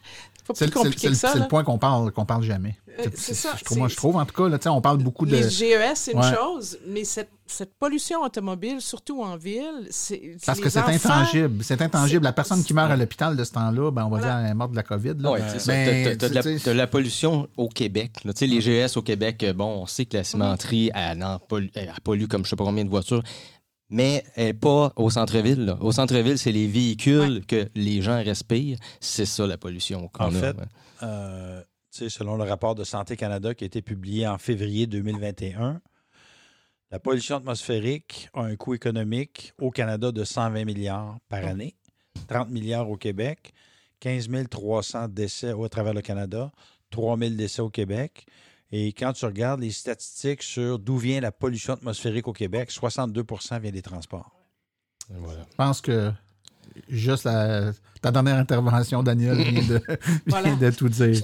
pas 0.52 0.58
C'est 0.58 0.66
plus 0.70 0.70
le- 0.70 0.72
c'est 0.72 0.78
le- 0.78 0.84
compliqué 0.84 1.00
c'est 1.00 1.06
le, 1.08 1.12
que 1.14 1.18
ça. 1.18 1.28
c'est 1.32 1.38
là. 1.38 1.44
le 1.44 1.48
point 1.48 1.64
qu'on 1.64 1.78
parle, 1.78 2.12
qu'on 2.12 2.24
parle 2.24 2.42
jamais. 2.44 2.76
Euh, 3.00 3.04
c'est 3.14 3.32
ça, 3.34 3.54
Je 3.58 3.64
trouve, 3.64 3.78
moi, 3.78 3.88
je 3.88 3.96
trouve, 3.96 4.16
en 4.16 4.26
tout 4.26 4.34
cas, 4.34 4.48
là, 4.50 4.58
on 4.72 4.80
parle 4.82 4.98
beaucoup 4.98 5.24
de. 5.24 5.30
Les 5.34 5.48
GES, 5.48 5.94
c'est 5.94 6.12
une 6.12 6.18
Ouais. 6.18 6.34
chose, 6.34 6.78
mais 6.86 7.04
cette, 7.04 7.30
cette 7.46 7.72
pollution 7.78 8.20
automobile, 8.22 8.80
surtout 8.82 9.22
en 9.22 9.36
ville, 9.36 9.86
c'est. 9.90 10.36
Parce 10.44 10.60
que 10.60 10.68
c'est 10.68 10.78
enfants- 10.80 10.90
intangible. 11.10 11.64
C'est 11.64 11.80
intangible. 11.80 12.22
La 12.24 12.32
personne 12.34 12.62
qui 12.62 12.74
meurt 12.74 12.90
à 12.90 12.96
l'hôpital 12.96 13.34
de 13.34 13.44
ce 13.44 13.52
temps-là, 13.52 13.90
ben, 13.90 14.04
on 14.04 14.10
va 14.10 14.18
Voilà. 14.18 14.34
dire 14.36 14.44
elle 14.44 14.50
est 14.50 14.54
morte 14.54 14.72
de 14.72 14.76
la 14.76 14.82
COVID. 14.82 15.12
Ouais, 15.24 15.40
c'est 15.48 15.58
ça. 15.58 15.72
De 15.72 15.78
la- 16.34 16.42
tu 16.42 16.58
sais, 16.58 16.64
t'as 16.64 16.72
de 16.72 16.76
la 16.78 16.86
pollution 16.86 17.48
au 17.56 17.68
Québec. 17.68 18.24
là. 18.24 18.32
Les 18.40 18.60
GS 18.60 18.96
au 18.98 19.02
Québec, 19.02 19.42
euh, 19.42 19.54
bon, 19.54 19.82
on 19.82 19.86
sait 19.86 20.04
que 20.04 20.18
la 20.18 20.24
cimenterie, 20.24 20.90
elle, 20.94 21.24
en 21.24 21.38
pollue, 21.38 21.68
elle 21.74 21.92
pollue 22.04 22.26
comme 22.26 22.44
je 22.44 22.50
sais 22.50 22.56
pas 22.56 22.64
combien 22.64 22.84
de 22.84 22.90
voitures, 22.90 23.22
mais 23.92 24.24
elle 24.34 24.46
n'est 24.46 24.54
pas 24.54 24.92
au 24.96 25.10
centre-ville. 25.10 25.64
là. 25.66 25.76
Au 25.80 25.92
centre-ville, 25.92 26.38
c'est 26.38 26.50
les 26.50 26.66
véhicules 26.66 27.44
que 27.46 27.68
les 27.74 28.02
gens 28.02 28.16
respirent. 28.22 28.78
C'est 29.00 29.26
ça, 29.26 29.46
la 29.46 29.58
pollution 29.58 30.08
qu'on 30.08 30.24
En 30.24 30.34
a. 30.34 30.40
fait, 30.40 30.56
ouais. 30.56 30.64
Euh, 31.02 31.60
tu 31.92 31.98
sais, 31.98 32.08
selon 32.08 32.36
le 32.36 32.44
rapport 32.44 32.74
de 32.74 32.84
Santé 32.84 33.16
Canada 33.16 33.54
qui 33.54 33.64
a 33.64 33.66
été 33.66 33.82
publié 33.82 34.26
en 34.26 34.38
février 34.38 34.86
2021, 34.86 35.80
la 36.90 36.98
pollution 36.98 37.36
atmosphérique 37.36 38.28
a 38.34 38.42
un 38.42 38.56
coût 38.56 38.74
économique 38.74 39.52
au 39.60 39.70
Canada 39.70 40.10
de 40.10 40.24
120 40.24 40.64
milliards 40.64 41.18
par 41.28 41.44
année, 41.44 41.74
30 42.28 42.50
milliards 42.50 42.88
au 42.90 42.96
Québec, 42.96 43.52
15 44.00 44.28
300 44.50 45.08
décès 45.08 45.52
au 45.52 45.68
travers 45.68 45.94
le 45.94 46.00
Canada, 46.02 46.50
3 46.90 47.18
000 47.18 47.30
décès 47.34 47.62
au 47.62 47.70
Québec. 47.70 48.26
Et 48.72 48.92
quand 48.92 49.12
tu 49.12 49.26
regardes 49.26 49.60
les 49.60 49.70
statistiques 49.70 50.42
sur 50.42 50.78
d'où 50.78 50.96
vient 50.96 51.20
la 51.20 51.30
pollution 51.30 51.74
atmosphérique 51.74 52.26
au 52.26 52.32
Québec, 52.32 52.70
62% 52.70 53.60
vient 53.60 53.70
des 53.70 53.82
transports. 53.82 54.30
Voilà. 55.10 55.40
Je 55.50 55.56
pense 55.56 55.80
que 55.82 56.10
juste 56.88 57.24
la, 57.24 57.72
ta 58.00 58.10
dernière 58.10 58.36
intervention, 58.36 59.02
Daniel, 59.02 59.36
vient 59.42 59.62
de, 59.68 59.82
Voilà. 60.26 60.54
vient 60.54 60.70
de 60.70 60.74
tout 60.74 60.88
dire. 60.88 61.20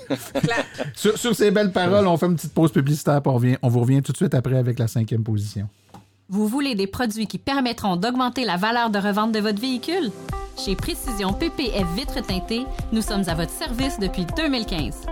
Sur, 0.94 1.16
sur 1.16 1.34
ces 1.34 1.50
belles 1.50 1.72
paroles, 1.72 2.06
on 2.06 2.18
fait 2.18 2.26
une 2.26 2.36
petite 2.36 2.52
pause 2.52 2.70
publicitaire, 2.72 3.22
puis 3.22 3.30
on, 3.30 3.34
revient- 3.36 3.58
on 3.62 3.68
vous 3.68 3.80
revient 3.80 4.02
tout 4.02 4.12
de 4.12 4.16
suite 4.18 4.34
après 4.34 4.58
avec 4.58 4.78
la 4.78 4.86
cinquième 4.88 5.24
position. 5.24 5.68
Vous 6.28 6.46
voulez 6.48 6.74
des 6.74 6.86
produits 6.86 7.26
qui 7.26 7.38
permettront 7.38 7.96
d'augmenter 7.96 8.44
la 8.44 8.58
valeur 8.58 8.90
de 8.90 8.98
revente 8.98 9.32
de 9.32 9.38
votre 9.40 9.58
véhicule? 9.60 10.10
Chez 10.62 10.76
Précision 10.76 11.32
PPF 11.32 11.86
Vitres 11.94 12.20
teintées, 12.26 12.66
nous 12.92 13.00
sommes 13.00 13.26
à 13.28 13.34
votre 13.34 13.52
service 13.52 13.98
depuis 13.98 14.26
2015. 14.36 15.06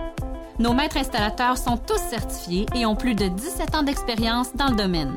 Nos 0.59 0.73
maîtres 0.73 0.97
installateurs 0.97 1.57
sont 1.57 1.77
tous 1.77 1.99
certifiés 1.99 2.65
et 2.75 2.87
ont 2.87 2.95
plus 2.95 3.13
de 3.13 3.27
17 3.27 3.75
ans 3.75 3.83
d'expérience 3.83 4.55
dans 4.55 4.69
le 4.69 4.75
domaine. 4.75 5.15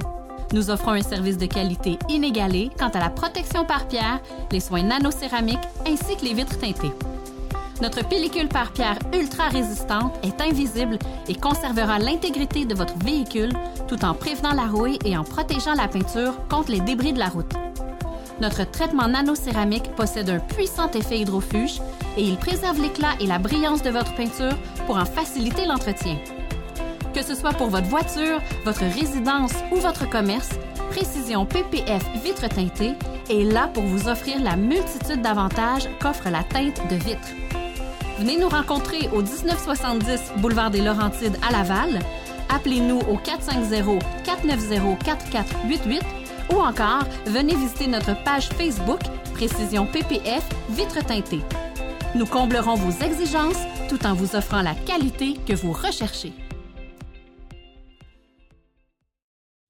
Nous 0.52 0.68
offrons 0.68 0.90
un 0.90 1.02
service 1.02 1.38
de 1.38 1.46
qualité 1.46 1.98
inégalé 2.10 2.70
quant 2.78 2.90
à 2.90 2.98
la 2.98 3.08
protection 3.08 3.64
par 3.64 3.88
pierre, 3.88 4.20
les 4.52 4.60
soins 4.60 4.82
nanocéramiques 4.82 5.58
ainsi 5.86 6.16
que 6.16 6.26
les 6.26 6.34
vitres 6.34 6.58
teintées. 6.58 6.92
Notre 7.80 8.06
pellicule 8.06 8.48
par 8.48 8.72
pierre 8.72 8.98
ultra 9.14 9.48
résistante 9.48 10.12
est 10.22 10.42
invisible 10.42 10.98
et 11.26 11.34
conservera 11.34 11.98
l'intégrité 11.98 12.66
de 12.66 12.74
votre 12.74 12.98
véhicule 13.02 13.52
tout 13.88 14.04
en 14.04 14.12
prévenant 14.12 14.52
la 14.52 14.66
rouille 14.66 14.98
et 15.06 15.16
en 15.16 15.24
protégeant 15.24 15.72
la 15.72 15.88
peinture 15.88 16.34
contre 16.48 16.70
les 16.70 16.80
débris 16.80 17.14
de 17.14 17.18
la 17.18 17.28
route. 17.28 17.54
Notre 18.42 18.70
traitement 18.70 19.08
nanocéramique 19.08 19.94
possède 19.96 20.28
un 20.28 20.38
puissant 20.38 20.90
effet 20.90 21.20
hydrofuge 21.20 21.80
et 22.18 22.22
il 22.22 22.36
préserve 22.36 22.80
l'éclat 22.80 23.12
et 23.20 23.26
la 23.26 23.38
brillance 23.38 23.82
de 23.82 23.90
votre 23.90 24.14
peinture 24.14 24.56
pour 24.90 24.98
en 24.98 25.04
faciliter 25.04 25.66
l'entretien. 25.66 26.18
Que 27.14 27.22
ce 27.22 27.36
soit 27.36 27.52
pour 27.52 27.68
votre 27.68 27.86
voiture, 27.86 28.40
votre 28.64 28.80
résidence 28.80 29.52
ou 29.70 29.76
votre 29.76 30.10
commerce, 30.10 30.48
Précision 30.90 31.46
PPF 31.46 32.02
Vitre 32.24 32.48
teintée 32.48 32.94
est 33.30 33.44
là 33.44 33.70
pour 33.72 33.84
vous 33.84 34.08
offrir 34.08 34.42
la 34.42 34.56
multitude 34.56 35.22
d'avantages 35.22 35.88
qu'offre 36.00 36.28
la 36.28 36.42
teinte 36.42 36.82
de 36.90 36.96
vitre. 36.96 37.28
Venez 38.18 38.36
nous 38.36 38.48
rencontrer 38.48 39.08
au 39.12 39.22
1970 39.22 40.32
boulevard 40.38 40.72
des 40.72 40.80
Laurentides 40.80 41.38
à 41.48 41.52
Laval. 41.52 42.00
Appelez-nous 42.52 42.98
au 42.98 43.16
450-490-4488 43.18 46.00
ou 46.52 46.56
encore 46.56 47.04
venez 47.26 47.54
visiter 47.54 47.86
notre 47.86 48.20
page 48.24 48.48
Facebook 48.48 48.98
Précision 49.34 49.86
PPF 49.86 50.42
Vitre 50.70 51.06
teintée. 51.06 51.42
Nous 52.16 52.26
comblerons 52.26 52.74
vos 52.74 53.04
exigences 53.04 53.62
tout 53.88 54.04
en 54.04 54.14
vous 54.14 54.34
offrant 54.34 54.62
la 54.62 54.74
qualité 54.74 55.34
que 55.46 55.52
vous 55.54 55.72
recherchez. 55.72 56.32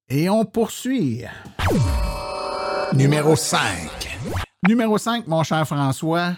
Et 0.08 0.30
on 0.30 0.46
poursuit. 0.46 1.24
Numéro 2.94 3.36
5. 3.36 3.60
Numéro 4.66 4.96
5, 4.96 5.26
mon 5.26 5.42
cher 5.42 5.66
François. 5.66 6.32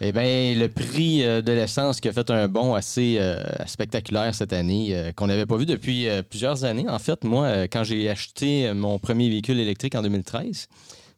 Eh 0.00 0.12
bien, 0.12 0.54
le 0.54 0.68
prix 0.68 1.24
euh, 1.24 1.42
de 1.42 1.52
l'essence 1.52 2.00
qui 2.00 2.08
a 2.08 2.12
fait 2.12 2.30
un 2.30 2.48
bond 2.48 2.74
assez 2.74 3.16
euh, 3.18 3.42
spectaculaire 3.66 4.34
cette 4.34 4.52
année, 4.52 4.90
euh, 4.92 5.12
qu'on 5.12 5.26
n'avait 5.26 5.44
pas 5.44 5.56
vu 5.56 5.66
depuis 5.66 6.08
euh, 6.08 6.22
plusieurs 6.22 6.64
années. 6.64 6.88
En 6.88 7.00
fait, 7.00 7.24
moi, 7.24 7.44
euh, 7.46 7.66
quand 7.70 7.82
j'ai 7.84 8.08
acheté 8.08 8.72
mon 8.72 8.98
premier 8.98 9.28
véhicule 9.28 9.58
électrique 9.58 9.96
en 9.96 10.02
2013, 10.02 10.68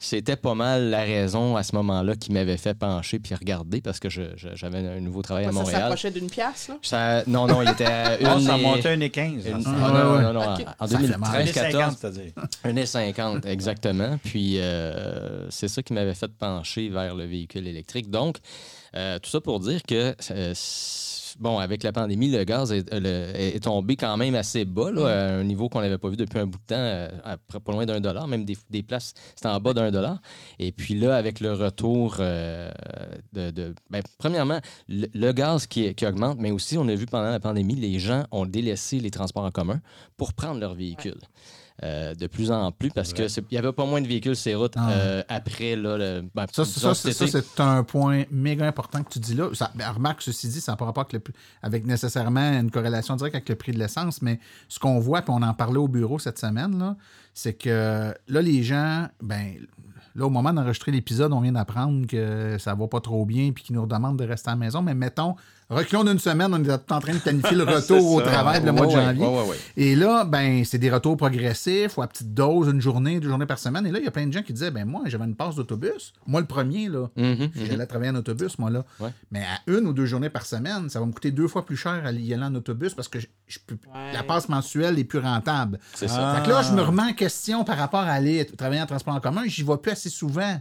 c'était 0.02 0.36
pas 0.36 0.54
mal 0.54 0.88
la 0.88 1.02
raison 1.02 1.56
à 1.56 1.62
ce 1.62 1.76
moment-là 1.76 2.16
qui 2.16 2.32
m'avait 2.32 2.56
fait 2.56 2.72
pencher 2.72 3.18
puis 3.18 3.34
regarder 3.34 3.82
parce 3.82 4.00
que 4.00 4.08
je- 4.08 4.34
je- 4.34 4.48
j'avais 4.54 4.78
un 4.78 4.98
nouveau 5.00 5.20
travail 5.20 5.44
à 5.44 5.48
Ça 5.48 5.52
Montréal. 5.52 5.80
s'approchait 5.82 6.10
d'une 6.10 6.30
pièce, 6.30 6.68
là? 6.68 6.76
Ça- 6.80 7.22
non, 7.26 7.46
non, 7.46 7.60
il 7.60 7.68
était 7.68 7.84
à 7.84 8.18
une. 8.20 8.40
Ça 8.40 8.56
et- 8.58 8.62
montait 8.62 8.88
à 8.88 8.92
1,15. 8.96 9.44
une- 9.46 9.62
Ah, 9.66 9.70
ah, 9.84 9.90
non, 9.92 10.16
ouais, 10.16 10.22
non, 10.22 10.32
non, 10.32 10.54
Ok. 10.54 10.66
En 10.80 10.86
Ça 10.86 10.98
fait 10.98 11.02
2013, 11.06 11.52
14, 11.52 11.96
c'est-à-dire. 12.00 12.32
1,50, 12.64 13.44
exactement. 13.46 14.18
Puis 14.24 14.58
euh, 14.58 15.48
c'est 15.50 15.68
ça 15.68 15.82
qui 15.82 15.92
m'avait 15.92 16.14
fait 16.14 16.32
pencher 16.32 16.88
vers 16.88 17.14
le 17.14 17.26
véhicule 17.26 17.68
électrique. 17.68 18.10
Donc, 18.10 18.38
euh, 18.96 19.18
tout 19.18 19.28
ça 19.28 19.40
pour 19.42 19.60
dire 19.60 19.82
que, 19.86 20.14
euh, 20.30 20.52
bon, 21.38 21.58
avec 21.58 21.82
la 21.82 21.92
pandémie, 21.92 22.30
le 22.30 22.44
gaz 22.44 22.72
est, 22.72 22.92
euh, 22.92 23.00
le- 23.00 23.38
est 23.40 23.62
tombé 23.64 23.96
quand 23.96 24.16
même 24.16 24.34
assez 24.34 24.64
bas, 24.64 24.90
là, 24.90 25.06
à 25.06 25.32
un 25.34 25.44
niveau 25.44 25.68
qu'on 25.68 25.80
n'avait 25.80 25.98
pas 25.98 26.08
vu 26.08 26.16
depuis 26.16 26.38
un 26.38 26.46
bout 26.46 26.58
de 26.58 26.64
temps, 26.66 26.74
euh, 26.76 27.08
à 27.24 27.36
pas 27.36 27.72
loin 27.72 27.86
d'un 27.86 28.00
dollar, 28.00 28.26
même 28.26 28.44
des, 28.44 28.56
des 28.70 28.82
places, 28.82 29.14
c'était 29.34 29.48
en 29.48 29.60
bas 29.60 29.72
d'un 29.74 29.90
dollar. 29.90 30.20
Et 30.58 30.72
puis 30.72 30.94
là, 30.94 31.16
avec 31.16 31.40
le 31.40 31.52
retour 31.52 32.16
euh, 32.20 32.70
de... 33.32 33.50
de- 33.50 33.74
ben, 33.90 34.02
premièrement, 34.18 34.60
le, 34.88 35.06
le 35.14 35.32
gaz 35.32 35.66
qui, 35.66 35.94
qui 35.94 36.06
augmente, 36.06 36.38
mais 36.40 36.50
aussi, 36.50 36.76
on 36.78 36.88
a 36.88 36.94
vu 36.94 37.06
pendant 37.06 37.30
la 37.30 37.40
pandémie, 37.40 37.74
les 37.74 37.98
gens 37.98 38.24
ont 38.30 38.46
délaissé 38.46 38.98
les 39.00 39.10
transports 39.10 39.44
en 39.44 39.50
commun 39.50 39.80
pour 40.16 40.32
prendre 40.32 40.58
leur 40.60 40.74
véhicule. 40.74 41.18
Euh, 41.82 42.14
de 42.14 42.26
plus 42.26 42.50
en 42.50 42.72
plus 42.72 42.90
parce 42.90 43.14
que 43.14 43.26
c'est- 43.26 43.40
il 43.50 43.54
n'y 43.54 43.56
avait 43.58 43.72
pas 43.72 43.86
moins 43.86 44.02
de 44.02 44.06
véhicules 44.06 44.34
les 44.44 44.54
routes 44.54 44.74
Ah. 44.76 44.90
euh, 44.90 45.22
après 45.30 45.76
là, 45.76 45.96
le, 45.96 46.20
ben, 46.34 46.44
Ça, 46.52 46.66
c'est- 46.66 47.60
un 47.60 47.82
point 47.84 48.24
méga 48.30 48.66
important 48.66 49.02
que 49.02 49.08
tu 49.08 49.18
dis 49.18 49.32
là. 49.34 49.48
Ça, 49.54 49.70
ben, 49.74 49.88
remarque, 49.90 50.20
ceci 50.20 50.48
dit, 50.48 50.60
ça 50.60 50.72
n'a 50.72 50.76
pas 50.76 50.84
rapport 50.84 51.06
avec, 51.10 51.26
le- 51.26 51.34
avec 51.62 51.86
nécessairement 51.86 52.52
une 52.60 52.70
corrélation 52.70 53.16
directe 53.16 53.34
avec 53.36 53.48
le 53.48 53.54
prix 53.54 53.72
de 53.72 53.78
l'essence, 53.78 54.20
mais 54.20 54.40
ce 54.68 54.78
qu'on 54.78 54.98
voit, 54.98 55.22
puis 55.22 55.32
on 55.34 55.40
en 55.42 55.54
parlait 55.54 55.78
au 55.78 55.88
bureau 55.88 56.18
cette 56.18 56.38
semaine, 56.38 56.96
c'est 57.32 57.54
que 57.54 58.12
là, 58.28 58.42
les 58.42 58.62
gens, 58.62 59.08
ben, 59.22 59.54
là, 60.14 60.26
au 60.26 60.30
moment 60.30 60.52
d'enregistrer 60.52 60.92
l'épisode, 60.92 61.32
on 61.32 61.40
vient 61.40 61.52
d'apprendre 61.52 62.06
que 62.06 62.56
ça 62.58 62.74
va 62.74 62.88
pas 62.88 63.00
trop 63.00 63.24
bien 63.24 63.52
puis 63.52 63.64
qu'ils 63.64 63.76
nous 63.76 63.82
redemandent 63.82 64.18
de 64.18 64.24
rester 64.26 64.50
à 64.50 64.52
la 64.52 64.56
maison. 64.58 64.82
Mais 64.82 64.94
mettons, 64.94 65.34
reculons 65.70 66.04
d'une 66.04 66.18
semaine, 66.18 66.52
on 66.52 66.62
est 66.62 66.70
en 66.92 67.00
train 67.00 67.14
de 67.14 67.18
planifier 67.18 67.56
le 67.56 67.64
retour 67.74 68.12
au 68.14 68.20
travail 68.20 68.62
le 68.64 68.72
mois 68.72 68.86
de 68.86 68.90
janvier. 68.92 69.24
ouais, 69.24 69.28
ouais, 69.42 69.48
ouais. 69.48 69.56
Et 69.76 69.94
là, 69.96 70.24
ben, 70.24 70.64
c'est 70.64 70.78
des 70.78 70.90
retours 70.90 71.16
progressifs 71.16 71.96
ou 71.96 72.02
à 72.02 72.06
petite 72.06 72.34
dose, 72.34 72.68
une 72.68 72.80
journée, 72.80 73.20
deux 73.20 73.28
journées 73.28 73.46
par 73.46 73.58
semaine. 73.58 73.86
Et 73.86 73.90
là, 73.90 73.98
il 73.98 74.04
y 74.04 74.08
a 74.08 74.10
plein 74.10 74.26
de 74.26 74.32
gens 74.32 74.42
qui 74.42 74.52
disaient, 74.52 74.70
ben 74.70 74.84
moi, 74.84 75.02
j'avais 75.06 75.24
une 75.24 75.36
passe 75.36 75.54
d'autobus. 75.54 76.12
Moi, 76.26 76.40
le 76.40 76.46
premier, 76.46 76.88
là, 76.88 77.08
Mhm, 77.16 77.50
j'allais 77.66 77.86
travailler 77.86 78.10
en 78.10 78.16
autobus, 78.16 78.58
moi, 78.58 78.70
là. 78.70 78.84
Ouais. 78.98 79.10
Mais 79.30 79.40
à 79.40 79.70
une 79.70 79.86
ou 79.86 79.92
deux 79.92 80.06
journées 80.06 80.30
par 80.30 80.44
semaine, 80.46 80.88
ça 80.88 81.00
va 81.00 81.06
me 81.06 81.12
coûter 81.12 81.30
deux 81.30 81.48
fois 81.48 81.64
plus 81.64 81.76
cher 81.76 82.02
à 82.04 82.12
y 82.12 82.34
aller 82.34 82.42
en 82.44 82.54
autobus 82.54 82.94
parce 82.94 83.08
que 83.08 83.20
je, 83.20 83.26
je 83.46 83.58
peux- 83.66 83.74
Ouais. 83.94 84.12
la 84.12 84.22
passe 84.22 84.48
mensuelle 84.48 84.98
est 84.98 85.04
plus 85.04 85.18
rentable. 85.20 85.78
C'est 85.94 86.08
ça. 86.08 86.34
Fait 86.36 86.44
que 86.46 86.50
là, 86.50 86.62
je 86.62 86.72
me 86.74 86.82
remets 86.82 87.02
en 87.02 87.12
question 87.12 87.64
par 87.64 87.76
rapport 87.78 88.00
à 88.00 88.10
aller 88.12 88.44
travailler 88.44 88.82
en 88.82 88.86
transport 88.86 89.14
en 89.14 89.20
commun. 89.20 89.42
J'y 89.46 89.62
vais 89.62 89.76
plus 89.76 89.92
assez 89.92 90.10
souvent. 90.10 90.60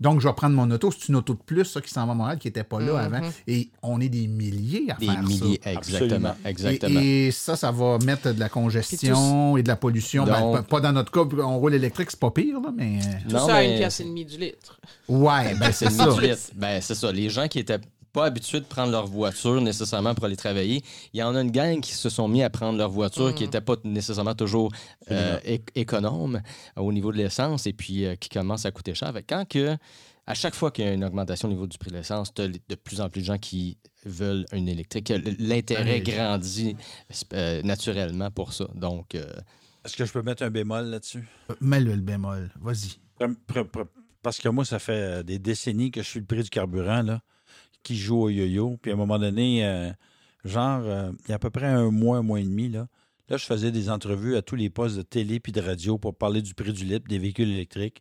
Donc, 0.00 0.20
je 0.20 0.26
vais 0.28 0.32
prendre 0.34 0.56
mon 0.56 0.70
auto. 0.70 0.90
C'est 0.90 1.08
une 1.08 1.16
auto 1.16 1.34
de 1.34 1.38
plus, 1.44 1.64
ça, 1.66 1.80
qui 1.80 1.90
s'en 1.90 2.06
va 2.06 2.12
à 2.12 2.14
Montréal, 2.14 2.38
qui 2.38 2.48
n'était 2.48 2.64
pas 2.64 2.80
là 2.80 2.98
avant. 3.00 3.20
Et 3.46 3.68
on 3.82 4.00
est 4.00 4.08
des 4.08 4.26
milliers 4.28 4.90
à 4.90 4.94
Des 4.94 5.06
faire 5.06 5.22
milliers, 5.22 5.60
ça. 5.62 5.72
exactement. 5.72 6.34
Exactement. 6.44 7.00
Et, 7.00 7.26
et 7.26 7.30
ça, 7.30 7.54
ça 7.56 7.70
va 7.70 7.98
mettre 7.98 8.32
de 8.32 8.40
la 8.40 8.48
congestion 8.48 9.56
et 9.56 9.62
de 9.62 9.68
la 9.68 9.76
pollution. 9.76 10.24
Ben, 10.24 10.40
Donc- 10.40 10.54
pas- 10.56 10.62
pas 10.62 10.80
dans 10.80 10.92
notre 10.92 11.12
cas, 11.12 11.20
on 11.42 11.58
roule 11.58 11.74
électrique, 11.74 12.10
c'est 12.10 12.20
pas 12.20 12.30
pire, 12.30 12.60
là, 12.60 12.70
mais. 12.76 12.98
Tout 13.28 13.34
Non, 13.34 13.46
ça 13.46 13.56
à 13.56 13.60
mais- 13.60 13.72
une 13.72 13.78
pièce 13.78 14.00
et 14.00 14.04
demie 14.04 14.24
du 14.24 14.38
litre. 14.38 14.80
Ouais, 15.08 15.54
ben 15.54 15.70
c'est 15.72 15.90
ça. 15.90 16.08
Ben, 16.54 16.80
c'est 16.80 16.94
ça. 16.94 17.12
Les 17.12 17.28
gens 17.28 17.46
qui 17.48 17.58
étaient 17.58 17.80
pas 18.12 18.26
habitués 18.26 18.60
de 18.60 18.64
prendre 18.64 18.92
leur 18.92 19.06
voiture 19.06 19.60
nécessairement 19.60 20.14
pour 20.14 20.24
aller 20.24 20.36
travailler, 20.36 20.82
il 21.12 21.20
y 21.20 21.22
en 21.22 21.34
a 21.34 21.40
une 21.40 21.50
gang 21.50 21.80
qui 21.80 21.94
se 21.94 22.08
sont 22.08 22.28
mis 22.28 22.42
à 22.42 22.50
prendre 22.50 22.78
leur 22.78 22.90
voiture 22.90 23.34
qui 23.34 23.44
n'était 23.44 23.60
pas 23.60 23.76
nécessairement 23.84 24.34
toujours 24.34 24.70
euh, 25.10 25.38
économe 25.74 26.42
euh, 26.76 26.80
au 26.80 26.92
niveau 26.92 27.12
de 27.12 27.16
l'essence 27.16 27.66
et 27.66 27.72
puis 27.72 28.04
euh, 28.04 28.16
qui 28.16 28.28
commence 28.28 28.66
à 28.66 28.70
coûter 28.70 28.94
cher. 28.94 29.12
Fait 29.12 29.22
quand 29.22 29.46
que, 29.48 29.76
à 30.26 30.34
chaque 30.34 30.54
fois 30.54 30.70
qu'il 30.70 30.84
y 30.84 30.88
a 30.88 30.92
une 30.92 31.04
augmentation 31.04 31.48
au 31.48 31.52
niveau 31.52 31.66
du 31.66 31.78
prix 31.78 31.90
de 31.90 31.96
l'essence, 31.96 32.32
tu 32.32 32.42
as 32.42 32.48
de 32.48 32.74
plus 32.74 33.00
en 33.00 33.08
plus 33.08 33.20
de 33.22 33.26
gens 33.26 33.38
qui 33.38 33.78
veulent 34.04 34.46
une 34.52 34.68
électrique. 34.68 35.12
L'intérêt 35.38 36.00
grandit 36.00 36.76
euh, 37.32 37.62
naturellement 37.62 38.30
pour 38.30 38.52
ça. 38.52 38.66
Donc, 38.74 39.14
euh, 39.14 39.24
Est-ce 39.84 39.96
que 39.96 40.04
je 40.04 40.12
peux 40.12 40.22
mettre 40.22 40.42
un 40.42 40.50
bémol 40.50 40.86
là-dessus? 40.86 41.26
Mets-le 41.60 41.94
le 41.94 42.00
bémol. 42.00 42.50
Vas-y. 42.60 42.98
Parce 44.22 44.38
que 44.38 44.48
moi, 44.48 44.64
ça 44.64 44.78
fait 44.78 45.24
des 45.24 45.38
décennies 45.38 45.90
que 45.90 46.02
je 46.02 46.08
suis 46.08 46.20
le 46.20 46.26
prix 46.26 46.42
du 46.42 46.50
carburant, 46.50 47.02
là, 47.02 47.20
qui 47.82 47.96
joue 47.96 48.22
au 48.22 48.28
yo-yo. 48.28 48.78
Puis 48.80 48.90
à 48.90 48.94
un 48.94 48.96
moment 48.96 49.18
donné, 49.18 49.64
euh, 49.64 49.90
genre, 50.44 50.82
euh, 50.84 51.12
il 51.24 51.30
y 51.30 51.32
a 51.32 51.36
à 51.36 51.38
peu 51.38 51.50
près 51.50 51.66
un 51.66 51.90
mois, 51.90 52.18
un 52.18 52.22
mois 52.22 52.40
et 52.40 52.44
demi, 52.44 52.68
là, 52.68 52.88
là, 53.28 53.36
je 53.36 53.44
faisais 53.44 53.70
des 53.70 53.90
entrevues 53.90 54.36
à 54.36 54.42
tous 54.42 54.56
les 54.56 54.70
postes 54.70 54.96
de 54.96 55.02
télé 55.02 55.40
puis 55.40 55.52
de 55.52 55.60
radio 55.60 55.98
pour 55.98 56.14
parler 56.14 56.42
du 56.42 56.54
prix 56.54 56.72
du 56.72 56.84
litre, 56.84 57.06
des 57.08 57.18
véhicules 57.18 57.50
électriques. 57.50 58.00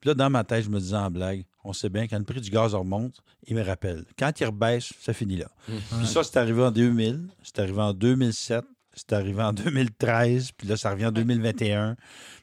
Puis 0.00 0.08
là, 0.08 0.14
dans 0.14 0.30
ma 0.30 0.44
tête, 0.44 0.64
je 0.64 0.70
me 0.70 0.78
disais 0.78 0.96
en 0.96 1.10
blague, 1.10 1.44
on 1.64 1.72
sait 1.72 1.88
bien, 1.88 2.06
quand 2.06 2.18
le 2.18 2.24
prix 2.24 2.40
du 2.40 2.50
gaz 2.50 2.74
remonte, 2.74 3.22
il 3.46 3.56
me 3.56 3.62
rappelle. 3.62 4.04
Quand 4.18 4.38
il 4.38 4.46
rebaisse, 4.46 4.92
ça 5.00 5.14
finit 5.14 5.36
là. 5.36 5.50
Puis 5.66 6.06
ça, 6.06 6.22
c'est 6.22 6.36
arrivé 6.36 6.62
en 6.62 6.70
2000, 6.70 7.28
c'est 7.42 7.58
arrivé 7.58 7.80
en 7.80 7.94
2007, 7.94 8.64
c'est 8.94 9.12
arrivé 9.12 9.42
en 9.42 9.52
2013, 9.52 10.52
puis 10.52 10.68
là, 10.68 10.76
ça 10.76 10.90
revient 10.90 11.06
en 11.06 11.12
2021. 11.12 11.96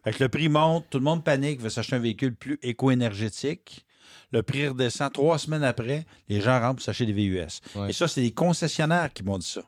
Fait 0.03 0.11
que 0.11 0.23
le 0.23 0.29
prix 0.29 0.49
monte, 0.49 0.85
tout 0.89 0.97
le 0.97 1.03
monde 1.03 1.23
panique, 1.23 1.61
veut 1.61 1.69
s'acheter 1.69 1.95
un 1.95 1.99
véhicule 1.99 2.35
plus 2.35 2.59
éco-énergétique. 2.61 3.85
Le 4.31 4.43
prix 4.43 4.67
redescend 4.67 5.11
trois 5.11 5.37
semaines 5.37 5.63
après, 5.63 6.05
les 6.29 6.41
gens 6.41 6.59
rentrent 6.59 6.75
pour 6.75 6.83
s'acheter 6.83 7.05
des 7.05 7.13
VUS. 7.13 7.59
Ouais. 7.75 7.89
Et 7.89 7.93
ça, 7.93 8.07
c'est 8.07 8.21
les 8.21 8.31
concessionnaires 8.31 9.11
qui 9.13 9.23
m'ont 9.23 9.37
dit 9.37 9.47
ça. 9.47 9.61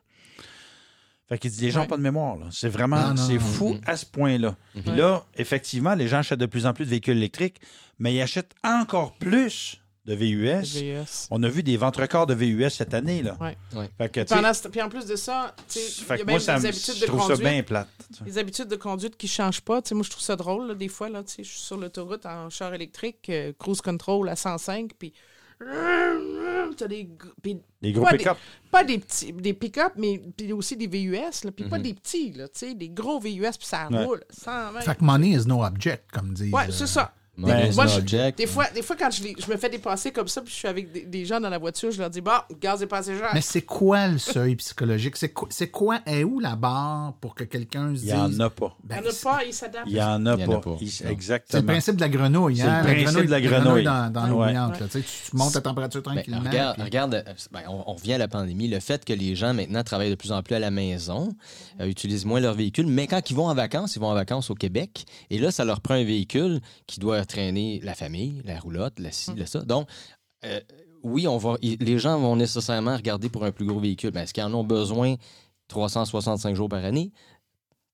Fait 1.28 1.38
qu'ils 1.38 1.50
disent, 1.50 1.62
les 1.62 1.70
gens 1.70 1.86
pas 1.86 1.96
de 1.96 2.02
mémoire. 2.02 2.38
C'est 2.50 2.68
vraiment, 2.68 3.16
c'est 3.16 3.38
fou 3.38 3.78
à 3.86 3.96
ce 3.96 4.04
point-là. 4.04 4.56
Là, 4.86 5.24
effectivement, 5.36 5.94
les 5.94 6.08
gens 6.08 6.18
achètent 6.18 6.38
de 6.38 6.46
plus 6.46 6.66
en 6.66 6.74
plus 6.74 6.84
de 6.84 6.90
véhicules 6.90 7.16
électriques, 7.16 7.60
mais 7.98 8.14
ils 8.14 8.20
achètent 8.20 8.54
encore 8.62 9.14
plus 9.14 9.80
de 10.04 10.14
VUS. 10.14 10.62
VUS. 10.80 11.26
On 11.30 11.42
a 11.42 11.48
vu 11.48 11.62
des 11.62 11.76
ventes 11.76 11.96
records 11.96 12.26
de 12.26 12.34
VUS 12.34 12.68
cette 12.70 12.92
année. 12.94 13.22
Là. 13.22 13.36
Ouais. 13.40 13.56
Ouais. 13.74 13.88
Fait 13.96 14.08
que, 14.10 14.20
Pendant 14.22 14.52
Puis 14.70 14.82
en 14.82 14.88
plus 14.88 15.06
de 15.06 15.16
ça, 15.16 15.54
tu 15.68 15.78
sais, 15.80 16.02
il 16.02 16.08
y 16.08 16.12
a 16.12 16.24
moi, 16.24 16.24
même 16.34 16.40
ça 16.40 16.58
des 16.58 16.66
habitudes 16.66 16.94
je 16.96 17.00
de 17.00 17.06
trouve 17.06 17.20
ça 17.22 17.28
conduite. 17.28 17.48
bien 17.48 17.62
plate. 17.62 17.88
Les 18.26 18.36
habitudes 18.38 18.68
de 18.68 18.76
conduite 18.76 19.16
qui 19.16 19.26
ne 19.26 19.30
changent 19.30 19.62
pas. 19.62 19.80
Tu 19.80 19.88
sais, 19.90 19.94
moi, 19.94 20.04
je 20.04 20.10
trouve 20.10 20.22
ça 20.22 20.36
drôle, 20.36 20.68
là, 20.68 20.74
des 20.74 20.88
fois. 20.88 21.08
Là, 21.08 21.22
tu 21.24 21.32
sais, 21.34 21.44
je 21.44 21.48
suis 21.50 21.60
sur 21.60 21.76
l'autoroute 21.78 22.26
en 22.26 22.50
char 22.50 22.74
électrique, 22.74 23.26
euh, 23.30 23.52
cruise 23.58 23.80
control 23.80 24.28
à 24.28 24.36
105, 24.36 24.90
puis. 24.98 25.12
T'as 26.76 26.88
des. 26.88 27.08
Les 27.82 27.92
gros 27.92 28.04
pas 28.04 28.10
des- 28.12 28.18
pick-up. 28.18 28.36
Pas 28.70 28.82
des 28.84 28.98
petits. 28.98 29.32
Des 29.32 29.54
pick-up, 29.54 29.92
mais 29.96 30.20
puis 30.36 30.52
aussi 30.52 30.76
des 30.76 30.88
VUS, 30.88 31.44
là, 31.44 31.52
puis 31.52 31.68
pas 31.68 31.78
des 31.78 31.94
petits, 31.94 32.32
là, 32.32 32.48
tu 32.48 32.58
sais, 32.58 32.74
des 32.74 32.88
gros 32.88 33.20
VUS, 33.20 33.38
puis 33.56 33.66
ça 33.66 33.86
Ouais. 33.90 34.04
roule. 34.04 34.20
120. 34.30 34.80
Fait 34.80 34.96
que 34.96 35.04
money 35.04 35.30
is 35.30 35.46
no 35.46 35.62
object, 35.64 36.10
comme 36.12 36.34
disent. 36.34 36.52
Ouais, 36.52 36.64
euh, 36.68 36.72
c'est 36.72 36.88
ça. 36.88 37.14
Is 37.36 37.74
Moi, 37.74 37.86
je-. 37.88 38.30
Des 38.36 38.46
fois, 38.46 38.66
des 38.72 38.82
fois 38.82 38.94
quand 38.96 39.10
je, 39.10 39.22
je 39.38 39.50
me 39.50 39.56
fais 39.56 39.68
dépasser 39.68 40.12
comme 40.12 40.28
ça, 40.28 40.40
puis 40.40 40.52
je 40.52 40.56
suis 40.58 40.68
avec 40.68 40.92
des, 40.92 41.02
des 41.04 41.24
gens 41.24 41.40
dans 41.40 41.48
la 41.48 41.58
voiture, 41.58 41.90
je 41.90 41.98
leur 41.98 42.08
dis, 42.08 42.20
bah, 42.20 42.46
le 42.48 42.54
gaz 42.56 42.80
est 42.80 42.86
passé 42.86 43.18
cher. 43.18 43.30
Mais 43.34 43.40
c'est 43.40 43.62
quoi 43.62 44.06
le 44.06 44.18
seuil 44.18 44.54
psychologique? 44.56 45.16
C'est 45.16 45.30
quoi, 45.30 45.48
c'est 45.50 45.68
quoi, 45.68 45.98
est 46.06 46.22
où 46.22 46.38
la 46.38 46.54
barre 46.54 47.14
pour 47.20 47.34
que 47.34 47.42
quelqu'un 47.44 47.88
se 47.96 48.02
Il 48.02 48.04
dise. 48.04 48.12
n'y 48.14 48.20
en 48.36 48.40
a 48.40 48.50
pas. 48.50 48.76
Il 48.88 48.94
n'y 48.94 49.00
en 49.00 49.08
a 49.08 49.10
c'est- 49.10 49.24
pas, 49.24 49.44
ils 49.44 49.52
s'adaptent. 49.52 49.86
Il 49.88 49.94
n'y 49.94 50.00
en 50.02 50.26
a 50.26 50.34
Il 50.34 50.40
y 50.40 50.44
en 50.44 50.50
a 50.50 50.54
pas. 50.54 50.60
pas. 50.60 50.76
Il- 50.80 50.84
Non. 50.84 50.90
C'est 50.90 51.04
le 51.04 51.10
Exactement. 51.10 51.62
principe 51.64 51.96
de 51.96 52.00
la 52.02 52.08
grenouille. 52.08 52.56
C'est 52.58 52.62
Hein? 52.62 52.82
le 52.86 53.02
principe 53.02 53.26
de 53.26 53.30
la 53.30 53.40
grenouille. 53.40 53.84
dans, 53.84 54.12
dans 54.12 54.30
Ouais. 54.30 54.52
là. 54.52 54.70
Tu, 54.76 54.84
sais, 54.88 55.00
tu 55.02 55.36
montes 55.36 55.54
la 55.54 55.60
température 55.60 56.02
Ben, 56.02 56.12
tranquillement. 56.14 56.40
regarde, 56.48 56.74
puis- 56.76 56.84
regarde 56.84 57.14
euh, 57.14 57.32
ben, 57.50 57.60
on, 57.68 57.82
on 57.90 57.94
revient 57.94 58.12
à 58.14 58.18
la 58.18 58.28
pandémie. 58.28 58.68
Le 58.68 58.78
fait 58.80 59.04
que 59.04 59.12
les 59.12 59.34
gens 59.34 59.54
maintenant 59.54 59.82
travaillent 59.82 60.10
de 60.10 60.14
plus 60.14 60.30
en 60.32 60.42
plus 60.42 60.54
à 60.54 60.58
la 60.60 60.70
maison, 60.70 61.30
euh, 61.80 61.86
utilisent 61.86 62.24
moins 62.26 62.38
leur 62.40 62.54
véhicule, 62.54 62.86
mais 62.86 63.06
quand 63.08 63.28
ils 63.30 63.34
vont 63.34 63.48
en 63.48 63.54
vacances, 63.54 63.96
ils 63.96 64.00
vont 64.00 64.08
en 64.08 64.14
vacances 64.14 64.50
au 64.50 64.54
Québec. 64.54 65.04
Et 65.30 65.38
là, 65.38 65.50
ça 65.50 65.64
leur 65.64 65.80
prend 65.80 65.94
un 65.94 66.04
véhicule 66.04 66.60
qui 66.86 67.00
doit 67.00 67.23
traîner 67.26 67.80
la 67.82 67.94
famille, 67.94 68.42
la 68.44 68.58
roulotte, 68.58 68.98
la 68.98 69.12
ci, 69.12 69.34
la 69.34 69.46
ça. 69.46 69.60
Donc, 69.60 69.88
euh, 70.44 70.60
oui, 71.02 71.28
on 71.28 71.36
va, 71.36 71.56
les 71.62 71.98
gens 71.98 72.18
vont 72.18 72.36
nécessairement 72.36 72.96
regarder 72.96 73.28
pour 73.28 73.44
un 73.44 73.52
plus 73.52 73.66
gros 73.66 73.80
véhicule. 73.80 74.10
Mais 74.14 74.22
est-ce 74.22 74.34
qu'ils 74.34 74.42
en 74.42 74.54
ont 74.54 74.64
besoin 74.64 75.16
365 75.68 76.54
jours 76.54 76.68
par 76.68 76.84
année? 76.84 77.12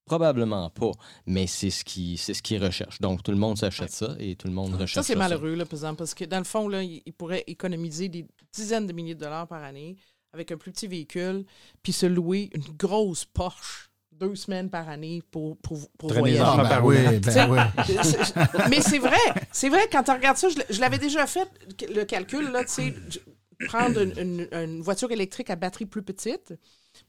Probablement 0.05 0.69
pas, 0.69 0.91
mais 1.25 1.47
c'est 1.47 1.69
ce 1.69 1.85
qui 1.85 2.17
c'est 2.17 2.33
ce 2.33 2.41
qu'ils 2.41 2.61
recherchent. 2.61 2.99
Donc 2.99 3.23
tout 3.23 3.31
le 3.31 3.37
monde 3.37 3.57
s'achète 3.57 3.91
ça 3.91 4.15
et 4.19 4.35
tout 4.35 4.47
le 4.47 4.53
monde 4.53 4.73
recherche 4.73 4.93
Ça, 4.93 5.03
c'est 5.03 5.15
malheureux, 5.15 5.55
là, 5.55 5.65
par 5.65 5.73
exemple, 5.73 5.97
parce 5.97 6.13
que 6.13 6.25
dans 6.25 6.39
le 6.39 6.43
fond, 6.43 6.67
là, 6.67 6.83
il 6.83 7.01
il 7.05 7.13
pourrait 7.13 7.43
économiser 7.47 8.09
des 8.09 8.25
dizaines 8.51 8.87
de 8.87 8.93
milliers 8.93 9.15
de 9.15 9.19
dollars 9.19 9.47
par 9.47 9.63
année 9.63 9.95
avec 10.33 10.51
un 10.51 10.57
plus 10.57 10.71
petit 10.71 10.87
véhicule, 10.87 11.45
puis 11.83 11.93
se 11.93 12.05
louer 12.05 12.49
une 12.53 12.75
grosse 12.77 13.25
Porsche 13.25 13.90
deux 14.21 14.35
semaines 14.35 14.69
par 14.69 14.87
année 14.87 15.23
pour, 15.31 15.57
pour, 15.57 15.79
pour 15.97 16.09
voyager. 16.19 16.43
ben 16.57 16.69
par 16.69 16.85
oui, 16.85 16.95
ben 17.19 17.49
oui. 17.51 17.59
Mais 18.69 18.81
c'est 18.81 18.99
vrai, 18.99 19.17
c'est 19.51 19.69
vrai, 19.69 19.81
quand 19.91 20.03
tu 20.03 20.11
regardes 20.11 20.37
ça, 20.37 20.47
je, 20.69 20.79
l'avais 20.79 20.99
déjà 20.99 21.25
fait, 21.25 21.49
le 21.93 22.03
calcul, 22.03 22.51
là, 22.51 22.63
tu 22.63 22.71
sais, 22.71 22.93
prendre 23.67 23.99
une, 24.01 24.13
une- 24.17 24.47
une 24.51 24.81
voiture 24.81 25.11
électrique 25.11 25.49
à 25.49 25.55
batterie 25.55 25.85
plus 25.85 26.03
petite 26.03 26.53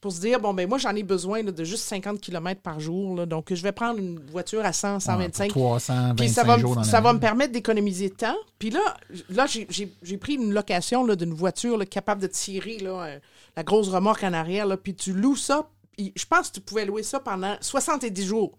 pour 0.01 0.13
se 0.13 0.21
dire, 0.21 0.39
bon, 0.41 0.55
ben 0.55 0.69
moi, 0.69 0.79
j'en 0.79 0.95
ai 0.95 1.03
besoin 1.03 1.43
là, 1.43 1.51
de 1.51 1.65
juste 1.65 1.85
50 1.85 2.21
km 2.21 2.61
par 2.63 2.79
jour, 2.81 3.17
là, 3.17 3.27
donc 3.27 3.53
je 3.53 3.63
vais 3.63 3.73
prendre 3.73 3.99
une 3.99 4.19
voiture 4.31 4.65
à 4.65 4.73
100, 4.73 5.01
125 5.01 5.49
325 5.51 6.17
puis 6.17 6.29
ça 6.29 6.45
va, 6.45 6.59
jours 6.59 6.77
dans 6.77 6.85
ça 6.85 7.01
va 7.01 7.13
me 7.13 7.19
permettre 7.19 7.53
d'économiser 7.53 8.09
de 8.11 8.15
temps. 8.15 8.37
Puis 8.59 8.71
là, 8.71 8.81
là 9.29 9.47
j'ai- 9.47 9.67
j'ai 9.71 9.93
j'ai 10.03 10.17
pris 10.19 10.35
une 10.35 10.53
location 10.55 11.05
là, 11.05 11.17
d'une 11.17 11.35
voiture 11.35 11.77
là, 11.77 11.85
capable 11.85 12.23
de 12.23 12.27
tirer 12.29 12.79
là, 12.79 12.91
euh, 13.03 13.19
la 13.57 13.65
grosse 13.65 13.89
remorque 13.89 14.23
en 14.25 14.33
arrière. 14.33 14.67
Puis 14.79 14.95
tu 14.95 15.13
loues 15.13 15.37
ça. 15.37 15.69
Puis 16.03 16.13
je 16.17 16.25
pense 16.27 16.49
que 16.49 16.55
tu 16.55 16.61
pouvais 16.61 16.85
louer 16.85 17.03
ça 17.03 17.21
pendant 17.21 17.57
70 17.61 18.25
jours 18.27 18.59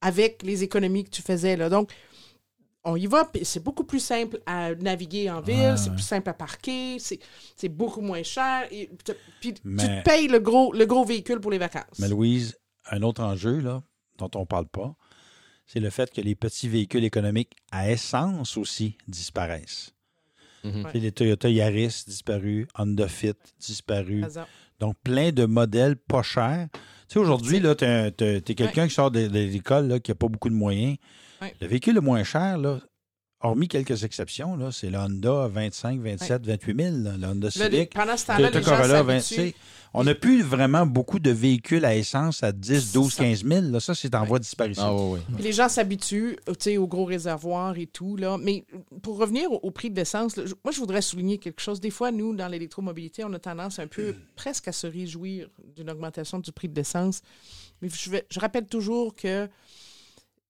avec 0.00 0.42
les 0.42 0.62
économies 0.62 1.04
que 1.04 1.10
tu 1.10 1.22
faisais. 1.22 1.56
Là. 1.56 1.68
Donc, 1.68 1.92
on 2.84 2.96
y 2.96 3.06
va. 3.06 3.24
puis 3.24 3.44
C'est 3.44 3.62
beaucoup 3.62 3.84
plus 3.84 4.00
simple 4.00 4.40
à 4.46 4.74
naviguer 4.74 5.30
en 5.30 5.40
ville. 5.40 5.54
Ouais, 5.56 5.76
c'est 5.76 5.88
ouais. 5.90 5.94
plus 5.94 6.02
simple 6.04 6.28
à 6.28 6.34
parquer. 6.34 6.98
C'est 6.98 7.20
c'est 7.56 7.68
beaucoup 7.68 8.00
moins 8.00 8.22
cher. 8.22 8.66
Et, 8.70 8.90
te- 9.04 9.12
puis 9.40 9.54
tu 9.54 9.60
te 9.62 10.02
payes 10.02 10.28
le 10.28 10.40
gros, 10.40 10.72
le 10.72 10.84
gros 10.86 11.04
véhicule 11.04 11.40
pour 11.40 11.50
les 11.50 11.58
vacances. 11.58 11.98
Mais 11.98 12.08
Louise, 12.08 12.56
un 12.90 13.02
autre 13.02 13.22
enjeu 13.22 13.60
là, 13.60 13.82
dont 14.18 14.30
on 14.34 14.40
ne 14.40 14.44
parle 14.46 14.66
pas, 14.66 14.94
c'est 15.66 15.80
le 15.80 15.90
fait 15.90 16.12
que 16.12 16.20
les 16.20 16.34
petits 16.34 16.68
véhicules 16.68 17.04
économiques 17.04 17.52
à 17.70 17.90
essence 17.90 18.56
aussi 18.56 18.98
disparaissent. 19.06 19.92
Mhm. 20.64 20.88
Les 20.94 21.12
Toyota 21.12 21.48
Yaris 21.48 22.04
disparus, 22.06 22.66
Honda 22.76 23.08
Fit 23.08 23.34
disparus. 23.58 24.24
Donc, 24.82 24.96
plein 25.04 25.30
de 25.30 25.44
modèles 25.44 25.94
pas 25.94 26.24
chers. 26.24 26.66
Tu 26.72 26.78
sais, 27.14 27.18
aujourd'hui, 27.20 27.60
là, 27.60 27.76
tu 27.76 27.84
es, 27.84 28.40
quelqu'un 28.42 28.88
qui 28.88 28.94
sort 28.94 29.12
de, 29.12 29.28
de 29.28 29.38
l'école, 29.38 29.86
là, 29.86 30.00
qui 30.00 30.10
n'a 30.10 30.16
pas 30.16 30.26
beaucoup 30.26 30.48
de 30.48 30.56
moyens. 30.56 30.96
Ouais. 31.40 31.54
Le 31.60 31.68
véhicule 31.68 31.94
le 31.94 32.00
moins 32.00 32.24
cher, 32.24 32.58
là, 32.58 32.80
hormis 33.42 33.68
quelques 33.68 34.04
exceptions, 34.04 34.56
là, 34.56 34.70
c'est 34.72 34.90
le 34.90 34.98
Honda 34.98 35.48
25, 35.48 36.00
27, 36.00 36.46
28 36.46 36.82
000, 36.82 36.96
là, 36.98 37.12
le 37.18 37.26
Honda 37.26 37.50
Civic. 37.50 37.92
pendant 37.94 38.16
ce 38.16 38.26
temps-là, 38.26 38.50
Toyota 38.50 38.58
les 38.58 38.64
Corolla, 38.64 39.02
20, 39.02 39.20
s'habituent. 39.20 39.34
tu 39.44 39.50
sais, 39.50 39.54
on 39.94 40.04
n'a 40.04 40.14
plus 40.14 40.42
vraiment 40.42 40.86
beaucoup 40.86 41.18
de 41.18 41.30
véhicules 41.30 41.84
à 41.84 41.94
essence 41.94 42.42
à 42.42 42.50
10, 42.52 42.92
12, 42.92 43.12
ça. 43.12 43.24
15 43.24 43.44
000. 43.44 43.60
Là, 43.70 43.78
ça, 43.80 43.94
c'est 43.94 44.14
en 44.14 44.24
voie 44.24 44.38
de 44.38 44.44
disparition. 44.44 44.82
Ah 44.84 44.94
ouais, 45.12 45.20
les 45.38 45.52
gens 45.52 45.68
s'habituent 45.68 46.36
tu 46.46 46.52
sais, 46.60 46.76
aux 46.78 46.86
gros 46.86 47.04
réservoirs 47.04 47.76
et 47.76 47.86
tout. 47.86 48.16
Là. 48.16 48.38
Mais 48.40 48.64
pour 49.02 49.18
revenir 49.18 49.52
au, 49.52 49.56
au 49.62 49.70
prix 49.70 49.90
de 49.90 49.96
l'essence, 49.96 50.36
moi, 50.64 50.72
je 50.72 50.78
voudrais 50.78 51.02
souligner 51.02 51.36
quelque 51.36 51.60
chose. 51.60 51.78
Des 51.78 51.90
fois, 51.90 52.10
nous, 52.10 52.34
dans 52.34 52.48
l'électromobilité, 52.48 53.22
on 53.24 53.32
a 53.34 53.38
tendance 53.38 53.78
un 53.78 53.86
peu 53.86 54.14
presque 54.34 54.66
à 54.68 54.72
se 54.72 54.86
réjouir 54.86 55.48
d'une 55.76 55.90
augmentation 55.90 56.38
du 56.38 56.52
prix 56.52 56.68
de 56.70 56.74
l'essence. 56.76 57.20
Mais 57.82 57.90
je, 57.90 58.08
vais- 58.10 58.24
je 58.30 58.40
rappelle 58.40 58.66
toujours 58.66 59.14
que 59.14 59.46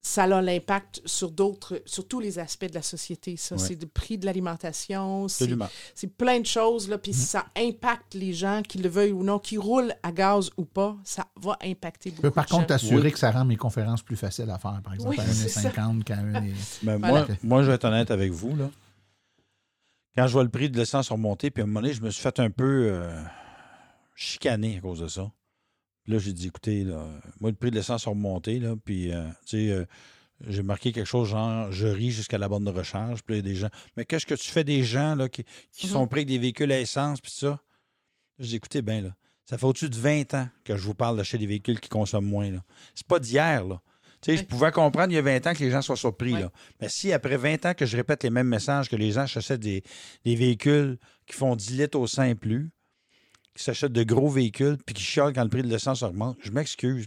ça 0.05 0.25
a 0.25 0.43
l'impact 0.43 1.01
sur 1.05 1.31
d'autres, 1.31 1.81
sur 1.87 2.09
tous 2.09 2.19
les 2.19 2.41
aspects 2.41 2.65
de 2.69 2.75
la 2.75 2.83
société. 2.83 3.37
Ça, 3.37 3.55
Ouais. 3.55 3.61
c'est 3.61 3.81
le 3.81 3.87
prix 3.87 4.19
de 4.19 4.27
l'alimentation, 4.27 5.29
c'est 5.29 5.45
Absolument. 5.45 5.69
c'est 5.95 6.09
plein 6.17 6.41
de 6.41 6.47
choses, 6.47 6.89
là, 6.89 6.99
puis 6.99 7.13
ça 7.13 7.47
impacte 7.57 8.15
les 8.15 8.33
gens, 8.33 8.63
qu'ils 8.63 8.83
le 8.83 8.89
veuillent 8.89 9.13
ou 9.13 9.23
non, 9.23 9.39
qui 9.39 9.57
roulent 9.59 9.95
à 10.03 10.11
gaz 10.11 10.51
ou 10.57 10.65
pas, 10.65 10.97
ça 11.05 11.27
va 11.41 11.57
impacter 11.65 12.11
Je 12.11 12.17
beaucoup 12.17 12.23
peux 12.23 12.31
par 12.33 12.47
de 12.47 12.51
contre 12.51 12.63
gens. 12.63 12.67
t'assurer 12.67 13.13
que 13.13 13.19
ça 13.19 13.31
rend 13.31 13.45
mes 13.45 13.57
conférences 13.57 14.03
plus 14.03 14.17
faciles 14.17 14.51
à 14.51 14.59
faire, 14.59 14.81
par 14.83 14.93
exemple, 14.95 15.11
Oui, 15.11 15.21
à 15.21 15.27
c'est 15.33 15.49
ça. 15.49 15.71
1,50 15.71 16.03
qu'à 16.03 16.17
1 16.19 16.35
et... 16.47 16.53
Mais 16.83 16.97
Voilà. 16.97 17.27
moi, 17.27 17.27
moi, 17.45 17.63
je 17.63 17.69
vais 17.69 17.75
être 17.75 17.85
honnête 17.85 18.11
avec 18.11 18.33
vous. 18.33 18.57
Là. 18.57 18.71
Quand 20.17 20.27
je 20.27 20.33
vois 20.33 20.43
le 20.43 20.51
prix 20.51 20.69
de 20.69 20.77
l'essence 20.77 21.11
remonter, 21.11 21.51
puis 21.53 21.63
à 21.63 21.65
un 21.65 21.69
moment 21.69 21.81
donné, 21.81 21.95
je 21.95 22.03
me 22.03 22.11
suis 22.11 22.23
fait 22.23 22.41
un 22.41 22.51
peu 22.51 22.89
euh, 22.93 23.23
chicaner 24.17 24.79
à 24.79 24.81
cause 24.81 24.99
de 25.01 25.09
ça. 25.09 25.31
Là, 26.13 26.19
j'ai 26.19 26.35
dit, 26.35 26.49
écoutez, 26.49 26.85
là, 26.85 27.07
moi, 27.41 27.51
le 27.51 27.57
prix 27.57 27.71
de 27.71 27.77
l'essence 27.77 28.07
a 28.07 28.11
remonté, 28.11 28.59
là, 28.59 28.75
puis, 28.85 29.13
euh, 29.13 29.27
tu 29.47 29.57
sais, 29.57 29.71
euh, 29.71 29.87
j'ai 30.47 30.63
marqué 30.63 30.93
quelque 30.93 31.07
chose 31.07 31.31
genre, 31.31 31.73
je 31.73 31.87
ris 31.87 32.11
jusqu'à 32.11 32.37
la 32.37 32.49
borne 32.49 32.65
de 32.65 32.71
recharge. 32.71 33.23
Puis 33.23 33.37
il 33.37 33.39
y 33.39 33.41
a 33.41 33.43
des 33.43 33.55
gens, 33.55 33.71
mais 33.97 34.05
qu'est-ce 34.05 34.27
que 34.27 34.35
tu 34.35 34.51
fais 34.51 34.65
des 34.65 34.85
gens 34.85 35.15
là, 35.15 35.29
qui, 35.29 35.45
qui 35.73 35.87
sont 35.87 36.07
pris 36.07 36.21
avec 36.21 36.29
des 36.29 36.39
véhicules 36.39 36.71
à 36.71 36.81
essence, 36.81 37.21
puis 37.21 37.33
ça? 37.33 37.61
J'ai 38.39 38.49
dit, 38.49 38.57
écoutez, 38.57 38.83
bien, 38.83 39.01
là, 39.01 39.15
ça 39.47 39.57
fait 39.57 39.65
au-dessus 39.65 39.89
de 39.89 39.97
20 39.97 40.35
ans 40.35 40.49
que 40.65 40.77
je 40.77 40.83
vous 40.83 40.95
parle 40.95 41.17
d'acheter 41.17 41.39
des 41.39 41.47
véhicules 41.47 41.81
qui 41.81 41.89
consomment 41.89 42.29
moins. 42.29 42.51
Là. 42.51 42.63
C'est 42.95 43.07
pas 43.07 43.19
d'hier, 43.19 43.65
là. 43.65 43.81
Tu 44.21 44.31
sais, 44.31 44.37
je 44.37 44.45
pouvais 44.45 44.71
comprendre 44.71 45.13
il 45.13 45.17
y 45.17 45.19
a 45.19 45.23
20 45.23 45.47
ans 45.49 45.53
que 45.53 45.65
les 45.65 45.71
gens 45.71 45.83
soient 45.83 45.97
surpris. 45.97 46.35
Ouais. 46.35 46.43
Là. 46.43 46.53
Mais 46.81 46.89
si 46.89 47.13
après 47.13 47.37
20 47.37 47.67
ans 47.67 47.75
que 47.75 47.87
je 47.87 47.97
répète 47.97 48.23
les 48.23 48.31
mêmes 48.31 48.47
messages, 48.47 48.89
que 48.89 48.95
les 48.95 49.13
gens 49.13 49.27
s'achètent 49.27 49.61
des, 49.61 49.83
des 50.25 50.37
véhicules 50.37 50.99
qui 51.27 51.35
font 51.35 51.57
10 51.57 51.79
litres 51.79 51.99
au 51.99 52.07
5 52.07 52.39
plus, 52.39 52.71
qui 53.57 53.63
s'achètent 53.65 53.93
de 53.93 54.03
gros 54.03 54.29
véhicules, 54.29 54.79
puis 54.85 54.95
qui 54.95 55.03
chialent 55.03 55.33
quand 55.33 55.43
le 55.45 55.51
prix 55.51 55.63
de 55.63 55.69
l'essence 55.69 56.03
augmente, 56.03 56.37
je 56.43 56.51
m'excuse. 56.51 57.07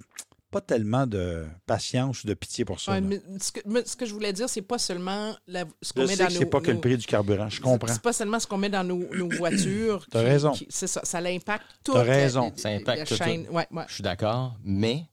Pas 0.51 0.61
tellement 0.61 1.05
de 1.05 1.45
patience 1.65 2.23
ou 2.23 2.27
de 2.27 2.33
pitié 2.33 2.63
pour 2.63 2.79
ça. 2.79 2.93
Ouais, 2.93 3.01
là. 3.01 3.07
mais 3.07 3.19
ce, 3.41 3.51
que, 3.51 3.59
mais 3.65 3.83
ce 3.85 3.95
que 3.97 4.05
je 4.05 4.13
voulais 4.13 4.31
dire, 4.31 4.47
c'est 4.47 4.61
pas 4.61 4.77
seulement 4.77 5.35
la- 5.47 5.65
ce 5.81 5.91
qu'on 5.91 6.01
met 6.01 6.07
sais 6.15 6.17
dans 6.23 6.27
que 6.29 6.33
nos. 6.33 6.39
c'est 6.39 6.45
pas 6.45 6.61
que 6.61 6.71
le 6.71 6.79
prix 6.79 6.97
du 6.97 7.05
carburant. 7.05 7.49
Je 7.49 7.59
comprends. 7.59 7.91
C'est 7.91 8.01
pas 8.01 8.13
seulement 8.13 8.39
ce 8.39 8.47
qu'on 8.47 8.57
met 8.57 8.69
dans 8.69 8.83
nos, 8.85 9.03
nos 9.13 9.27
voitures. 9.37 10.05
T'as 10.09 10.21
raison. 10.21 10.53
C'est 10.69 10.87
ça, 10.87 11.01
ça 11.03 11.19
l'impacte 11.19 11.65
tout. 11.83 11.91
T'as 11.93 12.03
raison. 12.03 12.53
Ça 12.55 12.69
impacte 12.69 12.99
la 12.99 13.05
tout. 13.05 13.15
chaîne. 13.15 13.47
Ouais, 13.49 13.67
ouais. 13.71 13.83
Je 13.89 13.95
suis 13.95 14.03
d'accord, 14.03 14.55
mais 14.63 15.03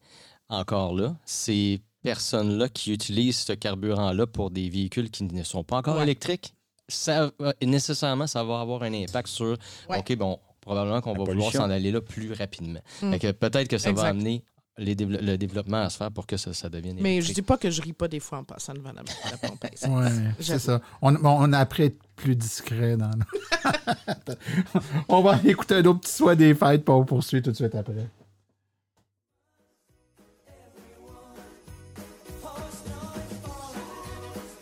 encore 0.47 0.93
là, 0.93 1.15
ces 1.25 1.81
personnes-là 2.03 2.69
qui 2.69 2.93
utilisent 2.93 3.39
ce 3.39 3.53
carburant-là 3.53 4.27
pour 4.27 4.49
des 4.51 4.69
véhicules 4.69 5.09
qui 5.09 5.23
ne 5.25 5.43
sont 5.43 5.63
pas 5.63 5.77
encore 5.77 5.97
Ouais. 5.97 6.03
électriques, 6.03 6.53
ça 6.87 7.31
va- 7.39 7.53
nécessairement, 7.61 8.27
ça 8.27 8.43
va 8.45 8.61
avoir 8.61 8.83
un 8.83 8.93
impact 8.93 9.27
sur 9.27 9.57
Ouais. 9.89 9.97
OK, 9.99 10.15
bon, 10.15 10.39
probablement 10.63 11.01
qu'on 11.01 11.13
va 11.13 11.23
vouloir 11.23 11.51
s'en 11.51 11.69
aller 11.69 11.91
là 11.91 12.01
plus 12.01 12.33
rapidement. 12.33 12.79
Mm. 13.01 13.17
Peut-être 13.39 13.67
que 13.67 13.77
ça 13.77 13.89
Exact. 13.89 14.03
va 14.03 14.09
amener 14.09 14.43
les 14.79 14.95
le 14.95 15.35
développement 15.37 15.83
à 15.83 15.89
se 15.91 15.97
faire 15.97 16.11
pour 16.11 16.25
que 16.25 16.35
ça, 16.35 16.51
ça 16.51 16.67
devienne 16.67 16.95
Mais 16.99 17.11
je 17.21 17.25
électrique. 17.27 17.35
dis 17.35 17.41
pas 17.43 17.57
que 17.57 17.69
je 17.69 17.79
ris 17.81 17.93
pas 17.93 18.07
des 18.07 18.19
fois 18.19 18.39
en 18.39 18.43
passant 18.43 18.73
devant 18.73 18.91
la, 18.91 19.03
la 19.29 19.37
pompe. 19.37 19.63
Ouais, 19.87 20.09
c'est 20.39 20.57
ça. 20.57 20.81
On, 21.01 21.15
on 21.23 21.53
a 21.53 21.59
appris 21.59 21.83
à 21.83 21.85
être 21.87 21.99
plus 22.15 22.35
discret 22.35 22.97
dans 22.97 23.11
On 25.09 25.21
va 25.21 25.39
écouter 25.45 25.75
un 25.75 25.85
autre 25.85 25.99
petit 26.01 26.11
soin 26.13 26.35
des 26.35 26.55
fêtes 26.55 26.83
pour 26.83 27.05
poursuivre 27.05 27.43
tout 27.43 27.51
de 27.51 27.55
suite 27.55 27.75
après. 27.75 27.93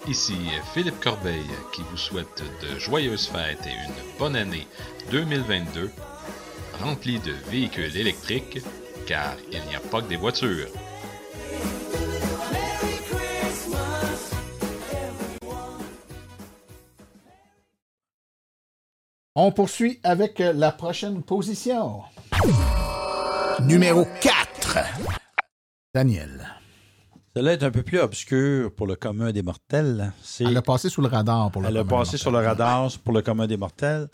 Ici 0.08 0.36
Philippe 0.74 0.99
Corbeil 0.99 1.45
qui 1.74 1.82
vous 1.84 1.97
souhaite 1.97 2.43
de 2.62 2.80
joyeuses 2.80 3.28
fêtes 3.28 3.66
et 3.66 3.70
une 3.70 4.18
bonne 4.18 4.36
année 4.36 4.68
2022 5.12 5.91
remplie 6.82 7.20
de 7.20 7.34
véhicules 7.49 7.95
électriques 7.95 8.60
car 9.06 9.36
il 9.52 9.62
n'y 9.68 9.76
a 9.76 9.80
pas 9.80 10.02
que 10.02 10.08
des 10.08 10.18
voitures. 10.18 10.70
On 19.36 19.52
poursuit 19.52 19.99
avec 20.04 20.39
la 20.39 20.72
prochaine 20.72 21.24
position. 21.24 22.02
Numéro 23.62 24.06
4. 24.22 24.78
Daniel. 25.93 26.61
Celle-là 27.34 27.53
est 27.53 27.63
un 27.63 27.71
peu 27.71 27.82
plus 27.84 27.99
obscure 27.99 28.73
pour 28.73 28.88
le 28.88 28.95
commun 28.95 29.32
des 29.32 29.41
mortels. 29.41 30.11
Elle 30.39 30.57
a 30.57 30.61
passé 30.61 30.89
sous 30.89 31.01
le 31.01 31.07
radar 31.07 31.49
pour 31.51 31.61
le 31.61 31.69
Elle 31.69 31.77
a 31.77 31.84
commun 31.84 31.89
passé 31.99 32.11
mortel. 32.11 32.19
sur 32.19 32.32
le 32.32 32.39
radar 32.39 32.91
pour 33.03 33.13
le 33.13 33.21
commun 33.21 33.47
des 33.47 33.57
mortels. 33.57 34.09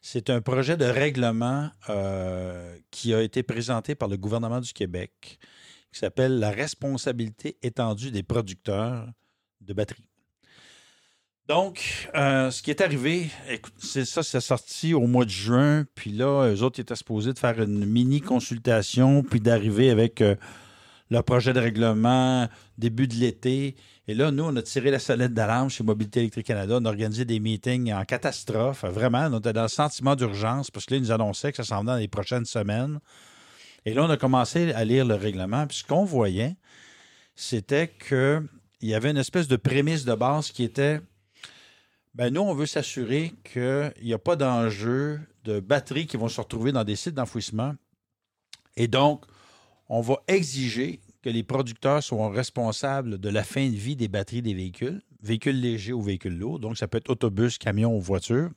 C'est 0.00 0.30
un 0.30 0.40
projet 0.40 0.76
de 0.76 0.84
règlement 0.84 1.70
euh, 1.88 2.76
qui 2.90 3.12
a 3.12 3.22
été 3.22 3.42
présenté 3.42 3.94
par 3.94 4.08
le 4.08 4.16
gouvernement 4.16 4.60
du 4.60 4.72
Québec 4.72 5.38
qui 5.92 6.00
s'appelle 6.00 6.38
la 6.40 6.50
responsabilité 6.50 7.56
étendue 7.62 8.10
des 8.10 8.24
producteurs 8.24 9.06
de 9.60 9.72
batteries. 9.72 10.08
Donc, 11.46 12.08
euh, 12.14 12.50
ce 12.50 12.62
qui 12.62 12.70
est 12.70 12.80
arrivé, 12.80 13.30
c'est 13.78 14.04
ça, 14.04 14.22
c'est 14.22 14.40
sorti 14.40 14.92
au 14.94 15.06
mois 15.06 15.24
de 15.24 15.30
juin, 15.30 15.84
puis 15.94 16.10
là, 16.10 16.48
eux 16.48 16.62
autres 16.62 16.80
étaient 16.80 16.96
supposés 16.96 17.32
de 17.32 17.38
faire 17.38 17.60
une 17.62 17.84
mini 17.84 18.20
consultation, 18.20 19.22
puis 19.22 19.40
d'arriver 19.40 19.90
avec 19.90 20.20
euh, 20.20 20.36
leur 21.14 21.24
projet 21.24 21.52
de 21.52 21.60
règlement 21.60 22.48
début 22.76 23.06
de 23.06 23.14
l'été. 23.14 23.76
Et 24.08 24.14
là, 24.14 24.30
nous, 24.30 24.44
on 24.44 24.54
a 24.56 24.62
tiré 24.62 24.90
la 24.90 24.98
sonnette 24.98 25.32
d'alarme 25.32 25.70
chez 25.70 25.84
Mobilité 25.84 26.20
électrique 26.20 26.46
Canada. 26.46 26.78
On 26.80 26.84
a 26.84 26.88
organisé 26.88 27.24
des 27.24 27.40
meetings 27.40 27.92
en 27.92 28.04
catastrophe. 28.04 28.84
Vraiment, 28.84 29.28
on 29.30 29.38
était 29.38 29.52
dans 29.52 29.62
le 29.62 29.68
sentiment 29.68 30.16
d'urgence 30.16 30.70
parce 30.70 30.86
que 30.86 30.94
là, 30.94 30.98
ils 30.98 31.02
nous 31.04 31.12
annonçaient 31.12 31.52
que 31.52 31.56
ça 31.56 31.64
s'en 31.64 31.80
venait 31.80 31.92
dans 31.92 31.98
les 31.98 32.08
prochaines 32.08 32.44
semaines. 32.44 32.98
Et 33.86 33.94
là, 33.94 34.04
on 34.04 34.10
a 34.10 34.16
commencé 34.16 34.72
à 34.72 34.84
lire 34.84 35.04
le 35.04 35.14
règlement. 35.14 35.66
Puis 35.66 35.78
ce 35.78 35.84
qu'on 35.84 36.04
voyait, 36.04 36.56
c'était 37.36 37.88
qu'il 37.88 38.48
y 38.82 38.94
avait 38.94 39.10
une 39.10 39.16
espèce 39.16 39.48
de 39.48 39.56
prémisse 39.56 40.04
de 40.04 40.14
base 40.14 40.50
qui 40.50 40.64
était 40.64 41.00
ben 42.14 42.32
nous, 42.32 42.42
on 42.42 42.54
veut 42.54 42.66
s'assurer 42.66 43.34
qu'il 43.42 43.92
n'y 44.02 44.12
a 44.12 44.18
pas 44.18 44.36
d'enjeu 44.36 45.20
de 45.44 45.58
batteries 45.58 46.06
qui 46.06 46.16
vont 46.16 46.28
se 46.28 46.40
retrouver 46.40 46.70
dans 46.70 46.84
des 46.84 46.94
sites 46.94 47.14
d'enfouissement. 47.14 47.74
Et 48.76 48.86
donc, 48.86 49.24
on 49.88 50.00
va 50.00 50.22
exiger 50.28 51.00
que 51.24 51.30
les 51.30 51.42
producteurs 51.42 52.02
soient 52.02 52.30
responsables 52.30 53.16
de 53.18 53.30
la 53.30 53.42
fin 53.44 53.66
de 53.70 53.74
vie 53.74 53.96
des 53.96 54.08
batteries 54.08 54.42
des 54.42 54.52
véhicules, 54.52 55.00
véhicules 55.22 55.58
légers 55.58 55.94
ou 55.94 56.02
véhicules 56.02 56.38
lourds, 56.38 56.58
donc 56.58 56.76
ça 56.76 56.86
peut 56.86 56.98
être 56.98 57.08
autobus, 57.08 57.56
camion 57.56 57.96
ou 57.96 58.00
voiture, 58.00 58.50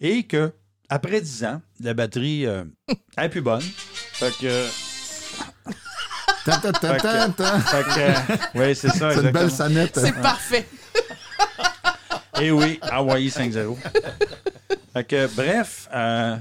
et 0.00 0.24
que 0.24 0.52
après 0.88 1.20
10 1.20 1.44
ans, 1.44 1.62
la 1.78 1.94
batterie 1.94 2.46
euh, 2.46 2.64
est 3.16 3.28
plus 3.28 3.42
bonne. 3.42 3.62
Fait 3.62 4.32
que. 4.40 4.66
Ta, 6.44 6.58
ta, 6.58 6.72
ta, 6.72 6.96
ta, 6.96 7.28
ta. 7.28 7.60
Fait 7.60 7.82
que, 7.84 8.58
oui, 8.58 8.74
c'est 8.74 8.88
ça. 8.88 9.12
C'est 9.14 9.22
une 9.22 9.30
belle 9.30 9.50
sonnette. 9.52 9.96
C'est 9.96 10.20
parfait. 10.20 10.66
Eh 12.40 12.50
oui, 12.50 12.80
Hawaii 12.82 13.28
5-0. 13.30 13.76
fait 14.92 15.04
que, 15.04 15.34
bref, 15.36 15.88
euh, 15.94 16.36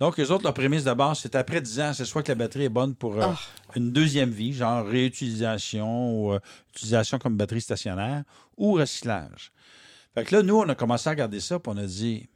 donc 0.00 0.16
les 0.18 0.30
autres, 0.30 0.42
leur 0.44 0.54
prémisse 0.54 0.84
de 0.84 0.92
base, 0.92 1.18
c'est 1.20 1.34
après 1.36 1.60
10 1.60 1.80
ans, 1.80 1.92
c'est 1.92 2.04
soit 2.04 2.22
que 2.22 2.28
la 2.32 2.34
batterie 2.34 2.64
est 2.64 2.68
bonne 2.68 2.94
pour 2.94 3.14
euh, 3.20 3.26
Ah. 3.26 3.38
une 3.76 3.92
deuxième 3.92 4.30
vie, 4.30 4.52
genre 4.52 4.84
réutilisation 4.86 6.12
ou 6.24 6.32
euh, 6.32 6.40
utilisation 6.70 7.18
comme 7.18 7.36
batterie 7.36 7.60
stationnaire, 7.60 8.24
ou 8.56 8.72
recyclage. 8.72 9.52
Fait 10.14 10.24
que 10.24 10.34
là, 10.36 10.42
nous, 10.42 10.56
on 10.56 10.68
a 10.68 10.74
commencé 10.74 11.08
à 11.08 11.12
regarder 11.12 11.38
ça, 11.40 11.58
puis 11.60 11.72
on 11.72 11.76
a 11.78 11.86
dit, 11.86 12.28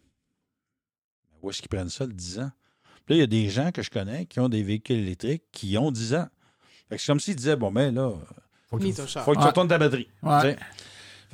où 1.43 1.51
est-ce 1.51 1.61
qu'ils 1.61 1.69
prennent 1.69 1.91
ça, 1.91 2.07
le 2.07 2.13
10 2.13 2.39
ans? 2.39 2.51
Puis 3.07 3.15
là, 3.15 3.17
il 3.17 3.21
y 3.21 3.23
a 3.23 3.27
des 3.27 3.51
gens 3.51 3.73
que 3.73 3.83
je 3.83 3.91
connais 3.91 4.27
qui 4.27 4.41
ont 4.41 4.49
des 4.49 4.63
véhicules 4.63 4.97
électriques 4.99 5.43
qui 5.53 5.77
ont 5.77 5.91
10 5.91 6.15
ans. 6.15 6.29
Fait 6.89 6.97
que 6.97 7.03
c'est 7.03 7.07
comme 7.09 7.21
s'ils 7.21 7.37
disaient, 7.37 7.57
bon, 7.57 7.71
ben 7.73 7.95
là, 7.95 8.13
Faut 8.71 8.79
que- 8.79 8.93
char. 9.07 9.25
faut 9.25 9.33
que 9.33 9.37
tu 9.37 9.43
Ouais. 9.43 9.49
retournes 9.49 9.69
ta 9.69 9.79
batterie. 9.79 10.09
Ouais. 10.23 10.57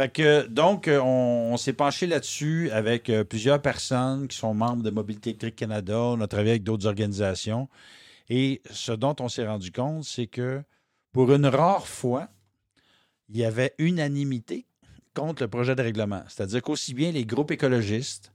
Fait 0.01 0.09
que, 0.09 0.47
donc, 0.47 0.89
euh, 0.89 0.99
on, 0.99 1.59
s'est 1.59 1.75
penché 1.75 2.07
là-dessus 2.07 2.71
avec 2.71 3.11
euh, 3.11 3.23
plusieurs 3.23 3.61
personnes 3.61 4.29
qui 4.29 4.37
sont 4.39 4.55
membres 4.55 4.83
de 4.83 4.89
Mobilité 4.89 5.29
électrique 5.29 5.57
Canada. 5.57 5.99
On 5.99 6.23
a 6.23 6.27
travaillé 6.27 6.53
avec 6.53 6.63
d'autres 6.63 6.87
organisations. 6.87 7.69
Et 8.31 8.63
ce 8.71 8.93
dont 8.93 9.15
on 9.21 9.29
s'est 9.29 9.47
rendu 9.47 9.71
compte, 9.71 10.05
c'est 10.05 10.27
que 10.27 10.63
pour 11.13 11.31
une 11.35 11.45
rare 11.45 11.87
fois, 11.87 12.31
il 13.29 13.37
y 13.37 13.45
avait 13.45 13.75
unanimité 13.77 14.65
contre 15.13 15.43
le 15.43 15.49
projet 15.49 15.77
de 15.77 15.83
règlement. 15.83 16.23
C'est-à-dire 16.29 16.63
qu'aussi 16.63 16.95
bien 16.95 17.13
les 17.13 17.27
groupes 17.27 17.51
écologistes 17.51 18.33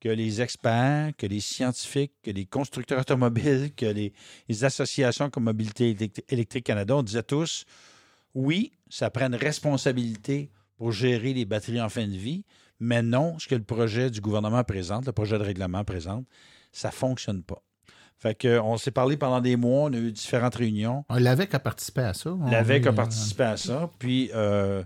que 0.00 0.08
les 0.08 0.42
experts, 0.42 1.12
que 1.16 1.28
les 1.28 1.38
scientifiques, 1.38 2.14
que 2.20 2.32
les 2.32 2.46
constructeurs 2.46 3.02
automobiles, 3.02 3.70
que 3.76 3.86
les, 3.86 4.12
les 4.48 4.64
associations 4.64 5.30
comme 5.30 5.44
Mobilité 5.44 5.94
Électri- 5.94 6.24
électrique 6.30 6.64
Canada, 6.64 6.96
on 6.96 7.04
disait 7.04 7.22
tous, 7.22 7.64
oui, 8.34 8.72
ça 8.90 9.08
prend 9.08 9.26
une 9.26 9.36
responsabilité 9.36 10.50
pour 10.76 10.92
gérer 10.92 11.32
les 11.32 11.44
batteries 11.44 11.80
en 11.80 11.88
fin 11.88 12.06
de 12.06 12.16
vie, 12.16 12.44
mais 12.80 13.02
non, 13.02 13.38
ce 13.38 13.48
que 13.48 13.54
le 13.54 13.62
projet 13.62 14.10
du 14.10 14.20
gouvernement 14.20 14.62
présente, 14.64 15.06
le 15.06 15.12
projet 15.12 15.38
de 15.38 15.44
règlement 15.44 15.84
présente, 15.84 16.26
ça 16.72 16.88
ne 16.88 16.92
fonctionne 16.92 17.42
pas. 17.42 17.62
Fait 18.18 18.34
que, 18.34 18.58
on 18.60 18.76
s'est 18.78 18.90
parlé 18.90 19.16
pendant 19.16 19.40
des 19.40 19.56
mois, 19.56 19.84
on 19.84 19.92
a 19.92 19.96
eu 19.98 20.10
différentes 20.10 20.54
réunions. 20.54 21.04
Ah, 21.08 21.20
L'AVEC 21.20 21.54
a 21.54 21.58
participé 21.58 22.00
à 22.00 22.14
ça. 22.14 22.30
On 22.32 22.50
L'AVEC 22.50 22.86
a 22.86 22.90
euh, 22.90 22.92
participé 22.92 23.42
à 23.42 23.56
ça. 23.58 23.90
Puis 23.98 24.30
euh, 24.34 24.82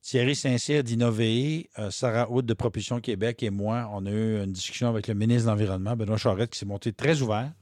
Thierry 0.00 0.34
Saint-Cyr 0.34 0.82
d'Innover, 0.82 1.68
euh, 1.78 1.90
Sarah 1.90 2.30
Hood 2.30 2.46
de 2.46 2.54
Propulsion 2.54 3.00
Québec 3.00 3.42
et 3.42 3.50
moi, 3.50 3.90
on 3.92 4.06
a 4.06 4.10
eu 4.10 4.42
une 4.42 4.52
discussion 4.52 4.88
avec 4.88 5.08
le 5.08 5.14
ministre 5.14 5.44
de 5.44 5.50
l'Environnement, 5.50 5.94
Benoît 5.94 6.16
Charette, 6.16 6.50
qui 6.50 6.58
s'est 6.58 6.66
monté 6.66 6.92
très 6.92 7.20
ouvert. 7.20 7.52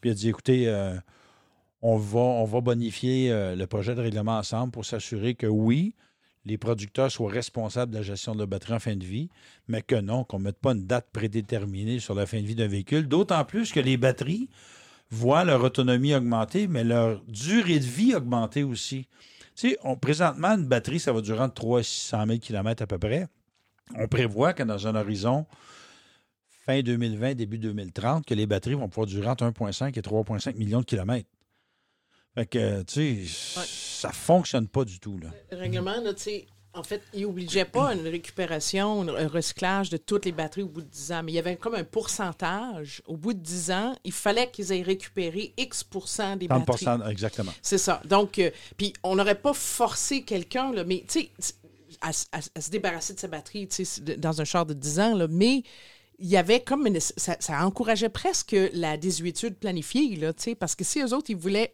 Puis 0.00 0.10
il 0.10 0.12
a 0.12 0.14
dit 0.14 0.28
écoutez, 0.30 0.68
euh, 0.68 0.94
on, 1.82 1.98
va, 1.98 2.20
on 2.20 2.44
va 2.44 2.60
bonifier 2.62 3.30
le 3.30 3.66
projet 3.66 3.94
de 3.94 4.00
règlement 4.00 4.38
ensemble 4.38 4.72
pour 4.72 4.86
s'assurer 4.86 5.34
que 5.34 5.46
oui, 5.46 5.94
les 6.44 6.58
producteurs 6.58 7.10
soient 7.10 7.30
responsables 7.30 7.92
de 7.92 7.98
la 7.98 8.02
gestion 8.02 8.34
de 8.34 8.40
la 8.40 8.46
batterie 8.46 8.74
en 8.74 8.78
fin 8.78 8.96
de 8.96 9.04
vie, 9.04 9.28
mais 9.66 9.82
que 9.82 9.96
non, 9.96 10.24
qu'on 10.24 10.38
ne 10.38 10.44
mette 10.44 10.58
pas 10.58 10.72
une 10.72 10.86
date 10.86 11.08
prédéterminée 11.12 12.00
sur 12.00 12.14
la 12.14 12.26
fin 12.26 12.40
de 12.40 12.46
vie 12.46 12.54
d'un 12.54 12.68
véhicule. 12.68 13.08
D'autant 13.08 13.44
plus 13.44 13.72
que 13.72 13.80
les 13.80 13.96
batteries 13.96 14.48
voient 15.10 15.44
leur 15.44 15.62
autonomie 15.62 16.14
augmenter, 16.14 16.68
mais 16.68 16.84
leur 16.84 17.22
durée 17.28 17.78
de 17.78 17.84
vie 17.84 18.14
augmenter 18.14 18.62
aussi. 18.62 19.06
Tu 19.54 19.70
sais, 19.70 19.78
présentement, 20.00 20.48
une 20.48 20.66
batterie, 20.66 21.00
ça 21.00 21.12
va 21.12 21.20
durer 21.20 21.40
entre 21.40 21.54
3 21.54 21.80
et 21.80 21.82
600 21.82 22.26
000 22.26 22.38
km 22.38 22.82
à 22.82 22.86
peu 22.86 22.98
près. 22.98 23.26
On 23.96 24.06
prévoit 24.06 24.52
que 24.52 24.62
dans 24.62 24.86
un 24.86 24.94
horizon 24.94 25.46
fin 26.64 26.80
2020, 26.82 27.34
début 27.34 27.58
2030, 27.58 28.26
que 28.26 28.34
les 28.34 28.46
batteries 28.46 28.74
vont 28.74 28.88
pouvoir 28.88 29.06
durer 29.06 29.28
entre 29.28 29.44
1,5 29.44 29.98
et 29.98 30.02
3,5 30.02 30.56
millions 30.56 30.80
de 30.80 30.84
kilomètres. 30.84 31.28
Fait 32.38 32.46
que, 32.46 32.82
tu 32.82 33.26
sais, 33.26 33.62
ça 33.66 34.12
fonctionne 34.12 34.68
pas 34.68 34.84
du 34.84 35.00
tout, 35.00 35.18
là. 35.18 35.28
Le 35.50 35.56
règlement, 35.58 36.00
là, 36.00 36.14
tu 36.14 36.22
sais, 36.22 36.46
en 36.72 36.84
fait, 36.84 37.02
il 37.12 37.22
n'obligeait 37.22 37.64
pas 37.64 37.92
une 37.94 38.06
récupération, 38.06 39.08
un 39.08 39.26
recyclage 39.26 39.90
de 39.90 39.96
toutes 39.96 40.24
les 40.26 40.30
batteries 40.30 40.62
au 40.62 40.68
bout 40.68 40.82
de 40.82 40.86
10 40.86 41.12
ans, 41.12 41.22
mais 41.24 41.32
il 41.32 41.34
y 41.34 41.38
avait 41.40 41.56
comme 41.56 41.74
un 41.74 41.82
pourcentage. 41.82 43.02
Au 43.06 43.16
bout 43.16 43.32
de 43.34 43.40
10 43.40 43.70
ans, 43.72 43.96
il 44.04 44.12
fallait 44.12 44.48
qu'ils 44.50 44.70
aient 44.72 44.82
récupéré 44.82 45.52
X 45.56 45.84
des 46.36 46.46
30 46.46 46.64
batteries. 46.64 47.10
exactement. 47.10 47.52
C'est 47.60 47.78
ça. 47.78 48.00
Donc, 48.04 48.38
euh, 48.38 48.50
puis 48.76 48.92
on 49.02 49.16
n'aurait 49.16 49.34
pas 49.40 49.52
forcé 49.54 50.22
quelqu'un, 50.22 50.72
là, 50.72 50.84
mais 50.84 51.04
tu 51.08 51.20
sais, 51.40 51.54
à, 52.00 52.10
à- 52.32 52.40
à 52.54 52.60
se 52.60 52.70
débarrasser 52.70 53.14
de 53.14 53.18
sa 53.18 53.26
batterie, 53.28 53.66
tu 53.66 53.84
sais, 53.84 54.00
dans 54.16 54.40
un 54.40 54.44
char 54.44 54.64
de 54.64 54.74
10 54.74 55.00
ans, 55.00 55.14
là, 55.16 55.26
mais 55.28 55.62
il 56.20 56.28
y 56.28 56.36
avait 56.36 56.60
comme 56.60 56.86
une, 56.86 57.00
ça, 57.00 57.36
ça 57.40 57.64
encourageait 57.66 58.08
presque 58.08 58.54
la 58.72 58.96
désuétude 58.96 59.56
planifiée, 59.56 60.14
là, 60.16 60.32
parce 60.60 60.74
que 60.76 60.84
si 60.84 61.00
eux 61.00 61.12
autres, 61.14 61.30
ils 61.30 61.36
voulaient, 61.36 61.72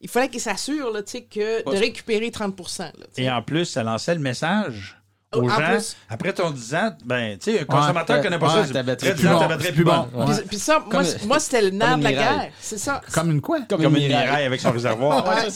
il 0.00 0.08
fallait 0.08 0.28
qu'ils 0.28 0.40
s'assurent, 0.40 0.92
là, 0.92 1.02
tu 1.02 1.12
sais, 1.12 1.22
que 1.22 1.64
de 1.70 1.76
récupérer 1.76 2.30
30 2.30 2.58
là. 2.80 2.90
Et 3.16 3.30
en 3.30 3.42
plus, 3.42 3.64
ça 3.64 3.82
lançait 3.82 4.14
le 4.14 4.20
message 4.20 4.96
Oh, 5.34 5.40
aux 5.40 5.50
en 5.50 5.58
gens. 5.60 5.72
plus. 5.74 5.96
Après 6.08 6.32
ton 6.32 6.50
10 6.52 6.74
ans, 6.76 6.96
ben, 7.04 7.36
tu 7.36 7.50
sais, 7.52 7.60
un 7.60 7.64
consommateur 7.64 8.18
Ouais, 8.18 8.22
connaît 8.22 8.38
pas 8.38 8.46
ouais, 8.46 8.64
ça. 8.72 8.78
Après 8.78 8.92
est 9.08 9.14
10 9.14 9.26
ans, 9.26 9.48
plus 9.72 9.84
bon, 9.84 10.02
plus 10.04 10.24
plus. 10.24 10.34
Puis, 10.38 10.46
puis 10.50 10.58
ça, 10.58 10.78
moi, 10.78 10.88
Comme- 10.88 11.26
moi 11.26 11.40
c'était 11.40 11.62
le 11.62 11.70
nerf 11.70 11.98
de 11.98 12.04
la 12.04 12.12
guerre. 12.12 12.52
C'est 12.60 12.78
ça. 12.78 13.00
Comme 13.12 13.32
une 13.32 13.40
quoi? 13.40 13.58
Comme, 13.62 13.82
Comme 13.82 13.96
une 13.96 14.02
une 14.02 14.08
miraille. 14.08 14.24
miraille 14.24 14.44
avec 14.46 14.60
son 14.60 14.70
réservoir. 14.70 15.26
Ouais, 15.26 15.48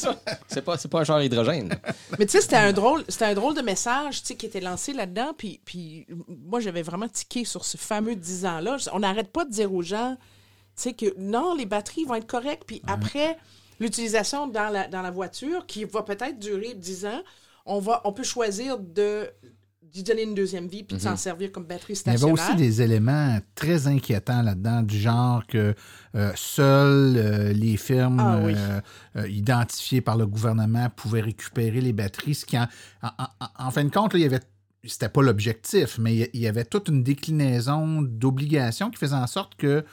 c'est 0.49 0.63
pas, 0.63 0.77
c'est 0.77 0.89
pas 0.89 1.01
un 1.01 1.05
genre 1.05 1.21
d'hydrogène. 1.21 1.73
Mais 2.19 2.27
tu 2.27 2.33
sais, 2.33 2.41
c'était 2.41 2.57
un 2.57 2.73
drôle, 2.73 3.05
c'était 3.09 3.27
un 3.27 3.35
drôle 3.35 3.55
de 3.55 3.63
message, 3.63 4.23
tu 4.23 4.27
sais, 4.29 4.35
qui 4.35 4.47
était 4.47 4.61
lancé 4.61 4.93
là-dedans. 4.93 5.35
Puis, 5.39 5.61
puis 5.65 6.05
moi, 6.27 6.59
j'avais 6.59 6.83
vraiment 6.83 7.09
tiqué 7.09 7.45
sur 7.45 7.65
ce 7.65 7.77
fameux 7.77 8.17
10 8.17 8.47
ans-là. 8.47 8.77
On 8.93 8.99
n'arrête 8.99 9.31
pas 9.33 9.45
de 9.45 9.51
dire 9.53 9.73
aux 9.73 9.83
gens, 9.83 10.17
tu 10.77 10.83
sais, 10.83 10.93
que 10.95 11.15
non, 11.17 11.55
les 11.55 11.65
batteries 11.65 12.05
vont 12.07 12.17
être 12.17 12.27
correctes. 12.27 12.65
Puis 12.67 12.83
après, 12.89 13.39
l'utilisation 13.81 14.47
dans 14.47 14.69
la, 14.69 14.87
dans 14.89 15.03
la 15.03 15.11
voiture, 15.11 15.67
qui 15.67 15.85
va 15.85 16.03
peut-être 16.03 16.39
durer 16.39 16.75
10 16.75 17.07
ans, 17.07 17.23
on, 17.67 17.81
va, 17.81 18.01
on 18.05 18.13
peut 18.13 18.23
choisir 18.25 18.79
de 18.79 19.29
d'y 19.83 20.05
donner 20.05 20.23
une 20.23 20.37
deuxième 20.37 20.69
vie 20.69 20.85
puis 20.85 20.97
de 20.99 21.03
s'en 21.03 21.17
servir 21.17 21.51
comme 21.51 21.65
batterie 21.65 21.95
Il 21.95 22.07
y 22.07 22.11
avait 22.11 22.19
stationnaire. 22.19 22.47
aussi 22.51 22.57
des 22.57 22.81
éléments 22.81 23.39
très 23.57 23.89
inquiétants 23.89 24.41
là-dedans, 24.43 24.83
du 24.83 24.97
genre 24.97 25.45
que 25.49 25.75
euh, 26.15 26.31
seules 26.37 27.17
euh, 27.17 27.53
les 27.53 27.77
firmes 27.77 28.21
Ah 28.21 28.39
oui. 28.41 28.55
euh, 29.17 29.29
identifiées 29.29 30.01
par 30.01 30.17
le 30.17 30.29
gouvernement 30.29 30.89
pouvaient 30.95 31.23
récupérer 31.23 31.81
les 31.81 31.93
batteries, 31.93 32.37
ce 32.37 32.47
qui, 32.47 32.57
en, 32.57 32.69
en- 33.03 33.09
en- 33.41 33.67
en 33.67 33.71
fin 33.73 33.83
de 33.83 33.91
compte, 33.91 34.13
là, 34.13 34.21
il 34.21 34.23
y 34.23 34.27
avait 34.27 34.39
c'était 34.85 35.09
pas 35.09 35.23
l'objectif, 35.23 35.99
mais 35.99 36.15
il 36.15 36.21
y- 36.23 36.31
il 36.35 36.41
y 36.41 36.47
avait 36.47 36.65
toute 36.65 36.87
une 36.89 37.03
déclinaison 37.03 38.01
d'obligations 38.03 38.91
qui 38.91 38.97
faisait 38.99 39.17
en 39.17 39.27
sorte 39.27 39.57
que 39.57 39.85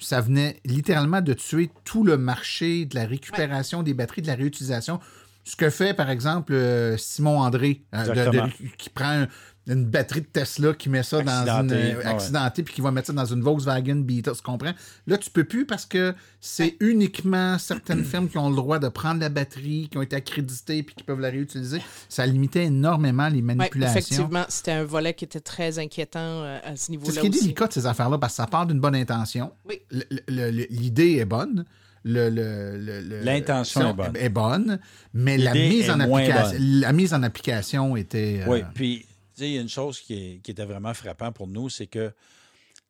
ça 0.00 0.20
venait 0.20 0.60
littéralement 0.64 1.20
de 1.20 1.32
tuer 1.34 1.70
tout 1.84 2.04
le 2.04 2.16
marché 2.16 2.84
de 2.86 2.94
la 2.96 3.04
récupération 3.06 3.82
des 3.82 3.94
batteries, 3.94 4.22
de 4.22 4.26
la 4.28 4.34
réutilisation. 4.34 4.98
Ce 5.44 5.56
que 5.56 5.70
fait, 5.70 5.94
par 5.94 6.10
exemple, 6.10 6.52
euh, 6.52 6.96
Simon 6.98 7.40
André, 7.40 7.82
euh, 7.94 8.02
de- 8.02 8.06
de- 8.06 8.10
Exactement. 8.12 8.48
qui 8.78 8.90
prend 8.90 9.22
un- 9.22 9.28
une 9.70 9.84
batterie 9.86 10.20
de 10.22 10.26
Tesla, 10.26 10.74
qui 10.74 10.88
met 10.88 11.02
ça 11.02 11.22
dans 11.22 11.46
une 11.62 11.72
euh, 11.72 11.96
ouais. 11.98 12.04
accidentée, 12.04 12.62
puis 12.62 12.74
qui 12.74 12.80
va 12.80 12.90
mettre 12.90 13.06
ça 13.06 13.12
dans 13.12 13.24
une 13.24 13.40
Volkswagen 13.42 13.96
Beetle, 13.96 14.32
tu 14.36 14.42
comprends? 14.42 14.72
Là, 15.06 15.16
tu 15.16 15.30
peux 15.30 15.44
plus 15.44 15.64
parce 15.64 15.86
que 15.86 16.14
c'est 16.40 16.76
uniquement 16.80 17.56
certaines 17.58 18.04
firmes 18.04 18.28
qui 18.28 18.36
ont 18.38 18.50
le 18.50 18.56
droit 18.56 18.78
de 18.78 18.88
prendre 18.88 19.20
la 19.20 19.28
batterie, 19.28 19.88
qui 19.90 19.96
ont 19.98 20.02
été 20.02 20.16
accréditées, 20.16 20.82
puis 20.82 20.94
qui 20.94 21.04
peuvent 21.04 21.20
la 21.20 21.30
réutiliser. 21.30 21.80
Ça 22.08 22.26
limitait 22.26 22.64
énormément 22.64 23.28
les 23.28 23.36
Ouais, 23.36 23.42
manipulations. 23.54 23.98
effectivement, 23.98 24.44
c'était 24.48 24.72
un 24.72 24.84
volet 24.84 25.14
qui 25.14 25.24
était 25.24 25.40
très 25.40 25.78
inquiétant 25.78 26.18
euh, 26.20 26.58
à 26.64 26.76
ce 26.76 26.86
C'est 26.86 26.90
niveau-là. 26.92 27.12
ce 27.14 27.20
qui 27.20 27.26
est 27.26 27.30
aussi. 27.30 27.40
délicat 27.42 27.66
de 27.68 27.72
ces 27.72 27.86
affaires-là, 27.86 28.18
parce 28.18 28.32
que 28.32 28.36
ça 28.38 28.46
part 28.46 28.66
d'une 28.66 28.80
bonne 28.80 28.96
intention. 28.96 29.52
Oui. 29.68 29.80
L'idée 30.28 31.16
est 31.18 31.24
bonne. 31.24 31.64
Le- 32.02 32.30
le- 32.30 32.78
le- 32.78 33.00
le- 33.02 33.20
L'intention 33.22 33.94
est 34.14 34.28
bonne. 34.30 34.78
mais 35.12 35.36
la 35.36 35.52
L'idée 35.52 35.68
mise, 35.76 35.84
est 35.86 35.90
en 35.90 35.98
moins 35.98 36.20
application, 36.22 36.58
bonne. 36.58 36.80
la 36.80 36.92
mise 36.94 37.12
en 37.14 37.22
application 37.22 37.96
était. 37.96 38.40
euh, 38.40 38.50
Oui, 38.50 38.62
puis, 38.74 39.04
tu 39.40 39.44
sais, 39.46 39.50
il 39.50 39.54
y 39.54 39.58
a 39.58 39.62
une 39.62 39.68
chose 39.68 40.00
qui, 40.00 40.14
est- 40.14 40.38
qui 40.42 40.50
était 40.50 40.64
vraiment 40.64 40.92
frappant 40.94 41.32
pour 41.32 41.46
nous, 41.48 41.68
c'est 41.68 41.86
que, 41.86 42.12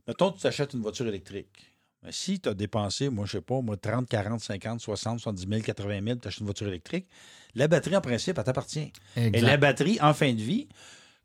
mettons, 0.09 0.32
tu 0.32 0.40
t'achètes 0.40 0.74
une 0.74 0.82
voiture 0.82 1.07
électrique. 1.07 1.72
Mais 2.03 2.12
si 2.12 2.40
tu 2.40 2.48
as 2.48 2.55
dépensé, 2.55 3.09
moi, 3.11 3.26
je 3.26 3.32
sais 3.32 3.40
pas, 3.42 3.61
moi, 3.61 3.76
30, 3.76 4.09
40, 4.09 4.40
50, 4.40 4.80
60, 4.80 5.20
70 5.20 5.46
000, 5.48 5.61
80 5.62 6.01
000, 6.05 6.18
tu 6.18 6.28
achètes 6.28 6.40
une 6.40 6.46
voiture 6.46 6.66
électrique, 6.68 7.07
la 7.55 7.68
batterie, 7.68 7.96
en 7.96 8.01
principe, 8.01 8.38
elle 8.38 8.44
t'appartient. 8.44 8.92
Et 9.16 9.40
la 9.40 9.57
batterie, 9.57 9.98
en 10.01 10.14
fin 10.14 10.32
de 10.32 10.40
vie, 10.40 10.66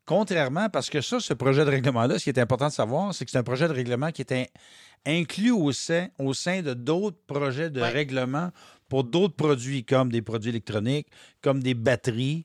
contrairement, 0.04 0.68
parce 0.68 0.90
que 0.90 1.00
ça, 1.00 1.18
ce 1.20 1.34
projet 1.34 1.64
de 1.64 1.70
règlement-là, 1.70 2.18
ce 2.18 2.24
qui 2.24 2.30
est 2.30 2.38
important 2.38 2.68
de 2.68 2.72
savoir, 2.72 3.14
c'est 3.14 3.24
que 3.24 3.30
c'est 3.30 3.38
un 3.38 3.42
projet 3.42 3.68
de 3.68 3.72
règlement 3.72 4.12
qui 4.12 4.22
est 4.22 4.32
in- 4.32 4.44
inclus 5.06 5.50
au 5.52 5.72
sein, 5.72 6.08
au 6.18 6.34
sein 6.34 6.62
de 6.62 6.74
d'autres 6.74 7.18
projets 7.26 7.70
de 7.70 7.80
Ouais. 7.80 7.88
règlement 7.90 8.50
pour 8.88 9.04
d'autres 9.04 9.34
produits, 9.34 9.84
comme 9.84 10.10
des 10.12 10.22
produits 10.22 10.50
électroniques, 10.50 11.08
comme 11.40 11.62
des 11.62 11.74
batteries, 11.74 12.44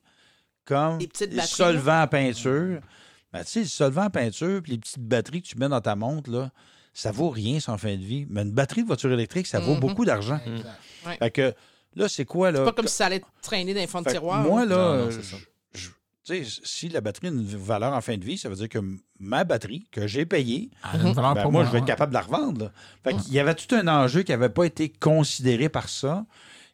comme 0.66 0.98
batteries, 1.00 1.48
solvants 1.48 2.02
à 2.02 2.08
peinture. 2.08 2.80
Ben, 3.34 3.44
tu 3.44 3.50
sais, 3.52 3.60
le 3.62 3.66
solvant 3.68 4.04
à 4.04 4.10
peinture, 4.10 4.62
puis 4.62 4.74
les 4.74 4.78
petites 4.78 5.00
batteries 5.00 5.42
que 5.42 5.48
tu 5.48 5.58
mets 5.58 5.70
dans 5.70 5.82
ta 5.82 5.96
montre, 5.96 6.30
là, 6.30 6.52
ça 6.94 7.12
vaut 7.12 7.30
rien 7.30 7.60
sans 7.60 7.78
fin 7.78 7.96
de 7.96 8.02
vie. 8.04 8.26
Mais 8.30 8.42
une 8.42 8.52
batterie 8.52 8.82
de 8.82 8.88
voiture 8.88 9.12
électrique, 9.12 9.48
ça 9.48 9.60
vaut 9.60 9.76
Mhm. 9.76 9.80
beaucoup 9.80 10.04
d'argent. 10.06 10.40
Ouais. 11.08 11.18
Fait 11.18 11.32
que 11.32 11.54
Là, 11.94 12.08
c'est 12.08 12.24
quoi, 12.24 12.52
là? 12.52 12.60
C'est 12.60 12.64
pas 12.64 12.72
comme 12.72 12.88
si 12.88 12.96
ça 12.96 13.08
allait 13.08 13.22
traîner 13.42 13.74
dans 13.74 13.82
les 13.82 13.86
fonds 13.88 14.02
de 14.02 14.10
tiroir. 14.10 14.42
Moi, 14.44 14.64
là, 14.66 14.76
Non, 14.96 15.06
non, 15.08 15.12
je- 15.12 15.20
je- 16.34 16.62
si 16.64 16.88
la 16.88 17.02
batterie 17.02 17.28
a 17.28 17.32
une 17.32 17.44
valeur 17.44 17.92
en 17.92 18.00
fin 18.00 18.16
de 18.16 18.24
vie, 18.24 18.38
ça 18.38 18.48
veut 18.48 18.56
dire 18.56 18.70
que 18.70 18.80
ma 19.20 19.44
batterie 19.44 19.86
que 19.92 20.08
j'ai 20.08 20.26
payée, 20.26 20.70
ben, 20.94 21.14
pour 21.14 21.52
moi, 21.52 21.52
moi, 21.52 21.66
je 21.66 21.72
vais 21.72 21.80
être 21.80 21.86
capable 21.86 22.12
de 22.14 22.18
la 22.18 22.22
revendre. 22.22 22.62
là. 22.66 22.72
Fait 23.04 23.14
qu'il 23.18 23.34
y 23.34 23.40
avait 23.40 23.56
tout 23.56 23.76
un 23.76 23.90
enjeu 23.90 24.24
qui 24.24 24.32
n'avait 24.32 24.48
pas 24.48 24.64
été 24.64 24.88
considéré 24.88 25.68
par 25.68 25.90
ça. 25.90 26.26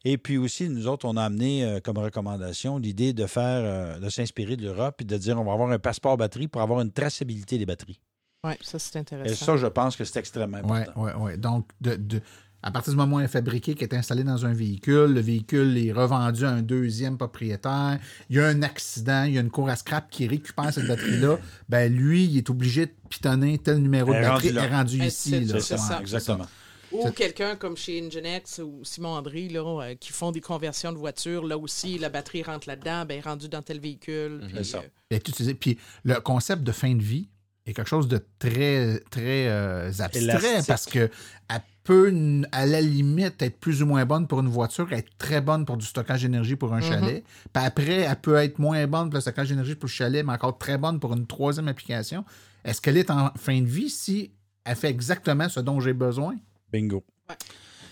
Et 0.10 0.18
puis 0.18 0.38
aussi, 0.38 0.70
nous 0.70 0.88
autres, 0.88 1.06
on 1.06 1.18
a 1.18 1.24
amené 1.24 1.66
euh, 1.66 1.80
comme 1.82 1.98
recommandation 1.98 2.78
l'idée 2.78 3.12
de 3.12 3.26
faire, 3.26 3.44
euh, 3.66 4.00
de 4.00 4.10
s'inspirer 4.10 4.56
de 4.56 4.64
l'Europe 4.64 5.02
et 5.02 5.04
de 5.04 5.18
dire 5.18 5.38
on 5.40 5.44
va 5.44 5.52
avoir 5.52 5.70
un 5.70 5.80
passeport 5.80 6.16
batterie 6.16 6.48
pour 6.48 6.62
avoir 6.62 6.80
une 6.80 6.92
traçabilité 6.92 7.58
des 7.58 7.66
batteries. 7.66 8.00
Oui, 8.46 8.54
ça, 8.62 8.80
c'est 8.80 8.96
Et 8.96 9.00
intéressant. 9.00 9.46
ça, 9.46 9.58
je 9.58 9.68
pense 9.68 9.98
que 9.98 10.06
c'est 10.06 10.20
extrêmement 10.20 10.58
important. 10.60 10.92
oui, 10.96 11.12
oui. 11.20 11.38
Donc, 11.38 11.68
de, 11.82 11.96
de- 11.96 12.22
à 12.64 12.72
partir 12.72 12.94
du 12.94 12.98
moment 12.98 13.18
où 13.18 13.20
elle 13.20 13.26
est 13.26 13.30
fabriquée, 13.30 13.76
qui 13.76 13.84
est 13.84 13.94
installée 13.94 14.24
dans 14.24 14.46
un 14.46 14.54
véhicule, 14.54 15.14
le 15.14 15.20
véhicule 15.20 15.78
est 15.78 15.92
revendu 15.92 16.46
à 16.46 16.50
un 16.52 16.62
deuxième 16.62 17.18
propriétaire, 17.18 18.00
il 18.30 18.38
y 18.38 18.40
a 18.40 18.48
un 18.48 18.62
accident, 18.64 19.24
il 19.26 19.34
y 19.34 19.38
a 19.38 19.42
une 19.42 19.52
cour 19.52 19.70
à 19.70 19.76
scrap 19.76 20.10
qui 20.10 20.26
récupère 20.28 20.72
cette 20.74 20.88
batterie-là, 20.88 21.38
ben 21.70 21.94
lui, 21.94 22.24
il 22.26 22.38
est 22.38 22.50
obligé 22.50 22.86
de 22.86 22.92
pitonner 23.10 23.58
tel 23.58 23.78
numéro 23.80 24.12
de 24.12 24.18
Elle 24.18 24.24
est 24.24 24.28
batterie 24.28 24.48
rendue 24.50 24.56
là. 24.56 24.64
est 24.66 24.76
rendu 24.76 25.04
ici. 25.06 25.48
c'est- 25.60 25.78
ça, 25.78 26.00
exactement. 26.00 26.46
Ou 26.92 27.12
quelqu'un 27.12 27.56
comme 27.56 27.76
chez 27.76 28.00
Ingenex 28.06 28.60
ou 28.60 28.82
Simon 28.84 29.10
André, 29.10 29.50
là, 29.50 29.82
euh, 29.82 29.96
qui 29.96 30.12
font 30.12 30.32
des 30.32 30.42
conversions 30.42 30.92
de 30.92 30.98
voitures. 30.98 31.46
Là 31.46 31.58
aussi, 31.58 31.98
la 31.98 32.10
batterie 32.10 32.44
rentre 32.44 32.68
là-dedans, 32.68 33.06
ben, 33.06 33.12
elle 33.12 33.18
est 33.18 33.22
rendue 33.22 33.50
dans 33.50 33.62
tel 33.62 33.80
véhicule. 33.80 34.42
puis, 34.48 34.58
C'est 34.58 34.64
ça. 34.64 34.84
euh. 35.14 35.54
Puis 35.60 35.78
le 36.04 36.16
concept 36.22 36.64
de 36.64 36.72
fin 36.72 36.94
de 36.94 37.02
vie 37.02 37.28
est 37.66 37.74
quelque 37.74 37.90
chose 37.90 38.08
de 38.08 38.26
très, 38.40 39.00
très 39.10 39.48
euh, 39.48 39.92
abstrait 40.00 40.22
Élastique. 40.22 40.68
parce 40.68 40.86
que 40.86 41.10
elle 41.50 41.62
peut, 41.84 42.14
à 42.52 42.66
la 42.66 42.82
limite, 42.82 43.42
être 43.42 43.60
plus 43.60 43.82
ou 43.82 43.86
moins 43.86 44.06
bonne 44.06 44.28
pour 44.28 44.40
une 44.40 44.48
voiture, 44.50 44.92
être 44.94 45.10
très 45.18 45.40
bonne 45.42 45.66
pour 45.66 45.78
du 45.78 45.86
stockage 45.86 46.22
d'énergie 46.22 46.56
pour 46.56 46.74
un 46.74 46.82
chalet. 46.82 47.24
Puis 47.54 47.64
après, 47.64 48.02
elle 48.02 48.16
peut 48.18 48.36
être 48.36 48.60
moins 48.60 48.86
bonne 48.88 49.10
pour 49.10 49.16
le 49.16 49.22
stockage 49.22 49.50
d'énergie 49.50 49.76
pour 49.76 49.88
le 49.88 49.92
chalet, 49.92 50.26
mais 50.26 50.34
encore 50.34 50.58
très 50.58 50.78
bonne 50.78 51.00
pour 51.00 51.14
une 51.14 51.26
troisième 51.28 51.68
application. 51.70 52.26
Est-ce 52.66 52.82
qu'elle 52.82 52.98
est 52.98 53.10
en 53.10 53.32
fin 53.38 53.62
de 53.62 53.68
vie 53.68 53.90
si 53.90 54.32
elle 54.66 54.76
fait 54.76 54.90
exactement 54.90 55.48
ce 55.48 55.62
dont 55.62 55.80
j'ai 55.80 55.94
besoin? 55.94 56.36
Bingo. 56.72 57.04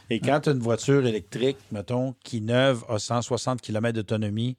Et 0.10 0.20
quand 0.20 0.40
tu 0.42 0.50
as 0.50 0.52
une 0.52 0.60
voiture 0.60 1.06
électrique, 1.06 1.58
mettons, 1.72 2.16
qui 2.24 2.42
neuve 2.42 2.84
a 2.90 3.00
160 3.00 3.62
km 3.62 3.94
d'autonomie, 3.96 4.56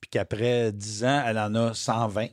puis 0.00 0.10
qu'après 0.10 0.72
10 0.72 1.04
ans, 1.04 1.22
elle 1.26 1.38
en 1.38 1.54
a 1.54 1.74
120, 1.74 2.26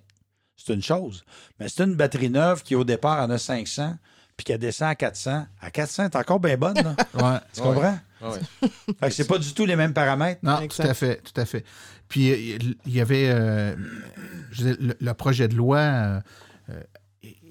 c'est 0.58 0.74
une 0.74 0.82
chose. 0.84 1.24
Mais 1.60 1.70
c'est 1.70 1.84
une 1.84 1.96
batterie 1.96 2.30
neuve 2.30 2.62
qui, 2.64 2.76
au 2.76 2.84
départ, 2.84 3.24
en 3.24 3.30
a 3.30 3.38
500, 3.38 3.96
puis 4.36 4.44
qu'elle 4.44 4.60
descend 4.60 4.90
à 4.90 4.96
400. 4.96 5.46
À 5.62 5.72
400, 5.72 6.04
elle 6.04 6.10
est 6.10 6.16
encore 6.18 6.40
bien 6.40 6.58
bonne, 6.58 6.76
là. 6.76 6.96
Ouais. 7.14 7.40
Tu 7.54 7.62
comprends? 7.62 7.98
Ouais. 8.22 8.40
Fait 9.00 9.08
que 9.08 9.14
c'est 9.14 9.28
pas 9.28 9.38
du 9.38 9.54
tout 9.54 9.66
les 9.66 9.76
mêmes 9.78 9.94
paramètres. 9.94 10.42
Non, 10.44 10.60
Exact. 10.60 10.84
tout 10.84 10.90
à 10.90 10.94
fait, 10.94 11.22
tout 11.24 11.40
à 11.42 11.46
fait. 11.46 11.64
Puis 12.10 12.58
il 12.86 12.94
y 12.94 13.00
avait 13.00 13.30
euh, 13.30 13.76
je 14.52 14.64
veux 14.64 14.76
dire, 14.76 14.86
le, 14.88 14.98
le 15.00 15.14
projet 15.14 15.48
de 15.48 15.56
loi 15.56 15.78
euh, 15.80 16.20
euh, 16.70 16.82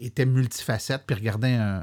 était 0.01 0.27
multifacette, 0.27 1.03
puis 1.07 1.17
regardait 1.17 1.55
un, 1.55 1.83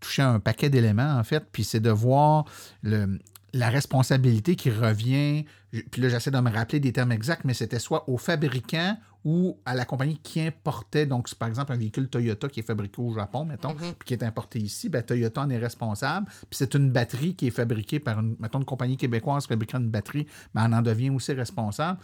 touchait 0.00 0.22
un 0.22 0.40
paquet 0.40 0.70
d'éléments 0.70 1.18
en 1.18 1.24
fait, 1.24 1.44
puis 1.52 1.64
c'est 1.64 1.80
de 1.80 1.90
voir 1.90 2.44
le, 2.82 3.18
la 3.54 3.70
responsabilité 3.70 4.56
qui 4.56 4.70
revient. 4.70 5.44
Puis 5.90 6.02
là, 6.02 6.08
j'essaie 6.08 6.30
de 6.30 6.38
me 6.38 6.50
rappeler 6.50 6.80
des 6.80 6.92
termes 6.92 7.12
exacts, 7.12 7.44
mais 7.44 7.54
c'était 7.54 7.78
soit 7.78 8.08
au 8.08 8.18
fabricant 8.18 8.98
ou 9.24 9.58
à 9.64 9.74
la 9.74 9.84
compagnie 9.84 10.18
qui 10.18 10.40
importait. 10.40 11.06
Donc, 11.06 11.32
par 11.34 11.48
exemple 11.48 11.72
un 11.72 11.76
véhicule 11.76 12.08
Toyota 12.08 12.48
qui 12.48 12.60
est 12.60 12.66
fabriqué 12.66 13.00
au 13.00 13.14
Japon, 13.14 13.44
mettons, 13.44 13.74
puis 13.74 13.94
qui 14.04 14.14
est 14.14 14.22
importé 14.22 14.58
ici, 14.58 14.88
ben, 14.88 15.02
Toyota 15.02 15.40
en 15.40 15.50
est 15.50 15.58
responsable. 15.58 16.26
Puis 16.26 16.58
c'est 16.58 16.74
une 16.74 16.90
batterie 16.90 17.34
qui 17.34 17.46
est 17.46 17.50
fabriquée 17.50 18.00
par 18.00 18.20
une, 18.20 18.36
mettons, 18.38 18.58
une 18.58 18.64
compagnie 18.64 18.96
québécoise 18.96 19.46
fabriquant 19.46 19.78
une 19.78 19.90
batterie, 19.90 20.26
mais 20.54 20.62
on 20.64 20.72
en 20.72 20.82
devient 20.82 21.10
aussi 21.10 21.32
responsable. 21.32 21.98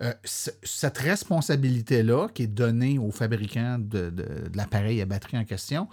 Euh, 0.00 0.12
cette 0.24 0.98
responsabilité-là, 0.98 2.28
qui 2.32 2.44
est 2.44 2.46
donnée 2.46 2.98
au 2.98 3.10
fabricant 3.10 3.78
de, 3.78 4.12
l'appareil 4.54 5.00
à 5.00 5.06
batterie 5.06 5.38
en 5.38 5.44
question, 5.44 5.88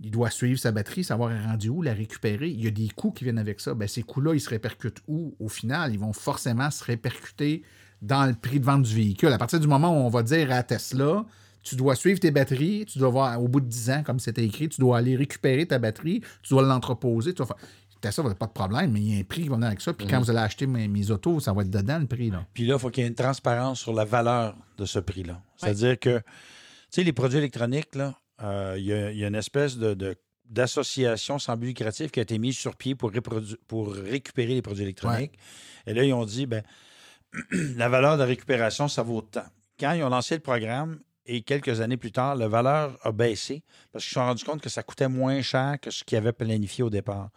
il 0.00 0.10
doit 0.10 0.30
suivre 0.30 0.58
sa 0.58 0.72
batterie, 0.72 1.04
savoir 1.04 1.32
elle 1.32 1.38
est 1.38 1.46
rendue 1.46 1.68
où, 1.68 1.82
la 1.82 1.92
récupérer. 1.92 2.48
Il 2.48 2.64
y 2.64 2.66
a 2.66 2.70
des 2.70 2.88
coûts 2.88 3.10
qui 3.12 3.24
viennent 3.24 3.38
avec 3.38 3.60
ça. 3.60 3.74
Ben, 3.74 3.88
ces 3.88 4.02
coûts-là, 4.02 4.34
ils 4.34 4.40
se 4.40 4.50
répercutent 4.50 5.02
où? 5.06 5.34
Au 5.40 5.48
final, 5.48 5.92
ils 5.92 5.98
vont 5.98 6.12
forcément 6.12 6.70
se 6.70 6.84
répercuter 6.84 7.62
dans 8.02 8.26
le 8.26 8.34
prix 8.34 8.60
de 8.60 8.64
vente 8.64 8.82
du 8.82 8.94
véhicule. 8.94 9.32
À 9.32 9.38
partir 9.38 9.58
du 9.58 9.66
moment 9.66 9.90
où 9.90 10.06
on 10.06 10.08
va 10.08 10.22
dire 10.22 10.52
à 10.52 10.62
Tesla, 10.62 11.24
tu 11.62 11.76
dois 11.76 11.96
suivre 11.96 12.20
tes 12.20 12.30
batteries, 12.30 12.86
tu 12.86 12.98
dois 12.98 13.10
voir 13.10 13.42
au 13.42 13.48
bout 13.48 13.60
de 13.60 13.66
10 13.66 13.90
ans, 13.90 14.02
comme 14.04 14.20
c'était 14.20 14.44
écrit, 14.44 14.68
tu 14.68 14.80
dois 14.80 14.98
aller 14.98 15.16
récupérer 15.16 15.66
ta 15.66 15.78
batterie, 15.78 16.22
tu 16.42 16.54
dois 16.54 16.62
l'entreposer. 16.62 17.34
Tu 17.34 17.42
Tesla, 18.00 18.24
va 18.24 18.34
pas 18.34 18.46
de 18.46 18.52
problème, 18.52 18.92
mais 18.92 19.00
il 19.00 19.14
y 19.14 19.16
a 19.16 19.20
un 19.20 19.24
prix 19.24 19.42
qui 19.42 19.48
va 19.48 19.54
venir 19.56 19.68
avec 19.68 19.80
ça. 19.80 19.92
Puis 19.92 20.06
quand 20.06 20.20
vous 20.20 20.30
allez 20.30 20.38
acheter 20.40 20.66
mes, 20.66 20.88
mes 20.88 21.10
autos, 21.10 21.40
ça 21.40 21.52
va 21.52 21.62
être 21.62 21.70
dedans 21.70 21.98
le 21.98 22.06
prix. 22.06 22.30
Là. 22.30 22.44
Puis 22.54 22.66
là, 22.66 22.74
il 22.76 22.78
faut 22.80 22.90
qu'il 22.90 23.02
y 23.02 23.06
ait 23.06 23.08
une 23.08 23.14
transparence 23.14 23.80
sur 23.80 23.92
la 23.92 24.04
valeur 24.04 24.56
de 24.76 24.84
ce 24.84 24.98
prix-là. 24.98 25.40
C'est-à-dire 25.56 25.98
que, 25.98 26.18
tu 26.18 26.24
sais, 26.90 27.02
les 27.02 27.12
produits 27.12 27.38
électroniques, 27.38 27.94
là, 27.94 28.14
euh, 28.42 28.74
il 28.78 28.84
y, 28.84 28.92
a- 28.92 29.10
il 29.10 29.18
y 29.18 29.24
a 29.24 29.28
une 29.28 29.34
espèce 29.34 29.76
de, 29.76 30.16
d'association 30.48 31.38
sans 31.38 31.56
but 31.56 31.66
lucratif 31.68 32.10
qui 32.10 32.20
a 32.20 32.22
été 32.22 32.38
mise 32.38 32.56
sur 32.56 32.76
pied 32.76 32.94
pour, 32.94 33.12
pour 33.66 33.92
récupérer 33.94 34.54
les 34.54 34.62
produits 34.62 34.84
électroniques. 34.84 35.38
Et 35.86 35.94
là, 35.94 36.04
ils 36.04 36.12
ont 36.12 36.24
dit, 36.24 36.46
ben, 36.46 36.62
la 37.76 37.88
valeur 37.88 38.16
de 38.18 38.22
récupération, 38.22 38.88
ça 38.88 39.02
vaut 39.02 39.20
tant. 39.22 39.44
Quand 39.78 39.92
ils 39.92 40.02
ont 40.02 40.08
lancé 40.08 40.34
le 40.34 40.40
programme, 40.40 40.98
et 41.30 41.42
quelques 41.42 41.82
années 41.82 41.98
plus 41.98 42.10
tard, 42.10 42.36
la 42.36 42.48
valeur 42.48 42.96
a 43.02 43.12
baissé 43.12 43.62
parce 43.92 44.02
qu'ils 44.02 44.10
se 44.10 44.14
sont 44.14 44.24
rendus 44.24 44.44
compte 44.46 44.62
que 44.62 44.70
ça 44.70 44.82
coûtait 44.82 45.08
moins 45.08 45.42
cher 45.42 45.76
que 45.80 45.90
ce 45.90 46.02
qu'ils 46.02 46.16
avaient 46.16 46.32
planifié 46.32 46.82
au 46.82 46.88
départ. 46.88 47.28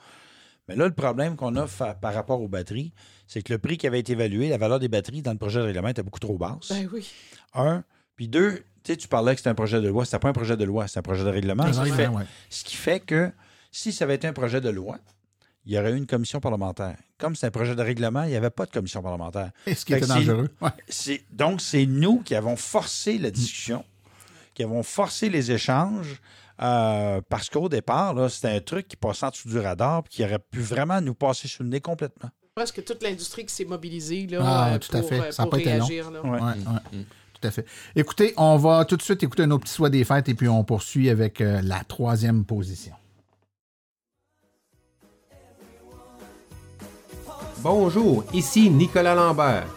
Mais 0.71 0.77
là, 0.77 0.87
le 0.87 0.93
problème 0.93 1.35
qu'on 1.35 1.55
a 1.55 1.67
fa- 1.67 1.93
par 1.93 2.13
rapport 2.13 2.41
aux 2.41 2.47
batteries, 2.47 2.93
c'est 3.27 3.41
que 3.41 3.51
le 3.53 3.59
prix 3.59 3.77
qui 3.77 3.87
avait 3.87 3.99
été 3.99 4.13
évalué, 4.13 4.49
la 4.49 4.57
valeur 4.57 4.79
des 4.79 4.87
batteries 4.87 5.21
dans 5.21 5.31
le 5.31 5.37
projet 5.37 5.59
de 5.59 5.65
règlement 5.65 5.89
était 5.89 6.03
beaucoup 6.03 6.19
trop 6.19 6.37
basse. 6.37 6.69
Ben 6.69 6.87
oui. 6.93 7.09
Un. 7.53 7.83
Puis 8.15 8.27
deux, 8.27 8.63
tu 8.83 8.91
sais, 8.93 8.97
tu 8.97 9.07
parlais 9.07 9.33
que 9.33 9.39
c'était 9.39 9.49
un 9.49 9.55
projet 9.55 9.81
de 9.81 9.87
loi. 9.87 10.05
C'était 10.05 10.19
pas 10.19 10.29
un 10.29 10.33
projet 10.33 10.55
de 10.57 10.63
loi, 10.63 10.87
c'est 10.87 10.99
un 10.99 11.03
projet 11.03 11.23
de 11.23 11.29
règlement. 11.29 11.63
Ce 11.71 11.79
qui, 11.81 11.89
fait, 11.89 11.95
règlement, 11.95 12.17
ouais. 12.19 12.25
ce 12.49 12.63
qui 12.63 12.75
fait 12.75 12.99
que 12.99 13.31
si 13.71 13.91
ça 13.91 14.05
avait 14.05 14.15
été 14.15 14.27
un 14.27 14.33
projet 14.33 14.61
de 14.61 14.69
loi, 14.69 14.97
il 15.65 15.73
y 15.73 15.77
aurait 15.79 15.91
eu 15.91 15.97
une 15.97 16.07
commission 16.07 16.39
parlementaire. 16.39 16.97
Comme 17.17 17.35
c'est 17.35 17.45
un 17.47 17.51
projet 17.51 17.75
de 17.75 17.81
règlement, 17.81 18.23
il 18.23 18.29
n'y 18.29 18.35
avait 18.35 18.49
pas 18.49 18.65
de 18.65 18.71
commission 18.71 19.01
parlementaire. 19.03 19.51
Et 19.67 19.75
ce 19.75 19.85
qui 19.85 19.93
Fait 19.93 19.99
était 19.99 20.07
dangereux. 20.07 20.49
Ouais. 20.61 20.69
c'est- 20.89 21.23
donc, 21.31 21.61
c'est 21.61 21.85
nous 21.85 22.19
qui 22.21 22.33
avons 22.35 22.55
forcé 22.55 23.17
la 23.19 23.29
discussion, 23.31 23.85
qui 24.55 24.63
avons 24.63 24.81
forcé 24.83 25.29
les 25.29 25.51
échanges, 25.51 26.19
euh, 26.61 27.21
parce 27.29 27.49
qu'au 27.49 27.69
départ, 27.69 28.29
c'était 28.29 28.49
un 28.55 28.59
truc 28.59 28.87
qui 28.87 28.95
passait 28.95 29.25
en 29.25 29.29
dessous 29.29 29.49
du 29.49 29.59
radar, 29.59 30.03
puis 30.03 30.13
qui 30.15 30.23
aurait 30.23 30.39
pu 30.39 30.59
vraiment 30.59 31.01
nous 31.01 31.13
passer 31.15 31.47
sous 31.47 31.63
le 31.63 31.69
nez 31.69 31.81
complètement. 31.81 32.29
Presque 32.55 32.83
toute 32.83 33.01
l'industrie 33.01 33.45
qui 33.45 33.53
s'est 33.53 33.65
mobilisée 33.65 34.27
là, 34.27 34.39
Ah, 34.43 34.73
euh, 34.73 34.77
tout 34.79 34.95
à 34.95 34.99
pour, 34.99 35.09
fait. 35.09 35.19
euh, 35.19 35.31
Ça 35.31 35.43
n'a 35.43 35.49
pour 35.49 35.51
pas 35.51 35.59
été 35.59 35.77
long. 35.77 35.85
réagir. 35.85 36.11
là. 36.11 36.21
Ouais. 36.21 36.29
Ouais, 36.39 36.39
ouais. 36.39 37.05
Tout 37.41 37.47
à 37.47 37.51
fait. 37.51 37.65
Écoutez, 37.95 38.33
on 38.37 38.57
va 38.57 38.85
tout 38.85 38.97
de 38.97 39.01
suite 39.01 39.23
écouter 39.23 39.47
nos 39.47 39.57
petits 39.57 39.71
soins 39.73 39.89
des 39.89 40.03
fêtes 40.03 40.29
et 40.29 40.33
puis 40.35 40.47
on 40.47 40.63
poursuit 40.63 41.09
avec 41.09 41.41
euh, 41.41 41.61
la 41.63 41.83
troisième 41.83 42.45
position. 42.45 42.93
Bonjour, 47.59 48.23
ici 48.33 48.69
Nicolas 48.69 49.15
Lambert. 49.15 49.67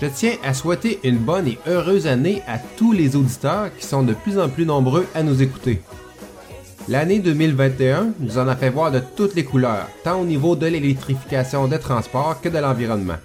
Je 0.00 0.06
tiens 0.06 0.36
à 0.42 0.54
souhaiter 0.54 0.98
une 1.04 1.18
bonne 1.18 1.46
et 1.46 1.58
heureuse 1.66 2.06
année 2.06 2.42
à 2.46 2.58
tous 2.58 2.92
les 2.92 3.16
auditeurs 3.16 3.68
qui 3.76 3.84
sont 3.86 4.02
de 4.02 4.14
plus 4.14 4.38
en 4.38 4.48
plus 4.48 4.64
nombreux 4.64 5.06
à 5.14 5.22
nous 5.22 5.42
écouter. 5.42 5.82
L'année 6.88 7.18
2021 7.18 8.14
nous 8.18 8.38
en 8.38 8.48
a 8.48 8.56
fait 8.56 8.70
voir 8.70 8.90
de 8.90 9.02
toutes 9.14 9.34
les 9.34 9.44
couleurs, 9.44 9.88
tant 10.02 10.18
au 10.18 10.24
niveau 10.24 10.56
de 10.56 10.66
l'électrification 10.66 11.68
des 11.68 11.78
transports 11.78 12.40
que 12.40 12.48
de 12.48 12.56
l'environnement. 12.56 13.18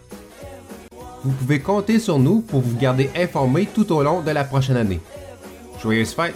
Vous 1.24 1.32
pouvez 1.32 1.60
compter 1.60 1.98
sur 1.98 2.20
nous 2.20 2.42
pour 2.42 2.60
vous 2.60 2.78
garder 2.78 3.10
informés 3.16 3.70
tout 3.74 3.90
au 3.94 4.04
long 4.04 4.20
de 4.20 4.32
la 4.32 4.44
prochaine 4.44 4.78
année. 4.78 5.00
Joyeuses 5.82 6.14
fêtes! 6.14 6.36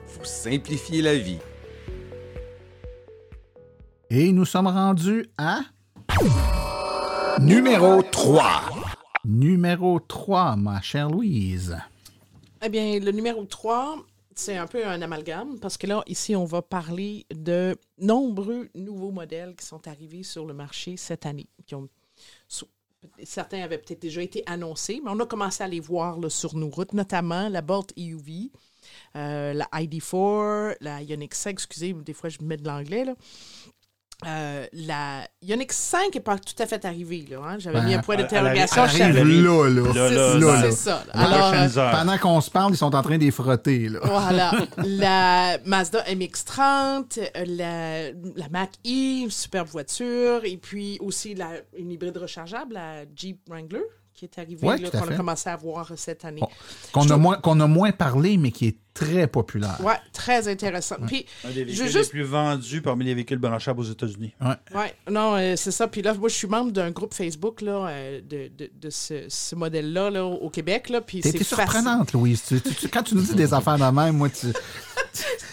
vous 0.11 0.25
simplifier 0.25 1.01
la 1.01 1.15
vie. 1.17 1.39
Et 4.09 4.31
nous 4.31 4.45
sommes 4.45 4.67
rendus 4.67 5.25
à. 5.37 5.61
Numéro 7.39 8.01
3. 8.01 8.63
Numéro 9.23 9.99
3, 9.99 10.55
ma 10.57 10.81
chère 10.81 11.09
Louise. 11.09 11.77
Eh 12.61 12.69
bien, 12.69 12.99
le 12.99 13.11
numéro 13.11 13.45
3, 13.45 13.97
c'est 14.35 14.57
un 14.57 14.67
peu 14.67 14.85
un 14.85 15.01
amalgame 15.01 15.59
parce 15.59 15.77
que 15.77 15.87
là, 15.87 16.03
ici, 16.07 16.35
on 16.35 16.45
va 16.45 16.61
parler 16.61 17.25
de 17.33 17.77
nombreux 17.97 18.69
nouveaux 18.75 19.11
modèles 19.11 19.55
qui 19.55 19.65
sont 19.65 19.87
arrivés 19.87 20.23
sur 20.23 20.45
le 20.45 20.53
marché 20.53 20.97
cette 20.97 21.25
année. 21.25 21.47
Qui 21.65 21.75
ont, 21.75 21.87
certains 23.23 23.61
avaient 23.61 23.77
peut-être 23.77 24.01
déjà 24.01 24.21
été 24.21 24.43
annoncés, 24.45 25.01
mais 25.03 25.11
on 25.11 25.19
a 25.19 25.25
commencé 25.25 25.63
à 25.63 25.67
les 25.67 25.79
voir 25.79 26.19
là, 26.19 26.29
sur 26.29 26.55
nos 26.55 26.69
routes, 26.69 26.93
notamment 26.93 27.49
la 27.49 27.61
Bolt 27.61 27.93
EUV, 27.97 28.51
euh, 29.15 29.53
la 29.53 29.65
ID4, 29.73 30.75
la 30.81 31.01
Ioniq 31.01 31.33
5, 31.35 31.51
excusez, 31.51 31.93
des 31.93 32.13
fois 32.13 32.29
je 32.29 32.37
me 32.41 32.47
mets 32.47 32.57
de 32.57 32.67
l'anglais, 32.67 33.05
là. 33.05 33.13
Euh, 34.27 34.67
la 34.73 35.27
Ioniq 35.41 35.71
5 35.73 36.13
n'est 36.13 36.21
pas 36.21 36.37
tout 36.37 36.53
à 36.61 36.67
fait 36.67 36.85
arrivée. 36.85 37.25
Là, 37.27 37.39
hein. 37.43 37.55
J'avais 37.57 37.79
Ben, 37.79 37.87
mis 37.87 37.93
un 37.95 38.03
point 38.03 38.17
d'interrogation. 38.17 38.83
elle 38.85 39.17
arrive 39.17 39.43
là, 39.43 39.67
là. 39.67 39.83
C'est 39.91 39.97
Là, 39.97 40.09
ça, 40.09 40.37
là, 40.37 40.55
c'est 40.61 40.67
là. 40.67 40.71
ça. 40.71 41.03
Dans 41.11 41.19
les 41.19 41.25
Alors, 41.25 41.53
euh. 41.87 41.91
Pendant 41.91 42.17
qu'on 42.19 42.39
se 42.41 42.51
parle, 42.51 42.73
ils 42.73 42.77
sont 42.77 42.93
en 42.93 43.01
train 43.01 43.17
d'y 43.17 43.31
frotter. 43.31 43.89
Là. 43.89 43.99
voilà. 44.03 44.51
La 44.85 45.57
Mazda 45.65 46.03
MX-30, 46.03 47.19
euh, 47.19 47.45
la, 47.47 48.11
la 48.11 48.49
Mach-E, 48.51 49.27
superbe 49.31 49.67
voiture, 49.69 50.41
et 50.45 50.57
puis 50.57 50.99
aussi 51.01 51.33
la, 51.33 51.53
une 51.75 51.91
hybride 51.91 52.17
rechargeable, 52.17 52.75
la 52.75 53.05
Jeep 53.15 53.39
Wrangler, 53.49 53.81
qui 54.13 54.25
est 54.25 54.37
arrivée, 54.37 54.67
Ouais, 54.67 54.79
qu'on 54.79 54.99
a 54.99 55.15
commencé 55.15 55.49
à 55.49 55.55
voir 55.55 55.91
cette 55.95 56.25
année. 56.25 56.41
Qu'on 56.91 57.01
Je 57.01 57.05
a, 57.07 57.09
trouve- 57.09 57.21
moins, 57.21 57.37
qu'on 57.37 57.59
a 57.59 57.65
moins 57.65 57.91
parlé, 57.91 58.37
mais 58.37 58.51
qui 58.51 58.67
est 58.67 58.77
très 58.93 59.27
populaire. 59.27 59.77
Ouais, 59.83 59.95
très 60.13 60.47
intéressant. 60.47 60.95
Puis, 61.07 61.25
Un 61.45 61.49
des 61.51 61.63
véhicules 61.63 61.87
juste 61.87 62.13
les 62.13 62.19
plus 62.21 62.23
vendus 62.23 62.81
parmi 62.81 63.05
les 63.05 63.13
véhicules 63.13 63.37
branchables 63.37 63.79
aux 63.79 63.83
États-Unis. 63.91 64.33
Ouais, 64.41 64.93
non, 65.09 65.35
euh, 65.37 65.55
c'est 65.55 65.71
ça. 65.71 65.87
Puis 65.87 66.01
là, 66.01 66.13
moi, 66.13 66.29
je 66.29 66.35
suis 66.35 66.47
membre 66.47 66.71
d'un 66.71 66.91
groupe 66.91 67.13
Facebook 67.13 67.61
là, 67.61 67.87
euh, 67.87 68.21
de, 68.21 68.49
de, 68.57 68.69
de 68.81 68.89
ce, 68.89 69.25
ce 69.29 69.55
modèle-là 69.55 70.09
là, 70.09 70.25
au 70.25 70.49
Québec. 70.49 70.89
Là, 70.89 71.01
puis 71.01 71.21
T'es 71.21 71.31
c'est 71.31 71.43
surprenante, 71.43 72.13
Louise. 72.13 72.43
Tu- 72.47 72.59
tu- 72.61 72.75
tu- 72.75 72.87
quand 72.89 73.03
tu 73.03 73.15
nous 73.15 73.21
dis 73.23 73.35
des 73.35 73.53
affaires 73.53 73.77
de 73.77 73.95
même, 73.95 74.17
moi, 74.17 74.29
tu. 74.29 74.47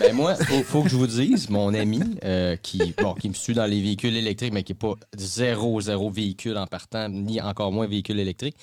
Ben 0.01 0.15
moi, 0.15 0.37
faut, 0.37 0.63
faut 0.63 0.83
que 0.85 0.89
je 0.89 0.95
vous 0.97 1.09
dise, 1.09 1.51
mon 1.51 1.75
ami 1.75 2.01
euh, 2.23 2.55
qui, 2.55 2.95
bon, 2.97 3.15
qui 3.15 3.29
me 3.29 3.35
suit 3.35 3.55
dans 3.55 3.67
les 3.67 3.83
véhicules 3.83 4.17
électriques, 4.17 4.53
mais 4.53 4.63
qui 4.63 4.71
n'est 4.73 4.79
pas 4.79 4.95
zéro, 5.17 5.81
zéro 5.81 6.09
véhicule 6.11 6.57
en 6.57 6.69
partant, 6.69 7.09
ni 7.09 7.41
encore 7.41 7.73
moins 7.73 7.89
véhicule 7.89 8.21
électrique, 8.21 8.55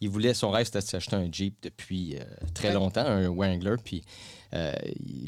il 0.00 0.10
voulait, 0.10 0.34
son 0.34 0.50
rêve, 0.50 0.66
c'était 0.66 0.80
de 0.80 0.84
s'acheter 0.84 1.16
un 1.16 1.28
Jeep 1.30 1.56
depuis 1.62 2.16
euh, 2.16 2.24
très 2.54 2.72
longtemps, 2.72 3.06
un 3.06 3.28
Wrangler. 3.30 3.76
Puis 3.82 4.02
euh, 4.54 4.72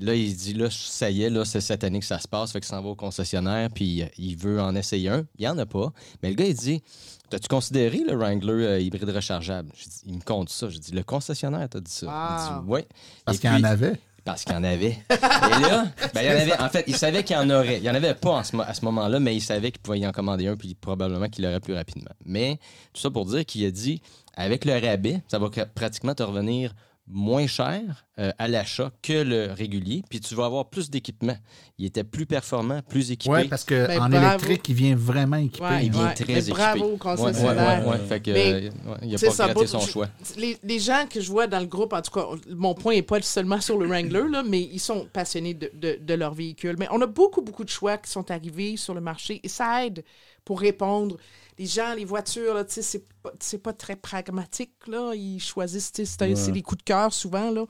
là, 0.00 0.14
il 0.14 0.30
se 0.30 0.36
dit, 0.36 0.54
là, 0.54 0.68
ça 0.70 1.10
y 1.10 1.22
est, 1.22 1.30
là, 1.30 1.44
c'est 1.44 1.60
cette 1.60 1.84
année 1.84 2.00
que 2.00 2.06
ça 2.06 2.18
se 2.18 2.28
passe, 2.28 2.52
fait 2.52 2.60
qu'il 2.60 2.68
s'en 2.68 2.82
va 2.82 2.88
au 2.88 2.94
concessionnaire, 2.94 3.68
puis 3.74 4.02
euh, 4.02 4.06
il 4.16 4.36
veut 4.36 4.60
en 4.60 4.74
essayer 4.74 5.08
un. 5.08 5.26
Il 5.38 5.42
n'y 5.42 5.48
en 5.48 5.58
a 5.58 5.66
pas. 5.66 5.92
Mais 6.22 6.30
le 6.30 6.34
gars, 6.34 6.46
il 6.46 6.54
dit, 6.54 6.82
T'as-tu 7.30 7.46
considéré 7.46 7.98
le 7.98 8.16
Wrangler 8.16 8.66
euh, 8.66 8.80
hybride 8.80 9.08
rechargeable? 9.08 9.70
J'ai 9.76 9.88
dit, 9.88 10.00
il 10.06 10.14
me 10.16 10.20
compte 10.20 10.48
ça. 10.48 10.68
J'ai 10.68 10.80
dit, 10.80 10.90
le 10.90 11.04
concessionnaire 11.04 11.68
t'a 11.68 11.78
dit 11.78 11.90
ça. 11.90 12.06
Il 12.06 12.44
dit, 12.44 12.68
oui. 12.68 12.80
Parce 13.24 13.38
qu'il 13.38 13.50
y 13.50 13.52
en 13.52 13.62
avait. 13.62 14.00
Parce 14.30 14.44
qu'il 14.44 14.52
y 14.54 14.56
en 14.56 14.64
avait. 14.64 14.98
Et 15.10 15.60
là, 15.62 15.86
ben, 16.14 16.20
il 16.22 16.24
y 16.24 16.28
en 16.28 16.32
avait. 16.40 16.60
En 16.60 16.68
fait, 16.68 16.84
il 16.86 16.96
savait 16.96 17.24
qu'il 17.24 17.36
y 17.36 17.38
en 17.38 17.50
aurait. 17.50 17.76
Il 17.78 17.82
n'y 17.82 17.90
en 17.90 17.94
avait 17.94 18.14
pas 18.14 18.42
ce 18.44 18.56
à 18.56 18.74
ce 18.74 18.84
moment-là, 18.84 19.20
mais 19.20 19.34
il 19.34 19.40
savait 19.40 19.70
qu'il 19.70 19.80
pouvait 19.80 19.98
y 20.00 20.06
en 20.06 20.12
commander 20.12 20.46
un, 20.46 20.56
puis 20.56 20.74
probablement 20.74 21.28
qu'il 21.28 21.44
l'aurait 21.44 21.60
plus 21.60 21.74
rapidement. 21.74 22.10
Mais 22.24 22.58
tout 22.92 23.00
ça 23.00 23.10
pour 23.10 23.26
dire 23.26 23.44
qu'il 23.44 23.64
a 23.64 23.70
dit, 23.70 24.00
avec 24.34 24.64
le 24.64 24.72
rabais, 24.74 25.20
ça 25.28 25.38
va 25.38 25.46
pr- 25.48 25.66
pratiquement 25.74 26.14
te 26.14 26.22
revenir 26.22 26.72
moins 27.12 27.46
cher 27.46 28.06
euh, 28.18 28.30
à 28.38 28.46
l'achat 28.48 28.90
que 29.02 29.12
le 29.22 29.52
régulier, 29.52 30.02
puis 30.08 30.20
tu 30.20 30.34
vas 30.34 30.44
avoir 30.44 30.68
plus 30.70 30.90
d'équipement. 30.90 31.36
Il 31.78 31.86
était 31.86 32.04
plus 32.04 32.26
performant, 32.26 32.80
plus 32.88 33.10
équipé. 33.10 33.34
Oui, 33.34 33.48
parce 33.48 33.64
qu'en 33.64 34.08
Ben, 34.08 34.12
électrique, 34.12 34.68
il 34.68 34.74
vient 34.74 34.94
vraiment 34.96 35.36
équipé. 35.36 35.64
Ouais, 35.64 35.86
il 35.86 35.92
vient 35.92 36.06
ouais. 36.08 36.14
très 36.14 36.24
Mais 36.32 36.38
équipé. 36.40 36.52
bravo 36.52 36.96
concessionnaire. 36.98 37.80
ouais, 37.80 37.92
ouais, 37.92 37.98
ouais. 38.00 38.06
Fait 38.06 38.20
que, 38.20 38.30
Mais, 38.30 38.52
euh, 38.52 38.60
ouais, 38.90 38.96
il 39.02 39.14
a 39.14 39.18
c'est 39.18 39.26
pas 39.26 39.32
ça, 39.32 39.46
regretté 39.46 39.70
pour- 39.70 39.80
son 39.80 39.86
je- 39.86 39.90
choix. 39.92 40.08
Les, 40.36 40.56
les 40.62 40.78
gens 40.78 41.04
que 41.10 41.20
je 41.20 41.30
vois 41.30 41.46
dans 41.46 41.60
le 41.60 41.66
groupe, 41.66 41.92
en 41.92 42.02
tout 42.02 42.10
cas, 42.12 42.26
mon 42.48 42.74
point 42.74 42.94
n'est 42.94 43.02
pas 43.02 43.20
seulement 43.22 43.60
sur 43.60 43.78
le 43.78 43.86
Wrangler, 43.88 44.24
là, 44.30 44.42
mais 44.42 44.60
ils 44.62 44.78
sont 44.80 45.06
passionnés 45.12 45.54
de, 45.54 45.70
de- 45.74 45.98
de 46.00 46.14
leur 46.14 46.34
véhicule. 46.34 46.76
Mais 46.78 46.86
on 46.90 47.00
a 47.00 47.06
beaucoup, 47.06 47.42
beaucoup 47.42 47.64
de 47.64 47.70
choix 47.70 47.96
qui 47.98 48.10
sont 48.10 48.30
arrivés 48.30 48.76
sur 48.76 48.94
le 48.94 49.00
marché 49.00 49.40
et 49.42 49.48
ça 49.48 49.84
aide 49.86 50.04
pour 50.44 50.60
répondre. 50.60 51.16
Les 51.60 51.66
gens, 51.66 51.92
les 51.94 52.06
voitures, 52.06 52.54
là, 52.54 52.64
tu 52.64 52.72
sais, 52.72 52.82
c'est 52.82 53.04
pas, 53.22 53.32
c'est 53.38 53.58
pas 53.62 53.74
très 53.74 53.94
pragmatique. 53.94 54.72
Là. 54.86 55.12
Ils 55.14 55.38
choisissent, 55.40 55.92
c'est 55.94 56.22
Ouais. 56.22 56.34
c'est 56.34 56.52
des 56.52 56.62
coups 56.62 56.78
de 56.78 56.84
cœur 56.84 57.12
souvent. 57.12 57.50
Là. 57.50 57.66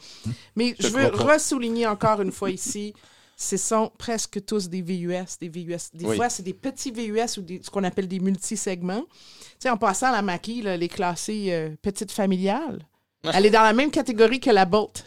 Mais 0.55 0.77
Je 0.79 0.87
je 0.87 0.93
veux 0.93 1.07
ressouligner 1.09 1.89
encore 1.89 2.21
une 2.21 2.31
fois 2.31 2.51
ici, 2.51 2.95
ce 3.37 3.57
sont 3.57 3.91
presque 3.99 4.45
tous 4.45 4.69
des 4.69 4.81
VUS. 4.81 5.25
Des, 5.41 5.49
VUS. 5.49 5.77
des 5.95 6.05
Oui. 6.07 6.15
fois, 6.15 6.29
c'est 6.29 6.45
des 6.45 6.55
petits 6.55 6.93
VUS 6.93 7.39
ou 7.39 7.43
des- 7.43 7.61
ce 7.65 7.69
qu'on 7.71 7.83
appelle 7.83 8.07
des 8.07 8.21
multisegments. 8.21 9.03
Tu 9.11 9.17
sais, 9.59 9.71
en 9.71 9.77
passant, 9.77 10.13
la 10.13 10.23
Mackie, 10.23 10.63
là, 10.63 10.75
elle 10.75 10.83
est 10.85 10.89
classée 10.89 11.47
euh, 11.51 11.71
petite 11.83 12.13
familiale. 12.13 12.87
Elle 13.25 13.45
est 13.47 13.51
dans 13.51 13.63
la 13.65 13.73
même 13.73 13.91
catégorie 13.91 14.39
que 14.39 14.51
la 14.51 14.67
Bolt. 14.67 15.05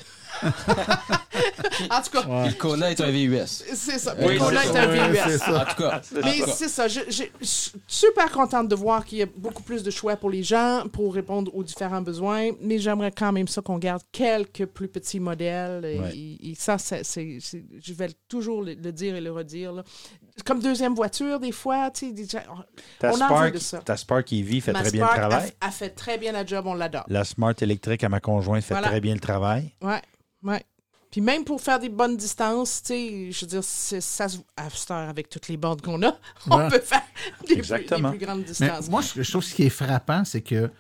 En 1.90 2.02
tout 2.02 2.10
cas, 2.12 2.46
Il 2.46 2.58
connaît 2.58 3.02
un 3.02 3.12
VUS. 3.12 3.46
c'est 3.48 4.00
ça. 4.00 4.16
Oui, 4.20 4.34
Le 4.36 4.40
Kona 4.40 4.64
est 4.64 4.74
ça. 4.74 4.82
un 4.84 4.88
VUS. 5.10 5.38
ça. 5.38 5.62
En 5.62 5.66
tout 5.66 5.82
cas, 5.84 6.02
Mais 6.24 6.44
en 6.44 6.48
c'est 6.48 6.68
ça. 6.70 6.88
Je, 6.88 7.00
je- 7.10 7.24
je 7.42 7.46
suis 7.46 7.72
super 7.88 8.32
contente 8.32 8.68
de 8.68 8.76
voir 8.76 9.06
qu'il 9.06 9.18
y 9.20 9.22
a 9.24 9.28
beaucoup 9.38 9.64
plus 9.64 9.84
de 9.84 9.92
choix 9.92 10.16
pour 10.16 10.30
les 10.30 10.44
gens 10.44 10.84
pour 10.92 11.14
répondre 11.14 11.54
aux 11.56 11.64
différents 11.64 12.02
besoins. 12.02 12.52
Mais 12.62 12.80
j'aimerais 12.80 13.12
quand 13.12 13.32
même 13.32 13.48
ça 13.48 13.62
qu'on 13.62 13.78
garde 13.78 14.02
quelques 14.12 14.66
plus 14.66 14.88
petits 14.88 15.20
modèles. 15.20 15.86
Et, 15.86 16.00
Ouais. 16.00 16.16
et- 16.16 16.52
et 16.52 16.56
ça, 16.56 16.78
c'est- 16.78 17.04
je 17.04 17.94
vais 17.94 18.10
toujours 18.28 18.62
le, 18.64 18.74
le 18.74 18.92
dire 18.92 19.16
et 19.16 19.22
le 19.22 19.32
redire. 19.32 19.74
là. 19.74 19.84
Comme 20.46 20.60
deuxième 20.60 20.96
voiture, 20.96 21.40
des 21.40 21.52
fois, 21.52 21.92
tu 21.92 22.14
sais, 22.28 22.38
on 23.04 23.08
en 23.08 23.12
veut 23.12 23.16
Spark, 23.16 23.54
de 23.54 23.58
ça. 23.60 23.78
ta 23.80 23.96
Spark 23.98 24.34
EV 24.34 24.62
fait 24.62 24.72
Ma 24.74 24.82
très 24.82 24.92
bien 24.92 25.06
le 25.06 25.14
travail. 25.20 25.52
A, 25.62 25.70
fait 25.72 25.90
très 25.90 26.18
bien 26.18 26.32
la 26.32 26.44
job, 26.46 26.66
on 26.66 26.74
l'adore. 26.74 27.04
La 27.08 27.24
Smart 27.24 27.54
électrique 27.62 28.04
à 28.04 28.10
ma 28.10 28.20
conjointe 28.20 28.64
fait 28.64 28.74
Voilà. 28.74 28.88
très 28.88 29.00
bien 29.00 29.14
le 29.14 29.20
travail. 29.20 29.72
Ouais, 29.82 30.02
ouais. 30.44 30.64
Puis 31.12 31.22
même 31.22 31.44
pour 31.46 31.62
faire 31.62 31.80
des 31.80 31.90
bonnes 31.90 32.18
distances, 32.18 32.82
tu 32.82 32.88
sais, 32.88 33.32
je 33.32 33.42
veux 33.42 33.48
dire, 33.48 33.64
c'est- 33.64 34.02
ça 34.02 34.28
se- 34.28 34.40
à 34.58 34.68
cette 34.72 34.90
heure, 34.90 35.08
avec 35.10 35.30
toutes 35.30 35.48
les 35.48 35.58
bornes 35.58 35.80
qu'on 35.80 36.02
a, 36.02 36.18
on 36.50 36.58
Ouais. 36.58 36.70
peut 36.70 36.80
faire 36.80 37.04
des, 37.42 37.46
plus- 37.48 37.56
Exactement. 37.58 38.10
des 38.12 38.18
plus 38.18 38.26
grandes 38.26 38.40
Mais 38.40 38.46
distances. 38.46 38.90
moi, 38.90 39.02
je, 39.02 39.22
je 39.22 39.30
trouve 39.30 39.44
ce 39.44 39.54
qui 39.54 39.64
est 39.64 39.70
frappant, 39.70 40.26
c'est 40.26 40.42
que 40.42 40.72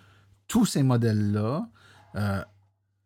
tous 0.48 0.66
ces 0.66 0.82
modèles-là 0.82 1.68
euh, 2.16 2.42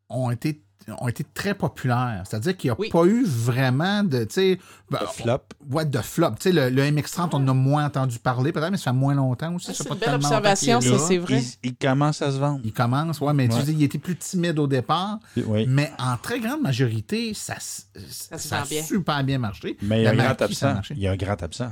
ont 0.10 0.32
été 0.32 0.64
ont 1.00 1.08
été 1.08 1.24
très 1.24 1.54
populaires. 1.54 2.24
C'est-à-dire 2.26 2.56
qu'il 2.56 2.72
n'y 2.72 2.88
a 2.88 2.90
pas 2.90 3.06
eu 3.06 3.26
vraiment 3.26 4.04
de, 4.04 4.24
tu 4.24 4.34
sais... 4.34 4.60
ben, 4.90 5.00
flop. 5.12 5.40
Ouais, 5.70 5.86
de 5.86 6.00
flop. 6.00 6.32
Tu 6.40 6.44
sais, 6.44 6.52
le, 6.52 6.70
le 6.70 6.84
MX-30, 6.84 7.30
on 7.34 7.38
en 7.38 7.48
a 7.48 7.54
moins 7.54 7.86
entendu 7.86 8.20
parler, 8.20 8.52
peut-être, 8.52 8.72
mais 8.72 8.78
ça 8.78 8.92
fait 8.92 8.98
moins 8.98 9.16
longtemps 9.16 9.56
aussi. 9.56 9.68
Ah, 9.70 9.74
ça 9.74 9.84
c'est 9.84 9.90
une 9.94 10.00
belle 10.00 10.16
observation, 10.16 10.82
ça, 10.82 10.98
c'est 11.00 11.18
vrai. 11.18 11.42
Il, 11.64 11.72
il 11.72 11.76
commence 11.76 12.22
à 12.22 12.32
se 12.32 12.38
vendre. 12.38 12.62
Il 12.64 12.74
commence, 12.74 13.20
ouais, 13.20 13.34
mais 13.34 13.50
tu 13.50 13.62
dis, 13.64 13.74
il 13.74 13.84
était 13.84 13.98
plus 13.98 14.16
timide 14.16 14.60
au 14.60 14.68
départ. 14.68 15.20
Oui. 15.36 15.66
Mais 15.68 15.92
en 16.00 16.18
très 16.18 16.40
grande 16.40 16.62
majorité, 16.62 17.34
ça, 17.34 17.56
ça, 17.60 18.62
a 18.62 18.66
bien. 18.66 18.84
super 18.84 19.24
bien 19.24 19.40
marché. 19.40 19.78
Mais 19.82 20.02
il 20.02 20.04
y 20.04 20.08
a 20.08 20.12
un 20.12 20.16
grand 20.16 20.42
absent. 20.42 20.82
Il 20.92 21.00
y 21.00 21.08
a 21.08 21.12
un 21.12 21.18
grand 21.18 21.42
absent. 21.44 21.72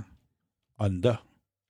Honda. 0.78 1.22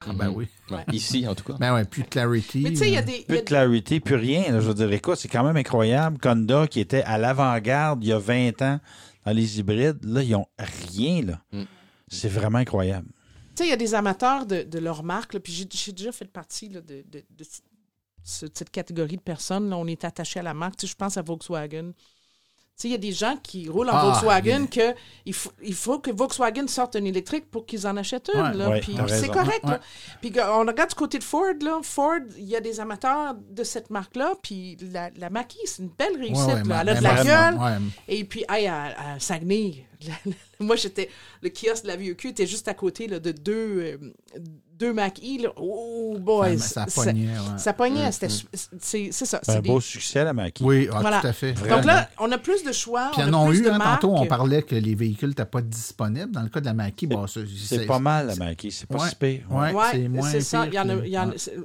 Ah 0.01 0.13
ben 0.13 0.29
oui. 0.29 0.47
Ouais, 0.69 0.83
Ici, 0.91 1.27
en 1.27 1.33
tout 1.35 1.43
cas. 1.45 1.53
Ben 1.59 1.73
ouais, 1.73 1.85
plus 1.85 2.03
de 2.03 2.07
clarity. 2.07 2.61
Mais 2.61 2.71
tu 2.71 2.75
sais, 2.77 2.87
il 2.89 2.93
y 2.93 2.97
a 2.97 3.01
euh, 3.01 3.03
des. 3.03 3.23
Plus 3.27 3.37
de 3.37 3.41
clarité, 3.43 3.99
plus 3.99 4.15
rien. 4.15 4.51
là. 4.51 4.59
Je 4.59 4.67
veux 4.67 4.73
dire, 4.73 4.91
écoute, 4.91 5.15
c'est 5.17 5.27
quand 5.29 5.43
même 5.43 5.57
incroyable. 5.57 6.17
Honda, 6.25 6.67
qui 6.67 6.79
était 6.79 7.03
à 7.03 7.17
l'avant-garde 7.17 8.03
il 8.03 8.07
y 8.09 8.11
a 8.11 8.19
20 8.19 8.61
ans 8.61 8.79
dans 9.25 9.31
les 9.31 9.59
hybrides, 9.59 10.03
là, 10.03 10.21
ils 10.21 10.35
ont 10.35 10.45
rien, 10.59 11.21
là. 11.23 11.41
Mm. 11.51 11.63
C'est 12.07 12.29
vraiment 12.29 12.59
incroyable. 12.59 13.07
Tu 13.55 13.63
sais, 13.63 13.67
il 13.67 13.69
y 13.69 13.73
a 13.73 13.77
des 13.77 13.95
amateurs 13.95 14.45
de, 14.45 14.63
de 14.63 14.79
leur 14.79 15.03
marque, 15.03 15.33
là, 15.33 15.39
puis 15.39 15.53
j'ai 15.53 15.91
déjà 15.93 16.11
fait 16.11 16.25
partie 16.25 16.69
là, 16.69 16.81
de, 16.81 17.03
de- 17.09 17.23
de 17.29 17.43
ce- 17.43 17.61
cette 18.53 18.69
catégorie 18.69 19.15
de 19.17 19.21
personnes. 19.21 19.69
Là, 19.69 19.77
on 19.77 19.87
est 19.87 20.03
attaché 20.03 20.39
à 20.39 20.43
la 20.43 20.53
marque. 20.53 20.75
Tu 20.77 20.85
sais, 20.87 20.91
je 20.91 20.95
pense 20.97 21.17
à 21.17 21.21
Volkswagen. 21.21 21.91
Il 22.83 22.91
y 22.91 22.93
a 22.93 22.97
des 22.97 23.13
gens 23.13 23.37
qui 23.41 23.69
roulent 23.69 23.89
en 23.89 23.95
Ah, 23.95 24.03
Volkswagen 24.03 24.67
que 24.67 24.93
il 25.25 25.33
faut, 25.33 25.51
il 25.63 25.73
faut 25.73 25.97
que 25.99 26.11
Volkswagen 26.11 26.67
sorte 26.67 26.95
un 26.97 27.05
électrique 27.05 27.49
pour 27.49 27.65
qu'ils 27.65 27.87
en 27.87 27.95
achètent 27.97 28.29
une. 28.33 28.61
Ouais, 28.61 28.65
ouais, 28.67 28.81
c'est 29.07 29.29
correct. 29.29 29.63
Ouais, 29.63 29.71
là. 29.71 29.79
Puis 30.21 30.33
on 30.39 30.59
regarde 30.59 30.89
du 30.89 30.95
côté 30.95 31.17
de 31.17 31.23
Ford. 31.23 31.53
Là. 31.61 31.79
Ford, 31.81 32.19
il 32.37 32.43
y 32.43 32.55
a 32.55 32.59
des 32.61 32.79
amateurs 32.79 33.33
de 33.49 33.63
cette 33.63 33.89
marque-là. 33.89 34.33
Puis 34.43 34.77
la, 34.91 35.09
la 35.17 35.29
c'est 35.65 35.81
une 35.83 35.89
belle 35.89 36.17
réussite. 36.17 36.67
là. 36.67 36.81
Elle 36.81 36.89
a 36.89 36.95
de 36.95 37.03
la 37.03 37.23
gueule. 37.23 37.59
Et 38.07 38.23
puis, 38.25 38.43
hey, 38.49 38.67
à, 38.67 39.13
à 39.13 39.19
Saguenay, 39.19 39.85
moi, 40.59 40.75
j'étais. 40.75 41.09
Le 41.41 41.49
kiosque 41.49 41.83
de 41.83 41.87
la 41.89 41.95
VEQ 41.97 42.29
était 42.29 42.47
juste 42.47 42.67
à 42.67 42.73
côté 42.73 43.07
là, 43.07 43.19
de 43.19 43.31
deux, 43.31 43.53
euh, 43.79 43.97
deux 44.77 44.91
Mac-E. 44.93 45.43
là. 45.43 45.49
Oh, 45.57 46.17
boy. 46.19 46.57
Ça- 46.59 46.85
ça 46.87 47.03
pognait, 47.03 47.27
ouais. 47.27 47.57
Ça 47.57 47.73
pognait. 47.73 48.11
C'était-. 48.11 48.33
C'est 48.81 49.11
ça. 49.11 49.39
C'est 49.43 49.51
un 49.57 49.61
beau 49.61 49.75
des- 49.79 49.85
succès, 49.85 50.23
la 50.23 50.33
Mackie. 50.33 50.63
Oui, 50.63 50.87
ah, 50.91 50.99
Voilà. 51.01 51.21
tout 51.21 51.27
à 51.27 51.33
fait. 51.33 51.53
Donc 51.53 51.85
là, 51.85 52.09
on 52.19 52.31
a 52.31 52.37
plus 52.37 52.63
de 52.63 52.71
choix. 52.71 53.11
Puis 53.13 53.21
on 53.25 53.29
en 53.29 53.33
a 53.33 53.37
ont 53.37 53.47
plus 53.47 53.59
eu, 53.59 53.63
de 53.63 53.69
hein, 53.69 53.77
marques. 53.77 54.01
tantôt, 54.01 54.15
on 54.15 54.25
parlait 54.25 54.63
que 54.63 54.75
les 54.75 54.95
véhicules 54.95 55.29
n'étaient 55.29 55.45
pas 55.45 55.61
disponibles. 55.61 56.31
Dans 56.31 56.41
le 56.41 56.49
cas 56.49 56.59
de 56.59 56.65
la 56.65 56.73
Mackie, 56.73 57.07
bon, 57.07 57.25
C'est 57.27 57.85
pas 57.85 57.99
mal, 57.99 58.27
la 58.27 58.35
Mackie. 58.35 58.71
C'est 58.71 58.87
pas 58.87 58.97
Ouais. 59.01 59.09
si 59.09 59.15
pire. 59.15 59.41
Ouais, 59.49 59.71
c'est 59.91 60.07
moins 60.09 60.29
c'est 60.29 60.41
ça. 60.41 60.65
Il 60.67 60.73
y 60.73 60.79
en 60.79 60.89
a, 60.89 60.95
que- 60.95 61.05
il 61.05 61.11
y 61.11 61.17
en 61.17 61.23
a- 61.29 61.31
ouais. 61.31 61.37
c'est- 61.37 61.55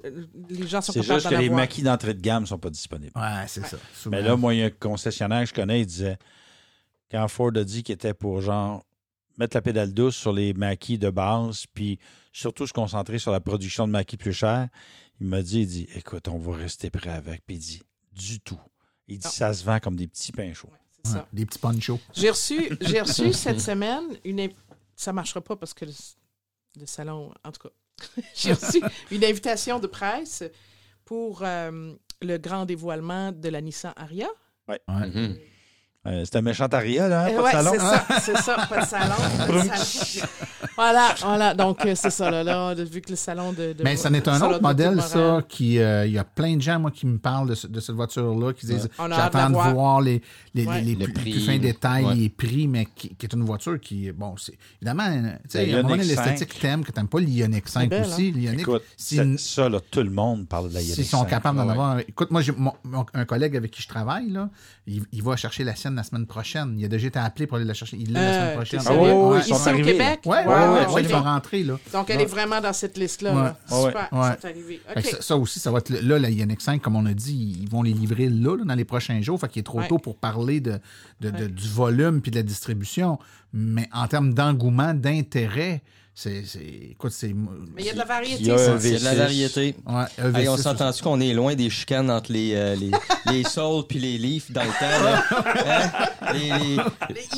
les 0.50 0.66
gens 0.68 0.80
sont 0.80 0.92
C'est 0.92 1.02
juste 1.02 1.28
que 1.28 1.34
les 1.34 1.50
maquis 1.50 1.82
d'entrée 1.82 2.14
de 2.14 2.20
gamme 2.20 2.42
ne 2.42 2.46
sont 2.48 2.58
pas 2.58 2.70
disponibles. 2.70 3.12
Ouais, 3.16 3.44
c'est 3.46 3.66
ça. 3.66 3.76
Mais 4.10 4.22
là, 4.22 4.36
moi, 4.36 4.54
il 4.54 4.60
y 4.60 4.62
a 4.62 4.66
un 4.66 4.70
concessionnaire 4.70 5.40
que 5.42 5.48
je 5.48 5.54
connais, 5.54 5.80
il 5.80 5.86
disait, 5.86 6.16
quand 7.10 7.26
Ford 7.28 7.52
a 7.56 7.64
dit 7.64 7.82
qu'il 7.82 7.94
était 7.94 8.14
pour, 8.14 8.40
genre, 8.40 8.84
mettre 9.38 9.56
la 9.56 9.62
pédale 9.62 9.92
douce 9.92 10.16
sur 10.16 10.32
les 10.32 10.52
maquis 10.54 10.98
de 10.98 11.10
base, 11.10 11.66
puis 11.72 11.98
surtout 12.32 12.66
se 12.66 12.72
concentrer 12.72 13.18
sur 13.18 13.32
la 13.32 13.40
production 13.40 13.86
de 13.86 13.92
maquis 13.92 14.16
plus 14.16 14.32
chers, 14.32 14.68
il 15.20 15.26
m'a 15.26 15.42
dit, 15.42 15.60
il 15.60 15.66
dit, 15.66 15.88
écoute, 15.94 16.28
on 16.28 16.38
va 16.38 16.56
rester 16.56 16.90
prêt 16.90 17.10
avec. 17.10 17.44
Puis 17.46 17.56
il 17.56 17.58
dit, 17.60 17.82
du 18.12 18.40
tout. 18.40 18.60
Il 19.08 19.18
dit, 19.18 19.28
ça 19.28 19.52
se 19.52 19.64
vend 19.64 19.80
comme 19.80 19.96
des 19.96 20.06
petits 20.06 20.32
pains 20.32 20.52
chauds. 20.54 20.70
C'est 21.02 21.12
Ouais, 21.12 21.18
ça. 21.18 21.28
Des 21.32 21.46
petits 21.46 21.58
ponchos. 21.58 21.98
J'ai 22.14 22.30
reçu, 22.30 22.70
j'ai 22.82 23.00
reçu 23.00 23.32
cette 23.32 23.60
semaine 23.60 24.04
une. 24.24 24.50
Ça 24.94 25.12
marchera 25.14 25.40
pas 25.40 25.56
parce 25.56 25.72
que 25.72 25.86
le, 25.86 25.92
le 26.78 26.84
salon. 26.86 27.32
En 27.42 27.52
tout 27.52 27.68
cas, 27.68 28.22
j'ai 28.36 28.52
reçu 28.52 28.82
une 29.10 29.24
invitation 29.24 29.78
de 29.80 29.86
presse 29.86 30.44
pour 31.06 31.42
euh, 31.42 31.94
le 32.20 32.36
grand 32.36 32.66
dévoilement 32.66 33.32
de 33.32 33.48
la 33.48 33.62
Nissan 33.62 33.94
Aria. 33.96 34.28
Ouais. 34.68 34.78
Mhm. 34.88 35.38
Euh, 36.06 36.22
c'est 36.24 36.36
un 36.36 36.40
méchant 36.40 36.64
aria, 36.72 37.08
là, 37.08 37.24
hein, 37.26 37.28
Euh, 37.30 37.36
pas 37.36 37.42
ouais, 37.42 37.50
de 37.50 37.56
salon. 37.56 37.72
c'est 37.72 37.78
ça, 37.78 38.20
c'est 38.20 38.36
ça, 38.38 38.66
pas 38.70 38.80
de 38.80 38.86
salon. 38.86 39.14
pas 39.46 39.46
de 39.52 39.68
salon. 39.68 40.26
voilà, 40.74 41.14
voilà. 41.20 41.52
Donc, 41.54 41.84
euh, 41.84 41.94
c'est 41.94 42.08
ça, 42.08 42.30
là, 42.30 42.42
là, 42.42 42.72
vu 42.74 43.02
que 43.02 43.10
le 43.10 43.16
salon 43.16 43.52
de. 43.52 43.74
de 43.74 43.82
Mais 43.84 43.96
ça 43.96 44.08
n'est 44.08 44.26
un 44.26 44.40
autre 44.40 44.62
modèle, 44.62 45.02
ça, 45.02 45.42
qui. 45.46 45.78
euh, 45.78 46.06
Il 46.06 46.12
y 46.12 46.18
a 46.18 46.24
plein 46.24 46.56
de 46.56 46.62
gens, 46.62 46.78
moi, 46.80 46.90
qui 46.90 47.04
me 47.06 47.18
parlent 47.18 47.50
de, 47.50 47.54
ce- 47.54 47.66
de 47.66 47.80
cette 47.80 47.96
voiture-là, 47.96 48.54
qui 48.54 48.64
disent 48.64 48.88
a 48.98 49.08
J'attends 49.10 49.48
de 49.50 49.52
voir. 49.54 49.74
voir 49.74 50.00
les, 50.00 50.22
les, 50.54 50.64
Ouais. 50.66 50.80
les, 50.80 50.94
les 50.94 51.06
Le 51.06 51.12
plus, 51.12 51.44
fins 51.44 51.58
détails, 51.58 52.04
Ouais. 52.06 52.14
les 52.14 52.30
prix, 52.30 52.66
mais 52.66 52.86
qui, 52.86 53.14
qui 53.14 53.26
est 53.26 53.32
une 53.34 53.44
voiture 53.44 53.78
qui. 53.78 54.10
Bon, 54.12 54.34
c'est. 54.38 54.56
Évidemment, 54.80 55.04
tu 55.42 55.50
sais, 55.50 55.66
donné, 55.66 55.80
Ioniq 55.96 56.04
5. 56.04 56.24
l'esthétique 56.24 56.54
que 56.56 56.60
t'aimes, 56.62 56.82
que 56.82 56.92
t'aimes 56.92 57.08
pas 57.08 57.20
l'Ioniq 57.20 57.68
5 57.68 57.90
belle, 57.90 58.06
aussi. 58.06 58.30
L'Ioniq, 58.32 58.60
Écoute, 58.62 58.82
si- 58.96 59.16
ça, 59.16 59.24
ça, 59.36 59.68
là, 59.68 59.80
tout 59.90 60.00
le 60.02 60.08
monde 60.10 60.48
parle 60.48 60.70
de 60.70 60.74
la 60.74 60.80
S'ils 60.80 60.90
Ioniq 60.94 61.04
sont 61.10 61.18
5. 61.24 61.28
capables 61.28 61.58
d'en 61.58 61.68
avoir. 61.68 61.98
Écoute, 61.98 62.30
moi, 62.30 62.40
j'ai 62.40 62.54
un 63.12 63.24
collègue 63.26 63.54
avec 63.54 63.70
qui 63.70 63.82
je 63.82 63.88
travaille, 63.88 64.30
là, 64.30 64.48
il, 64.86 65.04
il 65.12 65.22
va 65.22 65.36
chercher 65.36 65.62
la 65.62 65.74
sienne 65.76 65.89
la 65.96 66.02
semaine 66.02 66.26
prochaine. 66.26 66.74
Il 66.78 66.84
a 66.84 66.88
déjà 66.88 67.06
été 67.08 67.18
appelé 67.18 67.46
pour 67.46 67.56
aller 67.56 67.66
la 67.66 67.74
chercher. 67.74 67.96
Il 67.98 68.12
l'a 68.12 68.20
la 68.20 68.26
Euh, 68.28 68.32
semaine 68.42 68.56
prochaine. 68.56 68.80
Ah 68.86 68.92
ouais, 68.94 69.12
ouais, 69.12 69.38
ils 69.46 69.54
sont 69.54 69.70
au 69.70 69.74
Québec? 69.76 70.20
Ouais, 70.24 70.38
ouais, 70.38 70.44
Ouais, 70.46 71.02
ils 71.02 71.06
ok. 71.06 71.12
vont 71.12 71.22
rentrer, 71.22 71.62
là. 71.64 71.78
Donc, 71.92 72.10
elle 72.10 72.20
est 72.20 72.26
vraiment 72.26 72.60
dans 72.60 72.72
cette 72.72 72.96
liste-là. 72.98 73.56
Super, 73.66 74.08
c'est 74.40 74.48
arrivé. 74.48 74.80
Ça, 75.02 75.22
ça 75.22 75.36
aussi, 75.36 75.58
ça 75.60 75.70
va 75.70 75.78
être 75.78 75.90
là, 75.90 76.18
la 76.18 76.30
Ioniq 76.30 76.60
5, 76.60 76.80
comme 76.82 76.96
on 76.96 77.06
a 77.06 77.12
dit, 77.14 77.58
ils 77.62 77.68
vont 77.68 77.82
les 77.82 77.92
livrer 77.92 78.28
là, 78.28 78.56
là, 78.56 78.64
dans 78.64 78.74
les 78.74 78.84
prochains 78.84 79.20
jours. 79.22 79.38
Fait 79.40 79.48
qu'il 79.48 79.60
est 79.60 79.64
trop 79.64 79.82
tôt 79.84 79.98
pour 79.98 80.16
parler 80.16 80.60
de, 80.60 80.78
de- 81.20 81.30
de- 81.30 81.36
Ouais. 81.40 81.48
du 81.48 81.68
volume 81.68 82.20
puis 82.20 82.30
de 82.30 82.36
la 82.36 82.42
distribution. 82.42 83.18
Mais 83.52 83.88
en 83.92 84.06
termes 84.06 84.32
d'engouement, 84.34 84.94
d'intérêt, 84.94 85.82
c'est. 86.22 86.42
c'est- 86.46 86.60
Écoute, 86.92 87.12
c'est. 87.12 87.28
Mais 87.74 87.80
il 87.82 87.86
y 87.86 87.90
a 87.90 87.92
de 87.94 87.98
la 87.98 88.04
variété. 88.04 88.40
Il 88.42 88.46
y 88.48 88.50
a 88.50 88.58
ça. 88.58 88.74
de 88.76 89.04
la 89.04 89.12
V6. 89.14 89.16
variété. 89.16 89.74
Ouais, 89.86 90.04
Hey, 90.40 90.48
on 90.48 90.56
EV6 90.56 90.62
s'entend-tu 90.62 91.02
qu'on 91.02 91.20
est 91.20 91.32
loin 91.32 91.54
des 91.54 91.70
chicanes 91.70 92.10
entre 92.10 92.32
les, 92.32 92.54
euh, 92.54 92.76
les, 92.76 92.90
les 93.32 93.44
Souls 93.44 93.84
puis 93.88 93.98
les 93.98 94.18
Leafs 94.18 94.50
dans 94.52 94.62
le 94.62 94.68
temps? 94.68 95.04
Là? 95.04 95.24
Hein? 95.66 96.32
Les, 96.34 96.40
les- 96.40 96.76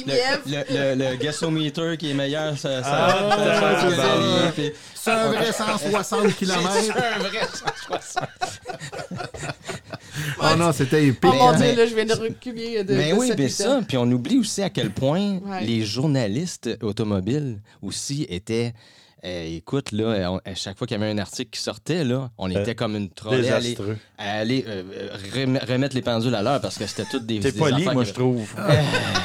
Les 0.07 0.17
le, 0.47 0.65
le, 0.69 0.95
le, 0.97 1.11
le 1.11 1.17
gasometer 1.17 1.97
qui 1.97 2.11
est 2.11 2.15
meilleur, 2.15 2.57
ça, 2.59 2.83
ça, 2.83 2.91
Ah, 2.93 3.31
ça- 3.31 3.61
ça- 3.61 3.81
c'est 3.91 3.97
ça- 3.97 4.03
bon. 4.17 4.45
les- 4.47 4.53
puis- 4.53 4.73
C'est 4.95 5.11
un 5.11 5.27
vrai 5.33 5.53
160 5.53 6.37
km. 6.37 6.71
C'est 6.81 6.91
un 6.93 7.19
vrai 7.19 7.41
160. 7.89 8.29
Oh 10.41 10.57
non, 10.59 10.73
c'était 10.73 11.07
épique. 11.07 11.31
Oh 11.33 11.37
mon. 11.37 11.53
Dieu, 11.57 11.75
là, 11.77 11.87
je 11.87 11.95
viens 11.95 12.05
de 12.05 12.15
reculer 12.15 12.85
de. 12.85 12.95
Mais 12.95 13.11
de 13.13 13.17
oui, 13.17 13.31
mais 13.37 13.49
ça, 13.49 13.81
puis 13.87 13.97
on 13.97 14.11
oublie 14.11 14.39
aussi 14.39 14.63
à 14.63 14.71
quel 14.71 14.91
point 14.91 15.39
Ouais. 15.45 15.65
les 15.65 15.85
journalistes 15.85 16.71
automobiles 16.83 17.61
aussi 17.83 18.27
étaient. 18.29 18.73
euh, 19.25 19.57
écoute, 19.57 19.93
là, 19.93 20.33
on- 20.33 20.41
à 20.45 20.55
chaque 20.57 20.77
fois 20.77 20.85
qu'il 20.85 20.99
y 20.99 21.01
avait 21.01 21.13
un 21.13 21.19
article 21.19 21.51
qui 21.51 21.61
sortait, 21.61 22.03
là, 22.03 22.31
on 22.39 22.51
Euh, 22.51 22.61
était 22.61 22.75
comme 22.75 22.97
une 22.97 23.09
trollée 23.09 23.51
à 23.51 23.57
aller, 23.59 23.69
Désastreux. 23.71 23.97
à 24.19 24.33
aller 24.39 24.65
euh, 24.67 24.83
euh, 24.97 25.09
rem- 25.33 25.61
remettre 25.69 25.95
les 25.95 26.03
pendules 26.03 26.35
à 26.35 26.43
l'heure 26.43 26.61
parce 26.61 26.77
que 26.77 26.85
c'était 26.89 27.05
toutes 27.09 27.25
des. 27.27 27.39
T'es 27.39 27.53
poli, 27.53 27.85
moi, 27.85 28.03
je 28.03 28.13
trouve. 28.13 28.43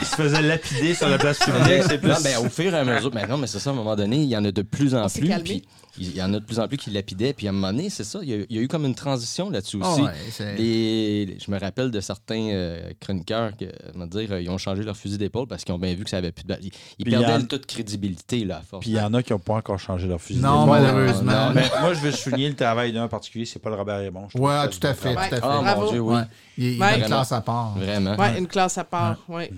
Il 0.02 0.06
se 0.08 0.16
faisait 0.16 0.42
lapider 0.44 0.94
sur 0.94 1.10
la 1.10 1.18
place 1.18 1.40
publique. 1.40 1.82
C'est 1.90 1.98
plus... 1.98 2.10
Non, 2.10 2.18
ben, 2.24 2.38
au 2.46 2.50
fur 2.50 2.72
et 2.76 2.78
à 2.78 2.84
mesure. 2.84 3.10
Mais 3.12 3.26
non, 3.26 3.38
mais 3.38 3.48
c'est 3.48 3.58
ça, 3.58 3.72
à 3.72 3.74
un 3.74 3.76
moment 3.76 3.96
donné, 3.96 4.18
il 4.18 4.30
y 4.30 4.38
en 4.38 4.46
a 4.46 4.52
de 4.52 4.62
plus 4.62 4.94
en 4.94 5.06
On 5.06 5.10
plus. 5.10 5.28
calmé. 5.30 5.64
Il 6.00 6.16
y 6.16 6.22
en 6.22 6.34
a 6.34 6.40
de 6.40 6.46
plus 6.46 6.60
en 6.60 6.68
plus 6.68 6.78
qui 6.78 6.90
lapidaient. 6.92 7.34
Puis 7.34 7.48
à 7.48 7.50
un 7.50 7.54
moment 7.54 7.72
donné, 7.72 7.90
c'est 7.90 8.04
ça, 8.04 8.20
il 8.22 8.30
y, 8.30 8.34
a, 8.34 8.38
il 8.50 8.56
y 8.56 8.60
a 8.60 8.62
eu 8.62 8.68
comme 8.68 8.86
une 8.86 8.96
transition 8.96 9.50
là-dessus 9.50 9.80
Ah 9.82 9.92
aussi. 9.92 10.02
ouais, 10.04 10.12
c'est- 10.32 10.56
Les- 10.58 11.38
je 11.40 11.52
me 11.52 11.60
rappelle 11.60 11.92
de 11.92 12.00
certains 12.00 12.50
euh, 12.52 12.92
chroniqueurs 13.00 13.56
qui 13.58 13.68
me 13.96 14.06
dire 14.06 14.32
euh, 14.32 14.42
ils 14.42 14.50
ont 14.50 14.58
changé 14.58 14.84
leur 14.84 14.96
fusil 14.98 15.18
d'épaule 15.18 15.48
parce 15.48 15.64
qu'ils 15.64 15.74
ont 15.74 15.80
bien 15.80 15.94
vu 15.94 16.04
que 16.04 16.10
ça 16.10 16.18
avait 16.18 16.32
plus 16.32 16.44
de. 16.46 16.56
Ils, 16.62 16.72
ils 17.00 17.10
perdaient 17.10 17.34
en- 17.34 17.42
toute 17.46 17.66
crédibilité 17.66 18.46
là, 18.46 18.58
à 18.58 18.62
force. 18.62 18.82
Puis 18.82 18.92
il 18.92 18.98
y 18.98 19.02
en 19.02 19.14
a 19.14 19.24
qui 19.24 19.34
n'ont 19.34 19.40
pas 19.40 19.56
encore 19.56 19.80
changé 19.80 20.08
leur 20.08 20.22
fusil. 20.22 20.40
Non, 20.42 20.66
d'épaule. 20.66 20.82
malheureusement. 20.82 21.32
non, 21.48 21.52
Mais 21.56 21.70
moi, 21.82 21.94
je 21.94 22.00
veux 22.00 22.12
souligner 22.12 22.50
le 22.50 22.56
travail 22.56 22.94
d'un 22.94 23.04
en 23.06 23.08
particulier, 23.10 23.46
c'est 23.46 23.60
Paul 23.60 23.74
Robert 23.74 23.98
Raymond. 23.98 24.28
Ouais, 24.36 24.52
ça 24.52 24.68
tout 24.68 24.88
à 24.88 24.94
fait, 24.94 25.14
tout 25.14 25.20
à 25.20 25.22
Ouais. 25.24 25.30
fait. 25.30 25.40
Ah, 25.44 25.76
mon 25.78 25.90
Dieu, 25.92 26.00
oui. 26.00 26.16
Ouais. 26.16 26.22
Il, 26.58 26.66
il 26.74 26.80
Ouais. 26.82 26.88
a 26.88 26.98
une 26.98 27.06
classe 27.06 27.32
à 27.32 27.42
part. 27.42 27.78
Vraiment. 27.78 28.16
Ouais, 28.16 28.38
une 28.40 28.48
classe 28.48 28.78
à 28.78 28.84
part. 28.84 29.18
Ouais. 29.30 29.52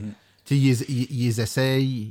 Tu 0.49 0.55
sais, 0.55 0.61
il, 0.61 0.67
les- 0.69 0.91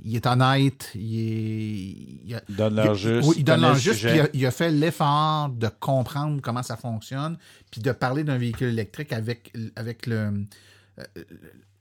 il- 0.05 0.15
est 0.15 0.25
honnête, 0.27 0.91
il, 0.95 2.31
est, 2.31 2.43
il 2.49 2.55
donne 2.57 2.77
leur 2.77 2.95
juste. 2.95 3.27
oui, 3.29 3.35
il 3.39 3.45
donne 3.45 3.61
leur 3.63 3.75
le 3.75 3.81
juste, 3.81 3.99
puis 4.07 4.15
il 4.15 4.21
a, 4.21 4.29
il 4.33 4.47
a 4.47 4.51
fait 4.53 4.71
l'effort 4.71 5.49
de 5.49 5.67
comprendre 5.81 6.41
comment 6.41 6.63
ça 6.63 6.77
fonctionne, 6.77 7.37
puis 7.73 7.81
de 7.81 7.91
parler 7.91 8.23
d'un 8.23 8.39
véhicule 8.39 8.69
électrique 8.69 9.13
avec, 9.13 9.53
avec 9.75 10.07
le, 10.07 10.45
euh, 11.01 11.03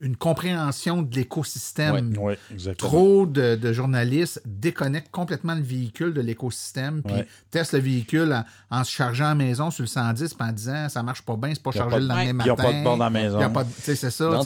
une 0.00 0.16
compréhension 0.16 1.02
de 1.02 1.14
l'écosystème. 1.16 2.14
Oui. 2.20 2.34
Trop 2.76 3.26
de, 3.26 3.56
de 3.56 3.72
journalistes 3.72 4.40
déconnectent 4.46 5.10
complètement 5.10 5.54
le 5.54 5.62
véhicule 5.62 6.14
de 6.14 6.20
l'écosystème, 6.20 7.02
puis 7.02 7.14
Ouais. 7.14 7.26
testent 7.50 7.72
le 7.72 7.80
véhicule 7.80 8.32
en, 8.70 8.78
en 8.78 8.84
se 8.84 8.90
chargeant 8.92 9.24
à 9.26 9.28
la 9.30 9.34
maison 9.34 9.70
sur 9.70 9.82
le 9.82 9.88
110, 9.88 10.34
puis 10.34 10.48
en 10.48 10.52
disant 10.52 10.88
ça 10.88 11.02
marche 11.02 11.22
pas 11.22 11.36
bien, 11.36 11.50
c'est 11.52 11.62
pas 11.62 11.70
Il 11.74 11.78
chargé 11.78 11.90
pas 11.96 11.98
le 11.98 12.04
de- 12.04 12.08
lendemain 12.08 12.24
il 12.24 12.28
y 12.28 12.32
matin. 12.50 12.52
a 12.52 12.56
pas 12.56 12.72
de 12.72 12.84
borne 12.84 13.02
à 13.02 13.04
la 13.04 13.10
maison. 13.10 13.40
Il 13.40 13.64
c'est 13.78 13.96
ça. 14.10 14.40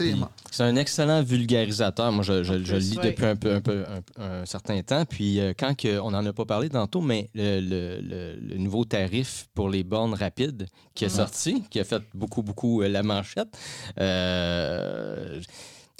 C'est 0.50 0.62
un 0.64 0.76
excellent 0.76 1.22
vulgarisateur. 1.22 2.12
Moi, 2.12 2.22
je, 2.24 2.42
je- 2.42 2.62
je 2.64 2.72
le 2.72 2.78
lis 2.78 2.98
depuis 3.02 3.24
un, 3.24 3.36
peu, 3.36 3.54
un, 3.54 3.60
peu, 3.60 3.84
un, 4.18 4.22
un 4.42 4.46
certain 4.46 4.80
temps. 4.82 5.04
Puis 5.04 5.40
euh, 5.40 5.52
quand 5.58 5.74
que, 5.76 5.98
on 6.00 6.10
n'en 6.10 6.24
a 6.26 6.32
pas 6.32 6.44
parlé 6.44 6.68
tantôt, 6.68 7.00
mais 7.00 7.30
le, 7.34 7.60
le- 7.60 8.00
le- 8.00 8.38
le 8.40 8.58
nouveau 8.58 8.84
tarif 8.84 9.48
pour 9.54 9.68
les 9.70 9.82
bornes 9.84 10.14
rapides 10.14 10.66
qui 10.94 11.04
est 11.06 11.08
sorti, 11.10 11.64
qui 11.70 11.80
a 11.80 11.84
fait 11.84 12.02
beaucoup, 12.14 12.42
beaucoup 12.42 12.82
euh, 12.82 12.88
la 12.88 13.02
manchette, 13.02 13.48
euh, 13.98 15.40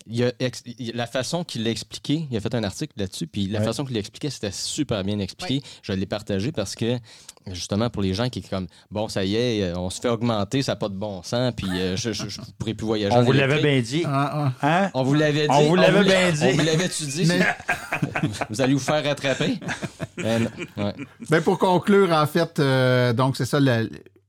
il 0.09 0.25
a 0.25 0.33
ex- 0.41 0.65
la 0.95 1.07
façon 1.07 1.45
qu'il 1.45 1.63
l'a 1.63 1.71
expliqué, 1.71 2.27
il 2.31 2.37
a 2.37 2.41
fait 2.41 2.55
un 2.57 2.65
article 2.65 2.93
là-dessus, 2.97 3.29
puis 3.29 3.47
la 3.47 3.61
Ouais. 3.61 3.65
façon 3.65 3.85
qu'il 3.85 3.95
l'expliquait, 3.95 4.31
c'était 4.31 4.51
super 4.51 5.05
bien 5.05 5.19
expliqué. 5.21 5.63
Je 5.83 5.93
l'ai 5.93 6.07
partagé 6.07 6.51
parce 6.51 6.75
que, 6.75 6.99
justement, 7.53 7.89
pour 7.89 8.03
les 8.03 8.13
gens 8.13 8.29
qui 8.29 8.43
sont 8.43 8.49
comme, 8.49 8.67
bon, 8.91 9.09
ça 9.09 9.25
y 9.25 9.37
est, 9.37 9.63
euh, 9.63 9.77
on 9.79 9.91
se 9.91 10.01
fait 10.01 10.09
augmenter, 10.09 10.63
ça 10.63 10.73
n'a 10.73 10.77
pas 10.77 10.89
de 10.89 10.95
bon 10.97 11.23
sens, 11.23 11.53
puis 11.57 11.69
euh, 11.71 11.97
je 11.97 12.09
ne 12.11 12.45
pourrai 12.59 12.75
plus 12.75 12.85
voyager 12.87 13.15
On 13.17 13.23
vous 13.23 13.31
l'avait 13.31 13.63
bien 13.63 13.81
dit. 13.81 14.03
Ah, 14.05 14.53
ah. 14.61 14.67
Hein? 14.85 14.91
On 14.95 15.05
vous 15.05 15.15
l'avait 15.15 15.43
dit. 15.47 15.55
On 15.55 15.69
vous 15.69 15.77
l'avait 15.77 16.03
l'a- 16.03 16.31
bien 16.31 16.33
dit. 16.33 16.45
On 16.47 16.53
vous 16.53 16.65
l'avait-tu 16.67 17.05
dit? 17.07 17.25
Mais- 17.27 17.41
vous 18.51 18.61
allez 18.61 18.75
vous 18.75 18.81
faire 18.81 19.05
rattraper? 19.05 19.59
Euh. 20.19 20.39
Ouais. 20.77 20.93
Ben, 21.31 21.43
pour 21.43 21.59
conclure, 21.59 22.13
en 22.13 22.27
fait, 22.27 22.59
euh, 22.61 23.13
donc 23.15 23.37
c'est 23.37 23.47
ça, 23.47 23.59
la- 23.59 23.83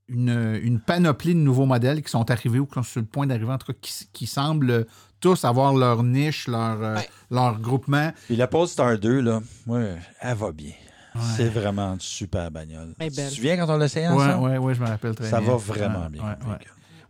une, 0.09 0.59
une 0.61 0.80
panoplie 0.80 1.34
de 1.34 1.39
nouveaux 1.39 1.65
modèles 1.65 2.01
qui 2.01 2.09
sont 2.11 2.30
arrivés 2.30 2.59
ou 2.59 2.65
qui 2.65 2.73
sont 2.75 2.84
sur 2.84 3.01
le 3.01 3.07
point 3.07 3.25
d'arriver, 3.27 3.51
en 3.51 3.57
tout 3.57 3.67
cas, 3.71 3.77
qui, 3.81 3.93
qui 4.11 4.27
semblent 4.27 4.85
tous 5.19 5.45
avoir 5.45 5.73
leur 5.73 6.03
niche, 6.03 6.47
leur, 6.47 6.81
euh, 6.81 6.95
Ouais. 6.97 7.09
leur 7.31 7.59
groupement. 7.59 8.11
Puis 8.25 8.35
la 8.35 8.47
Polestar 8.47 8.97
2, 8.99 9.21
là, 9.21 9.41
moi, 9.65 9.80
elle 10.19 10.35
va 10.38 10.51
bien. 10.51 10.71
C'est 11.35 11.47
vraiment 11.49 11.93
une 11.93 11.99
super 11.99 12.49
bagnole. 12.49 12.95
Tu 12.99 13.07
te 13.09 13.21
souviens 13.30 13.55
quand 13.55 13.71
on 13.73 13.77
l'a 13.77 13.85
essayé 13.85 14.07
Oui, 14.09 14.13
ensemble? 14.15 14.49
oui, 14.49 14.57
oui, 14.57 14.73
je 14.75 14.81
me 14.81 14.88
rappelle 14.88 15.13
très 15.15 15.30
Ça 15.30 15.39
bien. 15.39 15.51
va 15.51 15.57
vraiment 15.57 16.03
Ouais, 16.05 16.09
bien. 16.09 16.23
ouais, 16.23 16.51
ouais. 16.51 16.57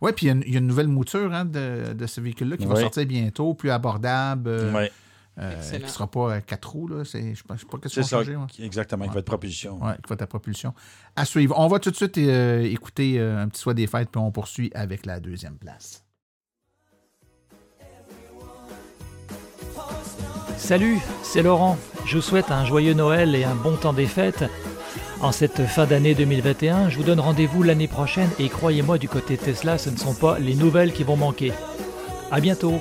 Ouais, 0.02 0.12
puis 0.12 0.26
il 0.26 0.28
y 0.28 0.30
a 0.30 0.34
une- 0.34 0.44
il 0.46 0.52
y, 0.52 0.56
a 0.56 0.58
une 0.58 0.66
nouvelle 0.66 0.88
mouture 0.88 1.32
hein, 1.32 1.46
de, 1.46 1.94
de 1.94 2.06
ce 2.06 2.20
véhicule-là 2.20 2.58
qui 2.58 2.66
va 2.66 2.74
Ouais. 2.74 2.82
sortir 2.82 3.06
bientôt, 3.06 3.54
plus 3.54 3.70
abordable, 3.70 4.50
euh, 4.50 4.72
Ouais. 4.74 4.92
Qui 5.36 5.78
ne 5.82 5.86
sera 5.88 6.06
pas 6.10 6.34
à 6.34 6.40
quatre 6.40 6.70
roues. 6.72 6.88
Là. 6.88 7.04
C'est- 7.04 7.20
Je 7.22 7.42
ne 7.50 7.56
sais 7.58 7.66
pas, 7.66 7.78
qu'est-ce 7.82 7.94
C'est 7.94 8.02
ça, 8.02 8.18
changer. 8.18 8.36
ouais. 8.36 8.46
qui- 8.48 8.64
exactement, 8.64 9.04
qui 9.06 9.12
va 9.14 9.18
être 9.20 9.26
propulsion. 9.26 9.82
Ouais, 9.82 9.94
qui 9.94 10.08
va 10.08 10.14
être 10.14 10.22
à 10.22 10.26
propulsion. 10.26 10.74
À 11.16 11.24
suivre. 11.24 11.54
On 11.58 11.66
va 11.68 11.78
tout 11.80 11.90
de 11.90 11.96
suite 11.96 12.16
euh, 12.18 12.62
écouter 12.62 13.18
euh, 13.18 13.42
un 13.42 13.48
petit 13.48 13.60
soin 13.60 13.74
des 13.74 13.86
fêtes, 13.86 14.10
puis 14.10 14.20
on 14.20 14.30
poursuit 14.30 14.70
avec 14.74 15.06
la 15.06 15.20
deuxième 15.20 15.56
place. 15.56 16.04
Salut, 20.56 20.98
c'est 21.22 21.42
Laurent. 21.42 21.76
Je 22.06 22.16
vous 22.16 22.22
souhaite 22.22 22.50
un 22.50 22.64
joyeux 22.64 22.94
Noël 22.94 23.34
et 23.34 23.44
un 23.44 23.54
bon 23.54 23.76
temps 23.76 23.92
des 23.92 24.06
fêtes. 24.06 24.44
En 25.20 25.32
cette 25.32 25.64
fin 25.66 25.86
d'année 25.86 26.14
2021, 26.14 26.90
je 26.90 26.96
vous 26.98 27.02
donne 27.02 27.20
rendez-vous 27.20 27.62
l'année 27.62 27.88
prochaine 27.88 28.28
et 28.38 28.48
croyez-moi, 28.48 28.98
du 28.98 29.08
côté 29.08 29.36
Tesla, 29.36 29.78
ce 29.78 29.90
ne 29.90 29.96
sont 29.96 30.14
pas 30.14 30.38
les 30.38 30.54
nouvelles 30.54 30.92
qui 30.92 31.02
vont 31.02 31.16
manquer. 31.16 31.52
À 32.30 32.40
bientôt. 32.40 32.80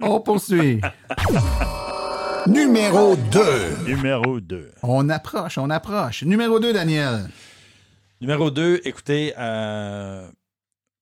On 0.00 0.20
poursuit. 0.20 0.80
Numéro 2.46 3.16
2. 3.16 3.84
Numéro 3.86 4.40
2. 4.40 4.72
On 4.82 5.08
approche, 5.08 5.58
on 5.58 5.70
approche. 5.70 6.22
Numéro 6.22 6.60
2, 6.60 6.72
Daniel. 6.72 7.28
Numéro 8.20 8.50
2, 8.50 8.80
écoutez, 8.84 9.34
euh, 9.38 10.28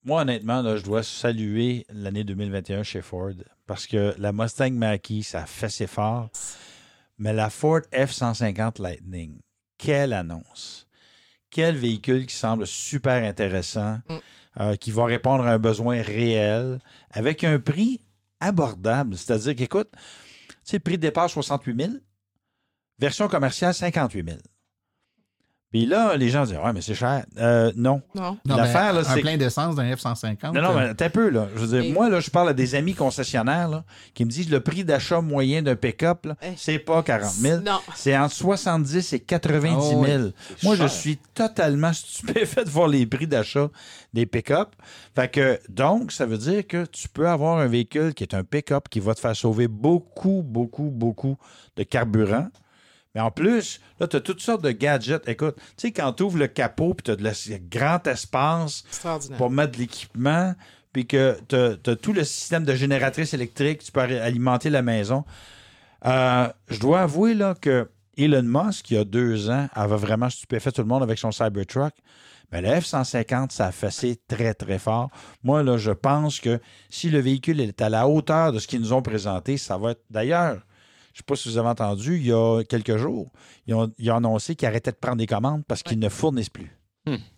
moi, 0.03 0.21
honnêtement, 0.21 0.61
là, 0.61 0.77
je 0.77 0.83
dois 0.83 1.03
saluer 1.03 1.85
l'année 1.89 2.23
2021 2.23 2.83
chez 2.83 3.01
Ford 3.01 3.31
parce 3.65 3.87
que 3.87 4.15
la 4.17 4.31
Mustang 4.31 4.71
Mach-E, 4.71 5.21
ça 5.21 5.45
fait 5.45 5.69
ses 5.69 5.87
fort. 5.87 6.29
Mais 7.17 7.33
la 7.33 7.49
Ford 7.49 7.81
F-150 7.91 8.81
Lightning, 8.81 9.39
quelle 9.77 10.13
annonce! 10.13 10.87
Quel 11.49 11.75
véhicule 11.75 12.25
qui 12.25 12.35
semble 12.35 12.67
super 12.67 13.23
intéressant, 13.23 13.99
euh, 14.59 14.75
qui 14.75 14.91
va 14.91 15.05
répondre 15.05 15.45
à 15.45 15.53
un 15.53 15.59
besoin 15.59 16.01
réel, 16.01 16.79
avec 17.11 17.43
un 17.43 17.57
prix 17.59 18.01
abordable. 18.39 19.17
C'est-à-dire 19.17 19.55
qu'écoute, 19.55 19.89
tu 20.47 20.55
sais, 20.63 20.79
prix 20.79 20.97
de 20.97 21.01
départ 21.01 21.29
68 21.29 21.81
000, 21.81 21.93
version 22.99 23.27
commerciale 23.27 23.73
58 23.73 24.29
000. 24.29 24.39
Puis 25.69 25.85
là, 25.85 26.15
les 26.15 26.29
gens 26.29 26.45
disent 26.45 26.55
Ouais, 26.63 26.71
mais 26.71 26.79
c'est 26.81 26.95
cher. 26.95 27.25
Euh, 27.37 27.73
non. 27.75 28.01
Non. 28.15 28.37
L'affaire, 28.45 28.93
mais 28.93 29.01
là, 29.01 29.09
un 29.09 29.13
c'est. 29.15 29.19
plein 29.21 29.35
d'essence 29.35 29.75
d'un 29.75 29.93
F-150. 29.93 30.53
Non, 30.53 30.61
non, 30.61 30.73
mais 30.73 30.81
euh, 30.87 30.93
t'as 30.95 31.07
un 31.07 31.09
peu, 31.09 31.29
là. 31.29 31.47
Je 31.55 31.59
veux 31.59 31.67
dire, 31.67 31.89
Et- 31.89 31.91
moi, 31.91 32.09
là, 32.09 32.21
je 32.21 32.29
parle 32.29 32.47
à 32.49 32.53
des 32.53 32.73
amis 32.75 32.93
concessionnaires, 32.93 33.67
là, 33.67 33.83
qui 34.13 34.23
me 34.23 34.29
disent 34.29 34.49
le 34.49 34.61
prix 34.61 34.85
d'achat 34.85 35.19
moyen 35.19 35.61
d'un 35.61 35.75
pick-up, 35.75 36.25
là, 36.25 36.35
Eh. 36.41 36.53
c'est 36.55 36.79
pas 36.79 37.03
40 37.03 37.31
000. 37.33 37.61
Non. 37.65 37.79
C'est 37.95 38.17
entre 38.17 38.33
70 38.33 39.11
et 39.11 39.19
90 39.19 39.89
000. 39.89 39.91
Oh, 39.91 40.05
oui. 40.05 40.31
Moi, 40.63 40.75
je 40.77 40.87
suis 40.87 41.17
totalement 41.33 41.91
stupéfait 41.93 42.63
de 42.63 42.69
voir 42.69 42.87
les 42.87 43.05
prix 43.05 43.27
d'achat 43.27 43.67
des 44.13 44.25
pick-up. 44.25 44.69
Fait 45.15 45.29
que, 45.29 45.59
donc, 45.67 46.13
ça 46.13 46.25
veut 46.25 46.37
dire 46.37 46.65
que 46.65 46.85
tu 46.85 47.09
peux 47.09 47.27
avoir 47.27 47.57
un 47.57 47.67
véhicule 47.67 48.13
qui 48.13 48.23
est 48.23 48.33
un 48.33 48.45
pick-up 48.45 48.87
qui 48.89 49.01
va 49.01 49.13
te 49.15 49.19
faire 49.19 49.35
sauver 49.35 49.67
beaucoup, 49.67 50.43
beaucoup, 50.45 50.89
beaucoup 50.91 51.35
de 51.75 51.83
carburant. 51.83 52.47
Mais 53.17 53.23
en 53.23 53.31
plus, 53.31 53.81
là, 53.99 54.07
tu 54.07 54.15
as 54.15 54.21
toutes 54.21 54.41
sortes 54.41 54.61
de 54.63 54.69
gadgets. 54.69 55.27
Écoute, 55.27 55.55
tu 55.55 55.63
sais, 55.77 55.91
quand 55.91 56.13
tu 56.13 56.21
ouvres 56.21 56.37
le 56.37 56.45
capot 56.45 56.93
puis 56.93 57.03
tu 57.03 57.09
as 57.09 57.15
de 57.15 57.23
la- 57.23 57.31
grand 57.71 58.05
espace 58.05 58.83
pour 59.37 59.49
mettre 59.49 59.71
de 59.71 59.77
l'équipement, 59.79 60.53
puis 60.93 61.07
que 61.07 61.35
tu 61.47 61.55
as, 61.89 61.95
tout 61.95 62.13
le 62.13 62.23
système 62.23 62.63
de 62.63 62.75
génératrice 62.75 63.33
électrique, 63.33 63.83
tu 63.83 63.91
peux 63.91 64.01
alimenter 64.01 64.69
la 64.69 64.83
maison. 64.83 65.25
Euh, 66.05 66.47
je 66.69 66.79
dois 66.79 67.01
avouer 67.01 67.33
là, 67.33 67.55
que 67.59 67.89
Elon 68.17 68.43
Musk, 68.43 68.91
il 68.91 68.97
y 68.97 68.97
a 68.99 69.03
deux 69.03 69.49
ans, 69.49 69.67
avait 69.73 69.95
vraiment 69.95 70.29
stupéfait 70.29 70.71
tout 70.71 70.81
le 70.81 70.87
monde 70.87 71.01
avec 71.01 71.17
son 71.17 71.31
Cybertruck. 71.31 71.93
Mais 72.51 72.61
le 72.61 72.67
F-150, 72.69 73.49
ça 73.51 73.65
a 73.65 73.71
fessé 73.71 74.19
très, 74.27 74.53
très 74.53 74.77
fort. 74.77 75.09
Moi, 75.43 75.63
là, 75.63 75.77
je 75.77 75.91
pense 75.91 76.39
que 76.39 76.59
si 76.91 77.09
le 77.09 77.17
véhicule 77.19 77.59
est 77.61 77.81
à 77.81 77.89
la 77.89 78.07
hauteur 78.07 78.53
de 78.53 78.59
ce 78.59 78.67
qu'ils 78.67 78.79
nous 78.79 78.93
ont 78.93 79.01
présenté, 79.01 79.57
ça 79.57 79.77
va 79.79 79.91
être. 79.91 80.03
D'ailleurs, 80.11 80.59
je 81.17 81.23
ne 81.23 81.23
sais 81.23 81.23
pas 81.25 81.35
si 81.35 81.49
vous 81.49 81.57
avez 81.57 81.69
entendu, 81.69 82.17
il 82.17 82.27
y 82.27 82.31
a 82.31 82.63
quelques 82.63 82.97
jours, 82.97 83.31
ils 83.65 83.73
ont, 83.73 83.91
ils 83.97 84.11
ont 84.11 84.17
annoncé 84.17 84.55
qu'ils 84.55 84.67
arrêtaient 84.67 84.91
de 84.91 84.97
prendre 84.97 85.17
des 85.17 85.25
commandes 85.25 85.63
parce 85.67 85.81
qu'ils 85.81 85.97
ne 85.97 86.09
fournissent 86.09 86.51
plus. 86.51 86.71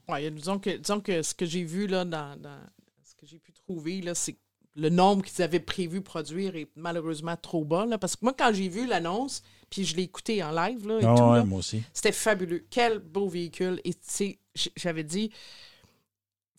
Ouais, 0.10 0.24
y 0.24 0.26
a- 0.26 0.30
disons, 0.32 0.60
que, 0.60 0.76
disons 0.76 1.00
que 1.00 1.22
ce 1.22 1.34
que 1.34 1.46
j'ai 1.46 1.64
vu 1.64 1.88
là, 1.88 2.04
dans, 2.04 2.38
dans- 2.42 2.60
ce 3.06 3.16
que 3.16 3.26
j'ai 3.26 3.40
pu 3.40 3.54
trouver, 3.54 4.02
là, 4.02 4.14
c'est 4.16 4.34
que 4.34 4.40
le 4.76 4.90
nombre 4.90 5.24
qu'ils 5.24 5.42
avaient 5.44 5.62
prévu 5.62 6.02
produire 6.02 6.58
est 6.58 6.68
malheureusement 6.76 7.38
trop 7.42 7.64
bas. 7.64 7.86
Là, 7.86 7.98
parce 7.98 8.18
que 8.18 8.26
moi, 8.26 8.34
quand 8.38 8.52
j'ai 8.54 8.68
vu 8.68 8.86
l'annonce, 8.86 9.44
puis 9.70 9.86
je 9.86 9.96
l'ai 9.96 10.04
écouté 10.04 10.44
en 10.44 10.52
live 10.52 10.86
là, 10.86 11.00
et 11.00 11.06
Ah 11.06 11.16
tout, 11.18 11.24
ouais, 11.24 11.38
là, 11.38 11.46
moi 11.46 11.60
aussi. 11.60 11.82
c'était 11.94 12.12
fabuleux. 12.12 12.66
Quel 12.70 13.00
beau 13.00 13.30
véhicule. 13.30 13.80
Et 13.86 13.94
tu 13.94 14.00
sais, 14.04 14.40
j- 14.56 14.72
j'avais 14.76 15.04
dit, 15.06 15.32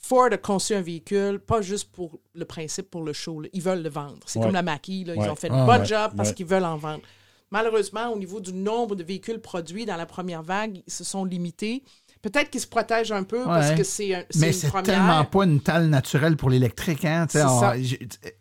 Ford 0.03 0.29
a 0.33 0.37
conçu 0.39 0.75
un 0.75 0.81
véhicule, 0.81 1.39
pas 1.41 1.61
juste 1.61 1.93
pour 1.93 2.19
le 2.35 2.45
principe, 2.47 2.91
pour 2.91 3.03
le 3.05 3.13
show. 3.13 3.41
là. 3.43 3.49
Ils 3.53 3.63
veulent 3.63 3.83
le 3.83 3.91
vendre. 3.91 4.19
C'est 4.27 4.39
Ouais. 4.39 4.47
comme 4.47 4.55
la 4.55 4.63
Mackie. 4.63 5.05
Là. 5.05 5.15
Ils 5.15 5.21
Ouais. 5.21 5.29
ont 5.29 5.37
fait 5.37 5.49
Ah, 5.51 5.63
un 5.63 5.67
bon 5.67 5.79
ouais. 5.79 5.85
job 5.85 6.13
parce 6.17 6.33
qu'ils 6.33 6.47
veulent 6.47 6.65
en 6.65 6.77
vendre. 6.79 7.03
Malheureusement, 7.51 8.09
au 8.11 8.19
niveau 8.19 8.41
du 8.41 8.53
nombre 8.53 8.95
de 8.97 9.03
véhicules 9.03 9.41
produits 9.41 9.85
dans 9.85 9.97
la 9.97 10.07
première 10.07 10.43
vague, 10.43 10.81
ils 10.87 10.93
se 10.93 11.05
sont 11.05 11.25
limités. 11.25 11.83
Peut-être 12.23 12.49
qu'ils 12.51 12.61
se 12.61 12.67
protègent 12.67 13.13
un 13.13 13.25
peu 13.25 13.45
parce 13.45 13.73
que 13.73 13.83
c'est 13.83 14.15
un- 14.15 14.23
Mais 14.37 14.49
une 14.49 14.53
c'est 14.53 14.83
tellement 14.83 15.25
pas 15.25 15.45
une 15.45 15.61
talle 15.61 15.89
naturelle 15.89 16.37
pour 16.37 16.49
l'électrique. 16.51 17.05
Hein? 17.05 17.27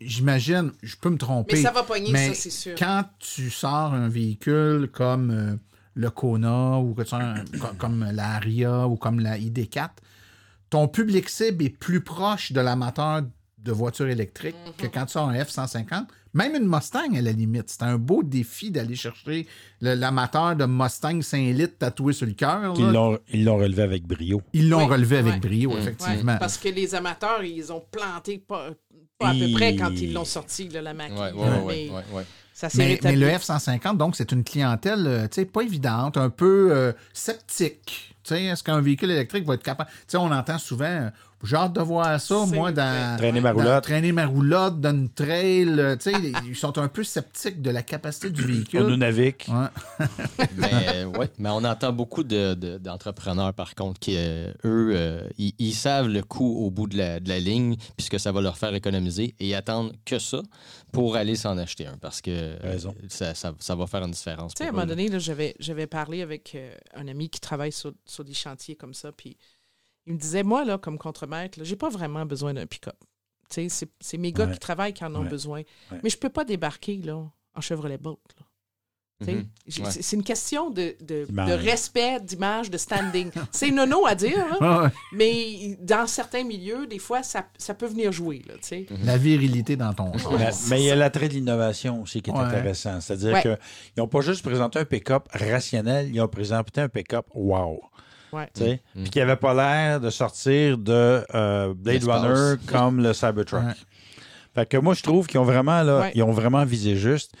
J'imagine, 0.00 0.72
je 0.82 0.96
peux 0.96 1.10
me 1.10 1.18
tromper. 1.18 1.56
Mais 1.56 1.62
ça 1.62 1.70
va 1.72 1.82
pogner, 1.82 2.12
mais 2.12 2.28
ça, 2.28 2.34
c'est 2.34 2.50
sûr. 2.50 2.74
Quand 2.78 3.04
tu 3.18 3.50
sors 3.50 3.92
un 3.94 4.08
véhicule 4.08 4.90
comme 4.92 5.30
euh, 5.30 5.56
le 5.94 6.10
Kona 6.10 6.78
ou 6.78 6.94
que 6.94 7.02
tu 7.02 7.08
sors 7.08 7.20
un- 7.20 7.44
co- 7.58 7.74
comme 7.78 8.06
la 8.12 8.34
Aria 8.36 8.86
ou 8.86 8.96
comme 8.96 9.20
la 9.20 9.38
ID4, 9.38 9.90
ton 10.70 10.88
public 10.88 11.28
cible 11.28 11.64
est 11.64 11.70
plus 11.70 12.00
proche 12.00 12.52
de 12.52 12.60
l'amateur 12.60 13.22
de 13.58 13.72
voitures 13.72 14.08
électriques 14.08 14.54
que 14.78 14.86
Mm-hmm. 14.86 14.90
quand 14.92 15.06
tu 15.06 15.12
sors 15.12 15.28
un 15.28 15.34
F-150. 15.34 16.06
Même 16.32 16.54
une 16.54 16.66
Mustang, 16.68 17.12
à 17.16 17.20
la 17.20 17.32
limite. 17.32 17.68
C'est 17.70 17.82
un 17.82 17.98
beau 17.98 18.22
défi 18.22 18.70
d'aller 18.70 18.94
chercher 18.94 19.48
le- 19.80 19.94
l'amateur 19.94 20.54
de 20.54 20.64
Mustang 20.64 21.20
5 21.22 21.38
litres 21.52 21.76
tatoué 21.76 22.12
sur 22.12 22.24
le 22.26 22.34
cœur. 22.34 22.72
Ils 22.78 22.86
l'ont- 22.92 23.18
Ils 23.32 23.44
l'ont 23.44 23.56
relevé 23.56 23.82
avec 23.82 24.06
brio. 24.06 24.40
Ils 24.52 24.68
l'ont 24.68 24.78
Oui, 24.84 24.92
relevé 24.92 25.16
avec 25.18 25.40
brio, 25.40 25.76
effectivement. 25.76 26.36
parce 26.38 26.56
que 26.56 26.68
les 26.68 26.94
amateurs, 26.94 27.42
ils 27.42 27.72
ont 27.72 27.82
planté 27.90 28.38
pas, 28.38 28.70
pas 29.18 29.30
à 29.30 29.34
peu 29.34 29.50
près 29.52 29.74
quand 29.74 29.90
ils 29.90 30.12
l'ont 30.12 30.24
sorti, 30.24 30.68
là, 30.68 30.80
la 30.82 30.94
Mackie. 30.94 31.14
Ouais, 31.14 31.32
ouais, 31.32 31.50
là, 31.50 31.60
ouais, 31.62 31.86
mais 31.88 31.90
ouais, 31.96 32.04
ouais. 32.14 32.24
Ça 32.60 32.68
Mais, 32.74 32.98
le 33.02 33.26
F-150, 33.26 33.96
donc, 33.96 34.16
c'est 34.16 34.32
une 34.32 34.44
clientèle, 34.44 35.06
euh, 35.06 35.22
tu 35.22 35.36
sais, 35.36 35.44
pas 35.46 35.62
évidente, 35.62 36.18
un 36.18 36.28
peu 36.28 36.68
euh, 36.72 36.92
sceptique. 37.14 38.14
Tu 38.22 38.34
sais, 38.34 38.44
est-ce 38.44 38.62
qu'un 38.62 38.82
véhicule 38.82 39.10
électrique 39.10 39.46
va 39.46 39.54
être 39.54 39.62
capable... 39.62 39.88
Tu 39.90 40.04
sais, 40.08 40.16
on 40.18 40.30
entend 40.30 40.58
souvent, 40.58 41.10
j'ai 41.42 41.56
hâte 41.56 41.72
de 41.72 41.80
voir 41.80 42.20
ça, 42.20 42.44
moi, 42.46 42.70
dans... 42.72 43.16
Traîner 43.18 43.40
ma 43.40 43.52
dans- 43.52 43.58
roulotte. 43.58 43.84
Traîner 43.84 44.12
ma 44.12 44.26
roulotte, 44.26 44.80
dans 44.80 44.90
une 44.94 45.08
trail, 45.08 45.68
euh, 45.68 45.96
tu 45.96 46.10
sais, 46.10 46.32
ils 46.46 46.56
sont 46.56 46.76
un 46.78 46.88
peu 46.88 47.02
sceptiques 47.04 47.62
de 47.62 47.70
la 47.70 47.82
capacité 47.82 48.30
du 48.30 48.42
véhicule. 48.42 48.82
On 48.82 48.88
nous 48.88 48.96
navigue. 48.96 49.42
Ouais. 49.48 50.06
mais, 50.56 51.04
ouais, 51.18 51.30
mais 51.38 51.48
on 51.50 51.64
entend 51.64 51.92
beaucoup 51.92 52.22
de- 52.24 52.54
de- 52.54 52.78
d'entrepreneurs, 52.78 53.54
par 53.54 53.74
contre, 53.74 53.98
qui, 54.00 54.14
euh, 54.16 54.52
eux, 54.64 54.92
euh, 54.94 55.28
ils, 55.38 55.54
ils 55.58 55.72
savent 55.74 56.08
le 56.08 56.22
coût 56.22 56.64
au 56.66 56.70
bout 56.70 56.86
de 56.86 56.96
la, 56.98 57.20
de 57.20 57.28
la 57.28 57.38
ligne, 57.38 57.76
puisque 57.96 58.18
ça 58.20 58.32
va 58.32 58.40
leur 58.40 58.58
faire 58.58 58.74
économiser, 58.74 59.34
et 59.40 59.48
ils 59.48 59.54
attendent 59.54 59.92
que 60.04 60.18
ça 60.18 60.42
pour 60.92 61.16
aller 61.16 61.36
s'en 61.36 61.56
acheter 61.58 61.86
un, 61.86 61.96
parce 61.98 62.20
que 62.20 62.30
euh, 62.30 62.78
ça, 63.08 63.34
ça- 63.34 63.54
ça 63.58 63.74
va 63.74 63.86
faire 63.86 64.02
une 64.04 64.10
différence. 64.10 64.54
Tu 64.54 64.58
sais, 64.62 64.66
à 64.66 64.68
un 64.68 64.72
moment 64.72 64.86
donné, 64.86 65.08
là, 65.08 65.18
j'avais, 65.18 65.54
j'avais 65.60 65.86
parlé 65.86 66.22
avec 66.22 66.52
euh, 66.54 66.74
un 66.94 67.08
ami 67.08 67.28
qui 67.30 67.40
travaille 67.40 67.72
sur, 67.72 67.92
sur 68.04 68.24
des 68.24 68.34
chantiers 68.34 68.74
comme 68.76 68.94
ça, 68.94 69.12
puis 69.12 69.36
il 70.06 70.14
me 70.14 70.18
disait, 70.18 70.42
moi, 70.42 70.64
là, 70.64 70.78
comme 70.78 70.98
contremaître, 70.98 71.58
j'ai 71.62 71.76
pas 71.76 71.88
vraiment 71.88 72.24
besoin 72.26 72.54
d'un 72.54 72.66
pick-up. 72.66 72.96
Tu 73.50 73.68
sais, 73.68 73.88
c'est, 74.00 74.18
mes 74.18 74.32
gars 74.32 74.46
Ouais. 74.46 74.52
qui 74.52 74.58
travaillent 74.58 74.94
qui 74.94 75.04
en 75.04 75.14
ont 75.14 75.22
Ouais. 75.22 75.28
besoin. 75.28 75.58
Ouais. 75.90 75.98
Mais 76.02 76.10
je 76.10 76.16
peux 76.18 76.28
pas 76.30 76.44
débarquer, 76.44 76.96
là, 76.98 77.16
en 77.54 77.60
Chevrolet 77.60 77.98
Bolt, 77.98 78.18
Mhm. 79.22 79.26
Ouais. 79.28 79.44
c'est, 79.90 80.16
une 80.16 80.22
question 80.22 80.70
de, 80.70 80.96
de, 81.02 81.26
D'image. 81.26 81.48
de 81.50 81.52
respect, 81.54 82.20
d'image, 82.20 82.70
de 82.70 82.78
standing. 82.78 83.30
c'est 83.52 83.70
nono 83.70 84.06
à 84.06 84.14
dire, 84.14 84.38
là, 84.60 84.90
mais 85.12 85.76
dans 85.80 86.06
certains 86.06 86.42
milieux, 86.42 86.86
des 86.86 86.98
fois, 86.98 87.22
ça, 87.22 87.46
ça 87.58 87.74
peut 87.74 87.84
venir 87.86 88.12
jouer, 88.12 88.40
là, 88.48 88.54
sais. 88.62 88.86
La 89.04 89.18
virilité 89.18 89.76
dans 89.76 89.92
ton 89.92 90.16
choix. 90.16 90.38
La- 90.38 90.52
mais 90.70 90.80
il 90.80 90.86
y 90.86 90.90
a 90.90 90.94
l'attrait 90.96 91.28
de 91.28 91.34
l'innovation 91.34 92.00
aussi 92.00 92.22
qui 92.22 92.30
est 92.30 92.32
Ouais. 92.32 92.38
intéressant. 92.40 92.98
C'est-à-dire 93.02 93.34
Ouais. 93.34 93.42
qu'ils 93.42 93.58
n'ont 93.98 94.08
pas 94.08 94.22
juste 94.22 94.42
présenté 94.42 94.78
un 94.78 94.86
pick-up 94.86 95.28
rationnel, 95.32 96.08
ils 96.14 96.20
ont 96.22 96.28
présenté 96.28 96.80
un 96.80 96.88
pick-up 96.88 97.26
wow. 97.34 97.78
Mm. 98.32 99.02
Puis 99.02 99.10
qui 99.10 99.18
n'avait 99.18 99.36
pas 99.36 99.54
l'air 99.54 100.00
de 100.00 100.10
sortir 100.10 100.78
de 100.78 101.24
euh, 101.34 101.74
Blade. 101.74 102.04
Runner 102.04 102.56
comme 102.66 103.02
le 103.02 103.12
Cybertruck. 103.12 103.64
Ouais. 103.64 103.72
Fait 104.54 104.66
que 104.68 104.76
moi, 104.76 104.94
je 104.94 105.02
trouve 105.02 105.26
qu'ils 105.26 105.38
ont 105.40 105.44
vraiment, 105.44 105.82
là, 105.82 106.00
Ouais. 106.00 106.12
ils 106.14 106.22
ont 106.22 106.32
vraiment 106.32 106.64
visé 106.64 106.96
juste. 106.96 107.32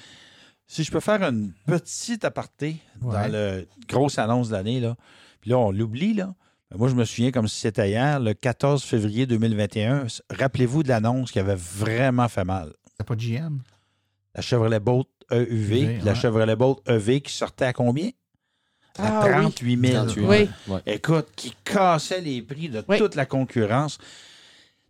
Si 0.66 0.84
je 0.84 0.92
peux 0.92 1.00
faire 1.00 1.22
une 1.22 1.52
petite 1.66 2.24
aparté 2.24 2.76
Ouais. 3.02 3.12
dans 3.12 3.32
le 3.32 3.66
grosse 3.88 4.18
annonce 4.18 4.48
de 4.48 4.52
l'année, 4.54 4.78
là, 4.80 4.96
puis 5.40 5.50
là, 5.50 5.58
on 5.58 5.70
l'oublie, 5.72 6.14
là. 6.14 6.34
Moi, 6.76 6.88
je 6.88 6.94
me 6.94 7.04
souviens 7.04 7.32
comme 7.32 7.48
si 7.48 7.58
c'était 7.58 7.88
hier, 7.90 8.20
le 8.20 8.32
14 8.32 8.84
février 8.84 9.26
2021. 9.26 10.06
Rappelez-vous 10.30 10.84
de 10.84 10.88
l'annonce 10.88 11.32
qui 11.32 11.40
avait 11.40 11.56
vraiment 11.56 12.28
fait 12.28 12.44
mal. 12.44 12.72
C'est 12.96 13.04
pas 13.04 13.16
GM. 13.16 13.58
La 14.36 14.40
Chevrolet 14.42 14.78
Bolt 14.78 15.08
EUV, 15.32 15.50
UV, 15.50 15.94
puis 15.96 16.04
la. 16.04 16.14
Chevrolet 16.14 16.54
Bolt 16.54 16.78
EV 16.88 17.20
qui 17.22 17.32
sortait 17.32 17.64
à 17.64 17.72
combien? 17.72 18.10
À 19.02 19.20
Ah 19.22 19.26
oui. 19.38 19.42
38 19.42 19.86
000. 19.86 20.06
38, 20.06 20.48
Oui. 20.68 20.78
Écoute, 20.86 21.28
qui 21.36 21.54
cassait 21.64 22.20
les 22.20 22.42
prix 22.42 22.68
de 22.68 22.82
Oui. 22.88 22.98
toute 22.98 23.14
la 23.14 23.26
concurrence. 23.26 23.98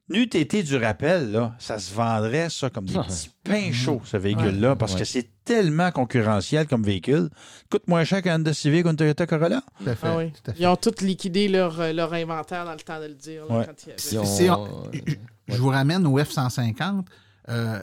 N'eût 0.08 0.22
été 0.24 0.64
du 0.64 0.74
rappel, 0.76 1.30
là, 1.30 1.54
ça 1.60 1.78
se 1.78 1.94
vendrait 1.94 2.50
ça 2.50 2.68
comme 2.68 2.84
des 2.86 2.96
Ah. 2.96 3.04
petits 3.04 3.30
pains 3.44 3.70
chauds, 3.72 4.02
ce 4.04 4.16
véhicule-là, 4.16 4.74
parce 4.74 4.94
Ouais. 4.94 4.98
que 5.00 5.04
c'est 5.04 5.28
tellement 5.44 5.92
concurrentiel 5.92 6.66
comme 6.66 6.82
véhicule. 6.82 7.30
Coûte 7.70 7.86
moins 7.86 8.02
cher 8.02 8.20
qu'un 8.20 8.40
Honda 8.40 8.52
Civic 8.52 8.84
ou 8.86 8.90
une 8.90 8.96
Toyota 8.96 9.24
Corolla. 9.28 9.62
Tout 9.78 9.88
à 9.88 9.94
fait. 9.94 10.06
Ah 10.08 10.16
oui. 10.16 10.32
tout 10.32 10.50
à 10.50 10.54
fait. 10.54 10.60
Ils 10.60 10.66
ont 10.66 10.74
tous 10.74 11.00
liquidé 11.04 11.46
leur, 11.46 11.78
euh, 11.80 11.92
leur 11.92 12.12
inventaire 12.12 12.64
dans 12.64 12.72
le 12.72 12.80
temps 12.80 12.98
de 13.00 13.06
le 13.06 13.14
dire. 13.14 13.44
là, 13.48 13.64
quand 13.66 13.86
il 13.86 13.94
Puis 13.94 14.18
on- 14.50 14.90
je, 14.92 15.14
je 15.54 15.58
vous 15.60 15.68
ramène 15.68 16.04
au 16.08 16.18
F-150. 16.18 17.04
euh, 17.48 17.78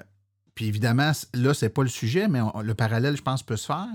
puis 0.53 0.67
évidemment, 0.67 1.13
là, 1.33 1.53
c'est 1.53 1.69
pas 1.69 1.83
le 1.83 1.89
sujet, 1.89 2.27
mais 2.27 2.41
on- 2.41 2.59
le 2.61 2.73
parallèle, 2.73 3.15
je 3.15 3.21
pense, 3.21 3.41
peut 3.41 3.55
se 3.55 3.67
faire. 3.67 3.87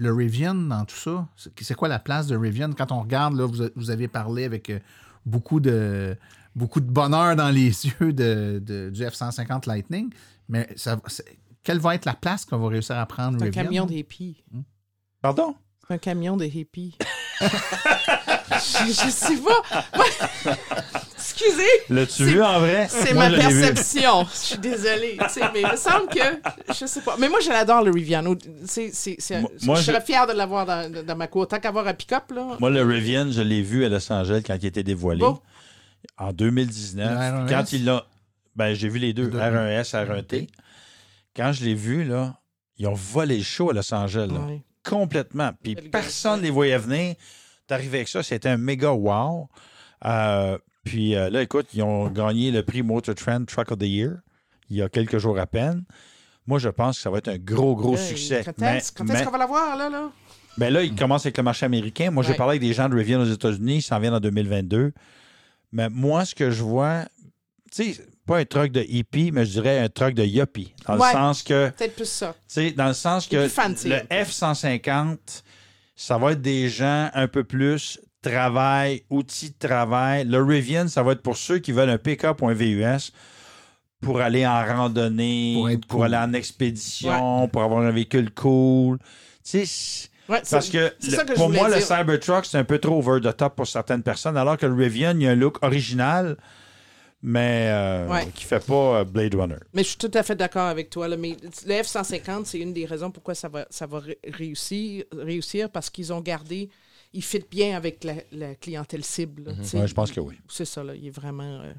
Le 0.00 0.12
Rivian 0.14 0.54
dans 0.54 0.84
tout 0.84 0.94
ça, 0.96 1.26
c'est 1.60 1.74
quoi 1.74 1.88
la 1.88 1.98
place 1.98 2.26
de 2.28 2.36
Rivian? 2.36 2.72
Quand 2.72 2.92
on 2.92 3.00
regarde, 3.02 3.34
là, 3.36 3.46
vous, 3.74 3.90
avez 3.90 4.06
parlé 4.08 4.44
avec 4.44 4.70
euh, 4.70 4.78
beaucoup 5.26 5.58
de, 5.60 6.16
beaucoup 6.54 6.80
de 6.80 6.86
bonheur 6.90 7.34
dans 7.36 7.50
les 7.50 7.66
yeux 7.86 8.12
de, 8.12 8.62
de- 8.64 8.90
du 8.90 9.02
F-150 9.04 9.66
Lightning, 9.68 10.10
mais 10.48 10.68
ça, 10.76 10.98
quelle 11.64 11.80
va 11.80 11.94
être 11.96 12.04
la 12.04 12.14
place 12.14 12.44
qu'on 12.44 12.58
va 12.58 12.68
réussir 12.68 12.96
à 12.96 13.04
prendre 13.06 13.38
C'est 13.38 13.44
un 13.44 13.46
Rivian? 13.46 13.62
camion 13.64 13.86
de 13.86 13.92
hippies. 13.94 14.44
Pardon? 15.20 15.54
C'est 15.86 15.94
un 15.94 15.98
camion 15.98 16.36
de 16.36 16.44
hippies. 16.44 16.96
je, 18.52 18.86
je 18.92 19.10
sais 19.10 19.36
pas. 19.36 20.54
Excusez. 21.16 21.62
L'as-tu 21.90 22.24
vu 22.24 22.42
en 22.42 22.60
vrai? 22.60 22.86
C'est 22.90 23.14
ma 23.14 23.30
perception. 23.30 24.24
Je 24.32 24.36
suis 24.36 24.58
désolée. 24.58 25.18
Tu 25.20 25.28
sais, 25.28 25.40
mais 25.52 25.62
il 25.62 25.68
me 25.70 25.76
semble 25.76 26.08
que. 26.08 26.72
Je 26.78 26.86
sais 26.86 27.00
pas. 27.02 27.16
Mais 27.18 27.28
moi, 27.28 27.40
je 27.40 27.48
l'adore, 27.50 27.82
le 27.82 27.90
Rivian. 27.90 28.24
C'est- 28.66 28.90
c'est- 28.92 29.16
c'est- 29.18 29.40
Moi- 29.40 29.50
moi, 29.62 29.76
je 29.76 29.82
serais 29.82 30.00
fier 30.00 30.26
de 30.26 30.32
l'avoir 30.32 30.66
dans, 30.66 30.90
dans 31.04 31.16
ma 31.16 31.26
cour. 31.26 31.46
Tant 31.46 31.58
qu'avoir 31.60 31.86
un 31.86 31.94
pick-up, 31.94 32.24
là. 32.34 32.56
Moi, 32.58 32.70
le 32.70 32.82
Rivian, 32.82 33.30
je 33.30 33.42
l'ai 33.42 33.62
vu 33.62 33.84
à 33.84 33.88
Los 33.88 34.10
Angeles 34.12 34.42
quand 34.46 34.56
il 34.60 34.66
était 34.66 34.82
dévoilé. 34.82 35.20
Bon. 35.20 35.38
En 36.16 36.32
2019. 36.32 37.10
Le 37.10 37.16
R1S? 37.16 37.48
Quand 37.48 37.72
il 37.72 37.84
l'a. 37.84 38.04
Ben, 38.56 38.74
j'ai 38.74 38.88
vu 38.88 38.98
les 38.98 39.12
deux, 39.12 39.28
R1S, 39.28 39.92
R1T. 39.94 40.48
Quand 41.36 41.52
je 41.52 41.64
l'ai 41.64 41.74
vu, 41.74 42.04
là, 42.04 42.34
ils 42.78 42.86
ont 42.88 42.94
volé 42.94 43.36
le 43.38 43.44
show 43.44 43.70
à 43.70 43.74
Los 43.74 43.92
Angeles. 43.94 44.28
là. 44.32 44.40
Complètement. 44.88 45.50
Puis 45.62 45.74
personne 45.76 46.38
ne 46.40 46.44
les 46.44 46.50
voyait 46.50 46.78
venir. 46.78 47.14
T'arrivais 47.68 47.98
avec 47.98 48.08
ça, 48.08 48.22
c'était 48.24 48.48
un 48.48 48.56
méga 48.56 48.90
wow. 48.92 49.48
Euh, 50.04 50.58
puis 50.84 51.14
euh, 51.14 51.30
là, 51.30 51.42
écoute, 51.42 51.66
ils 51.74 51.82
ont 51.82 52.08
gagné 52.08 52.50
le 52.50 52.62
prix 52.62 52.82
Motor 52.82 53.14
Trend 53.14 53.44
Truck 53.44 53.70
of 53.70 53.78
the 53.78 53.82
Year 53.82 54.16
il 54.70 54.76
y 54.78 54.82
a 54.82 54.88
quelques 54.88 55.18
jours 55.18 55.38
à 55.38 55.46
peine. 55.46 55.84
Moi, 56.46 56.58
je 56.58 56.68
pense 56.70 56.96
que 56.96 57.02
ça 57.02 57.10
va 57.10 57.18
être 57.18 57.28
un 57.28 57.38
gros, 57.38 57.74
gros 57.76 57.96
Hey, 57.96 58.06
succès. 58.06 58.42
Quand 58.44 58.52
Mais- 58.58 58.78
est-ce 58.78 58.92
qu'on 58.92 59.04
va 59.04 59.38
l'avoir, 59.38 59.76
là? 59.76 59.88
là? 59.88 60.10
ben 60.56 60.72
là, 60.72 60.82
il 60.82 60.94
commence 60.94 61.24
avec 61.26 61.36
le 61.36 61.42
marché 61.42 61.64
américain. 61.66 62.10
Moi, 62.10 62.22
j'ai 62.22 62.34
parlé 62.34 62.52
avec 62.52 62.62
des 62.62 62.72
gens 62.74 62.88
de 62.88 62.94
Rivian 62.94 63.20
aux 63.20 63.24
États-Unis. 63.26 63.76
Ils 63.76 63.82
s'en 63.82 63.98
viennent 64.00 64.14
en 64.14 64.20
2022. 64.20 64.92
Mais 65.72 65.88
moi, 65.90 66.24
ce 66.24 66.34
que 66.34 66.50
je 66.50 66.62
vois, 66.62 67.04
tu 67.70 67.94
sais, 67.94 68.04
pas 68.26 68.38
un 68.38 68.44
truck 68.44 68.72
de 68.72 68.82
hippie, 68.82 69.30
mais 69.32 69.44
je 69.46 69.52
dirais 69.52 69.78
un 69.78 69.88
truck 69.88 70.14
de 70.14 70.24
yuppie. 70.24 70.74
Dans 70.86 70.98
Ouais. 70.98 71.06
le 71.08 71.12
sens 71.12 71.42
que, 71.42 71.68
tu 71.68 71.72
Peut-être 71.74 71.96
plus 71.96 72.08
ça. 72.08 72.34
sais, 72.46 72.70
dans 72.72 72.88
le 72.88 72.94
sens 72.94 73.26
que 73.26 73.36
plus 73.36 73.48
fancy, 73.50 73.88
le 73.88 73.96
un 73.96 74.00
peu. 74.00 74.14
F-150, 74.14 75.42
ça 76.00 76.16
va 76.16 76.30
être 76.32 76.40
des 76.40 76.68
gens 76.68 77.10
un 77.12 77.26
peu 77.26 77.42
plus 77.42 78.00
travail, 78.22 79.02
outils 79.10 79.50
de 79.50 79.66
travail. 79.68 80.24
Le 80.24 80.40
Rivian, 80.42 80.86
ça 80.86 81.02
va 81.02 81.12
être 81.12 81.22
pour 81.22 81.36
ceux 81.36 81.58
qui 81.58 81.72
veulent 81.72 81.90
un 81.90 81.98
pick-up 81.98 82.40
ou 82.40 82.48
un 82.48 82.54
VUS 82.54 83.10
pour 84.00 84.20
aller 84.20 84.46
en 84.46 84.64
randonnée, 84.64 85.56
Pour 85.88 86.04
aller 86.04 86.16
en 86.16 86.32
expédition, 86.34 87.48
pour 87.48 87.62
avoir 87.64 87.82
un 87.82 87.90
véhicule 87.90 88.30
cool. 88.32 88.98
Tu 89.44 89.66
sais, 89.66 90.08
Ouais, 90.28 90.42
parce 90.50 90.68
que, 90.68 90.92
c'est 91.00 91.10
le- 91.10 91.16
ça 91.16 91.24
que 91.24 91.30
je 91.30 91.34
pour 91.36 91.48
moi, 91.50 91.68
le. 91.70 91.80
Cybertruck, 91.80 92.44
c'est 92.44 92.58
un 92.58 92.64
peu 92.64 92.78
trop 92.78 92.98
over 92.98 93.20
the 93.20 93.34
top 93.36 93.56
pour 93.56 93.66
certaines 93.66 94.02
personnes, 94.02 94.36
alors 94.36 94.56
que 94.58 94.66
le 94.66 94.74
Rivian, 94.74 95.12
il 95.16 95.22
y 95.22 95.26
a 95.26 95.30
un 95.30 95.34
look 95.34 95.56
original, 95.64 96.36
mais 97.22 97.68
euh, 97.72 98.08
Ouais. 98.08 98.26
qui 98.34 98.44
fait 98.44 98.64
pas 98.64 99.00
euh, 99.00 99.04
Blade 99.04 99.34
Runner. 99.34 99.56
Mais 99.74 99.82
je 99.82 99.88
suis 99.88 99.98
tout 99.98 100.10
à 100.14 100.22
fait 100.22 100.36
d'accord 100.36 100.66
avec 100.68 100.88
toi. 100.90 101.08
Là, 101.08 101.16
mais 101.16 101.36
le 101.66 101.74
F-150, 101.82 102.44
c'est 102.44 102.58
une 102.60 102.72
des 102.72 102.86
raisons 102.86 103.10
pourquoi 103.10 103.34
ça 103.34 103.48
va, 103.48 103.66
ça 103.70 103.86
va 103.86 103.98
ré- 104.00 104.18
réussir, 104.26 105.04
réussir 105.16 105.70
parce 105.70 105.90
qu'ils 105.90 106.12
ont 106.12 106.20
gardé. 106.20 106.70
Il 107.12 107.22
fit 107.24 107.42
bien 107.50 107.76
avec 107.76 108.04
la, 108.04 108.14
la 108.32 108.54
clientèle 108.54 109.02
cible. 109.04 109.44
là. 109.44 109.52
Mhm. 109.52 109.80
Ouais, 109.80 109.88
je 109.88 109.94
pense 109.94 110.12
que 110.12 110.20
oui. 110.20 110.38
C'est 110.48 110.64
ça, 110.66 110.84
là. 110.84 110.94
Il 110.94 111.06
est 111.06 111.10
vraiment. 111.10 111.60
euh, 111.62 111.72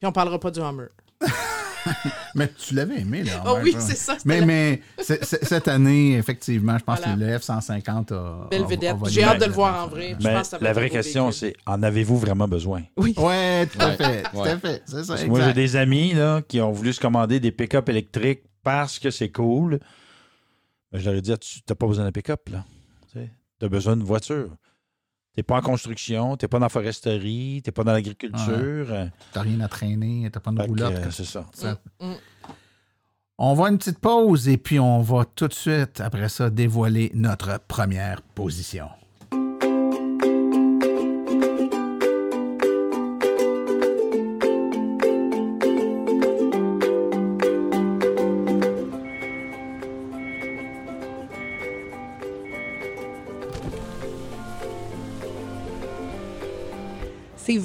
Puis 0.00 0.06
on 0.08 0.12
parlera 0.12 0.38
pas 0.40 0.50
du 0.50 0.60
Hummer. 0.60 0.86
Mais 2.34 2.48
tu 2.58 2.74
l'avais 2.74 3.00
aimé, 3.00 3.22
là. 3.24 3.42
Ah 3.44 3.54
oui, 3.62 3.74
c'est 3.78 3.96
ça, 3.96 4.16
Mais, 4.24 4.40
la- 4.40 4.46
mais 4.46 4.82
cette 5.00 5.68
année, 5.68 6.16
effectivement, 6.16 6.76
je 6.78 6.84
pense 6.84 6.98
Voilà. 7.00 7.14
que 7.14 7.20
le 7.20 7.38
F-150 7.38 8.12
a. 8.12 8.48
Belle 8.50 8.64
vedette. 8.64 8.96
J'ai 9.08 9.24
hâte 9.24 9.40
de 9.40 9.46
le 9.46 9.52
voir 9.52 9.84
en 9.84 9.88
vrai. 9.88 10.16
je 10.18 10.26
Mais 10.26 10.32
pense 10.34 10.42
que 10.42 10.48
ça 10.48 10.58
va 10.58 10.64
la 10.64 10.72
vraie 10.72 10.90
question, 10.90 11.30
c'est 11.32 11.54
en 11.66 11.82
avez-vous 11.82 12.18
vraiment 12.18 12.48
besoin? 12.48 12.82
Oui. 12.96 13.14
Ouais, 13.16 13.66
tout 13.66 13.78
à 13.80 13.92
fait. 13.92 14.22
Tout 14.24 14.38
à 14.38 14.42
Ouais. 14.42 14.58
fait. 14.58 14.82
C'est 14.86 15.04
ça, 15.04 15.26
Moi, 15.26 15.40
j'ai 15.44 15.52
des 15.52 15.76
amis 15.76 16.12
là, 16.14 16.42
qui 16.46 16.60
ont 16.60 16.72
voulu 16.72 16.92
se 16.92 17.00
commander 17.00 17.40
des 17.40 17.52
pick-up 17.52 17.88
électriques 17.88 18.42
parce 18.62 18.98
que 18.98 19.10
c'est 19.10 19.30
cool. 19.30 19.78
Mais 20.92 21.00
je 21.00 21.04
leur 21.10 21.14
ai 21.18 21.20
dit, 21.22 21.36
tu 21.38 21.60
n'as 21.68 21.74
pas 21.74 21.86
besoin 21.86 22.04
d'un 22.04 22.12
pick-up. 22.12 22.48
Tu 23.58 23.64
as 23.64 23.68
besoin 23.68 23.96
d'une 23.96 24.04
voiture. 24.06 24.50
Tu 25.36 25.40
n'es 25.40 25.42
pas 25.42 25.56
en 25.56 25.60
construction, 25.60 26.34
tu 26.38 26.44
n'es 26.44 26.48
pas 26.48 26.58
dans 26.58 26.64
la 26.64 26.70
foresterie, 26.70 27.60
tu 27.62 27.68
n'es 27.68 27.72
pas 27.72 27.84
dans 27.84 27.92
l'agriculture. 27.92 28.86
T'as 29.34 29.42
rien 29.42 29.60
à 29.60 29.68
traîner, 29.68 30.30
t'as 30.32 30.40
pas 30.40 30.50
de 30.50 30.62
roulotte. 30.62 30.94
euh, 30.94 31.10
c'est 31.10 31.26
ça. 31.26 31.44
Mm, 32.00 32.06
mm. 32.06 32.14
On 33.36 33.52
va 33.52 33.68
une 33.68 33.76
petite 33.76 33.98
pause 33.98 34.48
et 34.48 34.56
puis 34.56 34.80
on 34.80 35.02
va 35.02 35.26
tout 35.26 35.46
de 35.46 35.52
suite, 35.52 36.00
après 36.00 36.30
ça, 36.30 36.48
dévoiler 36.48 37.10
notre 37.14 37.60
première 37.68 38.22
position. 38.22 38.88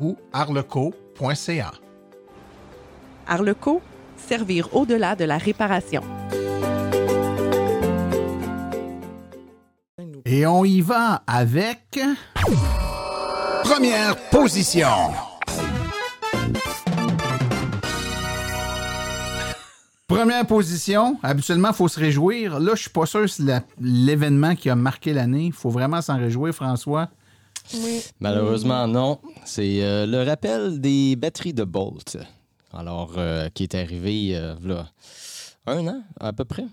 ou 0.00 0.16
arleco.ca. 0.32 1.72
Arleco, 3.26 3.80
servir 4.16 4.74
au-delà 4.74 5.16
de 5.16 5.24
la 5.24 5.38
réparation. 5.38 6.02
Et 10.24 10.46
on 10.46 10.64
y 10.64 10.80
va 10.80 11.22
avec. 11.26 12.00
Première 13.62 14.16
position. 14.30 14.88
Première 20.08 20.46
position. 20.46 21.18
Habituellement, 21.22 21.68
il 21.68 21.74
faut 21.74 21.88
se 21.88 21.98
réjouir. 21.98 22.60
Là, 22.60 22.72
je 22.74 22.82
suis 22.82 22.90
pas 22.90 23.06
sûr 23.06 23.22
que 23.22 23.26
c'est 23.26 23.42
l'événement 23.80 24.54
qui 24.54 24.70
a 24.70 24.76
marqué 24.76 25.12
l'année. 25.12 25.46
Il 25.46 25.52
faut 25.52 25.70
vraiment 25.70 26.00
s'en 26.00 26.16
réjouir, 26.16 26.54
François. 26.54 27.08
Malheureusement, 28.20 28.86
non. 28.86 29.20
C'est 29.44 29.82
euh, 29.82 30.06
le 30.06 30.22
rappel 30.22 30.80
des 30.80 31.16
batteries 31.16 31.54
de 31.54 31.64
Bolt. 31.64 32.18
Alors, 32.72 33.14
euh, 33.16 33.48
qui 33.48 33.62
est 33.62 33.74
arrivé 33.74 34.36
euh, 34.36 34.54
un 35.66 35.86
an, 35.86 36.02
à 36.20 36.32
peu 36.32 36.44
près. 36.44 36.66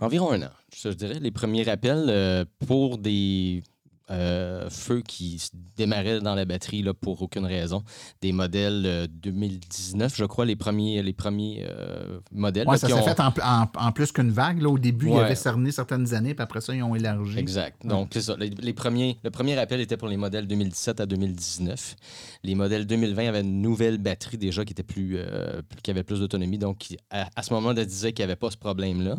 Environ 0.00 0.32
un 0.32 0.42
an, 0.42 0.50
je 0.74 0.90
dirais. 0.90 1.18
Les 1.20 1.30
premiers 1.30 1.64
rappels 1.64 2.46
pour 2.66 2.98
des 2.98 3.62
euh, 4.10 4.68
feux 4.70 5.02
qui 5.02 5.38
se 5.38 5.50
démarraient 5.76 6.20
dans 6.20 6.34
la 6.34 6.44
batterie 6.44 6.82
là, 6.82 6.94
pour 6.94 7.20
aucune 7.22 7.44
raison. 7.46 7.82
Des 8.22 8.32
modèles 8.32 8.82
euh, 8.86 9.06
2019, 9.10 10.14
je 10.16 10.24
crois, 10.24 10.44
les 10.44 10.56
premiers, 10.56 11.02
les 11.02 11.12
premiers 11.12 11.66
euh, 11.68 12.20
modèles. 12.32 12.66
Ouais, 12.66 12.74
là, 12.74 12.78
ça 12.78 12.86
s'est 12.88 12.92
ont- 12.94 13.02
fait 13.02 13.20
en, 13.20 13.32
en- 13.42 13.68
en 13.74 13.92
plus 13.92 14.12
qu'une 14.12 14.30
vague. 14.30 14.60
Là, 14.62 14.68
au 14.70 14.78
début, 14.78 15.06
il 15.08 15.12
Ouais. 15.12 15.24
avait 15.24 15.34
cerné 15.34 15.72
certaines 15.72 16.14
années, 16.14 16.34
puis 16.34 16.42
après 16.42 16.60
ça, 16.60 16.74
ils 16.74 16.82
ont 16.82 16.94
élargi. 16.94 17.38
Exact. 17.38 17.86
Donc, 17.86 18.08
c'est 18.12 18.20
ça. 18.22 18.36
Les, 18.38 18.50
les 18.50 18.72
premiers, 18.72 19.18
le 19.24 19.30
premier 19.30 19.56
appel 19.58 19.80
était 19.80 19.96
pour 19.96 20.08
les 20.08 20.16
modèles 20.16 20.46
2017 20.46 21.00
à 21.00 21.06
2019. 21.06 21.96
Les 22.44 22.54
modèles 22.54 22.86
2020 22.86 23.28
avaient 23.28 23.40
une 23.42 23.60
nouvelle 23.62 23.98
batterie 23.98 24.38
déjà 24.38 24.64
qui 24.64 24.72
était 24.72 24.82
plus, 24.82 25.16
euh, 25.18 25.62
plus- 25.68 25.80
qui 25.82 25.90
avait 25.90 26.02
plus 26.02 26.20
d'autonomie. 26.20 26.58
Donc, 26.58 26.78
qui, 26.78 26.96
à, 27.10 27.28
à 27.36 27.42
ce 27.42 27.52
moment-là, 27.54 27.84
disait 27.84 28.12
qu'il 28.12 28.24
n'y 28.24 28.30
avait 28.30 28.36
pas 28.36 28.50
ce 28.50 28.56
problème-là. 28.56 29.16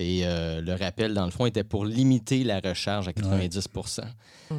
Et 0.00 0.22
euh, 0.24 0.60
le 0.62 0.72
rappel, 0.74 1.12
dans 1.14 1.26
le 1.26 1.30
fond, 1.30 1.44
était 1.46 1.62
pour 1.64 1.84
limiter 1.84 2.42
la 2.42 2.58
recharge 2.60 3.06
à 3.08 3.12
90% 3.12 4.00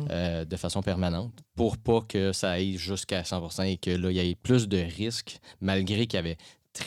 euh, 0.09 0.45
de 0.45 0.55
façon 0.55 0.81
permanente 0.83 1.33
pour 1.55 1.77
pas 1.77 2.01
que 2.07 2.31
ça 2.31 2.51
aille 2.51 2.77
jusqu'à 2.77 3.23
100% 3.23 3.65
et 3.65 3.77
que 3.77 3.89
là, 3.91 4.11
il 4.11 4.17
y 4.17 4.19
ait 4.19 4.35
plus 4.35 4.67
de 4.67 4.77
risques, 4.77 5.39
malgré 5.59 6.05
qu'il 6.07 6.17
y 6.17 6.19
avait 6.19 6.37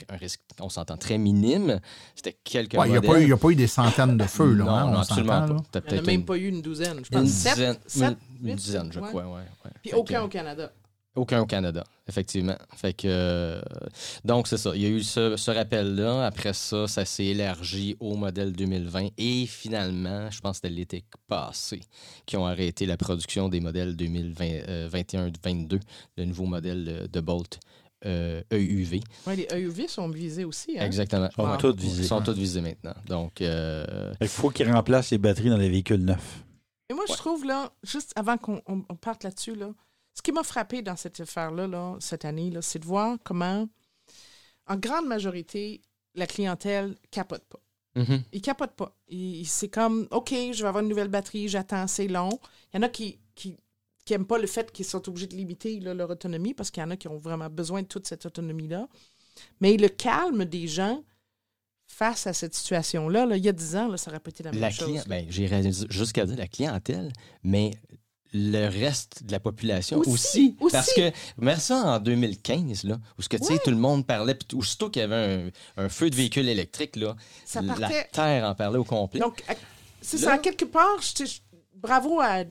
un 0.08 0.16
risque, 0.16 0.40
on 0.60 0.68
s'entend, 0.70 0.96
très 0.96 1.18
minime. 1.18 1.80
C'était 2.14 2.38
quelques 2.44 2.74
Ouais, 2.74 2.86
Il 2.88 2.92
n'y 2.92 2.96
a, 2.96 3.02
pas 3.02 3.20
eu- 3.20 3.24
il 3.24 3.28
y 3.28 3.32
a 3.32 3.36
pas 3.36 3.50
eu 3.50 3.54
des 3.56 3.66
centaines 3.66 4.16
de 4.16 4.24
feux, 4.24 4.54
là. 4.54 4.64
Non, 4.64 4.70
hein, 4.70 4.86
non, 4.86 4.92
on 4.96 5.00
absolument 5.00 5.40
pas. 5.40 5.46
là. 5.46 5.56
Il 5.74 5.92
n'y 5.92 5.98
en 5.98 6.02
a 6.02 6.06
même 6.06 6.14
une- 6.20 6.24
pas 6.24 6.36
eu 6.38 6.48
une 6.48 6.62
douzaine. 6.62 7.00
Je 7.04 7.14
une 7.18 7.22
pense 7.24 7.28
sept, 7.30 7.54
dizaine, 7.54 7.76
sept, 7.86 8.16
une 8.42 8.54
dizaine, 8.54 8.92
je 8.92 9.00
ouais. 9.00 9.08
crois, 9.08 9.24
ouais. 9.24 9.32
ouais. 9.64 9.70
Puis 9.82 9.92
aucun 9.92 10.22
au 10.22 10.28
Canada. 10.28 10.72
Aucun 11.16 11.40
au 11.42 11.46
Canada, 11.46 11.84
effectivement. 12.08 12.56
Fait 12.76 12.92
que 12.92 13.06
euh, 13.06 13.60
donc 14.24 14.48
c'est 14.48 14.56
ça. 14.56 14.72
Il 14.74 14.82
y 14.82 14.86
a 14.86 14.88
eu 14.88 15.02
ce, 15.02 15.36
ce 15.36 15.50
rappel-là. 15.52 16.26
Après 16.26 16.52
ça, 16.52 16.88
ça 16.88 17.04
s'est 17.04 17.26
élargi 17.26 17.96
au 18.00 18.16
modèle 18.16 18.52
2020 18.52 19.10
et 19.16 19.46
finalement, 19.46 20.28
je 20.30 20.40
pense 20.40 20.58
que 20.60 20.66
c'était 20.66 20.74
l'été 20.74 21.04
passé, 21.28 21.80
qui 22.26 22.36
ont 22.36 22.46
arrêté 22.46 22.84
la 22.84 22.96
production 22.96 23.48
des 23.48 23.60
modèles 23.60 23.94
2021-22, 23.94 25.80
le 26.16 26.24
nouveau 26.24 26.46
modèle 26.46 26.84
de, 26.84 27.06
de 27.06 27.20
Bolt 27.20 27.60
euh, 28.06 28.42
EUV. 28.52 29.00
Ouais, 29.26 29.36
les 29.36 29.46
EUV 29.54 29.88
sont 29.88 30.08
visés 30.08 30.44
aussi. 30.44 30.76
Hein? 30.78 30.84
Exactement. 30.84 31.28
Ils 31.30 31.42
sont 31.42 31.56
toutes 31.58 31.80
visés. 31.80 32.02
Ils 32.02 32.06
sont 32.08 32.20
toutes 32.22 32.36
visés 32.36 32.60
maintenant. 32.60 32.94
Donc 33.06 33.40
euh, 33.40 34.12
Il 34.20 34.28
faut 34.28 34.50
qu'ils 34.50 34.70
remplacent 34.70 35.10
les 35.10 35.18
batteries 35.18 35.48
dans 35.50 35.56
les 35.56 35.70
véhicules 35.70 36.04
neufs. 36.04 36.44
Et 36.90 36.94
moi, 36.94 37.04
je 37.08 37.14
trouve, 37.14 37.46
là, 37.46 37.72
juste 37.82 38.12
avant 38.14 38.36
qu'on 38.36 38.60
on- 38.66 38.82
on 38.90 38.94
parte 38.96 39.24
là-dessus, 39.24 39.54
là, 39.54 39.70
ce 40.14 40.22
qui 40.22 40.32
m'a 40.32 40.42
frappé 40.44 40.80
dans 40.82 40.96
cette 40.96 41.20
affaire-là, 41.20 41.66
là, 41.66 41.96
cette 42.00 42.24
année, 42.24 42.50
là, 42.50 42.62
c'est 42.62 42.78
de 42.78 42.84
voir 42.86 43.18
comment, 43.24 43.68
en 44.66 44.76
grande 44.76 45.06
majorité, 45.06 45.82
la 46.14 46.26
clientèle 46.26 46.94
capote 47.10 47.44
pas. 47.44 47.60
Mhm. 47.96 48.22
Ils 48.32 48.40
capotent 48.42 48.74
pas. 48.76 48.96
Ils- 49.08 49.44
C'est 49.46 49.68
comme, 49.68 50.06
OK, 50.10 50.30
je 50.30 50.62
vais 50.62 50.68
avoir 50.68 50.82
une 50.82 50.88
nouvelle 50.88 51.08
batterie, 51.08 51.48
j'attends, 51.48 51.86
c'est 51.86 52.08
long. 52.08 52.30
Il 52.72 52.76
y 52.76 52.78
en 52.80 52.82
a 52.82 52.88
qui 52.88 53.18
qui 53.34 53.56
qui 54.04 54.12
n'aiment 54.12 54.26
pas 54.26 54.36
le 54.38 54.46
fait 54.46 54.70
qu'ils 54.70 54.84
sont 54.84 55.08
obligés 55.08 55.26
de 55.26 55.34
limiter 55.34 55.80
là, 55.80 55.94
leur 55.94 56.10
autonomie 56.10 56.52
parce 56.52 56.70
qu'il 56.70 56.82
y 56.82 56.84
en 56.84 56.90
a 56.90 56.96
qui 56.96 57.08
ont 57.08 57.16
vraiment 57.16 57.48
besoin 57.48 57.80
de 57.82 57.86
toute 57.86 58.06
cette 58.06 58.26
autonomie-là. 58.26 58.86
Mais 59.60 59.76
le 59.78 59.88
calme 59.88 60.44
des 60.44 60.68
gens 60.68 61.02
face 61.86 62.26
à 62.26 62.32
cette 62.34 62.54
situation-là, 62.54 63.24
là, 63.24 63.36
il 63.38 63.44
y 63.44 63.48
a 63.48 63.52
10 63.52 63.76
ans, 63.76 63.88
là, 63.88 63.96
ça 63.96 64.10
aurait 64.10 64.20
pas 64.20 64.28
été 64.28 64.42
la 64.42 64.52
même 64.52 64.60
la 64.60 64.70
chose. 64.70 64.88
client- 64.88 65.04
ben, 65.06 65.24
j'irais 65.30 65.62
jusqu'à 65.88 66.26
dire 66.26 66.36
la 66.36 66.48
clientèle, 66.48 67.12
mais 67.42 67.70
le 68.34 68.66
reste 68.68 69.22
de 69.24 69.32
la 69.32 69.38
population 69.40 69.98
Aussi, 70.00 70.10
aussi. 70.10 70.56
aussi. 70.60 70.72
Parce 70.72 70.92
que, 70.92 71.12
mais 71.38 71.56
ça 71.56 71.76
en 71.76 72.00
2015, 72.00 72.84
là, 72.84 72.98
où 73.18 73.22
ce 73.22 73.28
que, 73.28 73.36
tu 73.36 73.44
sais, 73.44 73.52
Ouais. 73.54 73.58
tout 73.64 73.70
le 73.70 73.76
monde 73.76 74.04
parlait, 74.06 74.34
puis 74.34 74.58
aussitôt 74.58 74.90
qu'il 74.90 75.00
y 75.00 75.04
avait 75.04 75.50
un, 75.76 75.84
un 75.84 75.88
feu 75.88 76.10
de 76.10 76.16
véhicule 76.16 76.48
électrique, 76.48 76.96
là, 76.96 77.14
Ça 77.44 77.62
la 77.62 77.74
partait- 77.74 78.08
Terre 78.12 78.44
en 78.44 78.54
parlait 78.54 78.78
au 78.78 78.84
complet. 78.84 79.20
Donc, 79.20 79.42
c'est 80.02 80.18
ça, 80.18 80.36
quelque 80.38 80.64
part, 80.64 81.00
je- 81.00 81.24
je- 81.24 81.38
bravo 81.74 82.18
à, 82.20 82.26
à- 82.40 82.44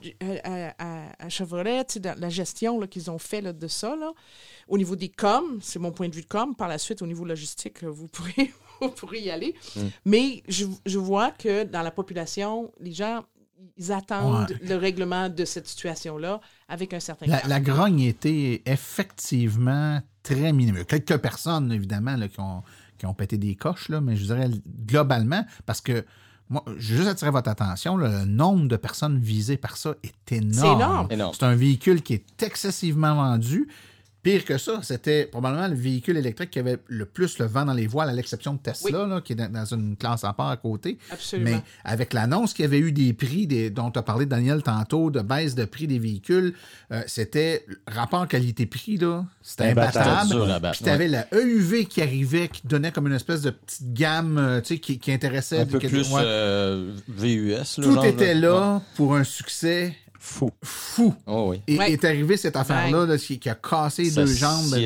à- 0.78 1.26
à 1.26 1.30
Chevrolet, 1.30 1.84
la 2.18 2.30
gestion 2.30 2.80
qu'ils 2.88 3.12
ont 3.12 3.18
fait 3.20 3.42
là, 3.42 3.52
de 3.52 3.68
ça. 3.68 3.96
Là. 3.96 4.12
Au 4.68 4.78
niveau 4.78 4.96
des 4.96 5.10
coms, 5.10 5.60
c'est 5.62 5.80
mon 5.80 5.92
point 5.92 6.08
de 6.08 6.16
vue 6.16 6.22
de 6.22 6.28
com. 6.28 6.56
Par 6.56 6.68
la 6.70 6.78
suite, 6.78 7.02
au 7.02 7.08
niveau 7.08 7.26
logistique, 7.26 7.82
là, 7.82 7.90
vous 7.90 8.08
pourrez, 8.08 8.54
vous 8.82 8.90
pourrez 8.90 9.20
y 9.22 9.30
aller. 9.32 9.56
Mm. 9.76 9.82
Mais 10.06 10.44
je, 10.48 10.66
je 10.86 11.00
vois 11.00 11.32
que 11.32 11.64
dans 11.64 11.82
la 11.82 11.92
population, 11.92 12.72
les 12.80 12.92
gens, 12.94 13.24
ils 13.78 13.92
attendent 13.92 14.50
Ouais. 14.50 14.68
le 14.68 14.76
règlement 14.76 15.30
de 15.30 15.46
cette 15.46 15.68
situation-là 15.68 16.42
avec 16.68 16.94
un 16.94 17.00
certain 17.00 17.26
La, 17.48 17.60
grogne 17.60 18.02
était 18.02 18.62
effectivement 18.66 20.02
très 20.22 20.54
minime. 20.54 20.84
Quelques 20.86 21.18
personnes, 21.18 21.72
évidemment, 21.72 22.16
là, 22.16 22.28
qui, 22.28 22.40
ont, 22.40 22.64
qui 22.98 23.06
ont 23.06 23.14
pété 23.14 23.38
des 23.38 23.56
coches, 23.56 23.90
là, 23.90 24.02
mais 24.02 24.16
je 24.16 24.26
dirais 24.26 24.50
globalement, 24.86 25.46
parce 25.66 25.82
que 25.82 26.06
moi, 26.50 26.64
je 26.78 26.92
veux 26.92 26.98
juste 26.98 27.10
attirer 27.10 27.32
votre 27.32 27.50
attention, 27.50 27.98
là, 27.98 28.20
le 28.20 28.26
nombre 28.26 28.68
de 28.68 28.76
personnes 28.76 29.18
visées 29.20 29.58
par 29.58 29.78
ça 29.78 29.96
est 30.04 30.32
énorme. 30.32 30.54
C'est 30.54 30.68
énorme. 30.68 31.08
Énorme. 31.12 31.34
C'est 31.38 31.46
un 31.46 31.56
véhicule 31.56 32.02
qui 32.02 32.14
est 32.14 32.44
excessivement 32.44 33.16
vendu. 33.16 33.70
Pire 34.24 34.46
que 34.46 34.58
ça, 34.58 34.80
c'était 34.84 35.26
probablement 35.26 35.68
le 35.68 35.76
véhicule 35.76 36.16
électrique 36.16 36.50
qui 36.50 36.60
avait 36.60 36.78
le 36.88 37.06
plus 37.06 37.38
le 37.40 37.46
vent 37.46 37.66
dans 37.66 37.74
les 37.74 37.88
voiles, 37.88 38.08
à 38.08 38.14
l'exception 38.14 38.54
de 38.54 38.60
Tesla, 38.60 39.06
là, 39.06 39.20
qui 39.20 39.34
est 39.34 39.36
dans, 39.36 39.66
une 39.66 39.98
classe 39.98 40.24
à 40.24 40.32
part 40.32 40.48
à 40.48 40.56
côté. 40.56 40.98
Absolument. 41.12 41.52
Mais 41.52 41.64
avec 41.84 42.14
l'annonce 42.14 42.54
qu'il 42.54 42.64
y 42.64 42.66
avait 42.66 42.80
eu 42.80 42.94
des 42.94 43.12
prix 43.12 43.48
des, 43.48 43.70
dont 43.70 43.92
tu 43.92 44.00
as 44.00 44.02
parlé, 44.02 44.26
Daniel, 44.26 44.64
tantôt, 44.64 45.12
de 45.12 45.20
baisse 45.20 45.56
de 45.56 45.66
prix 45.66 45.88
des 45.88 46.00
véhicules, 46.00 46.54
euh, 46.92 47.04
c'était 47.06 47.66
rapport 47.86 48.26
qualité-prix, 48.28 48.98
là, 48.98 49.26
c'était 49.42 49.66
Imbattable. 49.66 50.70
Puis 50.72 50.84
tu 50.84 50.90
avais 50.90 51.10
la 51.10 51.28
EUV 51.34 51.86
qui 51.86 52.02
arrivait, 52.02 52.48
qui 52.48 52.66
donnait 52.66 52.92
comme 52.92 53.08
une 53.08 53.14
espèce 53.14 53.42
de 53.42 53.50
petite 53.50 53.94
gamme, 53.94 54.38
euh, 54.38 54.62
tu 54.62 54.76
sais, 54.76 54.80
qui, 54.80 55.00
qui 55.00 55.12
intéressait. 55.12 55.60
un 55.60 55.66
peu 55.66 55.80
plus 55.80 56.12
ouais. 56.14 56.22
euh, 56.24 56.94
VUS. 57.10 57.52
là, 57.52 57.64
Tout 57.76 57.94
genre, 57.94 58.06
était 58.06 58.34
là 58.34 58.76
Ouais. 58.76 58.80
pour 58.96 59.16
un 59.16 59.24
succès 59.24 59.96
Fou. 60.26 60.50
fou. 60.64 61.14
Oh 61.28 61.48
oui. 61.50 61.62
Et 61.68 61.78
Ouais. 61.78 61.92
est 61.92 62.06
arrivé 62.06 62.38
cette 62.38 62.56
affaire-là 62.56 63.06
là, 63.06 63.18
qui, 63.18 63.38
a 63.50 63.56
cassé 63.56 64.06
Ça 64.06 64.22
deux 64.22 64.34
jambes 64.34 64.70
dans 64.72 64.78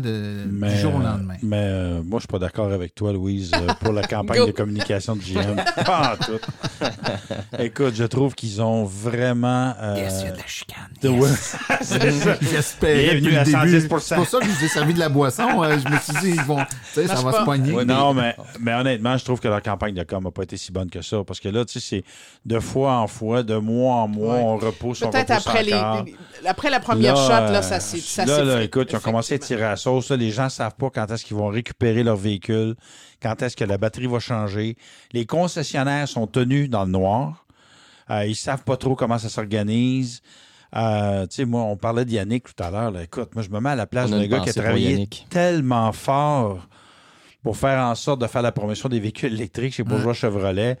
de- 0.00 0.44
Mais, 0.50 0.70
du 0.72 0.78
jour 0.80 0.94
au 0.94 0.98
lendemain. 0.98 1.34
Mais 1.42 1.58
euh, 1.60 2.00
moi, 2.02 2.18
je 2.18 2.22
suis 2.22 2.26
pas 2.28 2.38
d'accord 2.38 2.72
avec 2.72 2.94
toi, 2.94 3.12
Louise, 3.12 3.50
euh, 3.54 3.74
pour 3.82 3.92
la 3.92 4.02
campagne 4.08 4.46
de 4.46 4.50
communication 4.50 5.14
de 5.14 5.20
GM. 5.20 5.56
Pas 5.84 6.14
en 6.14 6.24
tout. 6.24 6.40
Écoute, 7.58 7.94
je 7.96 8.04
trouve 8.04 8.34
qu'ils 8.34 8.62
ont 8.62 8.84
vraiment. 8.84 9.74
euh, 9.78 9.96
Yes, 9.98 10.20
il 10.20 10.24
y 10.24 10.28
a 10.28 10.32
de 10.32 10.36
la 10.38 10.46
chicane. 10.46 10.76
Yes. 11.02 11.12
ouais, 11.12 11.76
c'est 11.82 12.10
ça. 12.12 12.36
J'espérais 12.40 13.02
Bienvenue 13.20 13.20
depuis 13.20 13.34
le 13.34 13.38
à 13.40 13.44
début. 13.44 13.80
110 13.80 13.80
C'est 13.82 13.88
pour 14.16 14.26
ça 14.26 14.38
que 14.38 14.44
je 14.46 14.50
vous 14.50 14.64
ai 14.64 14.68
servi 14.68 14.94
de 14.94 14.98
la 15.00 15.08
boisson. 15.10 15.62
euh, 15.64 15.76
je 15.78 15.88
me 15.92 15.98
suis 15.98 16.12
dit, 16.30 16.36
ils 16.36 16.42
vont, 16.44 16.64
tu 16.64 16.76
sais, 16.94 17.06
ça 17.06 17.16
va 17.16 17.30
pas. 17.30 17.38
se 17.40 17.44
poigner. 17.44 17.72
Ouais, 17.72 17.84
mais- 17.84 17.92
Non, 17.94 18.14
mais, 18.14 18.34
mais 18.58 18.72
honnêtement, 18.72 19.18
je 19.18 19.24
trouve 19.26 19.38
que 19.38 19.48
leur 19.48 19.62
campagne 19.62 19.94
de 19.94 20.02
com 20.02 20.24
n'a 20.24 20.30
pas 20.30 20.44
été 20.44 20.56
si 20.56 20.72
bonne 20.72 20.88
que 20.88 21.02
ça. 21.02 21.18
Parce 21.26 21.40
que 21.40 21.50
là, 21.50 21.66
tu 21.66 21.78
sais, 21.78 21.86
c'est 21.86 22.04
de 22.46 22.58
fois 22.58 22.94
en 22.94 23.06
fois, 23.06 23.42
de 23.42 23.56
mois 23.56 23.96
en 23.96 24.08
mois, 24.08 24.36
Ouais. 24.36 24.42
on 24.42 24.56
repousse, 24.78 25.02
on 25.02 25.10
Peut-être 25.10 25.30
repousse 25.30 25.46
après, 25.46 25.62
les, 25.62 25.74
encore. 25.74 26.04
les- 26.04 26.46
après 26.48 26.70
la 26.70 26.80
première 26.80 27.14
Là, 27.14 27.22
shot, 27.22 27.52
là, 27.52 27.58
euh, 27.58 27.62
ça 27.62 27.80
s'est 27.80 27.98
ça 28.00 28.24
Là, 28.24 28.44
là, 28.44 28.62
écoute, 28.62 28.88
ils 28.92 28.96
ont 28.96 29.00
commencé 29.00 29.34
à 29.34 29.38
tirer 29.38 29.64
à 29.64 29.70
la 29.70 29.76
sauce. 29.76 30.10
là. 30.10 30.16
les 30.16 30.30
gens 30.30 30.44
ne 30.44 30.48
savent 30.50 30.74
pas 30.76 30.90
quand 30.90 31.10
est-ce 31.10 31.24
qu'ils 31.24 31.36
vont 31.36 31.48
récupérer 31.48 32.02
leur 32.02 32.16
véhicule, 32.16 32.74
quand 33.22 33.42
est-ce 33.42 33.56
que 33.56 33.64
la 33.64 33.78
batterie 33.78 34.06
va 34.06 34.18
changer. 34.20 34.76
Les 35.12 35.26
concessionnaires 35.26 36.08
sont 36.08 36.26
tenus 36.26 36.70
dans 36.70 36.84
le 36.84 36.90
noir. 36.90 37.44
Euh, 38.10 38.24
ils 38.26 38.36
savent 38.36 38.62
pas 38.64 38.76
trop 38.76 38.94
comment 38.94 39.18
ça 39.18 39.28
s'organise. 39.28 40.22
Euh, 40.76 41.26
tu 41.26 41.36
sais, 41.36 41.44
moi, 41.44 41.62
on 41.62 41.76
parlait 41.76 42.04
d'Yannick 42.04 42.44
tout 42.54 42.62
à 42.62 42.70
l'heure. 42.70 42.90
là. 42.90 43.02
Écoute, 43.02 43.34
moi, 43.34 43.42
je 43.42 43.48
me 43.50 43.58
mets 43.60 43.70
à 43.70 43.74
la 43.76 43.86
place 43.86 44.10
d'un 44.10 44.26
gars 44.26 44.40
qui 44.40 44.50
a 44.50 44.52
travaillé 44.52 45.08
tellement 45.30 45.92
fort 45.92 46.66
pour 47.42 47.56
faire 47.56 47.80
en 47.84 47.94
sorte 47.94 48.20
de 48.20 48.26
faire 48.26 48.42
la 48.42 48.52
promotion 48.52 48.88
des 48.88 49.00
véhicules 49.00 49.32
électriques 49.32 49.74
chez 49.74 49.82
Bourgeois 49.82 50.12
Chevrolet. 50.14 50.76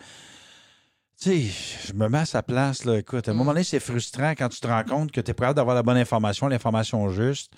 Tu 1.20 1.30
sais, 1.30 1.88
je 1.88 1.92
me 1.94 2.08
mets 2.08 2.18
à 2.18 2.24
sa 2.26 2.42
place, 2.44 2.84
là. 2.84 2.98
Écoute, 2.98 3.26
à 3.26 3.32
un 3.32 3.34
moment 3.34 3.50
donné, 3.50 3.64
c'est 3.64 3.80
frustrant 3.80 4.30
quand 4.36 4.48
tu 4.50 4.60
te 4.60 4.68
rends 4.68 4.84
compte 4.84 5.10
que 5.10 5.20
tu 5.20 5.30
es 5.32 5.34
prêt 5.34 5.52
d'avoir 5.52 5.74
la 5.74 5.82
bonne 5.82 5.96
information, 5.96 6.46
l'information 6.46 7.08
juste. 7.10 7.52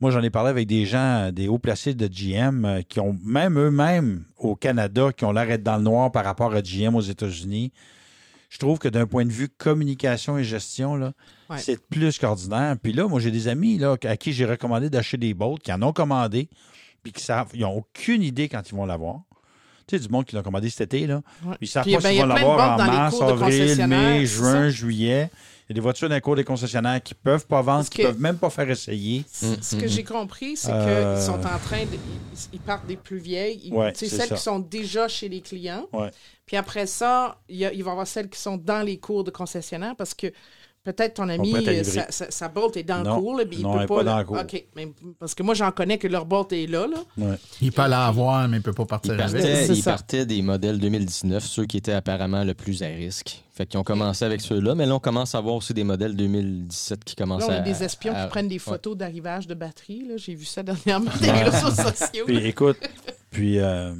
Moi, 0.00 0.10
j'en 0.10 0.20
ai 0.22 0.30
parlé 0.30 0.50
avec 0.50 0.66
des 0.66 0.84
gens, 0.84 1.30
des 1.30 1.46
hauts 1.46 1.60
placés 1.60 1.94
de 1.94 2.08
GM, 2.08 2.64
euh, 2.64 2.82
qui 2.82 2.98
ont, 2.98 3.16
même 3.24 3.56
eux-mêmes, 3.56 4.24
au 4.36 4.56
Canada, 4.56 5.12
qui 5.16 5.24
ont 5.24 5.30
l'air 5.30 5.46
d'être 5.46 5.62
dans 5.62 5.76
le 5.76 5.84
noir 5.84 6.10
par 6.10 6.24
rapport 6.24 6.52
à 6.54 6.60
GM 6.60 6.96
aux 6.96 7.00
États-Unis. 7.02 7.72
Je 8.50 8.58
trouve 8.58 8.80
que 8.80 8.88
d'un 8.88 9.06
point 9.06 9.24
de 9.24 9.30
vue 9.30 9.48
communication 9.48 10.36
et 10.36 10.42
gestion, 10.42 10.96
là, 10.96 11.12
Ouais. 11.50 11.58
c'est 11.58 11.80
plus 11.88 12.18
qu'ordinaire. 12.18 12.76
Puis 12.82 12.92
là, 12.92 13.06
moi, 13.06 13.20
j'ai 13.20 13.30
des 13.30 13.46
amis 13.46 13.78
là, 13.78 13.96
à 14.02 14.16
qui 14.16 14.32
j'ai 14.32 14.44
recommandé 14.44 14.90
d'acheter 14.90 15.18
des 15.18 15.34
boats, 15.34 15.54
qui 15.62 15.72
en 15.72 15.80
ont 15.82 15.92
commandé, 15.92 16.48
puis 17.04 17.12
qui 17.12 17.22
savent, 17.22 17.50
ils 17.54 17.60
n'ont 17.60 17.76
aucune 17.76 18.22
idée 18.22 18.48
quand 18.48 18.68
ils 18.68 18.74
vont 18.74 18.86
l'avoir. 18.86 19.20
Tu 19.86 19.96
sais, 19.98 20.02
du 20.06 20.08
monde 20.08 20.24
qui 20.24 20.34
l'ont 20.36 20.42
commandé 20.42 20.68
cet 20.70 20.82
été, 20.94 21.06
là. 21.06 21.22
Ouais. 21.44 21.56
Ils 21.60 21.68
savent 21.68 21.82
Puis, 21.84 21.94
pas 21.94 22.00
ben, 22.00 22.08
il 22.10 22.12
s'ils 22.12 22.18
y 22.20 22.22
a 22.22 22.26
vont 22.26 22.34
l'avoir 22.34 22.74
en 22.80 22.84
mars, 22.84 23.20
avril, 23.20 23.86
mai, 23.86 24.26
juin, 24.26 24.52
ça. 24.52 24.68
juillet. 24.70 25.30
Il 25.68 25.72
y 25.72 25.72
a 25.72 25.74
des 25.76 25.80
voitures 25.80 26.08
dans 26.08 26.14
les 26.16 26.20
cours 26.20 26.36
des 26.36 26.44
concessionnaires 26.44 27.02
qui 27.02 27.14
peuvent 27.14 27.46
pas 27.46 27.62
vendre, 27.62 27.88
qui 27.88 28.02
peuvent 28.02 28.20
même 28.20 28.36
pas 28.36 28.50
faire 28.50 28.68
essayer. 28.68 29.24
Ce 29.30 29.76
que 29.76 29.86
j'ai 29.86 30.04
compris, 30.04 30.56
c'est 30.56 30.70
Euh, 30.72 31.14
qu'ils 31.16 31.24
sont 31.24 31.34
en 31.46 31.58
train 31.58 31.84
de. 31.84 31.94
Ils, 31.94 32.48
ils 32.54 32.60
partent 32.60 32.86
des 32.86 32.96
plus 32.96 33.18
vieilles. 33.18 33.60
Ils- 33.64 33.72
Ouais, 33.72 33.92
celles 33.94 34.08
ça. 34.10 34.26
qui 34.36 34.42
sont 34.42 34.58
déjà 34.58 35.08
chez 35.08 35.28
les 35.28 35.40
clients. 35.40 35.86
Ouais. 35.92 36.10
Puis 36.46 36.56
après 36.56 36.86
ça, 36.86 37.38
il, 37.48 37.56
y 37.56 37.64
a- 37.64 37.72
il 37.72 37.82
va 37.84 37.90
y 37.90 37.92
avoir 37.92 38.06
celles 38.06 38.28
qui 38.28 38.38
sont 38.40 38.56
dans 38.58 38.82
les 38.84 38.98
cours 38.98 39.24
de 39.24 39.30
concessionnaires 39.30 39.94
parce 39.96 40.12
que 40.14 40.26
peut-être 40.84 41.14
ton 41.14 41.28
ami, 41.28 41.54
euh, 41.54 41.84
sa, 41.84 42.10
sa- 42.10 42.30
sa 42.30 42.48
bolt 42.48 42.76
est 42.76 42.82
dans 42.82 43.02
Non. 43.02 43.16
le 43.16 43.20
cours. 43.22 43.36
là, 43.38 43.44
puis 43.46 43.58
il 43.58 43.62
Non, 43.62 43.72
peut 43.72 43.78
elle 43.78 43.84
est 43.84 43.86
pas, 43.86 44.04
dans 44.04 44.18
le 44.18 44.24
cours. 44.24 44.38
OK. 44.40 44.64
Mais- 44.76 44.92
parce 45.18 45.34
que 45.34 45.42
moi, 45.42 45.54
j'en 45.54 45.70
connais 45.70 45.98
que 45.98 46.08
leur 46.08 46.26
bolt 46.26 46.52
est 46.52 46.66
là. 46.66 46.86
là. 46.86 46.96
Ouais. 47.18 47.36
Il 47.60 47.70
peut 47.72 47.86
l'avoir, 47.88 48.48
mais 48.48 48.56
il 48.58 48.62
peut 48.62 48.72
pas 48.72 48.84
partir 48.86 49.14
Ils 49.14 49.20
avec. 49.20 49.42
partaient, 49.42 49.66
C'est 49.66 49.74
ils 49.76 49.82
ça. 49.82 49.92
partaient 49.92 50.26
des 50.26 50.42
modèles 50.42 50.78
2019, 50.78 51.44
ceux 51.44 51.66
qui 51.66 51.76
étaient 51.76 51.92
apparemment 51.92 52.42
le 52.44 52.54
plus 52.54 52.82
à 52.82 52.86
risque. 52.86 53.42
Fait 53.54 53.66
qu'ils 53.66 53.78
ont 53.78 53.84
commencé 53.84 54.24
avec 54.24 54.40
ceux-là, 54.40 54.74
mais 54.74 54.86
là, 54.86 54.94
on 54.94 54.98
commence 54.98 55.34
à 55.34 55.40
voir 55.40 55.56
aussi 55.56 55.74
des 55.74 55.84
modèles 55.84 56.16
2017 56.16 57.04
qui 57.04 57.14
commencent 57.14 57.42
Là, 57.42 57.48
on 57.48 57.52
à. 57.52 57.56
a 57.56 57.60
des 57.60 57.82
espions 57.84 58.14
à- 58.14 58.22
qui 58.24 58.28
prennent 58.30 58.48
des 58.48 58.54
ouais. 58.54 58.58
photos 58.58 58.96
d'arrivage 58.96 59.46
de 59.46 59.54
batterie. 59.54 60.06
là. 60.08 60.14
J'ai 60.16 60.34
vu 60.34 60.46
ça 60.46 60.62
dernièrement 60.62 61.10
sur 61.12 61.22
les 61.32 61.42
réseaux 61.44 61.70
sociaux. 61.70 62.24
Puis 62.26 62.38
écoute, 62.46 62.78
puis 63.30 63.58
euh, 63.58 63.92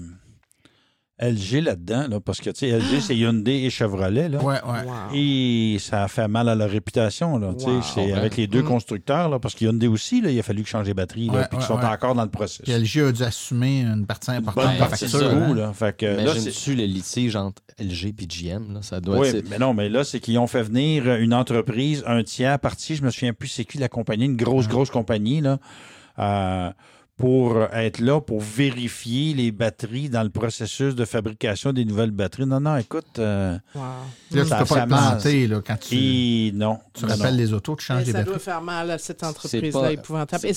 LG 1.21 1.61
là-dedans, 1.63 2.09
là, 2.09 2.21
parce 2.21 2.41
que 2.41 2.51
tu 2.51 2.61
sais, 2.61 2.71
LG, 2.79 3.01
c'est 3.01 3.17
Hyundai 3.17 3.65
et 3.65 3.71
Chevrolet. 3.71 4.29
Là. 4.29 4.43
Ouais, 4.43 4.55
ouais. 4.65 5.17
Et 5.19 5.77
ça 5.79 6.05
a 6.05 6.09
fait 6.09 6.27
mal 6.27 6.49
à 6.49 6.55
leur 6.57 6.69
réputation. 6.71 7.39
Là, 7.39 7.53
tu 7.57 7.65
sais, 7.65 7.71
Wow. 7.71 7.83
c'est 7.95 8.13
avec 8.13 8.37
les 8.37 8.47
deux 8.49 8.63
Mm. 8.63 8.67
constructeurs, 8.67 9.29
là, 9.29 9.39
parce 9.39 9.55
que 9.55 9.65
Hyundai 9.67 9.87
aussi, 9.87 10.21
là, 10.21 10.31
il 10.31 10.39
a 10.39 10.43
fallu 10.43 10.65
changer 10.65 10.89
les 10.91 10.95
batteries, 10.95 11.27
là, 11.29 11.33
Ouais, 11.35 11.47
puis 11.49 11.59
qu'ils 11.59 11.67
sont 11.67 11.77
ouais. 11.79 11.85
encore 11.85 12.15
dans 12.17 12.25
le 12.25 12.31
processus. 12.31 12.65
Puis 12.65 12.73
LG 12.73 13.07
a 13.09 13.13
dû 13.13 13.23
assumer 13.23 13.83
une 13.83 14.05
partie 14.07 14.31
importante 14.33 14.65
bonne 14.65 14.75
de 14.75 14.81
la 14.81 14.87
partie 14.87 15.07
facture. 15.07 15.31
du 15.31 15.37
hein. 15.37 15.55
là. 15.55 15.73
Fait 15.75 15.97
que, 15.97 16.07
là, 16.07 16.17
c'est- 16.17 16.41
Imagine-tu 16.41 16.75
le 16.75 16.85
litige 16.87 17.37
entre 17.37 17.63
LG 17.79 18.15
et 18.19 18.27
GM? 18.27 18.75
Là, 18.75 18.83
ça 18.83 19.01
doit 19.01 19.19
Oui, 19.19 19.29
être. 19.29 19.49
mais 19.51 19.59
non, 19.59 19.75
mais 19.75 19.89
là, 19.89 20.03
c'est 20.05 20.19
qu'ils 20.19 20.39
ont 20.39 20.47
fait 20.49 20.63
venir 20.63 21.07
une 21.15 21.35
entreprise, 21.35 22.03
un 22.07 22.25
tiers 22.25 22.59
parti, 22.59 22.97
je 22.97 23.03
me 23.05 23.11
souviens 23.11 23.33
plus 23.35 23.49
c'est 23.49 23.65
qui 23.65 23.79
la 23.79 23.89
compagnie, 23.89 24.25
une 24.25 24.37
grosse, 24.37 24.67
grosse 24.67 24.91
compagnie, 24.91 25.41
là, 25.41 25.59
euh, 26.19 26.71
pour 27.23 27.57
euh, 27.57 27.69
être 27.71 28.01
là, 28.01 28.21
pour 28.21 28.41
vérifier 28.41 29.33
les 29.33 29.53
batteries 29.53 30.09
dans 30.09 30.25
le 30.25 30.29
processus 30.31 30.97
de 30.97 31.05
fabrication 31.05 31.73
des 31.73 31.85
nouvelles 31.85 32.11
batteries. 32.11 32.47
Non, 32.47 32.59
non, 32.59 32.77
écoute. 32.77 33.21
euh, 33.21 33.57
Là, 33.77 34.01
tu 34.29 34.39
peux 34.39 34.45
ça 34.45 34.65
pas 34.65 34.87
planter 34.89 35.47
là, 35.47 35.61
quand 35.65 35.77
tu, 35.79 35.95
Et 35.95 36.53
non. 36.53 36.81
tu 36.93 37.05
rappelles 37.05 37.31
non. 37.35 37.39
les 37.39 37.53
autos, 37.53 37.77
tu 37.77 37.85
changes 37.85 37.99
Mais 38.01 38.05
les 38.07 38.11
ça 38.13 38.19
batteries. 38.19 38.33
doit 38.33 38.39
faire 38.41 38.61
mal 38.61 38.91
à 38.91 38.99
cette 38.99 39.23
entreprise-là 39.23 39.93
épouvantable. 39.93 40.49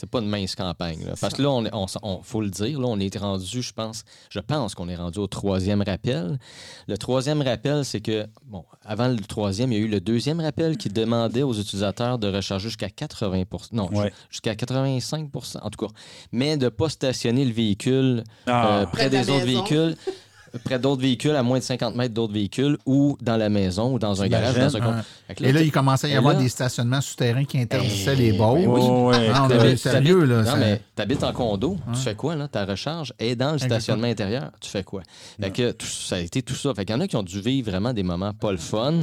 C'est- 0.00 0.06
pas 0.06 0.20
une 0.20 0.28
mince 0.28 0.54
campagne. 0.54 1.04
là. 1.04 1.14
Parce 1.20 1.34
que 1.34 1.42
là, 1.42 1.50
on, 1.50 1.64
on, 1.72 1.86
on- 2.02 2.22
faut 2.22 2.40
le 2.40 2.50
dire, 2.50 2.80
là, 2.80 2.86
on 2.88 2.98
est 3.00 3.16
rendu, 3.16 3.62
je 3.62 3.72
pense, 3.72 4.04
je 4.30 4.40
pense 4.40 4.74
qu'on 4.74 4.88
est 4.88 4.96
rendu 4.96 5.18
au 5.18 5.26
troisième 5.26 5.82
rappel. 5.82 6.38
Le 6.86 6.96
troisième 6.98 7.42
rappel, 7.42 7.84
c'est 7.84 8.00
que, 8.00 8.26
bon, 8.46 8.64
avant 8.84 9.08
le 9.08 9.18
troisième, 9.18 9.72
il 9.72 9.78
y 9.78 9.82
a 9.82 9.84
eu 9.84 9.88
le 9.88 10.00
deuxième 10.00 10.40
rappel 10.40 10.76
qui 10.76 10.88
demandait 10.88 11.42
aux 11.42 11.52
utilisateurs 11.54 12.18
de 12.18 12.28
recharger 12.32 12.68
jusqu'à 12.68 12.88
80 12.90 13.44
non, 13.72 13.88
Ouais. 13.92 14.12
jusqu'à 14.30 14.54
85% 14.54 15.58
en 15.62 15.70
tout 15.70 15.86
cas, 15.86 15.92
mais 16.32 16.56
de 16.56 16.64
ne 16.66 16.68
pas 16.70 16.88
stationner 16.88 17.44
le 17.44 17.52
véhicule 17.52 18.24
Ah. 18.46 18.80
euh, 18.82 18.86
près 18.86 19.08
Près 19.08 19.10
de 19.10 19.14
la 19.16 19.24
des 19.24 19.30
autres 19.30 19.44
maison. 19.46 19.64
véhicules. 19.64 19.96
Près 20.64 20.78
d'autres 20.78 21.02
véhicules, 21.02 21.32
à 21.36 21.42
moins 21.42 21.58
de 21.58 21.64
50 21.64 21.94
mètres 21.96 22.14
d'autres 22.14 22.32
véhicules, 22.32 22.76
ou 22.86 23.16
dans 23.20 23.36
la 23.36 23.48
maison, 23.48 23.94
ou 23.94 23.98
dans 23.98 24.22
un 24.22 24.28
garage. 24.28 24.54
Dans 24.56 24.76
un... 24.76 25.02
Que 25.34 25.44
Et 25.44 25.52
là, 25.52 25.60
il 25.62 25.70
commençait 25.72 26.06
à 26.06 26.10
y 26.10 26.14
avoir 26.16 26.34
là- 26.34 26.40
des 26.40 26.48
stationnements 26.48 27.00
souterrains 27.00 27.44
qui 27.44 27.58
interdissaient 27.58 28.14
Eh, 28.14 28.16
les 28.16 28.32
bols. 28.32 28.60
ben 28.62 28.68
oui. 28.68 28.80
Oh, 28.82 29.10
ouais. 29.10 29.30
Ah, 29.34 29.48
sérieux, 29.76 30.24
là. 30.24 30.42
Non, 30.42 30.56
mais 30.56 30.80
t'habites 30.94 31.22
en 31.24 31.32
condo, 31.32 31.76
tu 31.94 32.00
fais 32.00 32.14
quoi, 32.14 32.34
là? 32.36 32.48
Ta 32.48 32.64
recharge 32.64 33.12
est 33.18 33.36
dans 33.36 33.52
le 33.52 33.58
stationnement 33.58 34.06
intérieur, 34.06 34.50
tu 34.60 34.70
fais 34.70 34.84
quoi? 34.84 35.02
Fait 35.40 35.50
que 35.50 35.72
tout- 35.72 35.86
ça 35.86 36.16
a 36.16 36.20
été 36.20 36.42
tout 36.42 36.54
ça. 36.54 36.72
Fait 36.74 36.84
qu'il 36.84 36.94
y 36.94 36.98
en 36.98 37.00
a 37.00 37.06
qui 37.08 37.16
ont 37.16 37.22
dû 37.22 37.40
vivre 37.40 37.70
vraiment 37.70 37.92
des 37.92 38.02
moments 38.02 38.32
pas 38.32 38.52
le 38.52 38.58
fun. 38.58 38.94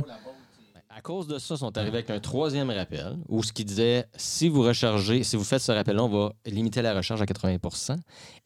À 1.06 1.08
cause 1.08 1.28
de 1.28 1.38
ça, 1.38 1.54
ils 1.54 1.58
sont 1.60 1.78
arrivés 1.78 2.00
avec 2.00 2.10
un 2.10 2.20
troisième 2.20 2.72
rappel 2.72 3.16
où 3.30 3.44
ce 3.44 3.54
qui 3.54 3.64
disait 3.64 4.06
si 4.18 4.50
vous 4.50 4.64
rechargez, 4.64 5.22
si 5.22 5.36
vous 5.36 5.44
faites 5.44 5.62
ce 5.62 5.72
rappel-là, 5.72 6.04
on 6.04 6.10
va 6.10 6.34
limiter 6.48 6.82
la 6.82 6.96
recharge 6.96 7.22
à 7.22 7.28
80 7.28 7.58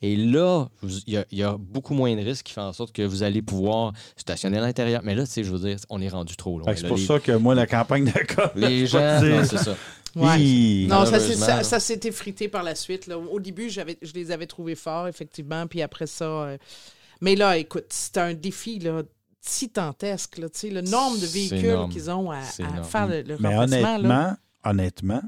Et 0.01 0.17
là, 0.17 0.67
il 1.07 1.13
y, 1.13 1.15
a- 1.15 1.25
il 1.31 1.37
y 1.37 1.43
a 1.43 1.55
beaucoup 1.57 1.93
moins 1.93 2.13
de 2.13 2.21
risques 2.21 2.47
qui 2.47 2.51
font 2.53 2.63
en 2.63 2.73
sorte 2.73 2.91
que 2.91 3.01
vous 3.01 3.23
allez 3.23 3.41
pouvoir 3.41 3.93
stationner 4.17 4.57
à 4.57 4.61
l'intérieur. 4.61 4.99
Mais 5.05 5.15
là, 5.15 5.25
tu 5.25 5.31
sais, 5.31 5.43
je 5.45 5.51
veux 5.53 5.69
dire, 5.69 5.77
on 5.89 6.01
est 6.01 6.09
rendu 6.09 6.35
trop 6.35 6.59
loin. 6.59 6.75
C'est 6.75 6.85
pour 6.89 6.97
Les- 6.97 7.05
ça 7.05 7.17
que 7.19 7.31
moi, 7.31 7.55
la 7.55 7.65
campagne 7.65 8.03
de 8.03 8.35
com, 8.35 8.49
Les 8.57 8.85
gens, 8.87 9.21
c'est 9.45 9.57
ça. 9.57 9.77
Ouais. 10.17 10.85
Non, 10.89 11.05
ça, 11.05 11.17
s'est- 11.17 11.37
Malheureusement, 11.37 11.45
ça, 11.45 11.55
là. 11.57 11.63
ça 11.63 11.79
s'est 11.79 12.01
effrité 12.03 12.49
par 12.49 12.63
la 12.63 12.75
suite. 12.75 13.07
là. 13.07 13.17
Au 13.17 13.39
début, 13.39 13.69
j'avais, 13.69 13.97
je 14.01 14.11
les 14.11 14.31
avais 14.31 14.47
trouvés 14.47 14.75
forts, 14.75 15.07
effectivement. 15.07 15.65
Puis 15.65 15.81
après 15.81 16.07
ça. 16.07 16.25
euh, 16.25 16.57
Mais 17.21 17.35
là, 17.35 17.57
écoute, 17.57 17.85
c'est 17.89 18.17
un 18.17 18.33
défi 18.33 18.79
là, 18.79 19.03
titantesque. 19.41 20.37
Là, 20.37 20.49
tu 20.49 20.59
sais, 20.59 20.69
le 20.69 20.81
nombre 20.81 21.19
de 21.19 21.25
véhicules 21.25 21.87
qu'ils 21.91 22.09
ont 22.09 22.31
à, 22.31 22.41
faire 22.41 23.07
le, 23.07 23.21
le 23.21 23.37
Mais 23.39 23.55
remplacement. 23.55 23.97
là. 23.97 23.97
honnêtement, 23.97 24.37
honnêtement, 24.63 25.21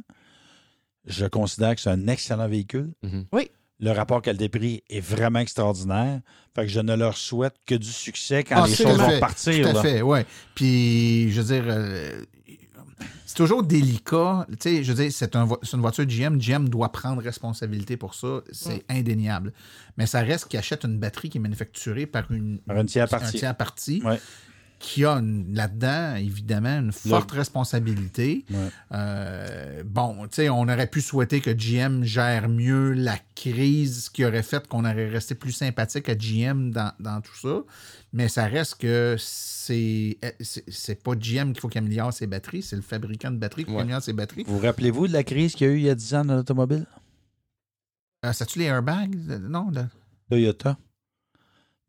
je 1.06 1.26
considère 1.26 1.76
que 1.76 1.82
c'est 1.82 1.90
un 1.90 2.08
excellent 2.08 2.48
véhicule. 2.48 2.92
Mhm. 3.04 3.26
Oui. 3.32 3.50
Le 3.80 3.90
rapport 3.92 4.22
qualité-prix 4.22 4.84
est 4.92 5.00
vraiment 5.00 5.40
extraordinaire. 5.40 6.22
Fait 6.56 6.62
que 6.64 6.68
je 6.68 6.80
ne 6.82 6.94
leur 6.96 7.18
souhaite 7.18 7.56
que 7.66 7.74
du 7.74 7.88
succès 7.92 8.44
quand 8.44 8.62
Ah, 8.64 8.68
les 8.68 8.76
choses 8.76 8.96
vont 9.00 9.20
partir. 9.20 9.64
Tout 9.64 9.70
à 9.70 9.74
là. 9.74 9.82
fait, 9.82 10.02
oui. 10.04 10.20
Puis, 10.54 11.32
je 11.32 11.42
veux 11.42 11.56
dire, 11.56 11.64
euh, 11.68 12.22
c'est 13.32 13.38
toujours 13.38 13.64
délicat. 13.64 14.46
Tu 14.52 14.58
sais, 14.60 14.84
je 14.84 14.92
veux 14.92 15.04
dire, 15.04 15.12
c'est 15.14 15.38
un 15.38 15.46
vo- 15.46 15.58
c'est 15.64 15.78
une 15.78 15.82
voiture 15.82 16.06
GM. 16.06 16.38
GM 16.38 16.68
doit 16.68 16.92
prendre 16.92 17.22
responsabilité 17.22 17.96
pour 17.96 18.14
ça. 18.14 18.42
C'est 18.52 18.84
indéniable. 18.90 19.54
Mais 19.96 20.06
ça 20.06 20.20
reste 20.20 20.50
qu'il 20.50 20.60
achète 20.60 20.84
une 20.84 21.00
batterie 21.00 21.30
qui 21.30 21.38
est 21.38 21.42
manufacturée 21.42 22.06
par 22.06 22.30
une, 22.32 22.60
Par 22.60 22.78
une 22.78 22.88
tiers 22.88 23.06
un 23.06 23.08
partie. 23.08 23.38
tiers 23.40 23.56
partie 23.56 24.02
Ouais. 24.04 24.20
Qui 24.82 25.06
a 25.06 25.22
là-dedans, 25.22 26.16
évidemment, 26.16 26.80
une 26.80 26.92
forte 26.92 27.32
responsabilité. 27.32 28.44
Ouais. 28.50 28.58
Euh, 28.94 29.84
bon, 29.86 30.24
tu 30.24 30.30
sais, 30.38 30.50
on 30.50 30.62
aurait 30.64 30.88
pu 30.88 31.02
souhaiter 31.02 31.40
que 31.40 31.52
GM 31.52 32.04
gère 32.04 32.50
mieux 32.50 32.92
la 32.94 33.18
crise 33.36 34.10
qui 34.10 34.26
aurait 34.26 34.44
fait 34.44 34.68
qu'on 34.68 34.82
aurait 34.84 35.08
resté 35.10 35.36
plus 35.36 35.52
sympathique 35.52 36.10
à 36.10 36.16
GM 36.16 36.72
dans, 36.72 36.92
dans 37.00 37.22
tout 37.22 37.36
ça. 37.36 37.62
Mais 38.14 38.28
ça 38.28 38.46
reste 38.48 38.76
que 38.82 39.16
c'est 39.20 40.18
c'est- 40.42 40.66
c'est 40.70 41.02
pas 41.02 41.14
GM 41.16 41.54
qu'il 41.54 41.62
faut 41.62 41.70
qu'il 41.70 41.80
améliore 41.80 42.12
ses 42.12 42.28
batteries, 42.28 42.64
c'est 42.64 42.76
le 42.76 42.82
fabricant 42.82 43.32
de 43.32 43.38
batteries 43.38 43.66
qui 43.66 43.72
Ouais. 43.72 43.82
améliore 43.82 44.02
ses 44.02 44.14
batteries. 44.14 44.44
Vous 44.46 44.58
vous 44.60 44.66
rappelez-vous 44.66 45.08
de 45.08 45.14
la 45.14 45.24
crise 45.24 45.54
qu'il 45.56 45.68
y 45.68 45.70
a 45.70 45.74
eu 45.74 45.78
il 45.78 45.84
y 45.86 45.90
a 45.90 45.96
10 45.96 46.14
ans 46.16 46.26
dans 46.26 46.36
l'automobile? 46.36 46.86
Euh, 48.26 48.34
C'est-tu 48.34 48.60
les 48.60 48.66
airbags? 48.66 49.16
Non? 49.42 49.72
de- 49.72 49.86
Toyota. 50.30 50.78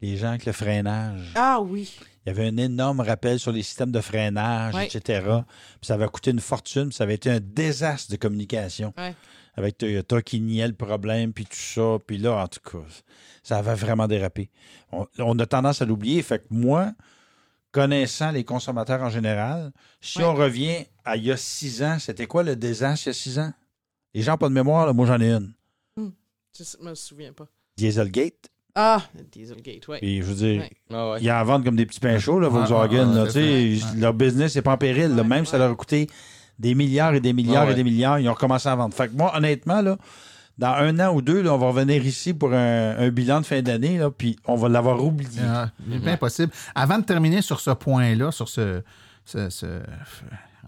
Les 0.00 0.16
gens 0.16 0.28
avec 0.30 0.46
le 0.46 0.52
freinage. 0.52 1.32
Ah 1.34 1.60
oui. 1.60 1.98
Il 2.24 2.28
y 2.28 2.30
avait 2.30 2.46
un 2.46 2.56
énorme 2.56 3.00
rappel 3.00 3.38
sur 3.38 3.50
les 3.52 3.62
systèmes 3.62 3.90
de 3.92 4.00
freinage, 4.00 4.74
etc. 4.94 5.20
Puis 5.80 5.86
ça 5.86 5.94
avait 5.94 6.06
coûté 6.08 6.30
une 6.30 6.40
fortune. 6.40 6.88
puis 6.88 6.94
ça 6.96 7.04
avait 7.04 7.14
été 7.14 7.30
un 7.30 7.40
désastre 7.40 8.10
de 8.12 8.16
communication 8.16 8.92
avec 9.54 9.76
Toyota 9.78 10.22
qui 10.22 10.40
niait 10.40 10.68
le 10.68 10.74
problème, 10.74 11.32
puis 11.32 11.44
tout 11.44 11.56
ça. 11.56 11.98
Puis 12.06 12.18
là, 12.18 12.36
en 12.42 12.48
tout 12.48 12.60
cas, 12.60 12.84
ça 13.42 13.58
avait 13.58 13.74
vraiment 13.74 14.06
dérapé. 14.08 14.50
On, 14.92 15.06
on 15.18 15.38
a 15.40 15.46
tendance 15.46 15.82
à 15.82 15.84
l'oublier. 15.84 16.22
Fait 16.22 16.38
que 16.38 16.46
moi, 16.50 16.92
connaissant 17.72 18.30
les 18.30 18.44
consommateurs 18.44 19.02
en 19.02 19.10
général, 19.10 19.72
si 20.00 20.22
on 20.22 20.34
revient 20.34 20.84
à 21.04 21.16
il 21.16 21.24
y 21.24 21.32
a 21.32 21.36
six 21.36 21.82
ans, 21.82 21.98
c'était 21.98 22.26
quoi 22.26 22.42
le 22.44 22.54
désastre 22.56 23.06
il 23.06 23.08
y 23.08 23.10
a 23.10 23.14
six 23.14 23.38
ans? 23.38 23.52
Les 24.14 24.22
gens 24.22 24.32
n'ont 24.32 24.38
pas 24.38 24.48
de 24.48 24.54
mémoire, 24.54 24.86
là, 24.86 24.92
moi 24.92 25.06
j'en 25.06 25.20
ai 25.20 25.32
une. 25.32 25.52
Je 25.96 26.64
me 26.80 26.94
souviens 26.94 27.32
pas. 27.32 27.48
Dieselgate. 27.78 28.50
Ah, 28.74 29.02
Dieselgate, 29.32 29.86
oui. 29.88 29.98
Puis 30.00 30.18
je 30.18 30.22
veux 30.22 30.34
dire, 30.34 30.60
Ouais. 30.62 30.70
Ah 30.92 31.10
ouais. 31.10 31.18
ils 31.20 31.30
en 31.30 31.44
vendent 31.44 31.64
comme 31.64 31.76
des 31.76 31.84
petits 31.86 32.00
pains 32.00 32.18
chauds, 32.18 32.40
là, 32.40 32.48
Ouais, 32.48 32.54
Volkswagen. 32.54 33.08
ouais, 33.10 33.14
là, 33.14 33.22
ouais, 33.22 33.26
tu 33.28 33.32
c'est 33.32 33.78
sais, 33.80 33.86
vrai. 33.86 34.00
Leur 34.00 34.14
business 34.14 34.56
n'est 34.56 34.62
pas 34.62 34.72
en 34.72 34.78
péril. 34.78 35.14
là. 35.14 35.22
Ouais, 35.22 35.28
même 35.28 35.44
ça 35.46 35.58
leur 35.58 35.70
a 35.70 35.74
coûté 35.74 36.08
des 36.58 36.74
milliards 36.74 37.14
et 37.14 37.20
des 37.20 37.32
milliards 37.34 37.64
Ah 37.64 37.66
ouais. 37.66 37.72
et 37.72 37.76
des 37.76 37.84
milliards. 37.84 38.18
Ils 38.18 38.28
ont 38.28 38.34
recommencé 38.34 38.68
à 38.68 38.74
vendre. 38.74 38.94
Fait 38.94 39.08
que 39.08 39.16
moi, 39.16 39.32
honnêtement, 39.36 39.82
là, 39.82 39.98
dans 40.58 40.72
un 40.72 40.98
an 41.00 41.14
ou 41.14 41.20
deux, 41.22 41.42
là, 41.42 41.52
on 41.54 41.58
va 41.58 41.66
revenir 41.68 42.04
ici 42.06 42.32
pour 42.32 42.52
un, 42.54 42.96
un 42.96 43.08
bilan 43.10 43.40
de 43.40 43.46
fin 43.46 43.60
d'année, 43.62 43.98
là, 43.98 44.10
puis 44.10 44.36
on 44.46 44.54
va 44.56 44.68
l'avoir 44.70 45.02
oublié. 45.04 45.40
Ah, 45.46 45.70
c'est 45.90 45.98
bien 45.98 46.16
possible. 46.16 46.52
Avant 46.74 46.98
de 46.98 47.04
terminer 47.04 47.42
sur 47.42 47.60
ce 47.60 47.70
point-là, 47.72 48.30
sur 48.32 48.48
ce, 48.48 48.82
ce- 49.26 49.50
ce- 49.50 49.80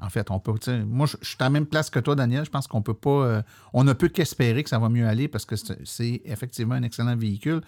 En 0.03 0.11
fait, 0.11 0.31
on 0.31 0.41
peut. 0.41 0.53
tu 0.59 0.71
sais, 0.73 0.79
Moi, 0.85 1.07
je 1.07 1.17
je 1.23 1.29
suis 1.29 1.37
à 1.41 1.45
la 1.45 1.51
même 1.51 1.67
place 1.67 1.89
que 1.89 2.01
toi, 2.01 2.15
Daniel. 2.17 2.45
Je 2.45 2.51
pense 2.51 2.67
qu'on 2.67 2.83
peut 2.83 2.93
pas. 2.95 3.11
euh, 3.11 3.43
on 3.73 3.85
ne 3.85 3.93
peut 3.95 4.09
qu'espérer 4.09 4.63
que 4.65 4.69
ça 4.69 4.79
va 4.79 4.89
mieux 4.91 5.07
aller 5.07 5.29
parce 5.29 5.45
que 5.47 5.57
c'est 5.57 5.79
c'est 5.85 6.21
effectivement 6.27 6.75
un 6.75 6.83
excellent 6.83 7.17
véhicule. 7.17 7.61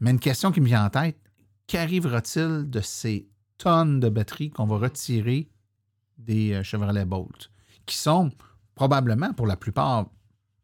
Mais 0.00 0.10
une 0.10 0.20
question 0.20 0.52
qui 0.52 0.60
me 0.60 0.66
vient 0.66 0.84
en 0.84 0.90
tête 0.90 1.18
qu'arrivera-t-il 1.66 2.68
de 2.68 2.80
ces 2.80 3.28
tonnes 3.58 4.00
de 4.00 4.08
batteries 4.08 4.50
qu'on 4.50 4.66
va 4.66 4.76
retirer 4.78 5.48
des 6.16 6.52
euh, 6.54 6.62
Chevrolet 6.62 7.04
Bolt, 7.04 7.50
qui 7.86 7.96
sont 7.96 8.30
probablement 8.74 9.32
pour 9.32 9.46
la 9.46 9.56
plupart 9.56 10.06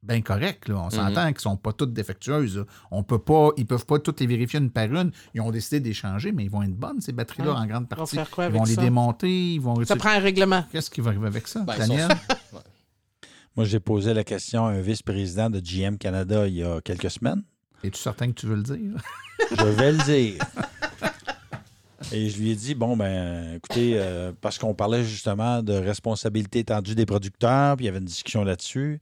bien 0.02 0.20
correctes. 0.20 0.68
Là? 0.68 0.76
On 0.76 0.90
s'entend 0.90 1.26
qu'ils 1.26 1.34
ne 1.36 1.40
sont 1.40 1.56
pas 1.56 1.72
toutes 1.72 1.92
défectueuses. 1.92 2.58
là. 2.58 2.64
On 2.90 3.02
peut 3.02 3.18
pas, 3.18 3.50
ils 3.56 3.62
ne 3.62 3.66
peuvent 3.66 3.86
pas 3.86 3.98
toutes 3.98 4.20
les 4.20 4.26
vérifier 4.26 4.58
une 4.60 4.70
par 4.70 4.84
une. 4.84 5.10
Ils 5.34 5.40
ont 5.40 5.50
décidé 5.50 5.80
d'échanger, 5.80 6.30
mais 6.32 6.44
ils 6.44 6.50
vont 6.50 6.62
être 6.62 6.74
bonnes, 6.76 7.00
ces 7.00 7.12
batteries-là, 7.12 7.52
Ouais. 7.52 7.58
en 7.58 7.66
grande 7.66 7.86
Ils 7.90 7.94
vont 7.94 7.96
partie. 7.96 8.16
faire 8.16 8.30
quoi 8.30 8.44
ils 8.44 8.46
avec 8.48 8.58
vont 8.58 8.64
les 8.66 8.74
ça? 8.74 8.82
démonter. 8.82 9.54
Ils 9.54 9.60
vont 9.60 9.82
Ça 9.84 9.96
prend 9.96 10.10
un 10.10 10.18
règlement. 10.18 10.64
Qu'est-ce 10.70 10.90
qui 10.90 11.00
va 11.00 11.10
arriver 11.10 11.26
avec 11.26 11.48
ça, 11.48 11.60
Ben, 11.60 11.74
ils 11.74 11.78
Daniel? 11.80 12.08
sont- 12.50 12.58
Moi, 13.56 13.64
j'ai 13.66 13.80
posé 13.80 14.12
la 14.14 14.24
question 14.24 14.66
à 14.66 14.72
un 14.72 14.80
vice-président 14.80 15.48
de 15.48 15.60
GM 15.60 15.96
Canada 15.96 16.46
il 16.48 16.54
y 16.54 16.62
a 16.64 16.80
quelques 16.80 17.10
semaines. 17.10 17.42
Es-tu 17.84 18.00
certain 18.00 18.28
que 18.28 18.40
tu 18.40 18.46
veux 18.46 18.56
le 18.56 18.62
dire? 18.62 18.98
Je 19.50 19.64
vais 19.64 19.92
le 19.92 19.98
dire. 20.04 20.42
Et 22.12 22.30
je 22.30 22.38
lui 22.38 22.50
ai 22.50 22.54
dit, 22.54 22.74
bon, 22.74 22.96
ben, 22.96 23.56
écoutez, 23.56 23.94
euh, 23.96 24.32
parce 24.40 24.56
qu'on 24.58 24.74
parlait 24.74 25.04
justement 25.04 25.62
de 25.62 25.74
responsabilité 25.74 26.60
étendue 26.60 26.94
des 26.94 27.06
producteurs, 27.06 27.76
puis 27.76 27.84
il 27.84 27.86
y 27.86 27.88
avait 27.88 27.98
une 27.98 28.04
discussion 28.04 28.44
là-dessus. 28.44 29.00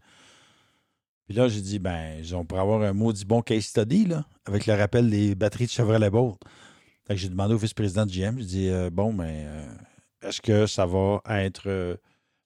Puis 1.26 1.36
là, 1.36 1.46
j'ai 1.48 1.60
dit, 1.60 1.78
ben, 1.78 2.22
on 2.32 2.44
pourrait 2.44 2.62
avoir 2.62 2.82
un 2.82 2.92
maudit 2.92 3.24
bon 3.24 3.42
case 3.42 3.66
study, 3.66 4.06
là, 4.06 4.24
avec 4.46 4.66
le 4.66 4.74
rappel 4.74 5.10
des 5.10 5.34
batteries 5.34 5.66
de 5.66 5.70
Chevrolet 5.70 6.10
Bolt. 6.10 6.38
Fait 7.06 7.14
que 7.14 7.20
j'ai 7.20 7.28
demandé 7.28 7.54
au 7.54 7.58
vice-président 7.58 8.06
de 8.06 8.10
GM, 8.10 8.38
j'ai 8.38 8.44
dit, 8.44 8.68
euh, 8.68 8.90
bon, 8.90 9.12
ben, 9.12 9.28
euh, 9.28 9.74
est-ce 10.22 10.40
que 10.40 10.66
ça 10.66 10.86
va 10.86 11.20
être 11.28 11.98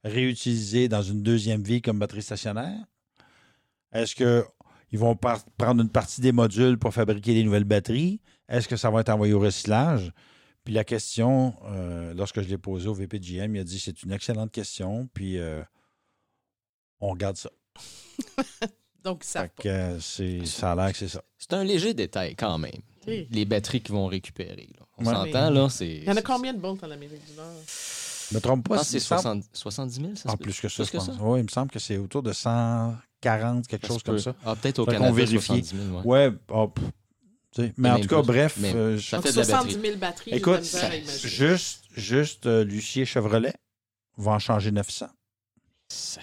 réutilisé 0.05 0.89
dans 0.89 1.03
une 1.03 1.23
deuxième 1.23 1.63
vie 1.63 1.81
comme 1.81 1.99
batterie 1.99 2.23
stationnaire? 2.23 2.85
Est-ce 3.93 4.15
qu'ils 4.97 5.05
vont 5.07 5.17
par- 5.17 5.45
prendre 5.59 5.83
une 5.83 5.91
partie 5.91 6.21
des 6.21 6.33
modules 6.33 6.79
pour 6.79 6.93
fabriquer 6.95 7.35
des 7.35 7.45
nouvelles 7.45 7.65
batteries? 7.65 8.21
Est-ce 8.49 8.67
que 8.69 8.77
ça 8.77 8.91
va 8.91 9.01
être 9.01 9.09
envoyé 9.11 9.33
au 9.35 9.41
recyclage? 9.41 10.13
Puis 10.65 10.75
la 10.75 10.85
question, 10.85 11.55
euh, 11.67 12.15
lorsque 12.15 12.41
je 12.43 12.49
l'ai 12.49 12.59
posée 12.59 12.89
au 12.89 12.95
VP 12.95 13.19
de 13.19 13.25
GM, 13.25 13.55
il 13.55 13.61
a 13.61 13.65
dit 13.65 13.79
c'est 13.79 14.03
une 14.03 14.13
excellente 14.13 14.51
question, 14.51 15.09
puis 15.15 15.39
euh, 15.39 15.63
on 17.01 17.11
regarde 17.11 17.37
ça. 17.37 17.51
Donc, 19.05 19.23
ça. 19.23 19.43
Fait 19.43 19.53
que, 19.63 19.69
euh, 19.69 20.01
c'est- 20.01 20.45
ça 20.47 20.73
a 20.73 20.75
l'air 20.77 20.91
que 20.93 20.99
c'est 20.99 21.09
ça. 21.09 21.23
C'est 21.39 21.53
un 21.53 21.63
léger 21.63 21.95
détail 21.95 22.35
quand 22.35 22.59
même. 22.59 22.81
Oui. 23.07 23.29
Les 23.31 23.45
batteries 23.45 23.81
qu'ils 23.81 23.95
vont 23.95 24.07
récupérer. 24.07 24.69
là. 24.79 24.85
On 24.99 25.05
Ouais. 25.07 25.13
s'entend, 25.15 25.51
là, 25.51 25.69
c'est... 25.69 25.89
Il 25.99 26.05
y 26.05 26.11
en 26.11 26.17
a 26.17 26.23
combien 26.23 26.53
de 26.53 26.59
bons 26.59 26.77
en 26.83 26.91
Amérique 26.91 27.25
du 27.31 27.37
Nord? 27.37 27.47
Je 28.31 28.35
me 28.35 28.41
trompe 28.41 28.69
pas. 28.69 28.79
il 28.79 28.85
c'est 28.85 28.97
me 28.97 29.01
semble- 29.01 29.23
60 29.23 29.45
70 29.53 29.95
000, 30.01 30.17
ça 30.17 30.31
Ah, 30.33 30.37
plus 30.37 30.61
que 30.61 30.69
ça, 30.69 30.83
Plus 30.83 30.87
je 30.87 30.91
que 30.91 30.97
pense. 30.97 31.07
ça? 31.07 31.13
Oui, 31.21 31.39
il 31.39 31.45
me 31.45 31.49
semble 31.49 31.71
que 31.71 31.79
c'est 31.79 31.99
autour 31.99 32.25
de 32.25 32.33
140, 33.23 33.67
quelque 33.67 33.83
Ça 33.83 33.89
chose 33.89 33.99
se 33.99 34.05
comme 34.05 34.15
peut. 34.17 34.21
ça. 34.21 34.35
Ah, 34.45 34.55
peut-être 34.57 34.79
au 34.81 34.87
Canada, 34.87 35.13
vérifie. 35.13 35.65
70 35.65 35.75
000, 35.91 35.99
ouais. 35.99 36.05
Ouais, 36.05 36.31
sais, 37.63 37.73
mais 37.77 37.91
en 37.91 38.01
tout 38.01 38.09
cas, 38.09 38.17
plus. 38.23 38.27
bref. 38.27 38.59
Euh, 38.75 38.99
ça 39.01 39.17
je- 39.19 39.23
fait 39.23 39.33
de 39.33 39.37
la 39.39 39.45
70 39.45 39.75
batterie. 39.77 39.89
000 39.89 39.99
batteries. 39.99 40.31
Écoute, 40.35 40.65
imaginer. 40.99 41.29
juste, 41.29 41.85
juste 41.97 42.47
euh, 42.47 42.65
l'huissier 42.65 43.05
Chevrolet 43.05 43.55
va 44.19 44.33
en 44.33 44.39
changer 44.39 44.71
900. 44.71 45.07
Ça, 45.89 46.21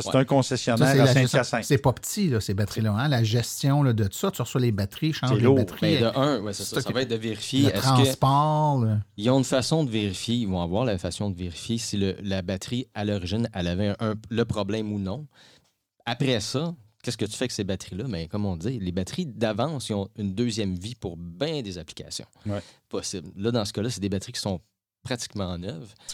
c'est 0.00 0.14
un 0.16 0.24
concessionnaire 0.24 0.86
Ça, 0.86 0.94
c'est 0.94 1.00
à 1.00 1.06
Saint-Hyacinthe. 1.28 1.64
C'est 1.64 1.78
pas 1.78 1.92
petit, 1.92 2.28
là, 2.28 2.40
ces 2.40 2.54
batteries-là. 2.54 2.92
hein. 2.92 3.08
La 3.08 3.22
gestion 3.24 3.82
là, 3.82 3.92
de 3.92 4.04
tout 4.04 4.16
ça, 4.18 4.30
tu 4.30 4.42
reçois 4.42 4.60
les 4.60 4.72
batteries, 4.72 5.12
change 5.12 5.38
les 5.40 5.48
batteries. 5.48 5.98
Ben, 5.98 6.12
de 6.12 6.18
un, 6.18 6.40
ouais, 6.42 6.52
c'est 6.52 6.64
ça, 6.64 6.80
ça 6.80 6.92
va 6.92 7.02
être 7.02 7.10
de 7.10 7.16
vérifier. 7.16 7.62
Le 7.64 7.70
que- 7.70 7.78
transport. 7.78 8.84
Ils 9.16 9.30
ont 9.30 9.38
une 9.38 9.44
façon 9.44 9.84
de 9.84 9.90
vérifier, 9.90 10.36
ils 10.36 10.48
vont 10.48 10.60
avoir 10.62 10.84
la 10.84 10.98
façon 10.98 11.30
de 11.30 11.36
vérifier 11.36 11.78
si 11.78 11.96
le- 11.96 12.16
la 12.22 12.42
batterie, 12.42 12.86
à 12.94 13.04
l'origine, 13.04 13.48
elle 13.54 13.68
avait 13.68 13.94
un- 14.00 14.14
le 14.30 14.44
problème 14.44 14.92
ou 14.92 14.98
non. 14.98 15.26
Après 16.04 16.40
ça, 16.40 16.74
qu'est-ce 17.02 17.16
que 17.16 17.24
tu 17.24 17.32
fais 17.32 17.44
avec 17.44 17.52
ces 17.52 17.64
batteries-là? 17.64 18.04
Mais 18.08 18.28
comme 18.28 18.46
on 18.46 18.56
dit, 18.56 18.78
les 18.80 18.92
batteries 18.92 19.26
d'avance, 19.26 19.88
ils 19.88 19.94
ont 19.94 20.08
une 20.16 20.34
deuxième 20.34 20.74
vie 20.74 20.94
pour 20.94 21.16
bien 21.16 21.62
des 21.62 21.78
applications 21.78 22.26
Ouais. 22.46 22.62
possibles. 22.88 23.30
Là, 23.36 23.50
dans 23.50 23.64
ce 23.64 23.72
cas-là, 23.72 23.90
c'est 23.90 24.00
des 24.00 24.08
batteries 24.08 24.32
qui 24.32 24.40
sont 24.40 24.60
pratiquement. 25.06 25.56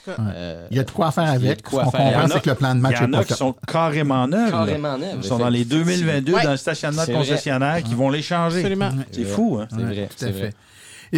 Euh, 0.08 0.66
Il 0.70 0.76
y 0.76 0.80
a 0.80 0.84
de 0.84 0.90
quoi 0.90 1.10
faire 1.10 1.24
il 1.24 1.26
y 1.26 1.30
a 1.30 1.32
avec. 1.32 1.62
de 1.64 1.68
quoi 1.68 1.84
comprend, 1.84 2.28
c'est 2.28 2.42
que 2.42 2.50
le 2.50 2.56
plan 2.56 2.74
de 2.74 2.80
match 2.80 2.96
Il 3.00 3.02
y 3.02 3.06
en 3.06 3.12
est 3.12 3.16
a 3.16 3.18
pas 3.20 3.24
qui 3.24 3.34
sont 3.34 3.54
carrément 3.66 4.26
neuves. 4.28 4.44
là. 4.46 4.50
Carrément 4.50 4.98
neuves, 4.98 5.18
Ils 5.22 5.24
sont 5.24 5.38
dans 5.38 5.48
les 5.48 5.64
2022 5.64 6.32
Ouais. 6.34 6.42
dans 6.44 6.50
le 6.52 6.56
stationnement 6.56 7.04
de 7.04 7.12
concessionnaire 7.12 7.82
qui 7.82 7.94
vont 7.94 8.10
les 8.10 8.22
changer. 8.22 8.58
Absolument. 8.60 8.90
C'est 9.10 9.24
fou, 9.24 9.58
hein? 9.60 9.66
C'est 9.70 9.76
Ouais, 9.76 9.82
vrai, 9.84 10.06
tout 10.06 10.14
c'est 10.16 10.26
à 10.26 10.30
vrai. 10.30 10.40
fait. 10.40 10.54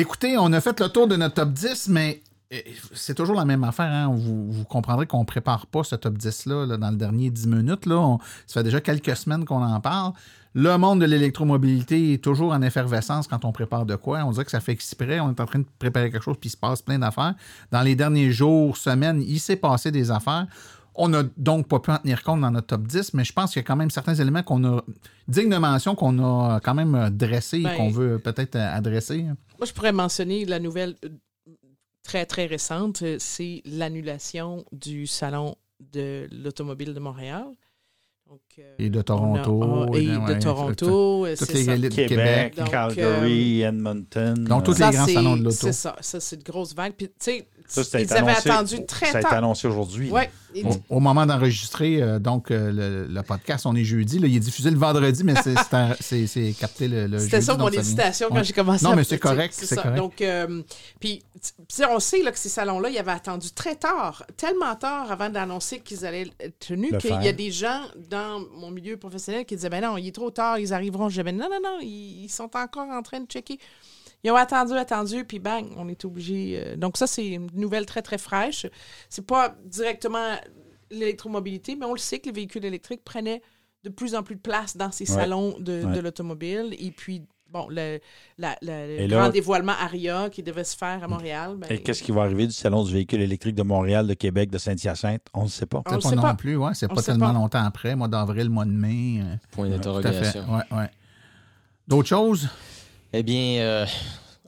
Écoutez, 0.00 0.36
on 0.38 0.52
a 0.52 0.60
fait 0.60 0.78
le 0.80 0.88
tour 0.88 1.06
de 1.06 1.14
notre 1.16 1.34
top 1.34 1.52
10, 1.52 1.88
mais 1.88 2.20
c'est 2.92 3.14
toujours 3.14 3.34
la 3.36 3.44
même 3.44 3.64
affaire. 3.64 3.90
hein. 3.90 4.08
Vous, 4.14 4.50
vous 4.50 4.64
comprendrez 4.64 5.06
qu'on 5.06 5.20
ne 5.20 5.24
prépare 5.24 5.66
pas 5.66 5.82
ce 5.84 5.96
top 5.96 6.16
10-là 6.18 6.66
là, 6.66 6.76
dans 6.76 6.90
le 6.90 6.96
dernier 6.96 7.30
10 7.30 7.46
minutes. 7.48 7.86
Là. 7.86 7.96
On- 7.96 8.18
ça 8.46 8.60
fait 8.60 8.64
déjà 8.64 8.80
quelques 8.80 9.16
semaines 9.16 9.44
qu'on 9.44 9.62
en 9.62 9.80
parle. 9.80 10.12
Le 10.56 10.76
monde 10.78 11.00
de 11.00 11.06
l'électromobilité 11.06 12.12
est 12.12 12.22
toujours 12.22 12.52
en 12.52 12.62
effervescence 12.62 13.26
quand 13.26 13.44
on 13.44 13.50
prépare 13.50 13.86
de 13.86 13.96
quoi. 13.96 14.20
On 14.24 14.30
dirait 14.30 14.44
que 14.44 14.52
ça 14.52 14.60
fait 14.60 14.70
exprès. 14.72 15.18
On 15.18 15.30
est 15.30 15.40
en 15.40 15.46
train 15.46 15.58
de 15.58 15.66
préparer 15.80 16.12
quelque 16.12 16.22
chose, 16.22 16.36
puis 16.40 16.48
il 16.48 16.52
se 16.52 16.56
passe 16.56 16.80
plein 16.80 16.98
d'affaires. 16.98 17.34
Dans 17.72 17.82
les 17.82 17.96
derniers 17.96 18.30
jours, 18.30 18.76
semaines, 18.76 19.20
il 19.26 19.40
s'est 19.40 19.56
passé 19.56 19.90
des 19.90 20.12
affaires. 20.12 20.46
On 20.94 21.08
n'a 21.08 21.24
donc 21.36 21.66
pas 21.66 21.80
pu 21.80 21.90
en 21.90 21.98
tenir 21.98 22.22
compte 22.22 22.40
dans 22.40 22.52
notre 22.52 22.68
top 22.68 22.82
10, 22.86 23.14
mais 23.14 23.24
je 23.24 23.32
pense 23.32 23.50
qu'il 23.52 23.60
y 23.60 23.64
a 23.64 23.66
quand 23.66 23.74
même 23.74 23.90
certains 23.90 24.14
éléments 24.14 24.44
qu'on 24.44 24.62
a, 24.64 24.80
dignes 25.26 25.50
de 25.50 25.56
mention, 25.56 25.96
qu'on 25.96 26.20
a 26.22 26.60
quand 26.60 26.74
même 26.74 27.10
dressés 27.10 27.58
et 27.58 27.62
Ben, 27.64 27.76
qu'on 27.76 27.90
veut 27.90 28.20
peut-être 28.20 28.54
adresser. 28.54 29.22
Moi, 29.24 29.66
je 29.66 29.72
pourrais 29.72 29.90
mentionner 29.92 30.44
la 30.44 30.60
nouvelle 30.60 30.94
très, 32.04 32.26
très 32.26 32.46
récente, 32.46 33.02
euh, 33.02 33.16
c'est 33.18 33.62
l'annulation 33.64 34.64
du 34.70 35.06
Salon 35.08 35.56
de 35.92 36.28
l'automobile 36.30 36.94
de 36.94 37.00
Montréal. 37.00 37.46
Donc, 38.28 38.40
euh, 38.58 38.74
Et 38.78 38.88
de 38.88 39.00
a- 39.00 39.02
Toronto. 39.02 39.60
ah, 39.92 39.96
et 39.98 40.06
de 40.06 40.16
ouais, 40.18 40.38
Toronto, 40.38 41.26
euh, 41.26 41.34
toutes 41.36 41.52
les 41.52 41.64
ça. 41.64 41.74
élites 41.74 41.90
du 41.90 41.96
Québec, 42.06 42.08
Québec. 42.54 42.56
Donc, 42.56 42.70
Calgary, 42.70 43.60
Edmonton. 43.62 44.34
Donc, 44.44 44.64
tous 44.64 44.78
les 44.78 44.90
grands 44.90 45.06
salons 45.06 45.36
de 45.36 45.42
l'auto. 45.44 45.56
C'est 45.60 45.72
ça, 45.72 45.96
ça 46.00 46.20
c'est 46.20 46.36
une 46.36 46.42
grosse 46.42 46.74
vague. 46.74 46.94
Puis, 46.94 47.08
tu 47.08 47.14
sais, 47.20 47.48
Ça, 47.66 47.82
ça 47.82 48.00
ils 48.00 48.12
avaient 48.12 48.30
annoncé- 48.32 48.50
attendu 48.50 48.86
très 48.86 49.06
Ça 49.06 49.18
a 49.18 49.20
été 49.20 49.28
tard. 49.30 49.38
annoncé 49.38 49.66
aujourd'hui. 49.66 50.10
Ouais, 50.10 50.30
Au, 50.64 50.96
au 50.96 51.00
moment 51.00 51.24
d'enregistrer 51.24 52.02
euh, 52.02 52.18
donc 52.18 52.50
euh, 52.50 52.70
le, 52.70 53.06
le 53.12 53.22
podcast, 53.22 53.64
on 53.66 53.74
est 53.74 53.84
jeudi. 53.84 54.18
Là, 54.18 54.26
il 54.28 54.36
est 54.36 54.40
diffusé 54.40 54.70
le 54.70 54.76
vendredi, 54.76 55.24
mais 55.24 55.34
c'est- 55.42 56.52
capté 56.60 56.88
le, 56.88 57.06
le 57.06 57.18
jeudi. 57.18 57.24
C'était 57.24 57.40
ça 57.40 57.56
mon 57.56 57.68
hésitation 57.68 58.28
quand 58.30 58.42
j'ai 58.42 58.52
commencé 58.52 58.84
Non, 58.84 58.92
à- 58.92 58.96
mais 58.96 59.04
c'est 59.04 59.18
correct. 59.18 59.54
C'est 59.56 59.76
correct. 59.76 59.96
Donc, 59.96 60.20
euh, 60.20 60.62
puis, 61.00 61.22
on 61.88 61.98
sait 62.00 62.22
là, 62.22 62.32
que 62.32 62.38
ces 62.38 62.48
salons-là, 62.50 62.90
ils 62.90 62.98
avaient 62.98 63.12
attendu 63.12 63.50
très 63.50 63.76
tard, 63.76 64.24
tellement 64.36 64.74
tard 64.76 65.10
avant 65.10 65.30
d'annoncer 65.30 65.80
qu'ils 65.80 66.04
allaient 66.04 66.30
être 66.40 66.58
tenus, 66.58 66.92
qu'il 66.98 67.10
y 67.22 67.28
a 67.28 67.32
des 67.32 67.50
gens 67.50 67.80
dans 68.10 68.40
mon 68.56 68.70
milieu 68.70 68.96
professionnel 68.96 69.44
qui 69.46 69.56
disaient 69.56 69.70
Ben 69.70 69.82
non, 69.82 69.96
il 69.96 70.06
est 70.08 70.12
trop 70.14 70.30
tard, 70.30 70.58
ils 70.58 70.72
arriveront 70.74 71.08
jamais. 71.08 71.32
Non, 71.32 71.48
non, 71.50 71.58
non, 71.62 71.78
ils, 71.80 72.24
ils 72.24 72.28
sont 72.30 72.50
encore 72.54 72.88
en 72.90 73.02
train 73.02 73.20
de 73.20 73.26
checker. 73.26 73.58
Ils 74.24 74.30
ont 74.30 74.36
attendu, 74.36 74.72
attendu, 74.72 75.24
puis 75.24 75.38
bang, 75.38 75.66
on 75.76 75.86
est 75.88 76.04
obligé. 76.04 76.58
euh, 76.64 76.76
donc, 76.76 76.96
ça, 76.96 77.06
c'est 77.06 77.26
une 77.26 77.48
nouvelle 77.54 77.84
très, 77.86 78.00
très 78.02 78.18
fraîche. 78.18 78.66
C'est 79.10 79.26
pas 79.26 79.54
directement 79.66 80.36
l'électromobilité, 80.90 81.76
mais 81.76 81.86
on 81.86 81.92
le 81.92 81.98
sait 81.98 82.18
que 82.20 82.26
les 82.26 82.32
véhicules 82.32 82.64
électriques 82.64 83.04
prenaient 83.04 83.42
de 83.82 83.90
plus 83.90 84.14
en 84.14 84.22
plus 84.22 84.36
de 84.36 84.40
place 84.40 84.76
dans 84.76 84.90
ces 84.90 85.04
Ouais. 85.10 85.16
salons 85.20 85.56
de, 85.58 85.84
Ouais. 85.84 85.92
de 85.96 86.00
l'automobile. 86.00 86.74
Et 86.78 86.90
puis, 86.90 87.22
bon, 87.50 87.66
le, 87.68 87.98
la- 88.38 88.56
la- 88.62 88.86
le 88.86 89.00
Et 89.00 89.08
grand 89.08 89.28
dévoilement 89.28 89.72
ARIA 89.78 90.30
qui 90.30 90.42
devait 90.42 90.64
se 90.64 90.74
faire 90.76 91.04
à 91.04 91.06
Montréal. 91.08 91.56
ben, 91.58 91.66
Et 91.70 91.82
qu'est-ce 91.82 92.02
qui 92.02 92.10
va 92.12 92.22
arriver 92.22 92.46
du 92.46 92.52
Salon 92.54 92.82
du 92.84 92.92
véhicule 92.94 93.20
électrique 93.20 93.54
de 93.54 93.62
Montréal, 93.62 94.06
de 94.06 94.14
Québec, 94.14 94.50
de 94.50 94.56
Saint-Hyacinthe? 94.56 95.26
On 95.34 95.42
ne 95.44 95.48
sait 95.48 95.66
pas. 95.66 95.82
On 95.86 95.94
le 95.96 96.00
C'est 96.00 96.08
sait 96.08 96.16
pas. 96.16 96.30
non 96.30 96.36
plus, 96.36 96.56
ouais. 96.56 96.72
C'est 96.74 96.88
pas 96.88 97.02
tellement 97.02 97.26
pas. 97.26 97.32
longtemps 97.34 97.62
après, 97.64 97.94
mois 97.94 98.08
d'avril, 98.08 98.48
mois 98.48 98.64
de 98.64 98.70
mai. 98.70 99.20
euh, 99.22 99.36
Point 99.50 99.68
d'interrogation. 99.68 100.44
Ouais, 100.50 100.76
ouais. 100.78 100.90
D'autres 101.86 102.08
choses? 102.08 102.48
Eh 103.16 103.22
bien, 103.22 103.58
euh, 103.60 103.86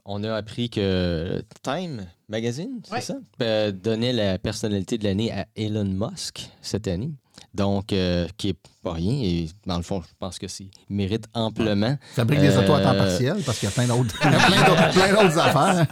on 0.03 0.25
a 0.25 0.35
appris 0.35 0.69
que 0.69 1.41
Time 1.63 2.05
Magazine, 2.27 2.81
c'est 2.83 2.91
Ouais. 2.91 2.99
ça, 3.01 3.15
euh, 3.41 3.71
donnait 3.71 4.11
la 4.11 4.37
personnalité 4.37 4.97
de 4.97 5.05
l'année 5.05 5.31
à 5.31 5.47
Elon 5.55 5.85
Musk 5.85 6.49
cette 6.61 6.89
année. 6.89 7.11
Donc, 7.53 7.91
euh, 7.93 8.27
qui 8.37 8.49
est 8.49 8.55
pas 8.83 8.93
rien. 8.93 9.13
Et 9.13 9.49
dans 9.65 9.77
le 9.77 9.83
fond, 9.83 10.01
je 10.01 10.13
pense 10.19 10.37
que 10.39 10.47
c'est 10.47 10.67
mérite 10.89 11.25
amplement. 11.33 11.97
Fabrique 12.13 12.39
des 12.39 12.55
autos 12.57 12.73
à 12.73 12.81
temps 12.81 12.93
Euh, 12.93 12.97
partiel 12.97 13.37
parce 13.45 13.59
qu'il 13.59 13.67
y 13.69 13.71
a 13.71 13.75
plein 13.75 13.87
d'autres 13.87 14.15
plein 14.19 14.31
d'autres- 14.31 14.91
plein 14.91 15.09
d'autres 15.23 15.39
affaires. 15.39 15.87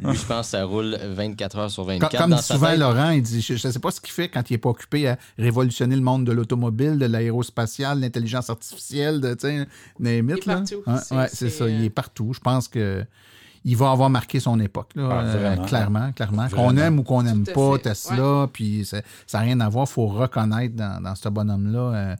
Lui, 0.00 0.14
je 0.16 0.24
pense 0.26 0.46
que 0.46 0.50
ça 0.50 0.64
roule 0.64 0.96
24 1.02 1.58
heures 1.58 1.70
sur 1.70 1.84
Comme, 1.84 1.94
24. 1.94 2.18
comme 2.18 2.30
dans 2.30 2.36
dit 2.36 2.42
souvent 2.42 2.66
tête. 2.68 2.78
Laurent, 2.78 3.10
il 3.10 3.22
dit 3.22 3.40
Je 3.40 3.52
ne 3.54 3.72
sais 3.72 3.78
pas 3.78 3.90
ce 3.90 4.00
qu'il 4.00 4.12
fait 4.12 4.28
quand 4.28 4.48
il 4.50 4.54
n'est 4.54 4.58
pas 4.58 4.68
occupé 4.68 5.08
à 5.08 5.18
révolutionner 5.38 5.96
le 5.96 6.02
monde 6.02 6.24
de 6.26 6.32
l'automobile, 6.32 6.98
de 6.98 7.06
l'aérospatiale, 7.06 7.96
de 7.98 8.02
l'intelligence 8.02 8.50
artificielle, 8.50 9.20
de, 9.20 9.34
tu 9.34 9.46
sais, 9.48 9.66
Il 10.00 10.06
est 10.06 10.22
là. 10.22 10.36
partout. 10.56 10.82
Ouais, 10.86 10.94
C'est- 11.02 11.14
ouais, 11.16 11.28
c'est 11.28 11.36
c'est, 11.36 11.50
ça, 11.50 11.68
il 11.68 11.80
euh, 11.80 11.84
est 11.84 11.90
partout. 11.90 12.32
Je 12.34 12.40
pense 12.40 12.68
que 12.68 13.04
il 13.68 13.76
va 13.76 13.90
avoir 13.90 14.08
marqué 14.08 14.38
son 14.38 14.60
époque, 14.60 14.90
là, 14.94 15.08
Ah, 15.10 15.22
euh, 15.24 15.56
clairement, 15.66 16.12
clairement. 16.12 16.46
Qu'on 16.48 16.76
aime 16.76 17.00
ou 17.00 17.02
qu'on 17.02 17.24
n'aime 17.24 17.44
pas 17.44 17.72
fait. 17.74 17.90
Tesla, 17.90 18.48
puis 18.52 18.84
ça 18.84 19.02
n'a 19.34 19.40
rien 19.40 19.58
à 19.58 19.68
voir. 19.68 19.86
Il 19.90 19.92
faut 19.92 20.06
reconnaître 20.06 20.76
dans, 20.76 21.02
dans 21.02 21.16
ce 21.16 21.28
bonhomme-là 21.28 21.80
euh, 21.80 22.16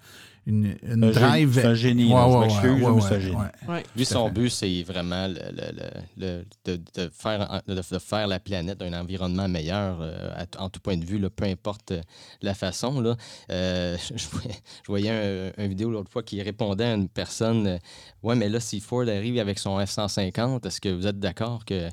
une, 0.46 0.76
une 0.82 1.04
Un 1.04 1.10
drive. 1.10 1.54
c'est 1.54 1.66
un 1.66 1.74
génie, 1.74 2.08
je 2.08 2.38
m'excuse, 2.38 2.86
mais 2.94 3.00
c'est 3.00 3.14
un 3.14 3.20
génie. 3.20 3.36
Ouais. 3.68 3.82
Lui, 3.96 4.04
son 4.04 4.26
fait. 4.26 4.32
but, 4.34 4.48
c'est 4.50 4.82
vraiment 4.84 5.26
le- 5.26 5.34
le- 5.34 5.72
le- 5.76 6.16
le- 6.16 6.44
de, 6.64 6.82
de 6.94 7.08
faire, 7.12 7.62
de, 7.66 7.74
de 7.74 7.98
faire 7.98 8.26
la 8.28 8.38
planète 8.38 8.80
un 8.80 8.92
environnement 8.92 9.48
meilleur 9.48 9.98
euh, 10.00 10.30
à- 10.36 10.62
en 10.62 10.70
tout 10.70 10.78
point 10.80 10.96
de 10.96 11.04
vue, 11.04 11.18
là, 11.18 11.30
peu 11.30 11.44
importe 11.44 11.90
euh, 11.92 12.00
la 12.42 12.54
façon. 12.54 13.00
Là. 13.00 13.16
Euh, 13.50 13.96
je, 14.14 14.26
voyais- 14.28 14.56
je 14.84 14.86
voyais 14.86 15.10
un, 15.58 15.64
un 15.64 15.66
vidéo 15.68 15.90
l'autre 15.90 16.10
fois 16.10 16.22
qui 16.22 16.40
répondait 16.40 16.84
à 16.84 16.94
une 16.94 17.08
personne 17.08 17.66
euh, 17.66 17.78
Ouais, 18.22 18.34
mais 18.34 18.48
là, 18.48 18.60
si 18.60 18.80
Ford 18.80 19.02
arrive 19.08 19.38
avec 19.38 19.58
son 19.58 19.78
F-150, 19.78 20.66
est-ce 20.66 20.80
que 20.80 20.88
vous 20.88 21.06
êtes 21.06 21.18
d'accord 21.20 21.64
que 21.64 21.74
euh, 21.74 21.88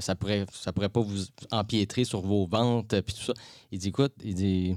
ça 0.00 0.14
pourrait 0.14 0.44
ça 0.52 0.72
pourrait 0.72 0.88
pas 0.90 1.00
vous 1.00 1.24
empiétrer 1.50 2.04
sur 2.04 2.20
vos 2.22 2.46
ventes 2.46 2.94
puis 3.02 3.14
tout 3.14 3.22
ça 3.22 3.32
Il 3.70 3.78
dit 3.78 3.88
Écoute, 3.88 4.12
il 4.24 4.34
dit. 4.34 4.76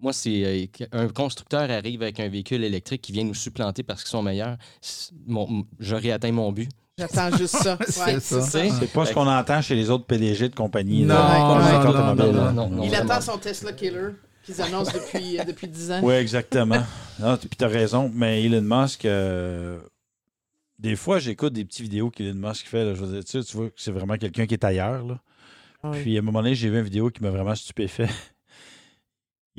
Moi, 0.00 0.12
si 0.12 0.44
euh, 0.44 0.66
un 0.92 1.08
constructeur 1.08 1.70
arrive 1.70 2.02
avec 2.02 2.20
un 2.20 2.28
véhicule 2.28 2.62
électrique 2.62 3.02
qui 3.02 3.12
vient 3.12 3.24
nous 3.24 3.34
supplanter 3.34 3.82
parce 3.82 4.02
qu'ils 4.02 4.10
sont 4.10 4.22
meilleurs, 4.22 4.56
mon- 5.26 5.66
j'aurais 5.80 6.12
atteint 6.12 6.30
mon 6.32 6.52
but. 6.52 6.68
J'attends 6.96 7.36
juste 7.36 7.56
ça. 7.56 7.78
C'est 7.86 8.00
Ouais, 8.04 8.20
c'est 8.20 8.40
ça. 8.42 8.68
C'est 8.80 8.92
pas 8.92 9.06
ce 9.06 9.12
qu'on 9.12 9.26
entend 9.28 9.62
chez 9.62 9.74
les 9.76 9.88
autres 9.90 10.04
PDG 10.04 10.48
de 10.48 10.54
compagnie. 10.54 11.02
Non, 11.02 11.14
là. 11.14 12.52
non. 12.52 12.82
Il 12.84 12.94
attend 12.94 13.20
son 13.20 13.38
Tesla 13.38 13.72
Killer 13.72 14.10
qu'ils 14.44 14.60
annoncent 14.62 14.92
depuis, 14.92 15.38
euh, 15.38 15.44
depuis 15.44 15.68
10 15.68 15.92
ans. 15.92 16.00
Oui, 16.02 16.14
exactement. 16.14 16.82
Non, 17.20 17.36
puis 17.36 17.48
tu 17.58 17.64
as 17.64 17.68
raison. 17.68 18.08
Mais 18.14 18.44
Elon 18.44 18.62
Musk, 18.62 19.04
euh, 19.04 19.80
des 20.78 20.94
fois, 20.94 21.18
j'écoute 21.18 21.52
des 21.52 21.64
petites 21.64 21.82
vidéos 21.82 22.10
qu'Elon 22.10 22.34
Musk 22.48 22.66
fait. 22.66 22.84
là. 22.84 22.94
je 22.94 23.04
veux 23.04 23.12
dire, 23.12 23.24
tu, 23.24 23.42
sais, 23.42 23.44
tu 23.44 23.56
vois 23.56 23.66
que 23.70 23.74
c'est 23.76 23.90
vraiment 23.90 24.16
quelqu'un 24.16 24.46
qui 24.46 24.54
est 24.54 24.64
ailleurs. 24.64 25.04
là. 25.04 25.18
Ouais. 25.82 26.00
Puis 26.02 26.16
à 26.16 26.20
un 26.20 26.22
moment 26.22 26.42
donné, 26.42 26.54
j'ai 26.54 26.70
vu 26.70 26.78
une 26.78 26.84
vidéo 26.84 27.10
qui 27.10 27.20
m'a 27.22 27.30
vraiment 27.30 27.56
stupéfait. 27.56 28.08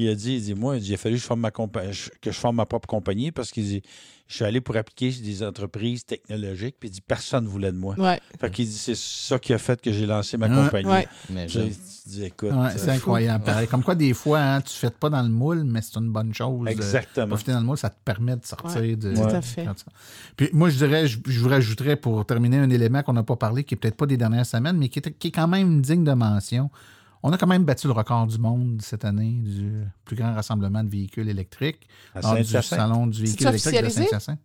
Il 0.02 0.08
a 0.08 0.16
dit, 0.16 0.36
il 0.36 0.42
dit, 0.42 0.54
moi, 0.56 0.78
il 0.78 0.82
dit, 0.82 0.92
il 0.92 0.94
a 0.94 0.98
fallu 0.98 1.16
que 1.16 1.22
je, 1.22 1.28
forme 1.28 1.42
ma 1.42 1.50
compa- 1.50 1.92
je- 1.92 2.10
que 2.22 2.32
je 2.32 2.38
forme 2.40 2.56
ma 2.56 2.66
propre 2.66 2.88
compagnie 2.88 3.34
parce 3.34 3.52
qu'il 3.52 3.66
dit, 3.66 3.82
je 4.30 4.36
suis 4.36 4.46
allé 4.46 4.62
pour 4.62 4.78
appliquer 4.78 5.12
sur 5.12 5.26
des 5.26 5.44
entreprises 5.44 6.06
technologiques, 6.06 6.76
puis 6.80 6.88
il 6.88 6.92
dit, 6.94 7.02
personne 7.02 7.44
ne 7.44 7.50
voulait 7.50 7.72
de 7.74 7.78
moi. 7.78 7.96
Ouais. 8.00 8.18
Fait 8.40 8.50
qu'il 8.50 8.66
dit, 8.66 8.72
c'est 8.78 8.96
ça 8.96 9.38
qui 9.40 9.54
a 9.54 9.58
fait 9.58 9.82
que 9.82 9.92
j'ai 9.92 10.06
lancé 10.06 10.38
ma 10.38 10.48
Ouais. 10.48 10.64
compagnie. 10.64 10.88
Ouais. 10.90 11.08
Mais 11.30 11.50
je- 11.50 11.60
dis, 12.06 12.24
écoute. 12.24 12.52
Ouais, 12.52 12.58
euh, 12.68 12.70
c'est 12.78 12.92
incroyable. 12.92 13.44
pareil. 13.44 13.68
Comme 13.68 13.84
quoi, 13.84 13.94
des 13.96 14.14
fois, 14.14 14.40
hein, 14.40 14.62
tu 14.62 14.70
ne 14.70 14.90
fais 14.90 14.90
pas 14.96 15.10
dans 15.10 15.22
le 15.22 15.28
moule, 15.30 15.64
mais 15.66 15.82
c'est 15.82 15.98
une 16.00 16.12
bonne 16.12 16.34
chose. 16.34 16.66
euh, 16.66 16.72
Exactement. 16.72 17.28
Profiter 17.28 17.52
dans 17.52 17.60
le 17.60 17.66
moule, 17.66 17.78
ça 17.78 17.90
te 17.90 17.98
permet 18.06 18.38
de 18.38 18.46
sortir 18.46 18.80
Ouais, 18.82 18.96
de. 18.96 19.14
tout 19.14 19.22
à 19.24 19.42
fait. 19.42 19.68
Puis 20.38 20.50
moi, 20.54 20.70
je 20.70 20.78
dirais, 20.78 21.08
je, 21.08 21.20
je 21.26 21.40
vous 21.42 21.50
rajouterais 21.50 21.98
pour 21.98 22.26
terminer 22.26 22.58
un 22.58 22.70
élément 22.70 23.04
qu'on 23.04 23.14
n'a 23.14 23.24
pas 23.24 23.36
parlé, 23.36 23.64
qui 23.66 23.74
est 23.74 23.78
peut-être 23.78 23.98
pas 23.98 24.06
des 24.06 24.18
dernières 24.18 24.46
semaines, 24.46 24.78
mais 24.78 24.88
qui 24.90 25.00
est, 25.00 25.12
qui 25.20 25.28
est 25.28 25.32
quand 25.32 25.48
même 25.50 25.82
digne 25.82 26.06
de 26.06 26.14
mention. 26.14 26.70
On 27.24 27.32
a 27.34 27.38
quand 27.38 27.48
même 27.48 27.66
battu 27.66 27.88
le 27.88 27.94
record 27.94 28.28
du 28.28 28.38
monde 28.38 28.82
cette 28.82 29.04
année 29.04 29.42
du 29.44 29.84
plus 30.06 30.16
grand 30.16 30.34
rassemblement 30.34 30.84
de 30.84 30.90
véhicules 30.90 31.28
électriques. 31.28 31.88
Lors 32.22 32.36
du 32.36 32.44
salon 32.46 33.08
du 33.08 33.24
véhicule 33.24 33.48
électrique 33.48 33.84
de? 33.84 33.90
Saint-Hyacinthe. 33.90 34.40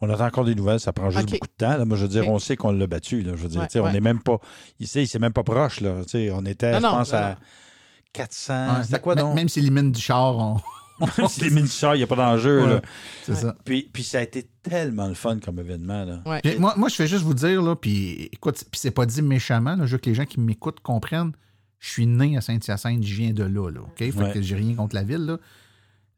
On 0.00 0.08
attend 0.10 0.26
encore 0.26 0.44
des 0.44 0.54
nouvelles, 0.54 0.78
ça 0.78 0.92
prend 0.92 1.10
juste 1.10 1.28
beaucoup 1.30 1.46
de 1.46 1.52
temps. 1.56 1.76
là. 1.76 1.84
Moi, 1.84 1.96
je 1.96 2.02
veux 2.02 2.08
dire, 2.08 2.28
on 2.28 2.38
sait 2.38 2.56
qu'on 2.56 2.70
l'a 2.70 2.86
battu. 2.86 3.22
Là. 3.22 3.32
Je 3.34 3.42
veux 3.42 3.48
dire, 3.48 3.60
Ouais, 3.62 3.80
on 3.80 3.90
n'est 3.92 4.00
même 4.00 4.20
pas. 4.22 4.38
Il 4.78 4.86
sait, 4.86 5.06
c'est 5.06 5.18
même 5.18 5.32
pas 5.32 5.42
proche. 5.42 5.80
Là. 5.80 6.02
On 6.34 6.44
était, 6.44 6.72
Non, 6.72 6.78
je 6.78 6.82
non, 6.82 6.90
pense, 6.90 7.12
non, 7.12 7.18
à 7.18 7.30
non. 7.30 7.36
400. 8.12 8.54
Ouais, 8.54 8.84
C'était 8.84 9.00
quoi 9.00 9.14
même- 9.16 9.24
donc? 9.24 9.34
Même 9.34 9.48
si 9.48 9.60
les 9.60 9.70
mines 9.70 9.90
du 9.90 10.00
char 10.00 10.36
ont. 10.36 10.60
si 11.28 11.42
les 11.42 11.50
mini-chars, 11.50 11.94
il 11.94 11.98
n'y 11.98 12.04
a 12.04 12.06
pas 12.08 12.16
d'enjeu. 12.16 12.80
C'est 13.24 13.34
ça. 13.36 13.54
Puis, 13.64 13.88
puis 13.92 14.02
ça 14.02 14.18
a 14.18 14.22
été 14.22 14.48
tellement 14.62 15.06
le 15.06 15.14
fun 15.14 15.38
comme 15.38 15.58
événement. 15.60 16.04
Là. 16.04 16.22
Ouais. 16.26 16.40
Puis 16.42 16.58
moi, 16.58 16.74
moi, 16.76 16.88
je 16.88 16.94
fais 16.96 17.06
juste 17.06 17.22
vous 17.24 17.34
dire, 17.34 17.62
là, 17.62 17.76
puis 17.76 18.28
écoute, 18.32 18.64
puis 18.70 18.80
c'est 18.80 18.90
pas 18.90 19.06
dit 19.06 19.22
méchamment, 19.22 19.76
là, 19.76 19.86
je 19.86 19.92
veux 19.92 19.98
que 19.98 20.08
les 20.10 20.14
gens 20.14 20.24
qui 20.26 20.40
m'écoutent 20.40 20.80
comprennent. 20.80 21.32
Je 21.78 21.90
suis 21.90 22.06
né 22.06 22.36
à 22.36 22.40
Saint-Hyacinthe, 22.40 23.02
je 23.04 23.14
viens 23.14 23.32
de 23.32 23.44
là, 23.44 23.70
là, 23.70 23.80
OK? 23.82 23.98
Fait 23.98 24.12
Ouais. 24.12 24.32
que 24.32 24.42
j'ai 24.42 24.56
rien 24.56 24.74
contre 24.74 24.94
la 24.94 25.02
ville, 25.04 25.24
là. 25.26 25.38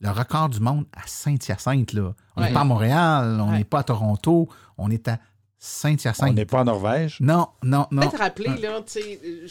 le 0.03 0.09
record 0.11 0.49
du 0.49 0.61
monde 0.61 0.87
à 0.95 1.03
Saint-Hyacinthe. 1.07 1.93
Là. 1.93 2.15
On 2.35 2.41
n'est 2.41 2.47
Ouais. 2.47 2.53
pas 2.55 2.61
à 2.61 2.65
Montréal, 2.65 3.39
on 3.39 3.51
Ouais. 3.51 3.59
n'est 3.59 3.65
pas 3.65 3.81
à 3.81 3.82
Toronto, 3.82 4.49
on 4.78 4.91
est 4.91 5.07
à 5.09 5.19
Saint-Hyacinthe. 5.59 6.31
On 6.31 6.32
n'est 6.32 6.47
pas 6.47 6.62
en 6.62 6.65
Norvège? 6.65 7.19
Non, 7.20 7.49
non, 7.62 7.87
non. 7.91 8.01
Peut-être 8.01 8.19
rappeler, 8.19 8.49
Ouais. 8.49 8.61
là, 8.62 8.81
tu 8.81 8.93
sais, 9.03 9.20
euh, 9.23 9.47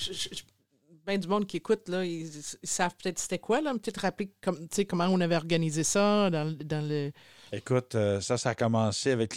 ben 1.06 1.20
du 1.20 1.28
monde 1.28 1.46
qui 1.46 1.58
écoute, 1.58 1.88
là, 1.88 2.04
ils, 2.04 2.26
ils 2.26 2.68
savent 2.68 2.96
peut-être 3.02 3.20
c'était 3.20 3.38
quoi, 3.38 3.62
là, 3.62 3.74
peut-être 3.74 4.02
rappeler 4.02 4.32
comme, 4.42 4.58
tu 4.58 4.68
sais, 4.72 4.86
comment 4.86 5.06
on 5.06 5.22
avait 5.22 5.36
organisé 5.36 5.84
ça 5.84 6.32
dans, 6.32 6.52
dans 6.66 6.84
le. 6.88 7.12
Écoute, 7.52 7.96
euh, 7.96 8.22
ça, 8.22 8.38
ça 8.38 8.50
a 8.52 8.56
commencé 8.56 9.12
avec 9.12 9.36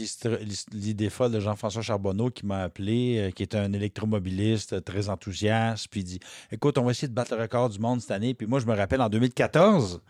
l'idée 0.72 1.08
folle 1.10 1.32
de 1.32 1.40
Jean-François 1.40 1.80
Charbonneau 1.82 2.30
qui 2.30 2.44
m'a 2.44 2.60
appelé, 2.62 3.18
euh, 3.18 3.30
qui 3.30 3.42
est 3.42 3.54
un 3.54 3.72
électromobiliste 3.72 4.74
euh, 4.74 4.80
très 4.80 5.08
enthousiaste, 5.08 5.88
puis 5.90 6.00
il 6.00 6.04
dit 6.04 6.20
Écoute, 6.50 6.76
on 6.76 6.84
va 6.84 6.90
essayer 6.90 7.08
de 7.08 7.14
battre 7.14 7.34
le 7.34 7.42
record 7.42 7.70
du 7.70 7.78
monde 7.78 8.00
cette 8.00 8.10
année. 8.10 8.34
Puis 8.34 8.46
moi, 8.46 8.60
je 8.60 8.66
me 8.66 8.74
rappelle, 8.74 9.00
en 9.00 9.08
2014, 9.08 10.02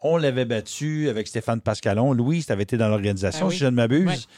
on 0.00 0.16
l'avait 0.16 0.44
battu 0.46 1.08
avec 1.10 1.26
Stéphane 1.28 1.60
Pascalon. 1.60 2.12
Louis, 2.14 2.42
tu 2.44 2.52
avais 2.52 2.62
été 2.62 2.76
dans 2.78 2.88
l'organisation, 2.88 3.46
Ah 3.46 3.48
oui. 3.48 3.54
si 3.54 3.60
je 3.60 3.66
ne 3.66 3.70
m'abuse. 3.70 4.28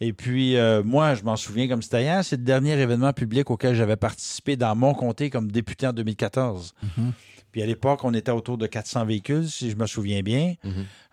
Et 0.00 0.12
puis, 0.12 0.56
euh, 0.56 0.82
moi, 0.82 1.14
je 1.14 1.22
m'en 1.22 1.36
souviens 1.36 1.68
comme 1.68 1.80
c'était 1.80 2.02
hier, 2.02 2.24
c'est 2.24 2.36
le 2.36 2.42
dernier 2.42 2.72
événement 2.72 3.12
public 3.12 3.50
auquel 3.50 3.74
j'avais 3.76 3.96
participé 3.96 4.56
dans 4.56 4.74
mon 4.74 4.94
comté 4.94 5.30
comme 5.30 5.50
député 5.50 5.86
en 5.86 5.92
2014. 5.92 6.74
Mhm. 6.98 7.12
Puis 7.52 7.62
à 7.62 7.66
l'époque, 7.66 8.00
on 8.02 8.14
était 8.14 8.32
autour 8.32 8.58
de 8.58 8.66
400 8.66 9.04
véhicules, 9.04 9.48
si 9.48 9.70
je 9.70 9.76
me 9.76 9.86
souviens 9.86 10.22
bien. 10.22 10.54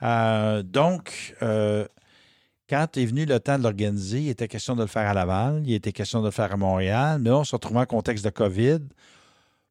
Euh, 0.02 0.64
donc, 0.64 1.36
euh, 1.42 1.86
quand 2.70 2.98
est 2.98 3.06
venu 3.06 3.26
le 3.26 3.40
temps 3.40 3.58
de 3.58 3.64
l'organiser, 3.64 4.22
il 4.22 4.30
était 4.30 4.48
question 4.48 4.76
de 4.76 4.82
le 4.82 4.88
faire 4.88 5.08
à 5.10 5.14
Laval, 5.14 5.62
il 5.66 5.74
était 5.74 5.92
question 5.92 6.22
de 6.22 6.26
le 6.26 6.32
faire 6.32 6.54
à 6.54 6.58
Montréal, 6.58 7.20
mais 7.20 7.30
là, 7.30 7.40
on 7.40 7.44
se 7.44 7.56
retrouvait 7.56 7.82
en 7.82 7.86
contexte 7.86 8.24
de 8.24 8.30
COVID. 8.30 8.80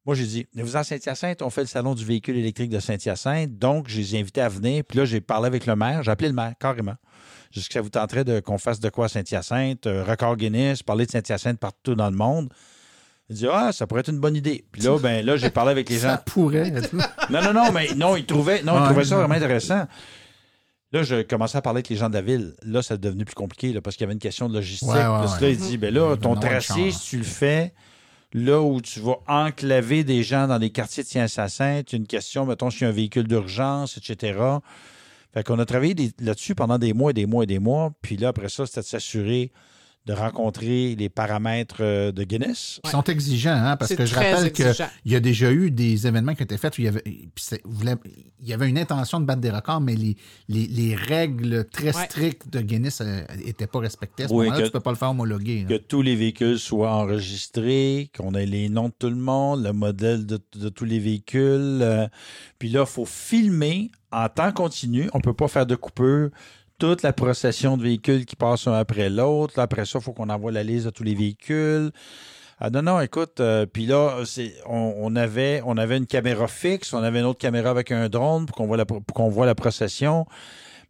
Moi, 0.05 0.15
j'ai 0.15 0.27
dit, 0.27 0.47
venez-vous 0.53 0.77
en 0.77 0.83
Saint-Hyacinthe, 0.83 1.43
on 1.43 1.51
fait 1.51 1.63
le 1.63 1.67
salon 1.67 1.95
du 1.95 2.05
véhicule 2.05 2.37
électrique 2.37 2.71
de 2.71 2.81
Saint-Hyacinthe. 2.81 3.59
Donc, 3.59 3.89
je 3.89 3.99
les 3.99 4.17
ai 4.17 4.21
invités 4.21 4.41
à 4.41 4.49
venir. 4.49 4.83
Puis 4.85 4.99
là, 4.99 5.05
j'ai 5.05 5.21
parlé 5.21 5.47
avec 5.47 5.67
le 5.67 5.77
maire, 5.77 6.03
j'ai 6.03 6.11
appelé 6.11 6.29
le 6.29 6.35
maire, 6.35 6.55
carrément. 6.59 6.97
Jusqu'à 7.51 7.75
ça 7.75 7.83
vous 7.83 7.91
tenterait 7.91 8.25
de 8.25 8.41
qu'on 8.41 8.59
fasse 8.59 8.81
de 8.81 8.91
quoi 8.91 9.07
à 9.07 9.09
Saint-Hyacinthe, 9.09 9.87
euh, 9.87 10.05
record 10.05 10.37
Guinness, 10.37 10.83
parler 10.83 11.07
de 11.07 11.11
Saint-Hyacinthe 11.11 11.59
partout 11.59 11.95
dans 11.95 12.11
le 12.11 12.17
monde. 12.17 12.53
Il 13.31 13.37
dit, 13.37 13.47
ah, 13.51 13.73
ça 13.73 13.87
pourrait 13.87 14.01
être 14.01 14.09
une 14.11 14.21
bonne 14.21 14.37
idée. 14.37 14.65
Puis 14.73 14.83
là, 14.83 14.99
ben, 14.99 15.25
là, 15.25 15.37
j'ai 15.37 15.51
parlé 15.51 15.71
avec 15.73 15.89
les 15.91 15.97
gens. 15.99 16.09
Ça 16.09 16.19
pourrait. 16.19 16.73
Non, 17.31 17.43
non, 17.43 17.53
non, 17.53 17.73
mais 17.73 17.89
non, 17.95 18.17
il 18.17 18.25
trouvait, 18.25 18.63
non, 18.63 18.75
ça 19.05 19.17
vraiment 19.17 19.35
intéressant. 19.35 19.87
Là, 20.93 21.03
je 21.03 21.21
commençais 21.21 21.59
à 21.59 21.63
parler 21.63 21.79
avec 21.79 21.91
les 21.91 21.97
gens 21.97 22.09
de 22.09 22.15
la 22.15 22.23
ville. 22.23 22.55
Là, 22.63 22.81
ça 22.81 22.95
est 22.95 22.99
devenu 22.99 23.27
plus 23.27 23.35
compliqué 23.35 23.75
là, 23.75 23.83
parce 23.83 23.97
qu'il 23.97 24.05
y 24.05 24.07
avait 24.07 24.15
une 24.15 24.19
question 24.19 24.49
de 24.49 24.55
logistique. 24.55 24.89
Ouais, 24.89 24.95
ouais, 24.95 25.03
Parce 25.05 25.37
que 25.37 25.45
là, 25.45 25.51
il 25.51 25.59
dit, 25.59 25.77
ben 25.77 25.93
là, 25.93 26.17
ton 26.17 26.31
Non, 26.31 26.35
le 26.37 26.41
tracé, 26.41 26.91
si 26.91 27.11
tu 27.11 27.19
le 27.19 27.25
fais, 27.25 27.75
là 28.33 28.63
où 28.63 28.81
tu 28.81 29.01
vas 29.01 29.17
enclaver 29.27 30.05
des 30.05 30.23
gens 30.23 30.49
dans 30.49 30.57
les 30.57 30.71
quartiers 30.71 31.03
de 31.03 31.09
Saint-Hyacinthe, 31.09 31.93
une 31.93 32.07
question, 32.07 32.47
mettons, 32.47 32.71
s'il 32.71 32.83
y 32.83 32.85
a 32.87 32.89
un 32.89 32.93
véhicule 32.93 33.29
d'urgence, 33.29 33.99
etc. 33.99 34.39
Fait 35.35 35.45
qu'on 35.45 35.59
a 35.59 35.67
travaillé 35.67 35.95
des- 35.95 36.13
là-dessus 36.21 36.55
pendant 36.55 36.79
des 36.79 36.95
mois 36.95 37.11
et 37.11 37.15
des 37.15 37.27
mois 37.27 37.45
et 37.45 37.47
des 37.47 37.59
mois. 37.59 37.91
Puis 38.01 38.17
là, 38.17 38.29
après 38.29 38.49
ça, 38.49 38.65
c'était 38.65 38.81
de 38.81 38.87
s'assurer 38.87 39.53
de 40.09 40.15
rencontrer 40.15 40.97
les 40.97 41.09
paramètres 41.11 41.77
euh, 41.81 42.11
de 42.13 42.25
Guinness. 42.25 42.81
Ils 42.85 42.91
sont 42.91 43.05
exigeants, 43.05 43.53
hein, 43.53 43.77
parce 43.77 43.95
que 43.95 44.07
je 44.07 44.15
rappelle 44.15 44.51
qu'il 44.53 44.67
y 45.05 45.15
a 45.15 45.21
déjà 45.21 45.53
eu 45.53 45.71
des 45.71 46.07
événements 46.07 46.35
qui 46.35 46.41
ont 46.43 46.47
été 46.47 46.57
faits 46.57 46.79
où 46.79 46.81
il 46.81 46.85
y 46.87 46.89
avait, 46.89 47.03
il 47.05 48.49
y 48.49 48.53
avait 48.55 48.69
une 48.69 48.79
intention 48.79 49.21
de 49.21 49.27
battre 49.27 49.43
des 49.43 49.51
records, 49.51 49.81
mais 49.83 49.95
les, 49.95 50.17
les, 50.49 50.67
les 50.67 50.95
règles 50.95 51.67
très 51.71 51.95
Ouais. 51.95 52.05
strictes 52.07 52.49
de 52.51 52.61
Guinness 52.61 53.03
n'étaient 53.45 53.67
pas 53.67 53.81
respectées. 53.81 54.25
À 54.25 54.29
ce 54.29 54.33
Oui, 54.33 54.47
moment-là, 54.47 54.63
que- 54.63 54.67
tu 54.67 54.73
peux 54.73 54.81
pas 54.81 54.91
le 54.91 54.97
faire 54.97 55.11
homologuer. 55.11 55.65
que 55.69 55.75
là. 55.75 55.79
tous 55.87 56.01
les 56.03 56.17
véhicules 56.17 56.59
soient 56.59 56.93
enregistrés, 56.95 58.11
qu'on 58.17 58.33
ait 58.35 58.47
les 58.47 58.69
noms 58.69 58.89
de 58.89 58.95
tout 58.99 59.11
le 59.11 59.17
monde, 59.17 59.63
le 59.65 59.73
modèle 59.73 60.25
de, 60.27 60.41
de 60.57 60.69
tous 60.71 60.85
les 60.85 60.99
véhicules. 60.99 61.81
euh, 61.83 62.09
puis 62.59 62.71
là, 62.71 62.81
il 62.81 62.87
faut 62.91 63.05
filmer 63.05 63.91
en 64.11 64.29
temps 64.29 64.53
continu. 64.53 65.09
On 65.13 65.19
ne 65.19 65.23
peut 65.23 65.35
pas 65.35 65.49
faire 65.49 65.67
de 65.67 65.75
coupure. 65.77 66.31
Toute 66.79 67.03
la 67.03 67.13
procession 67.13 67.77
de 67.77 67.83
véhicules 67.83 68.25
qui 68.25 68.37
passent 68.37 68.67
un 68.67 68.73
après 68.75 69.11
l'autre. 69.11 69.55
Là, 69.57 69.65
Après 69.65 69.85
ça, 69.85 69.99
il 69.99 70.03
faut 70.03 70.13
qu'on 70.13 70.29
envoie 70.29 70.53
la 70.53 70.63
liste 70.63 70.87
de 70.87 70.91
tous 70.91 71.03
les 71.03 71.15
véhicules. 71.15 71.91
Ah 72.61 72.71
non, 72.71 72.83
non, 72.83 73.01
écoute, 73.01 73.39
euh, 73.39 73.67
puis 73.67 73.87
là, 73.87 74.23
c'est, 74.25 74.53
on, 74.67 74.95
on 74.99 75.15
avait, 75.15 75.63
on 75.65 75.77
avait 75.77 75.97
une 75.97 76.07
caméra 76.07 76.49
fixe, 76.49 76.93
on 76.93 77.03
avait 77.03 77.21
une 77.21 77.25
autre 77.27 77.39
caméra 77.39 77.71
avec 77.71 77.93
un 77.93 78.09
drone 78.09 78.47
pour 78.47 78.57
qu'on 78.57 78.67
voit 78.67 78.77
la, 78.77 78.85
pour 78.85 79.03
qu'on 79.15 79.29
voit 79.29 79.47
la 79.47 79.55
procession. 79.55 80.27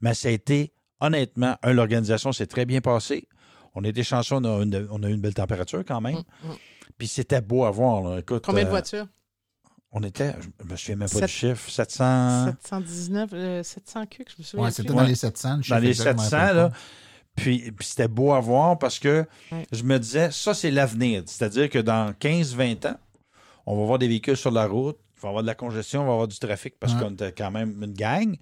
Mais 0.00 0.14
ça 0.14 0.28
a 0.28 0.30
été, 0.30 0.72
honnêtement, 1.00 1.56
un, 1.62 1.72
l'organisation 1.74 2.32
s'est 2.32 2.46
très 2.46 2.64
bien 2.64 2.80
passée. 2.80 3.28
On 3.74 3.84
été 3.84 4.02
chanceux, 4.02 4.36
on 4.36 4.44
a, 4.44 4.62
une, 4.62 4.88
on 4.90 5.02
a 5.02 5.08
eu 5.08 5.12
une 5.12 5.20
belle 5.20 5.34
température 5.34 5.84
quand 5.86 6.00
même. 6.00 6.16
Mm, 6.42 6.48
mm. 6.48 6.56
Puis 6.96 7.06
c'était 7.06 7.42
beau 7.42 7.64
à 7.64 7.70
voir. 7.70 8.02
là. 8.02 8.18
Écoute, 8.18 8.44
Combien 8.46 8.62
de 8.64 8.68
euh, 8.68 8.70
voitures? 8.70 9.06
On 9.92 10.02
était, 10.02 10.34
je 10.60 10.70
me 10.70 10.76
souviens 10.76 10.96
même 10.96 11.08
pas 11.08 11.14
Sept- 11.14 11.26
du 11.26 11.32
chiffre, 11.32 11.70
700. 11.70 12.46
719, 12.62 13.30
euh, 13.32 13.62
700 13.62 14.06
cucs, 14.06 14.28
je 14.30 14.34
me 14.38 14.44
souviens. 14.44 14.64
Ouais, 14.64 14.70
plus. 14.70 14.74
c'était 14.76 14.92
dans 14.92 15.02
les 15.02 15.14
700. 15.14 15.56
le 15.56 15.62
chiffre 15.62 15.74
Dans 15.74 15.80
les 15.82 15.88
exact, 15.88 16.10
je 16.12 16.16
m'en 16.16 16.22
700, 16.22 16.36
rappelle 16.36 16.56
là. 16.56 16.70
Puis, 17.36 17.72
puis 17.72 17.86
c'était 17.86 18.08
beau 18.08 18.32
à 18.32 18.40
voir 18.40 18.78
parce 18.78 18.98
que 18.98 19.24
Ouais. 19.52 19.66
je 19.72 19.82
me 19.84 19.98
disais, 19.98 20.30
ça, 20.30 20.52
c'est 20.54 20.70
l'avenir. 20.70 21.22
C'est-à-dire 21.26 21.70
que 21.70 21.78
dans 21.78 22.12
15-20 22.12 22.84
ans, 22.86 22.96
on 23.64 23.78
va 23.78 23.86
voir 23.86 23.98
des 23.98 24.08
véhicules 24.08 24.36
sur 24.36 24.50
la 24.50 24.66
route, 24.66 24.98
il 25.16 25.20
va 25.22 25.28
y 25.28 25.30
avoir 25.30 25.42
de 25.42 25.46
la 25.48 25.54
congestion, 25.54 26.02
on 26.02 26.06
va 26.06 26.12
avoir 26.12 26.28
du 26.28 26.38
trafic 26.38 26.74
parce 26.78 26.92
Ouais. 26.94 27.00
qu'on 27.00 27.10
était 27.12 27.32
quand 27.32 27.50
même 27.50 27.82
une 27.82 27.92
gang. 27.94 28.36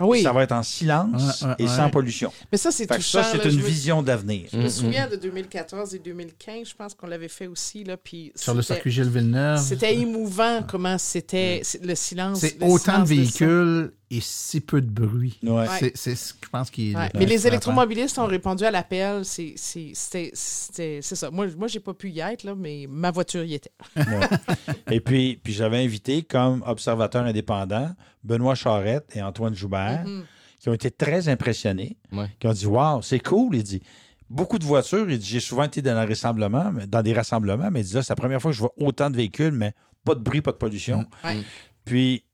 Ah 0.00 0.06
oui. 0.06 0.22
Ça 0.22 0.32
va 0.32 0.44
être 0.44 0.52
en 0.52 0.62
silence 0.62 1.42
Ouais, 1.42 1.48
ouais, 1.48 1.54
et 1.58 1.62
ouais. 1.64 1.68
sans 1.68 1.90
pollution. 1.90 2.32
Mais 2.52 2.58
ça, 2.58 2.70
c'est 2.70 2.86
touchant. 2.86 3.20
ça, 3.20 3.32
c'est 3.32 3.44
une 3.44 3.50
je 3.50 3.56
me- 3.56 3.62
vision 3.62 4.00
d'avenir. 4.00 4.48
Je 4.52 4.58
me 4.58 4.68
souviens 4.68 5.08
de 5.08 5.16
2014 5.16 5.92
et 5.92 5.98
2015, 5.98 6.68
je 6.68 6.74
pense 6.76 6.94
qu'on 6.94 7.08
l'avait 7.08 7.26
fait 7.26 7.48
aussi. 7.48 7.82
Là, 7.82 7.96
puis 7.96 8.30
Sur 8.36 8.54
le 8.54 8.62
circuit 8.62 8.92
Gilles 8.92 9.10
Villeneuve. 9.10 9.58
C'était 9.60 9.96
émouvant 9.96 10.62
comment 10.68 10.98
c'était 10.98 11.62
c'est- 11.64 11.84
le 11.84 11.96
silence. 11.96 12.38
C'est 12.38 12.58
autant 12.62 13.00
de 13.00 13.06
véhicules 13.08 13.92
et 14.10 14.20
si 14.20 14.60
peu 14.60 14.80
de 14.80 14.88
bruit. 14.90 15.38
Ouais. 15.42 15.66
C'est, 15.78 15.96
c'est 15.96 16.14
ce 16.16 16.32
que 16.32 16.40
je 16.44 16.48
pense 16.48 16.70
qui 16.70 16.92
est. 16.92 16.96
Ouais, 16.96 17.10
le 17.12 17.18
Mais 17.20 17.26
les 17.26 17.46
électromobilistes 17.46 18.18
ont 18.18 18.26
répondu 18.26 18.64
à 18.64 18.70
l'appel. 18.70 19.24
C'est 19.24 19.52
c'est- 19.56 19.92
c'était- 19.94 20.30
c'était- 20.34 21.00
c'est 21.02 21.14
ça. 21.16 21.30
Moi, 21.30 21.46
moi 21.56 21.68
j'ai 21.68 21.80
pas 21.80 21.92
pu 21.94 22.10
y 22.10 22.20
être, 22.20 22.44
là, 22.44 22.54
mais 22.54 22.86
ma 22.88 23.10
voiture 23.10 23.44
y 23.44 23.54
était. 23.54 23.72
Ouais. 23.96 24.04
et 24.90 25.00
puis, 25.00 25.38
puis 25.42 25.52
j'avais 25.52 25.84
invité 25.84 26.22
comme 26.22 26.62
observateurs 26.66 27.24
indépendants 27.24 27.94
Benoît 28.24 28.54
Charette 28.54 29.14
et 29.14 29.22
Antoine 29.22 29.54
Joubert, 29.54 30.04
Mhm. 30.06 30.24
qui 30.58 30.68
ont 30.70 30.74
été 30.74 30.90
très 30.90 31.28
impressionnés, 31.28 31.96
Ouais. 32.10 32.30
qui 32.40 32.46
ont 32.46 32.52
dit 32.52 32.66
Waouh, 32.66 33.02
c'est 33.02 33.20
cool. 33.20 33.56
Il 33.56 33.62
dit 33.62 33.82
Beaucoup 34.30 34.58
de 34.58 34.64
voitures. 34.64 35.08
Il 35.10 35.18
dit 35.18 35.26
J'ai 35.26 35.40
souvent 35.40 35.64
été 35.64 35.80
dans, 35.82 35.96
un 35.96 36.06
rassemblement, 36.06 36.70
mais- 36.72 36.86
dans 36.86 37.02
des 37.02 37.12
rassemblements, 37.14 37.70
mais 37.70 37.80
il 37.80 37.84
dit 37.86 37.94
là, 37.94 38.02
c'est 38.02 38.12
la 38.12 38.16
première 38.16 38.40
fois 38.42 38.50
que 38.50 38.56
je 38.56 38.60
vois 38.60 38.72
autant 38.78 39.08
de 39.10 39.16
véhicules, 39.16 39.52
mais 39.52 39.72
pas 40.04 40.14
de 40.14 40.20
bruit, 40.20 40.40
pas 40.42 40.52
de 40.52 40.56
pollution. 40.58 41.04
Ouais. 41.24 41.42
Puis, 41.84 42.24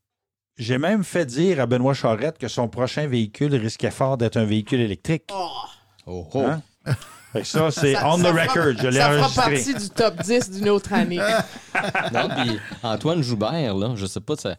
j'ai 0.57 0.77
même 0.77 1.03
fait 1.03 1.25
dire 1.25 1.59
à 1.59 1.65
Benoît 1.65 1.93
Charette 1.93 2.37
que 2.37 2.47
son 2.47 2.67
prochain 2.67 3.07
véhicule 3.07 3.53
risquait 3.55 3.91
fort 3.91 4.17
d'être 4.17 4.37
un 4.37 4.45
véhicule 4.45 4.79
électrique. 4.81 5.29
Oh, 5.33 6.27
oh. 6.33 6.43
Hein? 6.45 6.61
Fait 7.33 7.41
que 7.41 7.47
ça, 7.47 7.69
c'est 7.69 7.97
on 8.01 8.17
ça 8.17 8.23
the 8.31 8.33
fera- 8.33 8.43
record. 8.53 8.81
Je 8.81 8.87
l'ai 8.87 8.99
Ça 8.99 9.11
fera 9.11 9.43
partie 9.49 9.73
du 9.73 9.89
top 9.89 10.21
10 10.23 10.51
d'une 10.51 10.69
autre 10.69 10.93
année. 10.93 11.19
Non, 12.13 12.29
puis 12.29 12.57
Antoine 12.83 13.21
Joubert, 13.21 13.75
là, 13.75 13.93
je 13.95 14.05
sais 14.05 14.21
pas, 14.21 14.37
ça, 14.37 14.55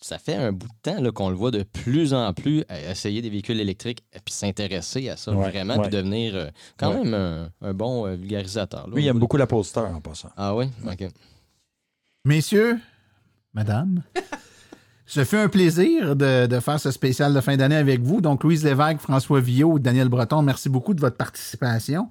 ça 0.00 0.18
fait 0.18 0.34
un 0.34 0.50
bout 0.50 0.66
de 0.66 0.72
temps 0.82 1.00
là, 1.00 1.12
qu'on 1.12 1.28
le 1.30 1.36
voit 1.36 1.52
de 1.52 1.62
plus 1.62 2.12
en 2.12 2.32
plus 2.34 2.64
à 2.68 2.80
essayer 2.90 3.22
des 3.22 3.30
véhicules 3.30 3.60
électriques 3.60 4.02
et 4.12 4.18
puis 4.18 4.34
s'intéresser 4.34 5.08
à 5.08 5.16
ça 5.16 5.30
Ouais, 5.30 5.48
vraiment, 5.50 5.76
ouais. 5.76 5.82
puis 5.82 5.90
devenir 5.90 6.34
euh, 6.34 6.48
quand 6.76 6.88
Ouais. 6.92 7.04
même 7.04 7.14
un, 7.14 7.50
un 7.68 7.72
bon 7.74 8.06
euh, 8.08 8.16
vulgarisateur. 8.16 8.88
là, 8.88 8.94
Lui, 8.96 9.04
il 9.04 9.06
aime 9.06 9.20
beaucoup 9.20 9.36
la 9.36 9.46
poster 9.46 9.78
en 9.78 10.00
passant. 10.00 10.30
Ah 10.36 10.56
oui? 10.56 10.66
OK. 10.84 11.06
Messieurs, 12.24 12.80
madame, 13.54 14.02
ce 15.06 15.24
fut 15.24 15.36
un 15.36 15.48
plaisir 15.48 16.16
de, 16.16 16.60
faire 16.60 16.80
ce 16.80 16.90
spécial 16.90 17.32
de 17.32 17.40
fin 17.40 17.56
d'année 17.56 17.76
avec 17.76 18.02
vous. 18.02 18.20
Donc, 18.20 18.42
Louise 18.42 18.64
Lévesque, 18.64 18.98
François 18.98 19.40
Villot, 19.40 19.78
Daniel 19.78 20.08
Breton, 20.08 20.42
merci 20.42 20.68
beaucoup 20.68 20.94
de 20.94 21.00
votre 21.00 21.16
participation. 21.16 22.08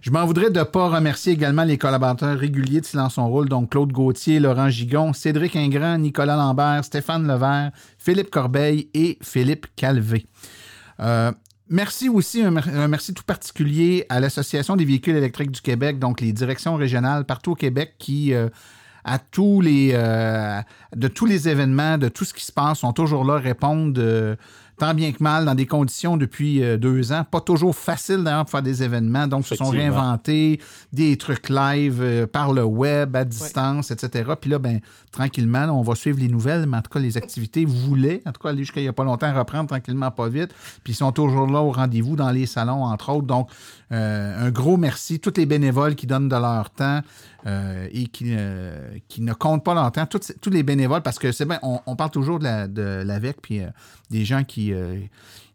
Je 0.00 0.10
m'en 0.10 0.24
voudrais 0.24 0.50
de 0.50 0.58
ne 0.58 0.64
pas 0.64 0.88
remercier 0.88 1.34
également 1.34 1.64
les 1.64 1.76
collaborateurs 1.76 2.38
réguliers 2.38 2.80
de 2.80 2.86
Silence 2.86 3.18
on 3.18 3.28
Rôle, 3.28 3.48
donc 3.48 3.70
Claude 3.70 3.92
Gauthier, 3.92 4.40
Laurent 4.40 4.70
Gigon, 4.70 5.12
Cédric 5.12 5.56
Ingrand, 5.56 5.98
Nicolas 5.98 6.36
Lambert, 6.36 6.84
Stéphane 6.84 7.26
Levert, 7.26 7.70
Philippe 7.98 8.30
Corbeil 8.30 8.88
et 8.94 9.18
Philippe 9.20 9.66
Calvé. 9.76 10.26
Euh, 11.00 11.32
Merci 11.70 12.08
aussi, 12.08 12.42
un 12.42 12.88
merci 12.88 13.12
tout 13.12 13.24
particulier 13.24 14.06
à 14.08 14.20
l'Association 14.20 14.74
des 14.74 14.86
véhicules 14.86 15.16
électriques 15.16 15.50
du 15.50 15.60
Québec, 15.60 15.98
donc 15.98 16.22
les 16.22 16.32
directions 16.32 16.76
régionales 16.76 17.26
partout 17.26 17.50
au 17.50 17.54
Québec 17.54 17.96
qui, 17.98 18.32
euh, 18.32 18.48
à 19.04 19.18
tous 19.18 19.60
les, 19.60 19.90
euh, 19.94 20.60
de 20.94 21.08
tous 21.08 21.26
les 21.26 21.48
événements, 21.48 21.98
de 21.98 22.08
tout 22.08 22.24
ce 22.24 22.34
qui 22.34 22.44
se 22.44 22.52
passe, 22.52 22.80
sont 22.80 22.92
toujours 22.92 23.24
là, 23.24 23.38
répondent 23.38 23.98
euh, 23.98 24.36
tant 24.78 24.94
bien 24.94 25.12
que 25.12 25.22
mal 25.22 25.44
dans 25.44 25.54
des 25.54 25.66
conditions 25.66 26.16
depuis 26.16 26.62
euh, 26.62 26.76
deux 26.76 27.12
ans. 27.12 27.24
Pas 27.24 27.40
toujours 27.40 27.74
facile 27.74 28.22
d'ailleurs 28.22 28.44
pour 28.44 28.50
faire 28.50 28.62
des 28.62 28.82
événements, 28.82 29.26
donc 29.26 29.46
se 29.46 29.56
sont 29.56 29.70
réinventés 29.70 30.60
des 30.92 31.16
trucs 31.16 31.48
live 31.48 32.26
par 32.32 32.52
le 32.52 32.64
web, 32.64 33.16
à 33.16 33.24
distance, 33.24 33.90
etc. 33.90 34.32
Puis 34.40 34.50
là, 34.50 34.58
ben, 34.58 34.80
tranquillement, 35.10 35.64
on 35.66 35.82
va 35.82 35.94
suivre 35.94 36.18
les 36.18 36.28
nouvelles, 36.28 36.66
mais 36.66 36.76
en 36.76 36.82
tout 36.82 36.90
cas, 36.90 37.00
les 37.00 37.16
activités 37.16 37.64
voulaient, 37.64 38.22
en 38.26 38.32
tout 38.32 38.40
cas, 38.40 38.50
aller 38.50 38.58
jusqu'à 38.58 38.80
il 38.80 38.84
n'y 38.84 38.88
a 38.88 38.92
pas 38.92 39.04
longtemps, 39.04 39.32
reprendre 39.34 39.68
tranquillement, 39.68 40.10
pas 40.10 40.28
vite. 40.28 40.54
Puis 40.84 40.92
ils 40.92 40.96
sont 40.96 41.12
toujours 41.12 41.46
là 41.46 41.60
au 41.60 41.72
rendez-vous 41.72 42.16
dans 42.16 42.30
les 42.30 42.46
salons, 42.46 42.84
entre 42.84 43.10
autres. 43.10 43.26
Donc, 43.26 43.50
euh, 43.92 44.46
un 44.46 44.50
gros 44.50 44.76
merci. 44.76 45.20
Tous 45.20 45.32
les 45.36 45.46
bénévoles 45.46 45.94
qui 45.94 46.06
donnent 46.06 46.28
de 46.28 46.36
leur 46.36 46.70
temps 46.70 47.00
euh, 47.46 47.88
et 47.92 48.06
qui, 48.06 48.26
euh, 48.30 48.98
qui 49.08 49.22
ne 49.22 49.32
comptent 49.32 49.64
pas 49.64 49.74
leur 49.74 49.90
temps. 49.92 50.06
Tous, 50.06 50.50
les 50.50 50.62
bénévoles, 50.62 51.02
parce 51.02 51.18
que 51.18 51.32
c'est 51.32 51.46
bien, 51.46 51.58
on, 51.62 51.96
parle 51.96 52.10
toujours 52.10 52.38
de 52.38 52.44
la, 52.44 52.68
de 52.68 53.02
l'AVEC, 53.04 53.38
puis 53.40 53.62
des 54.10 54.24
gens 54.24 54.44
qui, 54.44 54.72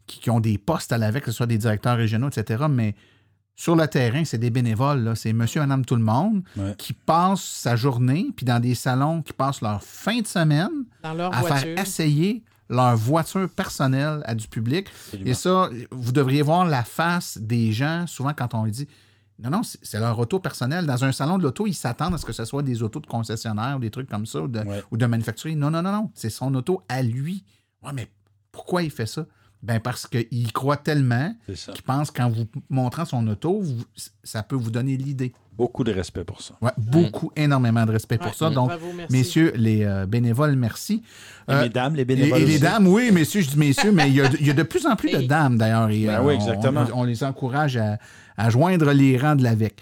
qui 0.08 0.30
ont 0.30 0.40
des 0.40 0.58
postes 0.58 0.92
à 0.92 0.98
l'AVEC, 0.98 1.24
que 1.24 1.32
ce 1.32 1.38
soit 1.38 1.48
des 1.48 1.58
directeurs 1.58 1.98
régionaux, 1.98 2.30
etc. 2.30 2.66
Mais 2.70 2.96
sur 3.56 3.76
le 3.76 3.88
terrain, 3.88 4.26
c'est 4.26 4.38
des 4.40 4.50
bénévoles. 4.50 5.04
là. 5.04 5.16
C'est 5.16 5.32
monsieur, 5.34 5.62
madame, 5.62 5.86
tout 5.86 5.96
le 5.96 6.02
monde 6.04 6.44
Ouais. 6.58 6.74
qui 6.78 6.94
passe 6.94 7.42
sa 7.42 7.76
journée, 7.76 8.28
puis 8.36 8.46
dans 8.46 8.60
des 8.60 8.76
salons, 8.76 9.22
qui 9.22 9.34
passent 9.34 9.62
leur 9.62 9.84
fin 9.84 10.20
de 10.22 10.28
semaine 10.28 10.72
Dans 11.04 11.14
leur 11.14 11.34
à 11.34 11.42
voiture. 11.42 11.58
faire 11.60 11.80
essayer 11.80 12.44
leur 12.70 12.96
voiture 12.98 13.48
personnelle 13.50 14.22
à 14.26 14.34
du 14.34 14.48
public. 14.48 14.88
Absolument. 14.90 15.30
Et 15.30 15.34
ça, 15.36 15.70
vous 15.92 16.12
devriez 16.12 16.42
voir 16.42 16.66
la 16.66 16.84
face 16.84 17.38
des 17.38 17.72
gens, 17.72 18.08
souvent 18.08 18.34
quand 18.34 18.54
on 18.56 18.64
lui 18.66 18.72
dit 18.72 18.88
non, 19.40 19.50
non, 19.50 19.62
c'est 19.64 20.00
leur 20.00 20.18
auto 20.18 20.40
personnel. 20.40 20.86
Dans 20.86 21.04
un 21.04 21.12
salon 21.12 21.38
de 21.38 21.44
l'auto, 21.44 21.66
ils 21.68 21.74
s'attendent 21.74 22.14
à 22.14 22.18
ce 22.18 22.26
que 22.26 22.32
ce 22.34 22.46
soit 22.46 22.62
des 22.64 22.82
autos 22.84 23.00
de 23.00 23.08
concessionnaire 23.08 23.76
ou 23.78 23.80
des 23.80 23.90
trucs 23.90 24.08
comme 24.10 24.26
ça, 24.28 24.42
ou 24.42 24.48
de, 24.48 24.62
ou 24.92 24.96
de 24.98 25.06
manufacturier. 25.06 25.56
Non, 25.56 25.70
non, 25.72 25.82
non, 25.82 25.92
non. 25.92 26.12
C'est 26.14 26.30
son 26.30 26.54
auto 26.56 26.84
à 26.88 27.02
lui. 27.02 27.44
Ouais, 27.84 27.92
mais 27.94 28.08
pourquoi 28.52 28.84
il 28.84 28.92
fait 28.92 29.08
ça? 29.08 29.26
Ben 29.64 29.80
parce 29.80 30.06
qu'il 30.08 30.52
croit 30.52 30.76
tellement 30.76 31.34
qu'il 31.48 31.82
pense 31.84 32.12
qu'en 32.12 32.30
vous 32.30 32.46
montrant 32.70 33.06
son 33.06 33.26
auto, 33.30 33.62
vous- 33.62 33.84
ça 34.24 34.44
peut 34.44 34.58
vous 34.58 34.70
donner 34.72 34.98
l'idée. 34.98 35.32
Beaucoup 35.56 35.86
de 35.86 35.94
respect 35.94 36.26
pour 36.26 36.42
ça. 36.42 36.56
Ouais, 36.62 36.72
beaucoup, 36.78 37.32
énormément 37.38 37.86
de 37.86 37.92
respect 37.92 38.18
pour 38.18 38.28
Ouais. 38.28 38.34
ça. 38.36 38.50
Donc, 38.50 38.68
Bravo, 38.68 38.88
messieurs, 39.10 39.54
les 39.56 39.84
euh, 39.86 40.06
bénévoles, 40.06 40.56
merci. 40.58 41.02
Et 41.50 41.56
mesdames, 41.56 41.96
les 41.96 42.04
bénévoles 42.04 42.40
Et, 42.40 42.42
et 42.42 42.46
les 42.46 42.54
aussi. 42.56 42.62
dames, 42.64 42.88
oui, 42.88 43.12
messieurs, 43.12 43.40
je 43.42 43.52
dis 43.52 43.58
messieurs, 43.58 43.92
mais 43.94 44.10
il 44.10 44.16
y 44.16 44.22
a, 44.22 44.28
de- 44.28 44.38
il 44.40 44.48
y 44.48 44.50
a 44.50 44.54
de 44.54 44.64
plus 44.64 44.86
en 44.86 44.96
plus 44.98 45.12
de 45.12 45.22
dames, 45.22 45.58
d'ailleurs. 45.58 45.90
et, 45.92 46.08
Ben 46.08 46.16
euh, 46.16 46.24
oui, 46.24 46.34
on- 46.34 46.40
exactement. 46.42 46.86
On, 46.94 47.02
on 47.02 47.04
les 47.06 47.24
encourage 47.24 47.78
à, 47.78 48.00
à 48.36 48.50
joindre 48.50 48.92
les 48.92 49.18
rangs 49.18 49.36
de 49.36 49.44
l'AVEC. 49.44 49.76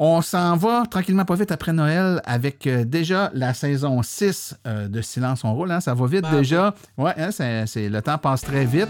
On 0.00 0.22
s'en 0.22 0.56
va 0.56 0.84
tranquillement 0.88 1.24
pas 1.24 1.34
vite 1.34 1.50
après 1.50 1.72
Noël 1.72 2.22
avec 2.24 2.66
euh, 2.68 2.84
déjà 2.84 3.32
la 3.34 3.52
saison 3.52 4.00
6 4.00 4.54
euh, 4.66 4.86
de 4.86 5.02
Silence 5.02 5.42
on 5.42 5.52
roule. 5.54 5.72
hein. 5.72 5.80
Ça 5.80 5.92
va 5.92 6.06
vite 6.06 6.20
Bravo. 6.22 6.38
déjà. 6.38 6.72
Ouais, 6.96 7.12
hein, 7.16 7.30
c'est, 7.32 7.88
le 7.88 8.00
temps 8.00 8.16
passe 8.16 8.42
très 8.42 8.64
vite. 8.64 8.88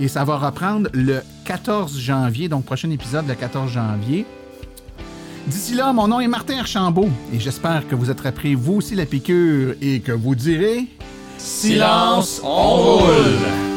Et 0.00 0.08
ça 0.08 0.24
va 0.24 0.36
reprendre 0.38 0.88
le 0.94 1.20
14 1.44 1.98
janvier, 1.98 2.48
donc 2.48 2.64
prochain 2.64 2.90
épisode 2.90 3.26
le 3.28 3.34
14 3.34 3.70
janvier. 3.70 4.24
D'ici 5.46 5.74
là, 5.74 5.92
mon 5.92 6.08
nom 6.08 6.20
est 6.20 6.26
Martin 6.26 6.58
Archambault 6.58 7.08
et 7.32 7.38
j'espère 7.38 7.86
que 7.86 7.94
vous 7.94 8.10
êtes 8.10 8.30
pris 8.32 8.54
vous 8.54 8.74
aussi 8.74 8.94
la 8.94 9.04
piqûre 9.06 9.74
et 9.82 10.00
que 10.00 10.12
vous 10.12 10.34
direz 10.34 10.86
Silence, 11.38 12.40
on 12.42 12.76
roule. 12.76 13.75